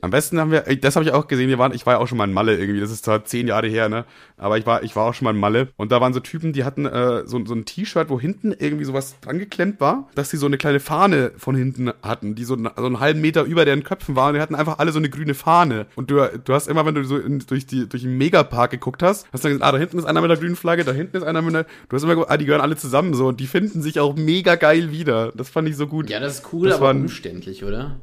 Am 0.00 0.10
besten 0.10 0.40
haben 0.40 0.50
wir, 0.50 0.66
ey, 0.68 0.80
das 0.80 0.96
habe 0.96 1.04
ich 1.04 1.12
auch 1.12 1.28
gesehen, 1.28 1.50
wir 1.50 1.58
waren, 1.58 1.74
ich 1.74 1.84
war 1.84 1.94
ja 1.94 1.98
auch 2.00 2.08
schon 2.08 2.16
mal 2.16 2.24
in 2.26 2.32
Malle 2.32 2.56
irgendwie, 2.56 2.80
das 2.80 2.90
ist 2.90 3.04
zwar 3.04 3.24
zehn 3.26 3.46
Jahre 3.46 3.68
her, 3.68 3.90
ne? 3.90 4.06
Aber 4.38 4.56
ich 4.56 4.64
war, 4.64 4.82
ich 4.82 4.96
war 4.96 5.04
auch 5.06 5.12
schon 5.14 5.26
mal 5.26 5.32
in 5.34 5.38
Malle 5.38 5.68
und 5.76 5.92
da 5.92 6.00
waren 6.00 6.14
so 6.14 6.20
Typen, 6.20 6.54
die 6.54 6.64
hatten 6.64 6.86
äh, 6.86 7.26
so, 7.26 7.44
so 7.44 7.54
ein 7.54 7.66
T-Shirt, 7.66 8.08
wo 8.08 8.18
hinten 8.18 8.52
irgendwie 8.58 8.84
sowas 8.86 9.16
dran 9.20 9.38
geklemmt 9.38 9.80
war, 9.80 10.08
dass 10.14 10.30
sie 10.30 10.38
so 10.38 10.46
eine 10.46 10.56
kleine 10.56 10.80
Fahne 10.80 11.32
von 11.36 11.54
hinten 11.54 11.92
hatten, 12.02 12.34
die 12.34 12.44
so, 12.44 12.56
so 12.56 12.86
einen 12.86 13.00
halben 13.00 13.20
Meter 13.20 13.42
über 13.44 13.66
deren 13.66 13.84
Köpfen 13.84 14.16
war 14.16 14.28
und 14.28 14.34
die 14.34 14.40
hatten 14.40 14.54
einfach 14.54 14.78
alle 14.78 14.90
so 14.90 14.98
eine 14.98 15.10
grüne 15.10 15.34
Fahne. 15.34 15.86
Und 15.94 16.10
du, 16.10 16.26
du 16.42 16.54
hast 16.54 16.68
immer, 16.68 16.86
wenn 16.86 16.94
du 16.94 17.04
so 17.04 17.18
in, 17.18 17.40
durch, 17.40 17.66
die, 17.66 17.86
durch 17.86 18.02
den 18.02 18.16
Megapark 18.16 18.70
geguckt 18.70 19.02
hast, 19.02 19.26
hast 19.30 19.44
du 19.44 19.48
dann 19.48 19.58
gesagt, 19.58 19.68
ah, 19.68 19.72
da 19.72 19.78
hinten 19.78 19.98
ist 19.98 20.06
einer 20.06 20.22
mit 20.22 20.30
der 20.30 20.38
grünen 20.38 20.56
Flagge, 20.56 20.84
da 20.84 20.92
hinten 20.92 21.18
ist 21.18 21.22
einer 21.22 21.42
mit 21.42 21.54
der, 21.54 21.66
du 21.90 21.94
hast 21.96 22.02
immer 22.02 22.14
gesagt, 22.14 22.30
ah, 22.32 22.36
die 22.38 22.46
gehören 22.46 22.62
alle 22.62 22.76
zusammen 22.76 23.12
so 23.12 23.28
und 23.28 23.38
die 23.40 23.46
finden 23.46 23.82
sich 23.82 24.00
auch 24.00 24.16
mega 24.16 24.54
geil 24.54 24.90
wieder. 24.90 25.32
Das 25.36 25.50
fand 25.50 25.68
ich 25.68 25.76
so 25.76 25.86
gut. 25.86 26.08
Ja, 26.08 26.18
das 26.18 26.38
ist 26.38 26.52
cool, 26.52 26.68
Das 26.68 26.78
aber 26.78 26.86
waren- 26.86 27.02
umständlich, 27.02 27.41
oder? 27.64 28.00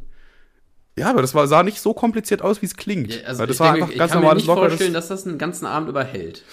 Ja, 0.98 1.10
aber 1.10 1.22
das 1.22 1.34
war, 1.34 1.48
sah 1.48 1.64
nicht 1.64 1.80
so 1.80 1.94
kompliziert 1.94 2.42
aus, 2.42 2.62
wie 2.62 2.66
es 2.66 2.76
klingt. 2.76 3.14
Ja, 3.14 3.28
also 3.28 3.46
das 3.46 3.56
ich, 3.56 3.60
war 3.62 3.68
denke, 3.72 3.84
einfach 3.84 3.94
ich 3.94 4.00
ganz 4.00 4.12
kann 4.12 4.20
mir 4.20 4.26
normales, 4.26 4.44
nicht 4.44 4.54
vorstellen, 4.54 4.94
dass 4.94 5.08
das 5.08 5.26
einen 5.26 5.38
ganzen 5.38 5.66
Abend 5.66 5.90
überhält. 5.90 6.44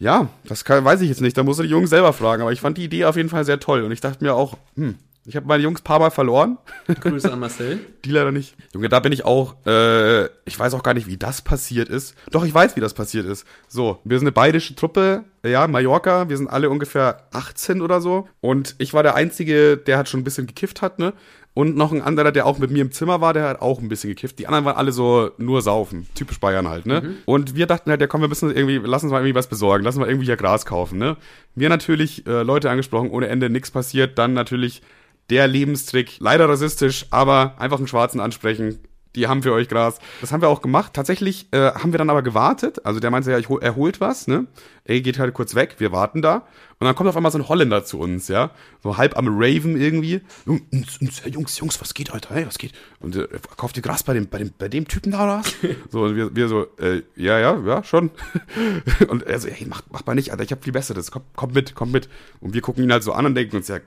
Ja, 0.00 0.28
das 0.44 0.64
kann, 0.64 0.84
weiß 0.84 1.00
ich 1.02 1.08
jetzt 1.08 1.20
nicht. 1.20 1.38
Da 1.38 1.44
musst 1.44 1.60
du 1.60 1.62
die 1.62 1.68
Jungs 1.68 1.90
selber 1.90 2.12
fragen. 2.12 2.42
Aber 2.42 2.52
ich 2.52 2.60
fand 2.60 2.78
die 2.78 2.84
Idee 2.84 3.04
auf 3.04 3.16
jeden 3.16 3.28
Fall 3.28 3.44
sehr 3.44 3.60
toll. 3.60 3.82
Und 3.82 3.92
ich 3.92 4.00
dachte 4.00 4.24
mir 4.24 4.34
auch, 4.34 4.58
hm, 4.74 4.96
ich 5.24 5.36
habe 5.36 5.46
meine 5.46 5.62
Jungs 5.62 5.80
ein 5.80 5.84
paar 5.84 6.00
Mal 6.00 6.10
verloren. 6.10 6.58
Grüße 7.00 7.32
an 7.32 7.38
Marcel. 7.38 7.78
Die 8.04 8.10
leider 8.10 8.32
nicht. 8.32 8.56
Junge, 8.74 8.88
da 8.88 8.98
bin 8.98 9.12
ich 9.12 9.24
auch, 9.24 9.54
äh, 9.64 10.24
ich 10.44 10.58
weiß 10.58 10.74
auch 10.74 10.82
gar 10.82 10.94
nicht, 10.94 11.06
wie 11.06 11.16
das 11.16 11.42
passiert 11.42 11.88
ist. 11.88 12.16
Doch, 12.32 12.44
ich 12.44 12.52
weiß, 12.52 12.74
wie 12.74 12.80
das 12.80 12.94
passiert 12.94 13.26
ist. 13.26 13.46
So, 13.68 14.00
wir 14.02 14.18
sind 14.18 14.26
eine 14.26 14.32
bayerische 14.32 14.74
Truppe, 14.74 15.22
ja, 15.44 15.68
Mallorca, 15.68 16.28
wir 16.28 16.36
sind 16.36 16.48
alle 16.48 16.70
ungefähr 16.70 17.28
18 17.32 17.82
oder 17.82 18.00
so. 18.00 18.28
Und 18.40 18.74
ich 18.78 18.94
war 18.94 19.04
der 19.04 19.14
Einzige, 19.14 19.76
der 19.76 19.98
hat 19.98 20.08
schon 20.08 20.20
ein 20.20 20.24
bisschen 20.24 20.48
gekifft 20.48 20.82
hat, 20.82 20.98
ne? 20.98 21.12
Und 21.54 21.76
noch 21.76 21.92
ein 21.92 22.00
anderer, 22.00 22.32
der 22.32 22.46
auch 22.46 22.58
mit 22.58 22.70
mir 22.70 22.80
im 22.80 22.92
Zimmer 22.92 23.20
war, 23.20 23.34
der 23.34 23.46
hat 23.46 23.60
auch 23.60 23.78
ein 23.78 23.88
bisschen 23.88 24.08
gekifft. 24.08 24.38
Die 24.38 24.46
anderen 24.46 24.64
waren 24.64 24.76
alle 24.76 24.90
so 24.90 25.32
nur 25.36 25.60
saufen. 25.60 26.06
Typisch 26.14 26.40
Bayern 26.40 26.66
halt, 26.68 26.86
ne? 26.86 27.16
Und 27.26 27.54
wir 27.54 27.66
dachten 27.66 27.90
halt, 27.90 28.00
ja 28.00 28.06
komm, 28.06 28.22
wir 28.22 28.28
müssen 28.28 28.50
irgendwie, 28.54 28.80
lass 28.82 29.02
uns 29.02 29.12
mal 29.12 29.18
irgendwie 29.18 29.34
was 29.34 29.48
besorgen. 29.48 29.84
Lass 29.84 29.96
uns 29.96 30.00
mal 30.00 30.08
irgendwie 30.08 30.26
hier 30.26 30.36
Gras 30.36 30.64
kaufen, 30.64 30.98
ne? 30.98 31.18
Wir 31.54 31.68
natürlich 31.68 32.26
äh, 32.26 32.42
Leute 32.42 32.70
angesprochen, 32.70 33.10
ohne 33.10 33.26
Ende 33.28 33.50
nichts 33.50 33.70
passiert. 33.70 34.18
Dann 34.18 34.32
natürlich 34.32 34.80
der 35.28 35.46
Lebenstrick, 35.46 36.16
leider 36.20 36.48
rassistisch, 36.48 37.06
aber 37.10 37.54
einfach 37.58 37.78
einen 37.78 37.86
Schwarzen 37.86 38.20
ansprechen. 38.20 38.78
Die 39.14 39.28
haben 39.28 39.42
für 39.42 39.52
euch 39.52 39.68
Gras. 39.68 39.98
Das 40.20 40.32
haben 40.32 40.40
wir 40.40 40.48
auch 40.48 40.62
gemacht. 40.62 40.94
Tatsächlich 40.94 41.46
äh, 41.52 41.72
haben 41.72 41.92
wir 41.92 41.98
dann 41.98 42.10
aber 42.10 42.22
gewartet. 42.22 42.84
Also 42.84 43.00
der 43.00 43.10
meinte 43.10 43.30
ja, 43.30 43.38
ich 43.38 43.48
hol, 43.48 43.62
er 43.62 43.76
holt 43.76 44.00
was, 44.00 44.26
ne? 44.26 44.46
Ey, 44.84 45.00
geht 45.00 45.18
halt 45.18 45.32
kurz 45.34 45.54
weg, 45.54 45.76
wir 45.78 45.92
warten 45.92 46.22
da. 46.22 46.46
Und 46.78 46.86
dann 46.86 46.96
kommt 46.96 47.08
auf 47.08 47.16
einmal 47.16 47.30
so 47.30 47.38
ein 47.38 47.48
Holländer 47.48 47.84
zu 47.84 48.00
uns, 48.00 48.26
ja? 48.26 48.50
So 48.82 48.96
halb 48.96 49.16
am 49.16 49.28
Raven 49.28 49.80
irgendwie. 49.80 50.22
Jungs, 50.46 50.98
Jungs, 51.26 51.58
Jungs 51.58 51.80
was 51.80 51.94
geht, 51.94 52.12
Alter? 52.12 52.34
Hey, 52.34 52.44
was 52.44 52.58
geht? 52.58 52.72
Und 52.98 53.14
äh, 53.14 53.28
kauft 53.56 53.76
ihr 53.76 53.82
Gras 53.82 54.02
bei 54.02 54.14
dem, 54.14 54.28
bei 54.28 54.38
dem, 54.38 54.52
bei 54.58 54.68
dem 54.68 54.88
Typen 54.88 55.12
da 55.12 55.24
oder 55.24 55.38
was? 55.38 55.54
So, 55.90 56.02
und 56.02 56.16
wir, 56.16 56.34
wir 56.34 56.48
so, 56.48 56.66
äh, 56.78 57.02
ja, 57.14 57.38
ja, 57.38 57.56
ja, 57.64 57.84
schon. 57.84 58.10
und 59.08 59.22
er 59.22 59.38
so, 59.38 59.46
ey, 59.46 59.64
mach, 59.68 59.82
mach 59.90 60.04
mal 60.06 60.14
nicht, 60.14 60.32
Alter, 60.32 60.42
ich 60.42 60.50
hab 60.50 60.64
viel 60.64 60.72
Besseres. 60.72 61.12
Komm, 61.12 61.22
komm 61.36 61.52
mit, 61.52 61.76
komm 61.76 61.92
mit. 61.92 62.08
Und 62.40 62.54
wir 62.54 62.62
gucken 62.62 62.82
ihn 62.82 62.90
halt 62.90 63.04
so 63.04 63.12
an 63.12 63.26
und 63.26 63.36
denken 63.36 63.56
uns, 63.56 63.68
ja, 63.68 63.78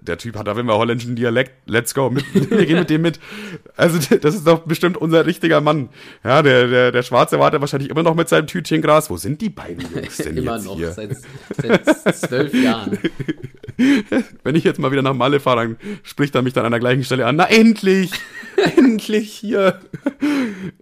der 0.00 0.18
Typ 0.18 0.36
hat 0.36 0.48
auf 0.48 0.56
Fall 0.56 0.66
holländischen 0.68 1.16
Dialekt. 1.16 1.52
Let's 1.66 1.94
go, 1.94 2.10
mit, 2.10 2.24
wir 2.50 2.66
gehen 2.66 2.78
mit 2.78 2.90
dem 2.90 3.02
mit. 3.02 3.20
Also 3.76 3.98
das 4.16 4.34
ist 4.34 4.46
doch 4.46 4.60
bestimmt 4.60 4.96
unser 4.96 5.26
richtiger 5.26 5.60
Mann. 5.60 5.88
Ja, 6.24 6.42
der, 6.42 6.68
der, 6.68 6.92
der 6.92 7.02
Schwarze 7.02 7.38
wartet 7.38 7.60
wahrscheinlich 7.60 7.90
immer 7.90 8.02
noch 8.02 8.14
mit 8.14 8.28
seinem 8.28 8.46
Tütchen 8.46 8.82
Gras. 8.82 9.10
Wo 9.10 9.16
sind 9.16 9.40
die 9.40 9.50
beiden 9.50 9.84
Jungs 9.94 10.16
denn 10.18 10.36
Immer 10.36 10.56
jetzt 10.56 10.66
noch, 10.66 10.76
hier? 10.76 10.92
seit, 10.92 11.16
seit 11.56 12.16
zwölf 12.16 12.54
Jahren. 12.54 12.98
Wenn 14.44 14.54
ich 14.54 14.64
jetzt 14.64 14.78
mal 14.78 14.92
wieder 14.92 15.02
nach 15.02 15.14
Malle 15.14 15.40
fahre, 15.40 15.62
dann 15.62 15.76
spricht 16.02 16.34
er 16.34 16.42
mich 16.42 16.52
dann 16.52 16.64
an 16.64 16.72
der 16.72 16.80
gleichen 16.80 17.04
Stelle 17.04 17.26
an. 17.26 17.36
Na 17.36 17.48
endlich! 17.48 18.12
endlich 18.76 19.32
hier! 19.32 19.80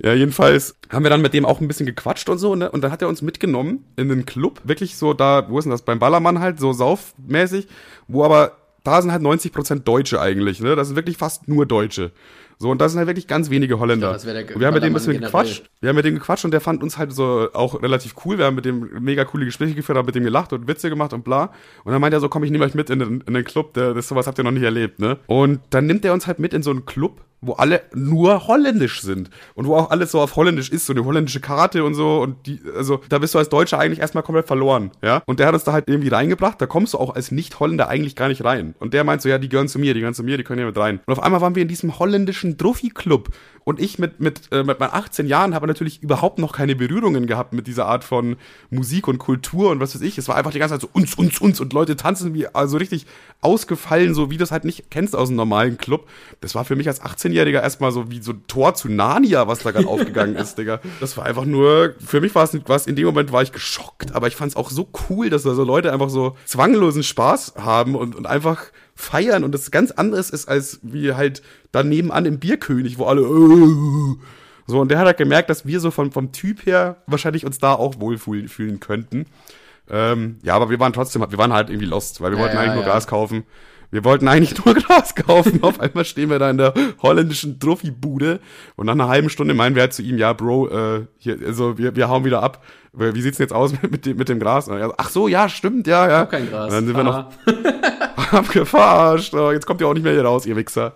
ja, 0.02 0.12
jedenfalls 0.12 0.76
haben 0.90 1.04
wir 1.04 1.10
dann 1.10 1.22
mit 1.22 1.34
dem 1.34 1.46
auch 1.46 1.60
ein 1.60 1.68
bisschen 1.68 1.86
gequatscht 1.86 2.28
und 2.28 2.38
so, 2.38 2.54
ne? 2.54 2.70
Und 2.70 2.82
dann 2.82 2.90
hat 2.90 3.02
er 3.02 3.08
uns 3.08 3.22
mitgenommen 3.22 3.84
in 3.96 4.08
den 4.08 4.26
Club, 4.26 4.60
wirklich 4.64 4.96
so 4.96 5.14
da, 5.14 5.46
wo 5.48 5.58
ist 5.58 5.64
denn 5.64 5.70
das? 5.70 5.82
Beim 5.82 5.98
Ballermann 5.98 6.40
halt, 6.40 6.58
so 6.58 6.72
saufmäßig, 6.72 7.68
wo 8.08 8.24
aber 8.24 8.56
da 8.84 9.02
sind 9.02 9.12
halt 9.12 9.22
90% 9.22 9.80
Deutsche 9.80 10.20
eigentlich, 10.20 10.60
ne? 10.60 10.76
Das 10.76 10.88
sind 10.88 10.96
wirklich 10.96 11.16
fast 11.16 11.48
nur 11.48 11.66
Deutsche. 11.66 12.12
So, 12.58 12.70
und 12.70 12.78
da 12.78 12.90
sind 12.90 12.98
halt 12.98 13.08
wirklich 13.08 13.26
ganz 13.26 13.48
wenige 13.48 13.78
Holländer. 13.80 14.14
Ja, 14.14 14.58
wir 14.58 14.66
haben 14.66 14.74
mit 14.74 14.82
dem 14.82 14.90
ein 14.90 14.92
bisschen 14.92 15.14
generell. 15.14 15.30
gequatscht. 15.30 15.70
Wir 15.80 15.88
haben 15.88 15.96
mit 15.96 16.04
dem 16.04 16.14
gequatscht 16.14 16.44
und 16.44 16.50
der 16.50 16.60
fand 16.60 16.82
uns 16.82 16.98
halt 16.98 17.10
so 17.10 17.48
auch 17.54 17.82
relativ 17.82 18.14
cool. 18.24 18.36
Wir 18.36 18.44
haben 18.44 18.54
mit 18.54 18.66
dem 18.66 18.86
mega 19.00 19.24
coole 19.24 19.46
Gespräche 19.46 19.74
geführt, 19.74 19.96
haben 19.96 20.04
mit 20.04 20.14
dem 20.14 20.24
gelacht 20.24 20.52
und 20.52 20.68
Witze 20.68 20.90
gemacht 20.90 21.14
und 21.14 21.24
bla. 21.24 21.52
Und 21.84 21.92
dann 21.92 22.02
meint 22.02 22.12
er 22.12 22.20
so, 22.20 22.28
komm, 22.28 22.44
ich 22.44 22.50
nehme 22.50 22.66
euch 22.66 22.74
mit 22.74 22.90
in 22.90 22.98
den, 22.98 23.22
in 23.22 23.32
den 23.32 23.44
Club, 23.44 23.72
der, 23.72 23.94
das 23.94 24.08
sowas 24.08 24.26
habt 24.26 24.36
ihr 24.36 24.44
noch 24.44 24.50
nicht 24.50 24.62
erlebt, 24.62 24.98
ne? 24.98 25.16
Und 25.26 25.60
dann 25.70 25.86
nimmt 25.86 26.04
er 26.04 26.12
uns 26.12 26.26
halt 26.26 26.38
mit 26.38 26.52
in 26.52 26.62
so 26.62 26.70
einen 26.70 26.84
Club, 26.84 27.22
wo 27.40 27.52
alle 27.54 27.82
nur 27.94 28.46
holländisch 28.46 29.00
sind 29.00 29.30
und 29.54 29.66
wo 29.66 29.76
auch 29.76 29.90
alles 29.90 30.12
so 30.12 30.20
auf 30.20 30.36
holländisch 30.36 30.70
ist, 30.70 30.86
so 30.86 30.92
eine 30.92 31.04
holländische 31.04 31.40
Karte 31.40 31.84
und 31.84 31.94
so 31.94 32.20
und 32.20 32.46
die, 32.46 32.60
also 32.76 33.00
da 33.08 33.18
bist 33.18 33.34
du 33.34 33.38
als 33.38 33.48
Deutscher 33.48 33.78
eigentlich 33.78 34.00
erstmal 34.00 34.22
komplett 34.22 34.46
verloren, 34.46 34.90
ja? 35.02 35.22
Und 35.26 35.40
der 35.40 35.46
hat 35.46 35.54
uns 35.54 35.64
da 35.64 35.72
halt 35.72 35.88
irgendwie 35.88 36.08
reingebracht, 36.08 36.60
da 36.60 36.66
kommst 36.66 36.94
du 36.94 36.98
auch 36.98 37.14
als 37.14 37.30
Nicht-Holländer 37.30 37.88
eigentlich 37.88 38.16
gar 38.16 38.28
nicht 38.28 38.44
rein. 38.44 38.74
Und 38.78 38.94
der 38.94 39.04
meint 39.04 39.22
so, 39.22 39.28
ja, 39.28 39.38
die 39.38 39.48
gehören 39.48 39.68
zu 39.68 39.78
mir, 39.78 39.94
die 39.94 40.00
gehören 40.00 40.14
zu 40.14 40.22
mir, 40.22 40.36
die 40.36 40.44
können 40.44 40.58
hier 40.58 40.66
mit 40.66 40.76
rein. 40.76 41.00
Und 41.06 41.12
auf 41.12 41.22
einmal 41.22 41.40
waren 41.40 41.54
wir 41.54 41.62
in 41.62 41.68
diesem 41.68 41.98
holländischen 41.98 42.56
Druffi-Club 42.56 43.30
und 43.64 43.80
ich 43.80 43.98
mit, 43.98 44.20
mit, 44.20 44.52
äh, 44.52 44.62
mit 44.62 44.80
meinen 44.80 44.92
18 44.92 45.26
Jahren 45.26 45.54
habe 45.54 45.66
natürlich 45.66 46.02
überhaupt 46.02 46.38
noch 46.38 46.52
keine 46.52 46.74
Berührungen 46.74 47.26
gehabt 47.26 47.52
mit 47.52 47.66
dieser 47.66 47.86
Art 47.86 48.04
von 48.04 48.36
Musik 48.70 49.08
und 49.08 49.18
Kultur 49.18 49.70
und 49.70 49.80
was 49.80 49.94
weiß 49.94 50.02
ich. 50.02 50.18
Es 50.18 50.28
war 50.28 50.36
einfach 50.36 50.52
die 50.52 50.58
ganze 50.58 50.74
Zeit 50.74 50.80
so 50.82 50.88
uns, 50.92 51.14
uns, 51.14 51.40
uns 51.40 51.60
und 51.60 51.72
Leute 51.72 51.96
tanzen 51.96 52.34
wie 52.34 52.46
also 52.48 52.78
richtig 52.78 53.06
ausgefallen, 53.40 54.14
so 54.14 54.30
wie 54.30 54.36
du 54.36 54.40
das 54.40 54.50
halt 54.50 54.64
nicht 54.64 54.90
kennst 54.90 55.14
aus 55.14 55.28
einem 55.28 55.36
normalen 55.36 55.78
Club. 55.78 56.08
Das 56.40 56.54
war 56.54 56.64
für 56.64 56.76
mich 56.76 56.88
als 56.88 57.02
18-Jähriger 57.02 57.62
erstmal 57.62 57.92
so 57.92 58.10
wie 58.10 58.20
so 58.20 58.32
ein 58.32 58.44
Tor 58.46 58.74
zu 58.74 58.88
Narnia, 58.88 59.46
was 59.46 59.60
da 59.60 59.70
gerade 59.70 59.88
aufgegangen 59.88 60.36
ist, 60.36 60.56
Digga. 60.58 60.80
Das 61.00 61.16
war 61.16 61.26
einfach 61.26 61.44
nur, 61.44 61.94
für 62.04 62.20
mich 62.20 62.34
war 62.34 62.44
es, 62.44 62.58
was 62.66 62.86
in 62.86 62.96
dem 62.96 63.06
Moment 63.06 63.32
war 63.32 63.42
ich 63.42 63.52
geschockt, 63.52 64.14
aber 64.14 64.26
ich 64.26 64.36
fand 64.36 64.52
es 64.52 64.56
auch 64.56 64.70
so 64.70 64.88
cool, 65.08 65.30
dass 65.30 65.42
da 65.42 65.54
so 65.54 65.64
Leute 65.64 65.92
einfach 65.92 66.10
so 66.10 66.36
zwanglosen 66.44 67.02
Spaß 67.02 67.54
haben 67.56 67.94
und, 67.94 68.14
und 68.16 68.26
einfach 68.26 68.66
feiern 69.00 69.44
und 69.44 69.52
das 69.52 69.70
ganz 69.70 69.90
anderes 69.90 70.30
ist 70.30 70.48
als 70.48 70.78
wie 70.82 71.14
halt 71.14 71.42
da 71.72 71.82
nebenan 71.82 72.26
im 72.26 72.38
Bierkönig, 72.38 72.98
wo 72.98 73.06
alle 73.06 73.22
äh, 73.22 74.16
so 74.66 74.80
und 74.80 74.90
der 74.90 74.98
hat 74.98 75.06
halt 75.06 75.16
gemerkt, 75.16 75.50
dass 75.50 75.66
wir 75.66 75.80
so 75.80 75.90
vom, 75.90 76.12
vom 76.12 76.32
Typ 76.32 76.64
her 76.66 76.96
wahrscheinlich 77.06 77.44
uns 77.44 77.58
da 77.58 77.72
auch 77.72 77.98
wohlfühlen 77.98 78.48
fühlen 78.48 78.78
könnten. 78.78 79.26
Ähm, 79.88 80.38
ja, 80.42 80.54
aber 80.54 80.70
wir 80.70 80.78
waren 80.78 80.92
trotzdem, 80.92 81.22
wir 81.28 81.38
waren 81.38 81.52
halt 81.52 81.70
irgendwie 81.70 81.88
lost, 81.88 82.20
weil 82.20 82.30
wir 82.30 82.36
Ja, 82.36 82.42
wollten 82.44 82.56
ja, 82.56 82.62
eigentlich 82.62 82.74
nur 82.74 82.84
ja. 82.84 82.90
Gras 82.90 83.06
kaufen. 83.08 83.44
Wir 83.90 84.04
wollten 84.04 84.28
eigentlich 84.28 84.64
nur 84.64 84.74
Gras 84.76 85.14
kaufen. 85.14 85.62
Auf 85.62 85.80
einmal 85.80 86.04
stehen 86.04 86.30
wir 86.30 86.38
da 86.38 86.50
in 86.50 86.58
der 86.58 86.74
holländischen 87.02 87.58
Trophy-Bude 87.58 88.40
und 88.76 88.86
nach 88.86 88.92
einer 88.92 89.08
halben 89.08 89.30
Stunde 89.30 89.54
meinen 89.54 89.74
wir 89.74 89.82
halt 89.82 89.92
zu 89.92 90.02
ihm, 90.02 90.18
ja, 90.18 90.32
Bro, 90.32 90.68
äh, 90.68 91.06
hier, 91.18 91.38
also 91.44 91.78
wir, 91.78 91.96
wir 91.96 92.08
hauen 92.08 92.24
wieder 92.24 92.42
ab. 92.42 92.62
Wie 92.92 93.22
sieht's 93.22 93.36
denn 93.36 93.44
jetzt 93.44 93.52
aus 93.52 93.72
mit, 93.82 94.06
dem, 94.06 94.16
mit 94.16 94.28
dem 94.28 94.40
Gras? 94.40 94.68
Er 94.68 94.94
Ach 94.96 95.10
so, 95.10 95.28
ja, 95.28 95.48
stimmt, 95.48 95.86
ja, 95.86 96.08
ja. 96.08 96.26
Kein 96.26 96.48
Gras. 96.48 96.66
Und 96.66 96.72
dann 96.72 96.86
sind 96.86 96.96
wir 96.96 97.04
noch 97.04 97.14
Aha. 97.14 97.28
abgefarscht. 98.38 99.34
Oh, 99.34 99.52
jetzt 99.52 99.66
kommt 99.66 99.80
ihr 99.80 99.88
auch 99.88 99.94
nicht 99.94 100.02
mehr 100.02 100.12
hier 100.12 100.24
raus, 100.24 100.46
ihr 100.46 100.56
Wichser. 100.56 100.94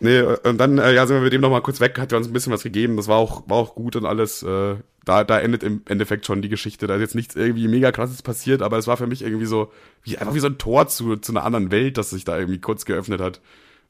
Nee, 0.00 0.20
und 0.20 0.58
dann 0.58 0.78
äh, 0.78 0.92
ja, 0.92 1.06
sind 1.06 1.16
wir 1.16 1.22
mit 1.22 1.32
dem 1.32 1.40
noch 1.40 1.50
mal 1.50 1.62
kurz 1.62 1.80
weg, 1.80 1.98
hat 1.98 2.12
er 2.12 2.18
uns 2.18 2.26
ein 2.26 2.32
bisschen 2.32 2.52
was 2.52 2.62
gegeben. 2.62 2.96
Das 2.96 3.08
war 3.08 3.16
auch, 3.16 3.48
war 3.48 3.56
auch 3.56 3.74
gut 3.74 3.96
und 3.96 4.06
alles. 4.06 4.42
Äh, 4.42 4.76
da, 5.04 5.24
da 5.24 5.38
endet 5.38 5.62
im 5.62 5.82
Endeffekt 5.86 6.26
schon 6.26 6.42
die 6.42 6.48
Geschichte. 6.48 6.86
Da 6.86 6.96
ist 6.96 7.00
jetzt 7.00 7.14
nichts 7.14 7.36
irgendwie 7.36 7.68
mega 7.68 7.92
krasses 7.92 8.22
passiert, 8.22 8.62
aber 8.62 8.78
es 8.78 8.86
war 8.86 8.96
für 8.96 9.06
mich 9.06 9.22
irgendwie 9.22 9.46
so, 9.46 9.72
wie, 10.02 10.18
einfach 10.18 10.34
wie 10.34 10.40
so 10.40 10.46
ein 10.46 10.58
Tor 10.58 10.88
zu, 10.88 11.16
zu 11.16 11.32
einer 11.32 11.44
anderen 11.44 11.70
Welt, 11.70 11.98
das 11.98 12.10
sich 12.10 12.24
da 12.24 12.38
irgendwie 12.38 12.60
kurz 12.60 12.84
geöffnet 12.84 13.20
hat. 13.20 13.40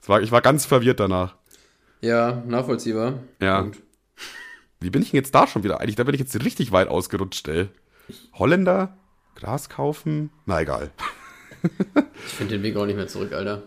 Es 0.03 0.09
war, 0.09 0.21
ich 0.21 0.33
war 0.33 0.43
ganz 0.43 0.67
verwirrt 0.67 1.01
danach. 1.01 1.37
Ja, 2.01 2.43
nachvollziehbar. 2.47 3.21
Ja. 3.41 3.63
Gut. 3.63 3.79
Wie 4.81 4.91
bin 4.91 5.03
ich 5.03 5.13
denn 5.13 5.19
jetzt 5.19 5.35
da 5.35 5.47
schon 5.47 5.65
wieder? 5.65 5.81
Eigentlich, 5.81 5.97
da 5.97 6.05
bin 6.05 6.15
ich 6.15 6.21
jetzt 6.21 6.45
richtig 6.45 6.71
weit 6.73 6.89
ausgerutscht, 6.89 7.49
ey. 7.49 7.69
Holländer, 8.35 8.99
Gras 9.35 9.71
kaufen, 9.71 10.31
na 10.45 10.61
egal. 10.61 10.91
Ich 12.27 12.35
finde 12.35 12.57
den 12.57 12.63
Weg 12.63 12.77
auch 12.77 12.85
nicht 12.85 12.97
mehr 12.97 13.09
zurück, 13.09 13.33
Alter. 13.33 13.63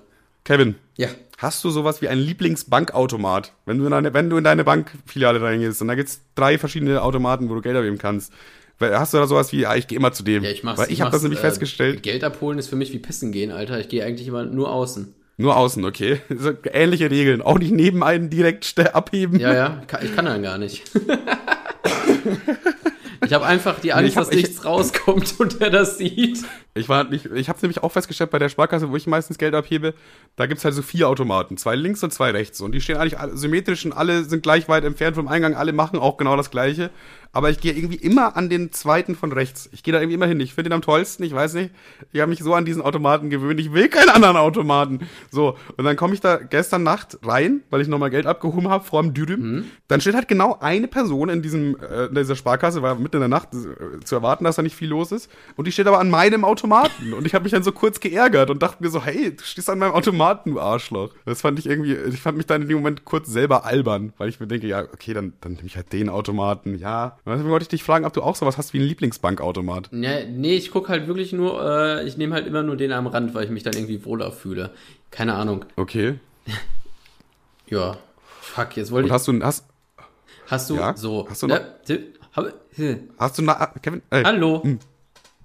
Kevin, 0.47 0.75
Ja. 0.95 1.09
Hast 1.39 1.61
du 1.65 1.69
sowas 1.69 2.01
wie 2.01 2.07
einen 2.07 2.21
Lieblingsbankautomat? 2.21 3.51
Wenn 3.65 3.79
du 3.79 3.83
in 3.83 3.91
deine, 3.91 4.13
wenn 4.13 4.29
du 4.29 4.37
in 4.37 4.45
deine 4.45 4.63
Bankfiliale 4.63 5.41
reingehst 5.41 5.81
und 5.81 5.89
da 5.89 5.95
gibt's 5.95 6.21
drei 6.35 6.57
verschiedene 6.57 7.01
Automaten, 7.01 7.49
wo 7.49 7.55
du 7.55 7.61
Geld 7.61 7.75
abgeben 7.75 7.97
kannst. 7.97 8.31
Hast 8.79 9.13
du 9.13 9.17
da 9.17 9.27
sowas 9.27 9.51
wie, 9.51 9.59
ja, 9.59 9.75
ich 9.75 9.87
gehe 9.87 9.97
immer 9.97 10.13
zu 10.13 10.23
dem? 10.23 10.45
Ja, 10.45 10.49
ich 10.49 10.63
mach's. 10.63 10.79
Weil 10.79 10.89
ich, 10.89 11.01
habe 11.01 11.11
das 11.11 11.21
nämlich 11.21 11.39
äh, 11.39 11.43
festgestellt. 11.43 12.01
Geld 12.01 12.23
abholen 12.23 12.57
ist 12.59 12.69
für 12.69 12.77
mich 12.77 12.93
wie 12.93 12.99
pissen 12.99 13.33
gehen, 13.33 13.51
Alter. 13.51 13.77
Ich 13.77 13.89
gehe 13.89 14.05
eigentlich 14.05 14.29
immer 14.29 14.45
nur 14.45 14.71
außen. 14.71 15.13
Nur 15.35 15.57
außen, 15.57 15.83
okay. 15.83 16.21
So 16.29 16.53
ähnliche 16.71 17.11
Regeln. 17.11 17.41
Auch 17.41 17.59
nicht 17.59 17.73
neben 17.73 18.01
einen 18.01 18.29
direkt 18.29 18.79
abheben. 18.95 19.37
Ja, 19.41 19.53
ja, 19.53 19.81
ich 20.01 20.15
kann 20.15 20.23
dann 20.23 20.43
gar 20.43 20.57
nicht. 20.57 20.83
ich 23.27 23.33
habe 23.33 23.45
einfach 23.45 23.79
die 23.79 23.93
Angst, 23.93 24.09
ich 24.11 24.17
hab- 24.17 24.25
dass 24.25 24.33
ich- 24.33 24.43
nichts 24.47 24.65
rauskommt 24.65 25.39
und 25.39 25.61
er 25.61 25.69
das 25.69 25.97
sieht. 25.97 26.43
Ich 26.73 26.89
war 26.89 27.03
nicht, 27.05 27.25
ich 27.25 27.49
habe 27.49 27.59
nämlich 27.61 27.81
auch 27.83 27.91
festgestellt 27.91 28.29
bei 28.29 28.39
der 28.39 28.49
Sparkasse, 28.49 28.89
wo 28.91 28.95
ich 28.95 29.07
meistens 29.07 29.37
Geld 29.37 29.53
abhebe, 29.55 29.93
da 30.35 30.45
gibt's 30.45 30.63
halt 30.63 30.75
so 30.75 30.81
vier 30.81 31.07
Automaten, 31.09 31.57
zwei 31.57 31.75
links 31.75 32.03
und 32.03 32.13
zwei 32.13 32.31
rechts. 32.31 32.61
Und 32.61 32.73
die 32.73 32.81
stehen 32.81 32.97
eigentlich 32.97 33.17
symmetrisch 33.33 33.85
und 33.85 33.93
alle 33.93 34.23
sind 34.23 34.43
gleich 34.43 34.67
weit 34.69 34.83
entfernt 34.83 35.15
vom 35.15 35.27
Eingang, 35.27 35.55
alle 35.55 35.73
machen 35.73 35.97
auch 35.99 36.17
genau 36.17 36.35
das 36.37 36.51
gleiche, 36.51 36.89
aber 37.31 37.49
ich 37.49 37.59
gehe 37.59 37.73
irgendwie 37.73 37.97
immer 37.97 38.35
an 38.37 38.49
den 38.49 38.71
zweiten 38.71 39.15
von 39.15 39.31
rechts. 39.31 39.69
Ich 39.71 39.83
gehe 39.83 39.93
da 39.93 39.99
irgendwie 39.99 40.15
immer 40.15 40.27
hin. 40.27 40.39
Ich 40.39 40.53
finde 40.53 40.69
den 40.69 40.75
am 40.75 40.81
tollsten, 40.81 41.23
ich 41.23 41.33
weiß 41.33 41.53
nicht. 41.53 41.71
Ich 42.11 42.21
habe 42.21 42.29
mich 42.29 42.39
so 42.39 42.53
an 42.53 42.65
diesen 42.65 42.81
Automaten 42.81 43.29
gewöhnt, 43.29 43.59
ich 43.59 43.73
will 43.73 43.89
keinen 43.89 44.09
anderen 44.09 44.37
Automaten. 44.37 45.07
So, 45.31 45.57
und 45.75 45.85
dann 45.85 45.95
komme 45.95 46.13
ich 46.13 46.21
da 46.21 46.37
gestern 46.37 46.83
Nacht 46.83 47.19
rein, 47.23 47.61
weil 47.69 47.81
ich 47.81 47.87
nochmal 47.87 48.09
Geld 48.09 48.25
abgehoben 48.25 48.69
habe 48.69 48.83
vor 48.83 49.01
dem 49.01 49.13
Dürüm. 49.13 49.65
Dann 49.87 50.01
steht 50.01 50.15
halt 50.15 50.27
genau 50.27 50.57
eine 50.59 50.87
Person 50.87 51.29
in 51.29 51.41
diesem 51.41 51.77
äh, 51.79 52.05
in 52.05 52.15
dieser 52.15 52.35
Sparkasse, 52.35 52.81
war 52.81 52.95
mitten 52.95 53.17
in 53.17 53.21
der 53.21 53.29
Nacht 53.29 53.49
äh, 53.53 54.03
zu 54.03 54.15
erwarten, 54.15 54.43
dass 54.43 54.55
da 54.55 54.61
nicht 54.61 54.75
viel 54.75 54.89
los 54.89 55.11
ist 55.11 55.29
und 55.55 55.67
die 55.67 55.71
steht 55.71 55.87
aber 55.87 55.99
an 55.99 56.09
meinem 56.09 56.43
Automaten 56.43 57.13
und 57.13 57.25
ich 57.25 57.33
habe 57.33 57.43
mich 57.43 57.51
dann 57.51 57.63
so 57.63 57.71
kurz 57.71 57.99
geärgert 57.99 58.49
und 58.49 58.61
dachte 58.61 58.83
mir 58.83 58.89
so, 58.89 59.03
hey, 59.03 59.35
du 59.35 59.43
stehst 59.43 59.69
an 59.69 59.79
meinem 59.79 59.93
Automaten, 59.93 60.51
du 60.51 60.59
Arschloch. 60.59 61.11
Das 61.25 61.41
fand 61.41 61.59
ich 61.59 61.67
irgendwie, 61.67 61.93
ich 61.93 62.21
fand 62.21 62.37
mich 62.37 62.45
dann 62.45 62.61
in 62.61 62.67
dem 62.67 62.77
Moment 62.77 63.05
kurz 63.05 63.27
selber 63.27 63.65
albern, 63.65 64.13
weil 64.17 64.29
ich 64.29 64.39
mir 64.39 64.47
denke, 64.47 64.67
ja, 64.67 64.81
okay, 64.81 65.13
dann, 65.13 65.33
dann 65.41 65.53
nehme 65.53 65.67
ich 65.67 65.75
halt 65.75 65.91
den 65.93 66.09
Automaten, 66.09 66.77
ja. 66.77 67.17
Deswegen 67.27 67.49
wollte 67.49 67.63
ich 67.63 67.69
dich 67.69 67.83
fragen, 67.83 68.05
ob 68.05 68.13
du 68.13 68.21
auch 68.23 68.35
sowas 68.35 68.57
hast 68.57 68.73
wie 68.73 68.77
einen 68.79 68.87
Lieblingsbankautomat. 68.87 69.89
Ja, 69.91 70.23
nee, 70.25 70.55
ich 70.55 70.71
guck 70.71 70.89
halt 70.89 71.07
wirklich 71.07 71.33
nur, 71.33 71.61
äh, 71.63 72.07
ich 72.07 72.17
nehme 72.17 72.33
halt 72.33 72.47
immer 72.47 72.63
nur 72.63 72.77
den 72.77 72.91
am 72.93 73.07
Rand, 73.07 73.33
weil 73.33 73.43
ich 73.45 73.49
mich 73.51 73.63
dann 73.63 73.73
irgendwie 73.73 74.03
wohler 74.05 74.31
fühle. 74.31 74.71
Keine 75.11 75.33
Ahnung. 75.35 75.65
Okay. 75.75 76.15
Ja. 77.69 77.97
Fuck, 78.41 78.77
jetzt 78.77 78.91
wollte 78.91 79.03
Und 79.05 79.07
ich. 79.07 79.13
hast 79.13 79.27
du, 79.27 79.43
hast, 79.43 79.65
Hast 80.47 80.69
du 80.69 80.75
Ja? 80.77 80.95
so. 80.95 81.27
Hast 81.29 81.43
du 81.43 81.47
ti- 81.85 82.13
hab- 82.33 82.53
hi. 82.77 82.97
hast 83.19 83.37
du, 83.37 83.41
na, 83.41 83.65
Kevin, 83.81 84.01
ey, 84.09 84.23
Hallo. 84.23 84.63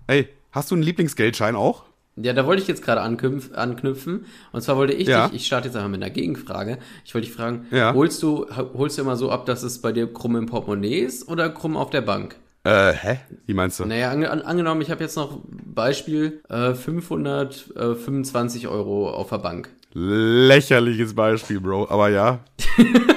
ey, 0.06 0.28
hast 0.52 0.70
du 0.70 0.76
einen 0.76 0.84
Lieblingsgeldschein 0.84 1.56
auch? 1.56 1.82
Ja, 2.16 2.32
da 2.34 2.44
wollte 2.46 2.60
ich 2.62 2.68
jetzt 2.68 2.82
gerade 2.84 3.00
anknüpf, 3.00 3.50
anknüpfen. 3.54 4.26
Und 4.52 4.60
zwar 4.60 4.76
wollte 4.76 4.92
ich 4.92 5.08
Ja. 5.08 5.28
dich, 5.28 5.36
ich 5.36 5.46
starte 5.46 5.68
jetzt 5.68 5.76
einfach 5.76 5.88
mit 5.88 6.02
einer 6.02 6.10
Gegenfrage. 6.12 6.78
Ich 7.04 7.14
wollte 7.14 7.26
dich 7.26 7.34
fragen, 7.34 7.66
Ja. 7.70 7.94
holst 7.94 8.22
du, 8.22 8.46
holst 8.74 8.98
du 8.98 9.02
immer 9.02 9.16
so 9.16 9.30
ab, 9.30 9.46
dass 9.46 9.62
es 9.62 9.80
bei 9.80 9.92
dir 9.92 10.12
krumm 10.12 10.36
im 10.36 10.46
Portemonnaie 10.46 10.98
ist 11.00 11.26
oder 11.28 11.48
krumm 11.48 11.76
auf 11.76 11.88
der 11.90 12.02
Bank? 12.02 12.36
Äh, 12.64 12.92
hä? 12.92 13.18
Wie 13.46 13.54
meinst 13.54 13.80
du? 13.80 13.86
Naja, 13.86 14.10
ange, 14.10 14.30
an, 14.30 14.42
angenommen, 14.42 14.82
ich 14.82 14.90
habe 14.90 15.02
jetzt 15.02 15.16
noch 15.16 15.40
Beispiel 15.48 16.42
äh, 16.48 16.74
525 16.74 18.68
Euro 18.68 19.10
auf 19.10 19.30
der 19.30 19.38
Bank. 19.38 19.70
Lächerliches 19.94 21.14
Beispiel, 21.14 21.60
Bro, 21.60 21.88
aber 21.90 22.08
ja. 22.10 22.40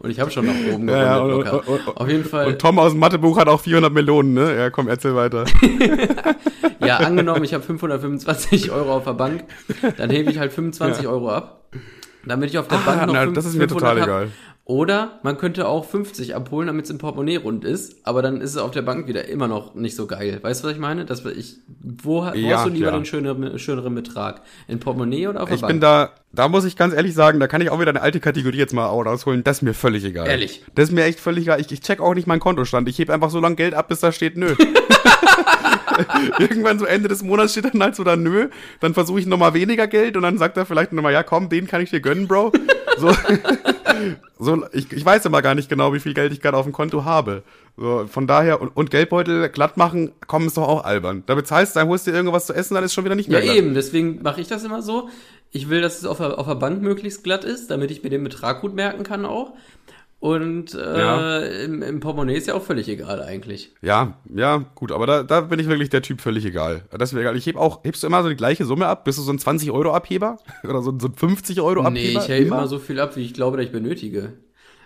Und 0.00 0.10
ich 0.10 0.18
habe 0.20 0.30
schon 0.30 0.46
nach 0.46 0.54
oben 0.74 0.88
Ja, 0.88 1.02
ja, 1.02 1.18
und- 1.18 1.32
und- 1.32 1.68
und- 1.68 1.96
Auf 1.96 2.08
jeden 2.08 2.24
Fall, 2.24 2.46
Und 2.48 2.58
Tom 2.58 2.78
aus 2.78 2.90
dem 2.92 2.98
Mathebuch 3.00 3.38
hat 3.38 3.48
auch 3.48 3.60
400 3.60 3.92
Millionen, 3.92 4.34
ne? 4.34 4.56
Ja, 4.56 4.70
komm, 4.70 4.88
erzähl 4.88 5.14
weiter. 5.14 5.44
ja, 6.80 6.96
angenommen, 6.98 7.44
ich 7.44 7.54
habe 7.54 7.62
525 7.62 8.70
Euro 8.72 8.92
auf 8.96 9.04
der 9.04 9.14
Bank, 9.14 9.44
dann 9.96 10.10
hebe 10.10 10.30
ich 10.30 10.38
halt 10.38 10.52
25 10.52 11.06
Euro 11.06 11.30
ab. 11.30 11.62
damit 12.26 12.50
ich 12.50 12.58
auf 12.58 12.68
der 12.68 12.78
Ah, 12.78 12.82
Bank 12.84 13.06
noch 13.06 13.14
na, 13.14 13.22
fünf- 13.22 13.34
das 13.34 13.44
ist 13.46 13.54
mir 13.54 13.68
500 13.68 13.90
total 13.96 14.00
hab. 14.00 14.08
egal. 14.08 14.30
Oder 14.64 15.18
man 15.24 15.38
könnte 15.38 15.66
auch 15.66 15.84
50 15.84 16.36
abholen, 16.36 16.68
damit 16.68 16.84
es 16.84 16.90
im 16.92 16.98
Portemonnaie 16.98 17.36
rund 17.36 17.64
ist, 17.64 17.96
aber 18.06 18.22
dann 18.22 18.40
ist 18.40 18.50
es 18.50 18.56
auf 18.58 18.70
der 18.70 18.82
Bank 18.82 19.08
wieder 19.08 19.26
immer 19.28 19.48
noch 19.48 19.74
nicht 19.74 19.96
so 19.96 20.06
geil. 20.06 20.38
Weißt 20.40 20.62
du, 20.62 20.68
was 20.68 20.74
ich 20.74 20.80
meine? 20.80 21.04
Das, 21.04 21.24
ich, 21.24 21.56
wo, 21.82 22.22
wo 22.24 22.32
Ja, 22.34 22.58
hast 22.58 22.66
du 22.66 22.70
lieber 22.70 22.86
ja. 22.86 22.92
den 22.92 23.04
schöneren, 23.04 23.58
schöneren 23.58 23.92
Betrag? 23.94 24.42
In 24.68 24.78
Portemonnaie 24.78 25.26
oder 25.26 25.42
auf 25.42 25.48
der 25.48 25.56
Ich 25.56 25.62
Bank? 25.62 25.72
bin 25.72 25.80
da, 25.80 26.10
da 26.32 26.46
muss 26.46 26.64
ich 26.64 26.76
ganz 26.76 26.94
ehrlich 26.94 27.12
sagen, 27.12 27.40
da 27.40 27.48
kann 27.48 27.60
ich 27.60 27.70
auch 27.70 27.80
wieder 27.80 27.90
eine 27.90 28.02
alte 28.02 28.20
Kategorie 28.20 28.58
jetzt 28.58 28.72
mal 28.72 28.86
rausholen. 28.86 29.42
Das 29.42 29.58
ist 29.58 29.62
mir 29.62 29.74
völlig 29.74 30.04
egal. 30.04 30.28
Ehrlich? 30.28 30.64
Das 30.76 30.90
ist 30.90 30.94
mir 30.94 31.04
echt 31.04 31.18
völlig 31.18 31.42
egal. 31.44 31.60
Ich, 31.60 31.72
ich 31.72 31.80
check 31.80 32.00
auch 32.00 32.14
nicht 32.14 32.28
meinen 32.28 32.40
Kontostand. 32.40 32.88
Ich 32.88 32.98
heb 33.00 33.10
einfach 33.10 33.30
so 33.30 33.40
lange 33.40 33.56
Geld 33.56 33.74
ab, 33.74 33.88
bis 33.88 33.98
da 33.98 34.12
steht 34.12 34.36
nö. 34.36 34.54
Irgendwann 36.38 36.78
so 36.78 36.84
Ende 36.84 37.08
des 37.08 37.22
Monats 37.22 37.52
steht 37.52 37.64
dann 37.64 37.82
halt 37.82 37.96
so 37.96 38.04
da 38.04 38.16
nö. 38.16 38.48
Dann 38.80 38.94
versuche 38.94 39.20
ich 39.20 39.26
nochmal 39.26 39.54
weniger 39.54 39.86
Geld 39.86 40.16
und 40.16 40.22
dann 40.22 40.38
sagt 40.38 40.56
er 40.56 40.66
vielleicht 40.66 40.92
nochmal, 40.92 41.12
ja 41.12 41.22
komm, 41.22 41.48
den 41.48 41.66
kann 41.66 41.80
ich 41.80 41.90
dir 41.90 42.00
gönnen, 42.00 42.28
Bro. 42.28 42.52
So, 42.98 43.08
so 44.38 44.64
ich, 44.72 44.92
ich 44.92 45.04
weiß 45.04 45.24
immer 45.26 45.42
gar 45.42 45.54
nicht 45.54 45.68
genau, 45.68 45.92
wie 45.94 46.00
viel 46.00 46.14
Geld 46.14 46.32
ich 46.32 46.40
gerade 46.40 46.56
auf 46.56 46.64
dem 46.64 46.72
Konto 46.72 47.04
habe. 47.04 47.42
So, 47.76 48.06
von 48.06 48.26
daher, 48.26 48.60
und, 48.60 48.68
und 48.76 48.90
Geldbeutel 48.90 49.48
glatt 49.48 49.76
machen, 49.76 50.12
komm, 50.26 50.46
ist 50.46 50.56
doch 50.56 50.68
auch 50.68 50.84
albern. 50.84 51.22
Da 51.26 51.34
bezahlst 51.34 51.74
du, 51.74 51.80
dann 51.80 51.88
holst 51.88 52.06
du 52.06 52.10
dir 52.10 52.18
irgendwas 52.18 52.46
zu 52.46 52.52
essen, 52.52 52.74
dann 52.74 52.84
ist 52.84 52.92
schon 52.92 53.04
wieder 53.04 53.14
nicht 53.14 53.28
Ja, 53.28 53.38
mehr 53.38 53.42
glatt. 53.42 53.56
eben, 53.56 53.74
deswegen 53.74 54.22
mache 54.22 54.40
ich 54.40 54.48
das 54.48 54.62
immer 54.64 54.82
so. 54.82 55.08
Ich 55.50 55.68
will, 55.70 55.80
dass 55.80 55.98
es 55.98 56.04
auf 56.04 56.18
der, 56.18 56.38
auf 56.38 56.46
der 56.46 56.54
Bank 56.54 56.82
möglichst 56.82 57.24
glatt 57.24 57.44
ist, 57.44 57.70
damit 57.70 57.90
ich 57.90 58.02
mir 58.02 58.10
den 58.10 58.24
Betrag 58.24 58.60
gut 58.60 58.74
merken 58.74 59.04
kann 59.04 59.24
auch. 59.24 59.52
Und 60.22 60.74
äh, 60.74 60.98
Ja. 61.00 61.38
im, 61.40 61.82
im 61.82 61.98
Portemonnaie 61.98 62.36
ist 62.36 62.46
ja 62.46 62.54
auch 62.54 62.62
völlig 62.62 62.88
egal 62.88 63.20
eigentlich. 63.20 63.72
Ja, 63.82 64.14
ja, 64.32 64.58
gut, 64.76 64.92
aber 64.92 65.04
da, 65.04 65.22
da 65.24 65.40
bin 65.40 65.58
ich 65.58 65.66
wirklich 65.66 65.90
der 65.90 66.00
Typ 66.00 66.20
völlig 66.20 66.44
egal. 66.44 66.82
Das 66.92 67.08
ist 67.10 67.12
mir 67.14 67.22
egal. 67.22 67.36
Ich 67.36 67.44
heb 67.46 67.56
auch, 67.56 67.82
hebst 67.82 68.04
du 68.04 68.06
immer 68.06 68.22
so 68.22 68.28
die 68.28 68.36
gleiche 68.36 68.64
Summe 68.64 68.86
ab? 68.86 69.02
Bist 69.04 69.18
du 69.18 69.22
so 69.22 69.32
ein 69.32 69.38
20-Euro-Abheber? 69.40 70.36
Oder 70.62 70.80
so, 70.80 70.92
ein- 70.92 71.00
so 71.00 71.08
ein 71.08 71.14
50-Euro-Abheber? 71.14 71.90
Nee, 71.90 72.16
ich 72.16 72.28
hebe 72.28 72.46
immer 72.46 72.68
so 72.68 72.78
viel 72.78 73.00
ab, 73.00 73.16
wie 73.16 73.22
ich 73.22 73.34
glaube, 73.34 73.56
dass 73.56 73.66
ich 73.66 73.72
benötige. 73.72 74.34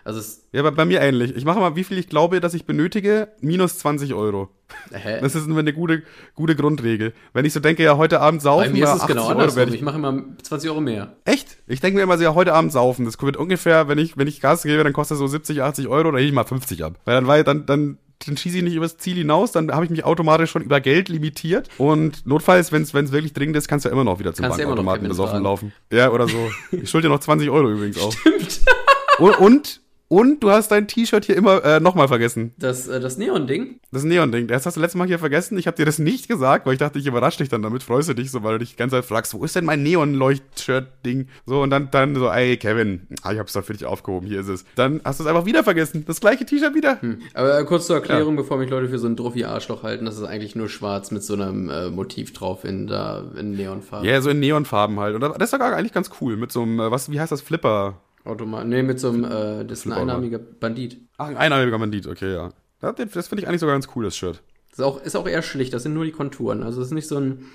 Also 0.06 0.20
es, 0.20 0.46
Ja, 0.52 0.62
bei, 0.62 0.70
bei 0.70 0.84
mir 0.84 1.00
ähnlich. 1.00 1.34
Ich 1.34 1.44
mache 1.44 1.58
mal, 1.58 1.74
wie 1.74 1.82
viel 1.82 1.98
ich 1.98 2.08
glaube, 2.08 2.38
dass 2.38 2.54
ich 2.54 2.64
benötige, 2.64 3.26
minus 3.40 3.78
20 3.80 4.14
Euro. 4.14 4.50
hä? 4.92 5.18
Das 5.20 5.34
ist 5.34 5.46
immer 5.48 5.58
eine 5.58 5.72
gute, 5.72 6.04
gute 6.36 6.54
Grundregel. 6.54 7.12
Wenn 7.32 7.44
ich 7.44 7.52
so 7.52 7.58
denke, 7.58 7.82
ja, 7.82 7.96
heute 7.96 8.20
Abend 8.20 8.40
saufen, 8.40 8.68
Bei 8.68 8.72
mir 8.72 8.84
ist 8.84 9.02
es 9.02 9.06
genau 9.08 9.22
80 9.22 9.30
Euro 9.30 9.30
andersrum. 9.40 9.56
werd 9.56 9.74
Ich 9.74 9.82
mache 9.82 9.96
immer 9.96 10.22
20 10.40 10.70
Euro 10.70 10.80
mehr. 10.80 11.16
Echt? 11.24 11.58
Ich 11.66 11.80
denke 11.80 11.96
mir 11.96 12.04
immer 12.04 12.16
so, 12.18 12.22
ja, 12.22 12.34
heute 12.36 12.54
Abend 12.54 12.70
saufen. 12.70 13.04
Das 13.04 13.20
wird 13.20 13.36
ungefähr, 13.36 13.88
wenn 13.88 13.98
ich, 13.98 14.16
wenn 14.16 14.28
ich 14.28 14.40
Gas 14.40 14.62
gebe, 14.62 14.84
dann 14.84 14.92
kostet 14.92 15.16
das 15.16 15.18
so 15.18 15.26
70, 15.26 15.62
80 15.62 15.88
Euro, 15.88 16.12
dann 16.12 16.18
hebe 16.18 16.28
ich 16.28 16.32
mal 16.32 16.44
50 16.44 16.84
ab. 16.84 17.00
Weil 17.04 17.16
dann, 17.16 17.26
weil 17.26 17.42
dann, 17.42 17.66
dann, 17.66 17.98
dann 18.24 18.36
schieße 18.36 18.58
ich 18.58 18.62
nicht 18.62 18.76
übers 18.76 18.98
Ziel 18.98 19.16
hinaus, 19.16 19.50
dann 19.50 19.72
habe 19.72 19.86
ich 19.86 19.90
mich 19.90 20.04
automatisch 20.04 20.52
schon 20.52 20.62
über 20.62 20.80
Geld 20.80 21.08
limitiert. 21.08 21.68
Und 21.78 22.24
notfalls, 22.26 22.70
wenn 22.70 22.82
es 22.82 22.94
wirklich 22.94 23.32
dringend 23.32 23.56
ist, 23.56 23.66
kannst 23.66 23.84
du 23.84 23.88
ja 23.88 23.92
immer 23.92 24.04
noch 24.04 24.20
wieder 24.20 24.34
zum 24.34 24.44
Kannst 24.44 24.58
Bankautomaten 24.58 25.08
besoffen 25.08 25.42
laufen. 25.42 25.72
Ja, 25.92 26.12
oder 26.12 26.28
so. 26.28 26.48
Ich 26.70 26.88
schulde 26.88 27.08
dir 27.08 27.12
noch 27.12 27.20
20 27.20 27.50
Euro 27.50 27.68
übrigens 27.70 27.98
auch. 27.98 28.12
Stimmt. 28.16 28.60
Und, 29.18 29.38
und, 29.38 29.80
und 30.08 30.42
du 30.42 30.50
hast 30.50 30.70
dein 30.70 30.86
T-Shirt 30.86 31.24
hier 31.24 31.36
immer 31.36 31.64
äh, 31.64 31.80
nochmal 31.80 32.08
vergessen. 32.08 32.52
Das, 32.58 32.86
äh, 32.86 33.00
das 33.00 33.18
Neon-Ding, 33.18 33.80
Das 33.90 34.04
Neon-Ding. 34.04 34.46
Das 34.46 34.66
hast 34.66 34.76
du 34.76 34.80
letztes 34.80 34.98
Mal 34.98 35.06
hier 35.06 35.18
vergessen. 35.18 35.58
Ich 35.58 35.66
habe 35.66 35.76
dir 35.76 35.84
das 35.84 35.98
nicht 35.98 36.28
gesagt, 36.28 36.66
weil 36.66 36.74
ich 36.74 36.78
dachte, 36.78 36.98
ich 36.98 37.06
überrasche 37.06 37.38
dich 37.38 37.48
dann 37.48 37.62
damit. 37.62 37.82
Freust 37.82 38.08
du 38.08 38.14
dich 38.14 38.30
so, 38.30 38.42
weil 38.42 38.54
du 38.54 38.58
dich 38.60 38.70
die 38.70 38.76
ganze 38.76 38.96
Zeit 38.96 39.04
fragst, 39.04 39.34
wo 39.34 39.44
ist 39.44 39.56
denn 39.56 39.64
mein 39.64 39.82
Neon-Leucht-Shirt-Ding? 39.82 41.28
So, 41.46 41.62
und 41.62 41.70
dann, 41.70 41.90
dann 41.90 42.14
so, 42.14 42.28
ey, 42.28 42.56
Kevin, 42.56 43.06
ah, 43.22 43.32
ich 43.32 43.38
hab's 43.38 43.52
doch 43.52 43.64
für 43.64 43.72
dich 43.72 43.84
aufgehoben, 43.84 44.28
hier 44.28 44.40
ist 44.40 44.48
es. 44.48 44.64
Dann 44.76 45.00
hast 45.04 45.18
du 45.20 45.24
es 45.24 45.28
einfach 45.28 45.46
wieder 45.46 45.64
vergessen. 45.64 46.04
Das 46.06 46.20
gleiche 46.20 46.46
T-Shirt 46.46 46.74
wieder. 46.74 46.98
Aber 47.34 47.58
äh, 47.58 47.64
kurz 47.64 47.86
zur 47.86 47.96
Erklärung, 47.96 48.36
bevor 48.36 48.58
mich 48.58 48.70
Leute 48.70 48.88
für 48.88 48.98
so 48.98 49.08
ein 49.08 49.16
Druffi-Arschloch 49.16 49.82
halten, 49.82 50.04
das 50.04 50.16
ist 50.16 50.24
eigentlich 50.24 50.54
nur 50.54 50.68
schwarz 50.68 51.10
mit 51.10 51.22
so 51.22 51.34
einem 51.34 51.68
äh, 51.68 51.90
Motiv 51.90 52.32
drauf 52.32 52.64
in, 52.64 52.86
da, 52.86 53.24
in 53.38 53.52
Neonfarben. 53.52 54.08
Ja, 54.08 54.20
so 54.20 54.30
in 54.30 54.40
Neonfarben 54.40 55.00
halt. 55.00 55.14
Und 55.14 55.22
das 55.22 55.52
ist 55.52 55.52
doch 55.52 55.60
eigentlich 55.60 55.92
ganz 55.92 56.10
cool. 56.20 56.36
Mit 56.36 56.52
so 56.52 56.62
einem, 56.62 56.78
äh, 56.80 56.90
was, 56.90 57.10
wie 57.10 57.20
heißt 57.20 57.32
das, 57.32 57.40
Flipper? 57.40 58.00
Automat 58.26 58.66
nee, 58.66 58.82
mit 58.82 59.00
so 59.00 59.08
einem, 59.08 59.24
äh, 59.24 59.64
das 59.64 59.80
ist 59.80 59.86
ein 59.86 59.92
Flipper, 59.92 60.00
einnahmiger 60.00 60.38
Bandit. 60.38 60.98
Ach, 61.16 61.28
ein 61.28 61.36
einarmiger 61.36 61.78
Bandit, 61.78 62.06
okay, 62.06 62.32
ja. 62.32 62.52
Das, 62.80 63.28
finde 63.28 63.42
ich 63.42 63.48
eigentlich 63.48 63.60
sogar 63.60 63.74
ganz 63.74 63.88
cool, 63.94 64.04
das 64.04 64.16
Shirt. 64.16 64.42
Ist 64.70 64.82
auch, 64.82 65.02
ist 65.02 65.16
auch 65.16 65.26
eher 65.26 65.42
schlicht, 65.42 65.72
das 65.72 65.82
sind 65.82 65.94
nur 65.94 66.04
die 66.04 66.12
Konturen. 66.12 66.62
Also 66.62 66.80
das 66.80 66.88
ist 66.88 66.94
nicht 66.94 67.08
so 67.08 67.16
ein, 67.18 67.46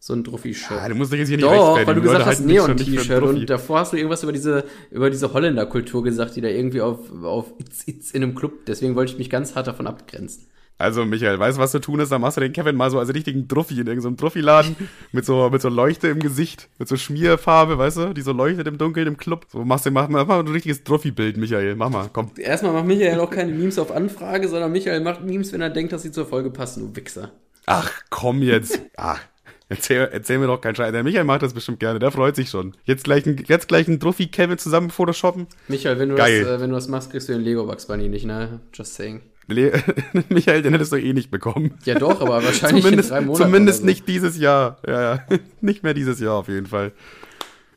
so 0.00 0.14
ein 0.14 0.24
Druffi-Shirt. 0.24 0.78
Ah, 0.80 0.88
du 0.88 0.94
musst 0.94 1.12
dich 1.12 1.20
jetzt 1.20 1.28
hier 1.28 1.36
nicht 1.36 1.46
Doch, 1.46 1.76
weil 1.76 1.84
du 1.84 2.00
Leute 2.00 2.02
gesagt 2.02 2.26
hast 2.26 2.40
Neon-T-Shirt 2.40 3.22
und 3.22 3.48
davor 3.48 3.80
hast 3.80 3.92
du 3.92 3.96
irgendwas 3.96 4.22
über 4.22 4.32
diese, 4.32 4.64
über 4.90 5.10
diese 5.10 5.32
Holländer-Kultur 5.32 6.02
gesagt, 6.02 6.36
die 6.36 6.40
da 6.40 6.48
irgendwie 6.48 6.80
auf, 6.80 6.98
auf 7.22 7.52
Itz, 7.58 7.86
Itz 7.86 8.10
in 8.10 8.22
einem 8.22 8.34
Club, 8.34 8.66
deswegen 8.66 8.96
wollte 8.96 9.12
ich 9.12 9.18
mich 9.18 9.30
ganz 9.30 9.54
hart 9.54 9.66
davon 9.66 9.86
abgrenzen. 9.86 10.46
Also, 10.78 11.06
Michael, 11.06 11.38
weißt 11.38 11.56
du, 11.56 11.62
was 11.62 11.70
zu 11.70 11.80
tun 11.80 12.00
ist? 12.00 12.12
Dann 12.12 12.20
machst 12.20 12.36
du 12.36 12.42
den 12.42 12.52
Kevin 12.52 12.76
mal 12.76 12.90
so 12.90 12.98
als 12.98 13.12
richtigen 13.14 13.48
Druffi 13.48 13.80
in 13.80 13.86
irgendeinem 13.86 14.16
Druffi-Laden 14.16 14.76
mit 15.12 15.24
so, 15.24 15.48
mit 15.48 15.62
so 15.62 15.70
Leuchte 15.70 16.08
im 16.08 16.20
Gesicht, 16.20 16.68
mit 16.78 16.86
so 16.86 16.96
Schmierfarbe, 16.96 17.78
weißt 17.78 17.96
du, 17.96 18.12
die 18.12 18.20
so 18.20 18.32
leuchtet 18.32 18.66
im 18.66 18.76
Dunkeln 18.76 19.06
im 19.06 19.16
Club. 19.16 19.46
So 19.50 19.64
machst 19.64 19.86
du, 19.86 19.90
mach, 19.90 20.08
mach 20.08 20.26
mal 20.26 20.40
ein 20.40 20.48
richtiges 20.48 20.84
Druffi-Bild, 20.84 21.38
Michael. 21.38 21.76
Mach 21.76 21.88
mal, 21.88 22.10
komm. 22.12 22.30
Erstmal 22.36 22.74
macht 22.74 22.86
Michael 22.86 23.20
auch 23.20 23.30
keine 23.30 23.52
Memes 23.52 23.78
auf 23.78 23.90
Anfrage, 23.90 24.48
sondern 24.48 24.70
Michael 24.70 25.00
macht 25.00 25.24
Memes, 25.24 25.52
wenn 25.52 25.62
er 25.62 25.70
denkt, 25.70 25.92
dass 25.94 26.02
sie 26.02 26.12
zur 26.12 26.26
Folge 26.26 26.50
passen, 26.50 26.80
du 26.80 26.96
Wichser. 26.96 27.32
Ach, 27.64 27.90
komm 28.10 28.42
jetzt. 28.42 28.80
Ach, 28.96 29.20
erzähl, 29.68 30.08
erzähl 30.12 30.38
mir 30.38 30.46
doch 30.46 30.60
keinen 30.60 30.76
Scheiß. 30.76 30.92
Der 30.92 31.02
Michael 31.02 31.24
macht 31.24 31.42
das 31.42 31.54
bestimmt 31.54 31.80
gerne, 31.80 31.98
der 31.98 32.10
freut 32.10 32.36
sich 32.36 32.50
schon. 32.50 32.76
Jetzt 32.84 33.04
gleich 33.04 33.26
ein, 33.26 33.42
jetzt 33.48 33.68
gleich 33.68 33.88
ein 33.88 33.98
Druffi-Kevin 33.98 34.58
zusammen 34.58 34.90
photoshoppen. 34.90 35.46
Michael, 35.68 35.98
wenn 35.98 36.10
du, 36.10 36.16
Geil. 36.16 36.44
das, 36.44 36.50
äh, 36.50 36.60
wenn 36.60 36.70
du 36.70 36.76
das 36.76 36.88
machst, 36.88 37.10
kriegst 37.10 37.28
du 37.28 37.32
den 37.32 37.42
Lego 37.42 37.64
Bugs 37.64 37.86
Bunny 37.86 38.08
nicht, 38.08 38.26
ne? 38.26 38.60
Just 38.74 38.94
saying. 38.94 39.22
Le 39.48 39.82
Michael, 40.28 40.62
den 40.62 40.72
hättest 40.72 40.92
du 40.92 40.96
eh 40.96 41.12
nicht 41.12 41.30
bekommen. 41.30 41.78
Ja 41.84 41.98
doch, 41.98 42.20
aber 42.20 42.42
wahrscheinlich 42.42 42.82
zumindest 42.82 43.10
in 43.10 43.14
drei 43.14 43.20
Monaten. 43.22 43.44
zumindest 43.44 43.80
so. 43.80 43.86
nicht 43.86 44.08
dieses 44.08 44.36
Jahr. 44.36 44.78
Ja, 44.86 45.00
ja. 45.00 45.24
nicht 45.60 45.82
mehr 45.82 45.94
dieses 45.94 46.20
Jahr 46.20 46.34
auf 46.34 46.48
jeden 46.48 46.66
Fall. 46.66 46.92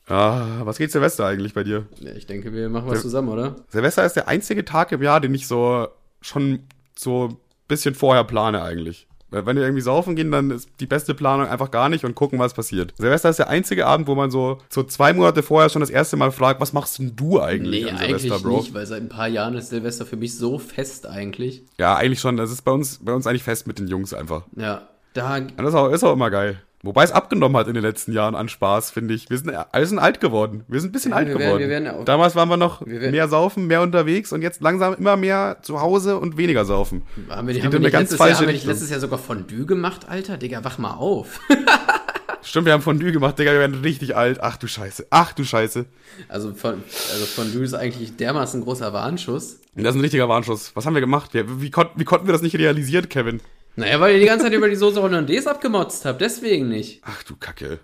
Ah, 0.07 0.61
was 0.63 0.79
geht 0.79 0.91
Silvester 0.91 1.27
eigentlich 1.27 1.53
bei 1.53 1.63
dir? 1.63 1.85
Ja, 1.99 2.13
ich 2.13 2.25
denke, 2.25 2.51
wir 2.51 2.67
machen 2.69 2.89
was 2.89 3.01
zusammen, 3.01 3.29
oder? 3.29 3.57
Silvester 3.67 4.03
ist 4.03 4.15
der 4.15 4.27
einzige 4.27 4.65
Tag 4.65 4.91
im 4.91 5.03
Jahr, 5.03 5.21
den 5.21 5.35
ich 5.35 5.45
so 5.45 5.87
schon 6.21 6.63
so 6.97 7.27
ein 7.27 7.37
bisschen 7.67 7.93
vorher 7.93 8.23
plane 8.23 8.63
eigentlich. 8.63 9.07
Weil 9.31 9.45
Wenn 9.45 9.55
wir 9.57 9.63
irgendwie 9.63 9.81
saufen 9.81 10.15
gehen, 10.15 10.31
dann 10.31 10.51
ist 10.51 10.69
die 10.79 10.87
beste 10.87 11.13
Planung 11.13 11.47
einfach 11.47 11.71
gar 11.71 11.89
nicht 11.89 12.03
und 12.03 12.15
gucken, 12.15 12.39
was 12.39 12.53
passiert. 12.53 12.93
Silvester 12.97 13.29
ist 13.29 13.39
der 13.39 13.49
einzige 13.49 13.85
Abend, 13.85 14.07
wo 14.07 14.15
man 14.15 14.31
so, 14.31 14.57
so 14.69 14.83
zwei 14.83 15.13
Monate 15.13 15.43
vorher 15.43 15.69
schon 15.69 15.81
das 15.81 15.89
erste 15.89 16.17
Mal 16.17 16.31
fragt, 16.31 16.59
was 16.59 16.73
machst 16.73 16.97
denn 16.99 17.15
du 17.15 17.39
eigentlich 17.39 17.83
Nee, 17.83 17.89
am 17.91 17.97
eigentlich 17.97 18.21
Silvester, 18.23 18.47
Bro? 18.49 18.57
nicht, 18.57 18.73
weil 18.73 18.85
seit 18.85 19.01
ein 19.01 19.09
paar 19.09 19.27
Jahren 19.27 19.55
ist 19.55 19.69
Silvester 19.69 20.05
für 20.05 20.17
mich 20.17 20.35
so 20.37 20.57
fest 20.57 21.05
eigentlich. 21.07 21.63
Ja, 21.77 21.95
eigentlich 21.95 22.19
schon. 22.19 22.37
Das 22.37 22.51
ist 22.51 22.63
bei 22.63 22.71
uns, 22.71 22.99
bei 23.03 23.13
uns 23.13 23.27
eigentlich 23.27 23.43
fest 23.43 23.67
mit 23.67 23.77
den 23.79 23.87
Jungs 23.87 24.13
einfach. 24.13 24.43
Ja, 24.55 24.87
da 25.13 25.35
Und 25.35 25.57
das 25.57 25.69
ist 25.69 25.75
auch, 25.75 25.89
ist 25.89 26.03
auch 26.03 26.13
immer 26.13 26.29
geil. 26.31 26.61
Wobei 26.81 27.03
es 27.03 27.11
abgenommen 27.11 27.57
hat 27.57 27.67
in 27.67 27.73
den 27.73 27.83
letzten 27.83 28.13
Jahren 28.13 28.35
an 28.35 28.47
Spaß, 28.47 28.91
finde 28.91 29.13
ich. 29.13 29.29
Wir 29.29 29.37
sind 29.37 29.49
alle 29.53 29.85
sind 29.85 29.99
alt 29.99 30.21
geworden. 30.21 30.63
Wir 30.69 30.79
sind 30.79 30.89
ein 30.89 30.91
bisschen 30.93 31.11
Ja, 31.11 31.17
alt 31.17 31.27
wir 31.27 31.33
werden- 31.35 31.43
geworden. 31.47 31.61
wir 31.61 31.69
werden 31.69 31.85
ja 31.85 31.95
auch- 31.97 32.05
Damals 32.05 32.35
waren 32.37 32.47
wir 32.47 32.55
noch 32.55 32.85
Wir 32.85 33.01
werden- 33.01 33.11
mehr 33.11 33.27
saufen, 33.27 33.67
mehr 33.67 33.81
unterwegs 33.81 34.31
und 34.31 34.41
jetzt 34.41 34.61
langsam 34.61 34.93
immer 34.93 35.17
mehr 35.17 35.57
zu 35.61 35.81
Hause 35.81 36.17
und 36.17 36.37
weniger 36.37 36.63
saufen. 36.63 37.01
haben 37.29 37.47
wir, 37.49 37.61
haben 37.61 37.71
wir, 37.73 37.79
nicht, 37.79 37.91
letztes 37.91 38.17
Jahr, 38.17 38.29
haben 38.33 38.45
wir 38.47 38.53
nicht 38.53 38.65
letztes 38.65 38.89
Jahr 38.89 39.01
sogar 39.01 39.19
Fondue 39.19 39.65
gemacht, 39.65 40.07
Alter? 40.07 40.37
Digga, 40.37 40.63
wach 40.63 40.77
mal 40.77 40.93
auf. 40.93 41.41
Stimmt, 42.41 42.65
wir 42.67 42.73
haben 42.73 42.81
Fondue 42.81 43.11
gemacht, 43.11 43.37
Digga, 43.37 43.51
wir 43.51 43.59
werden 43.59 43.81
richtig 43.81 44.15
alt. 44.15 44.39
Ach 44.41 44.55
du 44.55 44.65
Scheiße. 44.67 45.07
Ach 45.09 45.33
du 45.33 45.43
Scheiße. 45.43 45.85
Also, 46.29 46.53
von, 46.53 46.75
also 47.11 47.25
Fondue 47.25 47.63
ist 47.63 47.73
eigentlich 47.73 48.15
dermaßen 48.15 48.61
ein 48.61 48.63
großer 48.63 48.93
Warnschuss. 48.93 49.59
Das 49.75 49.89
ist 49.89 49.95
ein 49.95 50.01
richtiger 50.01 50.29
Warnschuss. 50.29 50.71
Was 50.75 50.85
haben 50.85 50.93
wir 50.93 51.01
gemacht? 51.01 51.33
Wir, 51.33 51.61
wie, 51.61 51.69
kon 51.71 51.87
wie 51.95 52.05
konnten 52.05 52.25
wir 52.27 52.31
das 52.31 52.41
nicht 52.41 52.55
realisieren, 52.57 53.09
Kevin? 53.09 53.41
Naja, 53.79 53.99
weil 54.01 54.13
ihr 54.15 54.19
die 54.19 54.25
ganze 54.25 54.45
Zeit 54.45 54.53
über 54.53 54.67
die 54.69 54.75
Soße 54.75 55.01
Hollandaise 55.01 55.49
abgemotzt 55.49 56.03
habt, 56.05 56.19
deswegen 56.21 56.67
nicht. 56.67 57.01
Ach 57.05 57.23
du 57.23 57.35
Kacke. 57.37 57.79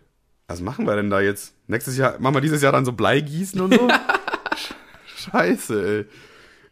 Was 0.48 0.60
machen 0.62 0.86
wir 0.86 0.96
denn 0.96 1.10
da 1.10 1.22
jetzt? 1.22 1.54
Nächstes 1.68 1.98
Jahr, 1.98 2.20
machen 2.20 2.36
wir 2.36 2.42
dieses 2.42 2.62
Jahr 2.62 2.72
dann 2.74 2.86
so 2.86 2.92
Bleigießen 2.92 3.60
und 3.62 3.74
so? 3.74 3.88
Sch- 3.88 4.74
Scheiße, 5.32 6.06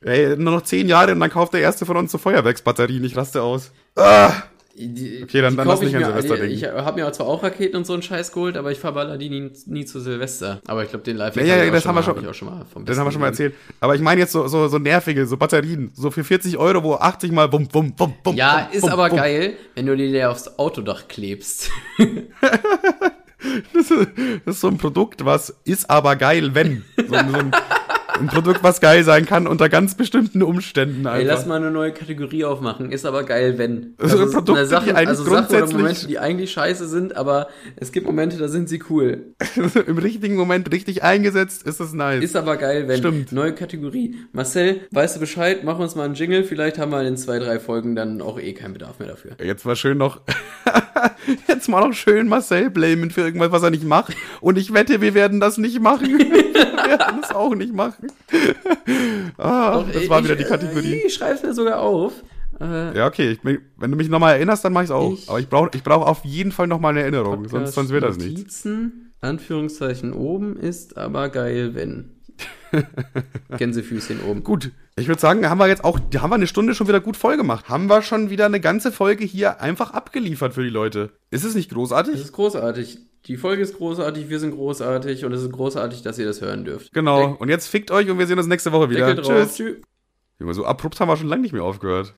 ey. 0.01 0.29
Ey, 0.29 0.35
nur 0.37 0.53
noch 0.55 0.63
zehn 0.63 0.89
Jahre 0.89 1.13
und 1.13 1.21
dann 1.21 1.29
kauft 1.29 1.53
der 1.53 1.61
erste 1.61 1.85
von 1.85 1.95
uns 1.95 2.11
so 2.11 2.17
Feuerwerksbatterien. 2.17 3.03
Ich 3.05 3.15
raste 3.15 3.41
aus. 3.41 3.71
Ah! 3.95 4.33
Die, 4.75 5.21
Okay, 5.23 5.41
dann- 5.41 5.55
dann 5.55 5.67
lass 5.67 5.81
nicht 5.81 5.89
ich 5.89 5.95
an 5.97 6.03
Silvester 6.03 6.43
Ich 6.45 6.61
denken. 6.61 6.83
habe 6.83 6.99
mir 6.99 7.11
zwar 7.13 7.27
auch 7.27 7.43
Raketen 7.43 7.77
und 7.77 7.85
so 7.85 7.93
einen 7.93 8.01
Scheiß 8.01 8.31
geholt, 8.31 8.57
aber 8.57 8.71
ich 8.71 8.79
verballer 8.79 9.19
die 9.19 9.29
nie, 9.29 9.51
nie 9.67 9.85
zu 9.85 9.99
Silvester. 9.99 10.61
Aber 10.65 10.83
ich 10.83 10.89
glaube, 10.89 11.03
den 11.05 11.15
live 11.17 11.35
Ja, 11.35 11.43
ja, 11.43 11.63
ja, 11.65 11.69
das 11.71 11.85
haben 11.85 11.93
wir 11.95 12.01
schon- 12.01 12.15
hab 12.15 12.23
ich 12.23 12.27
auch 12.27 12.33
schon 12.33 12.47
mal 12.49 12.65
vom 12.73 12.83
Das 12.83 12.97
haben 12.97 13.05
wir 13.05 13.11
schon 13.11 13.21
mal 13.21 13.27
erzählt. 13.27 13.53
Aber 13.79 13.93
ich 13.93 14.01
meine 14.01 14.21
jetzt 14.21 14.31
so, 14.31 14.47
so, 14.47 14.67
so 14.67 14.79
nervige, 14.79 15.27
so 15.27 15.37
Batterien. 15.37 15.91
So 15.93 16.09
für 16.09 16.23
40 16.23 16.57
Euro, 16.57 16.81
wo 16.83 16.95
80 16.95 17.31
mal 17.31 17.47
bum, 17.47 17.67
bum, 17.67 17.93
bum, 17.93 18.15
bum. 18.23 18.35
Ja, 18.35 18.67
bum, 18.67 18.75
ist 18.75 18.81
bum, 18.81 18.89
aber 18.89 19.09
bum. 19.09 19.17
geil, 19.17 19.53
wenn 19.75 19.85
du 19.85 19.95
die 19.95 20.11
dir 20.11 20.31
aufs 20.31 20.57
Autodach 20.57 21.07
klebst. 21.07 21.69
Das 23.73 23.91
ist, 23.91 24.07
das 24.45 24.55
ist 24.55 24.61
so 24.61 24.69
ein 24.69 24.77
Produkt, 24.77 25.25
was 25.25 25.53
ist 25.65 25.89
aber 25.89 26.15
geil, 26.15 26.51
wenn. 26.55 26.85
So, 26.95 27.07
so 27.13 27.15
ein, 27.15 27.51
Ein 28.19 28.27
Produkt, 28.27 28.61
was 28.63 28.79
geil 28.79 29.03
sein 29.03 29.25
kann 29.25 29.47
unter 29.47 29.69
ganz 29.69 29.95
bestimmten 29.95 30.43
Umständen 30.43 31.07
einfach. 31.07 31.19
Ey, 31.19 31.25
lass 31.25 31.45
mal 31.45 31.55
eine 31.55 31.71
neue 31.71 31.91
Kategorie 31.91 32.45
aufmachen. 32.45 32.91
Ist 32.91 33.05
aber 33.05 33.23
geil, 33.23 33.57
wenn. 33.57 33.95
Also 33.97 34.19
Also, 34.19 34.31
Produkte, 34.31 34.61
na, 34.61 34.65
Sachen, 34.65 34.85
die 34.89 34.93
eigentlich 34.93 35.07
also 35.09 35.23
Sachen 35.23 35.33
oder 35.33 35.41
grundsätzlich- 35.47 35.77
Momente, 35.81 36.07
die 36.07 36.19
eigentlich 36.19 36.51
scheiße 36.51 36.87
sind, 36.87 37.15
aber 37.17 37.47
es 37.75 37.91
gibt 37.91 38.05
Momente, 38.05 38.37
da 38.37 38.47
sind 38.47 38.69
sie 38.69 38.81
cool. 38.89 39.33
Im 39.87 39.97
richtigen 39.97 40.35
Moment 40.35 40.71
richtig 40.71 41.03
eingesetzt, 41.03 41.63
ist 41.67 41.79
es 41.79 41.93
nice. 41.93 42.23
Ist 42.23 42.35
aber 42.35 42.57
geil, 42.57 42.87
wenn. 42.87 42.97
Stimmt. 42.99 43.31
Neue 43.31 43.53
Kategorie. 43.53 44.15
Marcel, 44.31 44.81
weißt 44.91 45.15
du 45.15 45.19
Bescheid? 45.19 45.63
Mach 45.63 45.79
uns 45.79 45.95
mal 45.95 46.03
einen 46.05 46.13
Jingle. 46.15 46.43
Vielleicht 46.43 46.77
haben 46.77 46.91
wir 46.91 47.01
in 47.01 47.17
zwei, 47.17 47.39
drei 47.39 47.59
Folgen 47.59 47.95
dann 47.95 48.21
auch 48.21 48.39
eh 48.39 48.53
keinen 48.53 48.73
Bedarf 48.73 48.99
mehr 48.99 49.07
dafür. 49.09 49.31
Jetzt 49.43 49.65
war 49.65 49.75
schön 49.75 49.97
noch, 49.97 50.21
jetzt 51.47 51.67
mal 51.67 51.81
noch 51.87 51.93
schön 51.93 52.27
Marcel 52.27 52.69
blamen 52.69 53.09
für 53.11 53.21
irgendwas, 53.21 53.51
was 53.51 53.63
er 53.63 53.71
nicht 53.71 53.83
macht. 53.85 54.15
Und 54.39 54.57
ich 54.57 54.73
wette, 54.73 55.01
wir 55.01 55.13
werden 55.13 55.39
das 55.39 55.57
nicht 55.57 55.79
machen. 55.81 56.07
wir 56.19 56.31
werden 56.99 57.21
das 57.21 57.31
auch 57.31 57.55
nicht 57.55 57.73
machen. 57.73 58.02
ah, 59.37 59.73
Doch, 59.81 59.91
das 59.91 60.09
war 60.09 60.19
ich, 60.19 60.25
wieder 60.25 60.35
die 60.35 60.43
Kategorie. 60.43 60.93
Äh, 60.93 61.07
ich 61.07 61.13
schreib's 61.13 61.43
mir 61.43 61.53
sogar 61.53 61.79
auf. 61.81 62.13
Äh, 62.59 62.97
Ja, 62.97 63.07
okay. 63.07 63.31
Ich, 63.31 63.39
wenn 63.43 63.91
du 63.91 63.97
mich 63.97 64.09
nochmal 64.09 64.35
erinnerst, 64.35 64.63
dann 64.65 64.73
mach 64.73 64.81
ich's 64.83 64.91
auch. 64.91 65.13
Ich- 65.13 65.29
Aber 65.29 65.39
ich 65.39 65.49
brauche 65.49 65.69
ich 65.73 65.83
brauch 65.83 66.05
auf 66.07 66.23
jeden 66.23 66.51
Fall 66.51 66.67
nochmal 66.67 66.91
eine 66.91 67.01
Erinnerung, 67.01 67.47
sonst, 67.47 67.73
sonst 67.73 67.89
wird 67.91 68.03
das 68.03 68.17
nichts. 68.17 68.37
Notizen, 68.65 69.13
Anführungszeichen 69.21 70.13
oben 70.13 70.57
ist 70.57 70.97
aber 70.97 71.29
geil, 71.29 71.73
wenn. 71.75 72.11
Gänsefüßchen 73.57 74.21
oben. 74.21 74.43
Gut, 74.43 74.71
ich 74.95 75.07
würde 75.07 75.21
sagen, 75.21 75.47
haben 75.49 75.57
wir 75.59 75.67
jetzt 75.67 75.83
auch, 75.83 75.99
haben 76.15 76.29
wir 76.31 76.35
eine 76.35 76.47
Stunde 76.47 76.73
schon 76.75 76.87
wieder 76.87 76.99
gut 77.01 77.17
voll 77.17 77.37
gemacht. 77.37 77.69
Haben 77.69 77.87
wir 77.87 78.01
schon 78.01 78.29
wieder 78.29 78.45
eine 78.45 78.59
ganze 78.59 78.91
Folge 78.91 79.25
hier 79.25 79.61
einfach 79.61 79.91
abgeliefert 79.91 80.53
für 80.53 80.63
die 80.63 80.69
Leute. 80.69 81.11
Ist 81.29 81.43
es 81.43 81.55
nicht 81.55 81.69
Es 81.71 81.75
großartig? 81.75 82.15
ist 82.15 82.31
großartig. 82.31 82.99
Die 83.25 83.37
Folge 83.37 83.61
ist 83.61 83.77
großartig, 83.77 84.29
wir 84.29 84.39
sind 84.39 84.51
großartig 84.51 85.23
und 85.23 85.31
es 85.31 85.41
ist 85.43 85.51
großartig, 85.51 86.01
dass 86.01 86.19
ihr 86.19 86.25
das 86.25 86.41
hören 86.41 86.65
dürft. 86.65 86.91
Genau. 86.93 87.35
Und 87.39 87.47
jetzt 87.47 87.67
fickt 87.67 87.89
euch 87.89 88.09
und 88.09 88.19
wir 88.19 88.27
sehen 88.27 88.37
uns 88.37 88.47
nächste 88.47 88.71
Woche 88.73 88.89
wieder. 88.89 89.15
Tschüss. 89.21 89.55
Tschüss. 89.55 89.77
So 90.51 90.65
abrupt 90.65 90.99
haben 90.99 91.07
wir 91.07 91.15
schon 91.15 91.29
lange 91.29 91.43
nicht 91.43 91.53
mehr 91.53 91.63
aufgehört. 91.63 92.11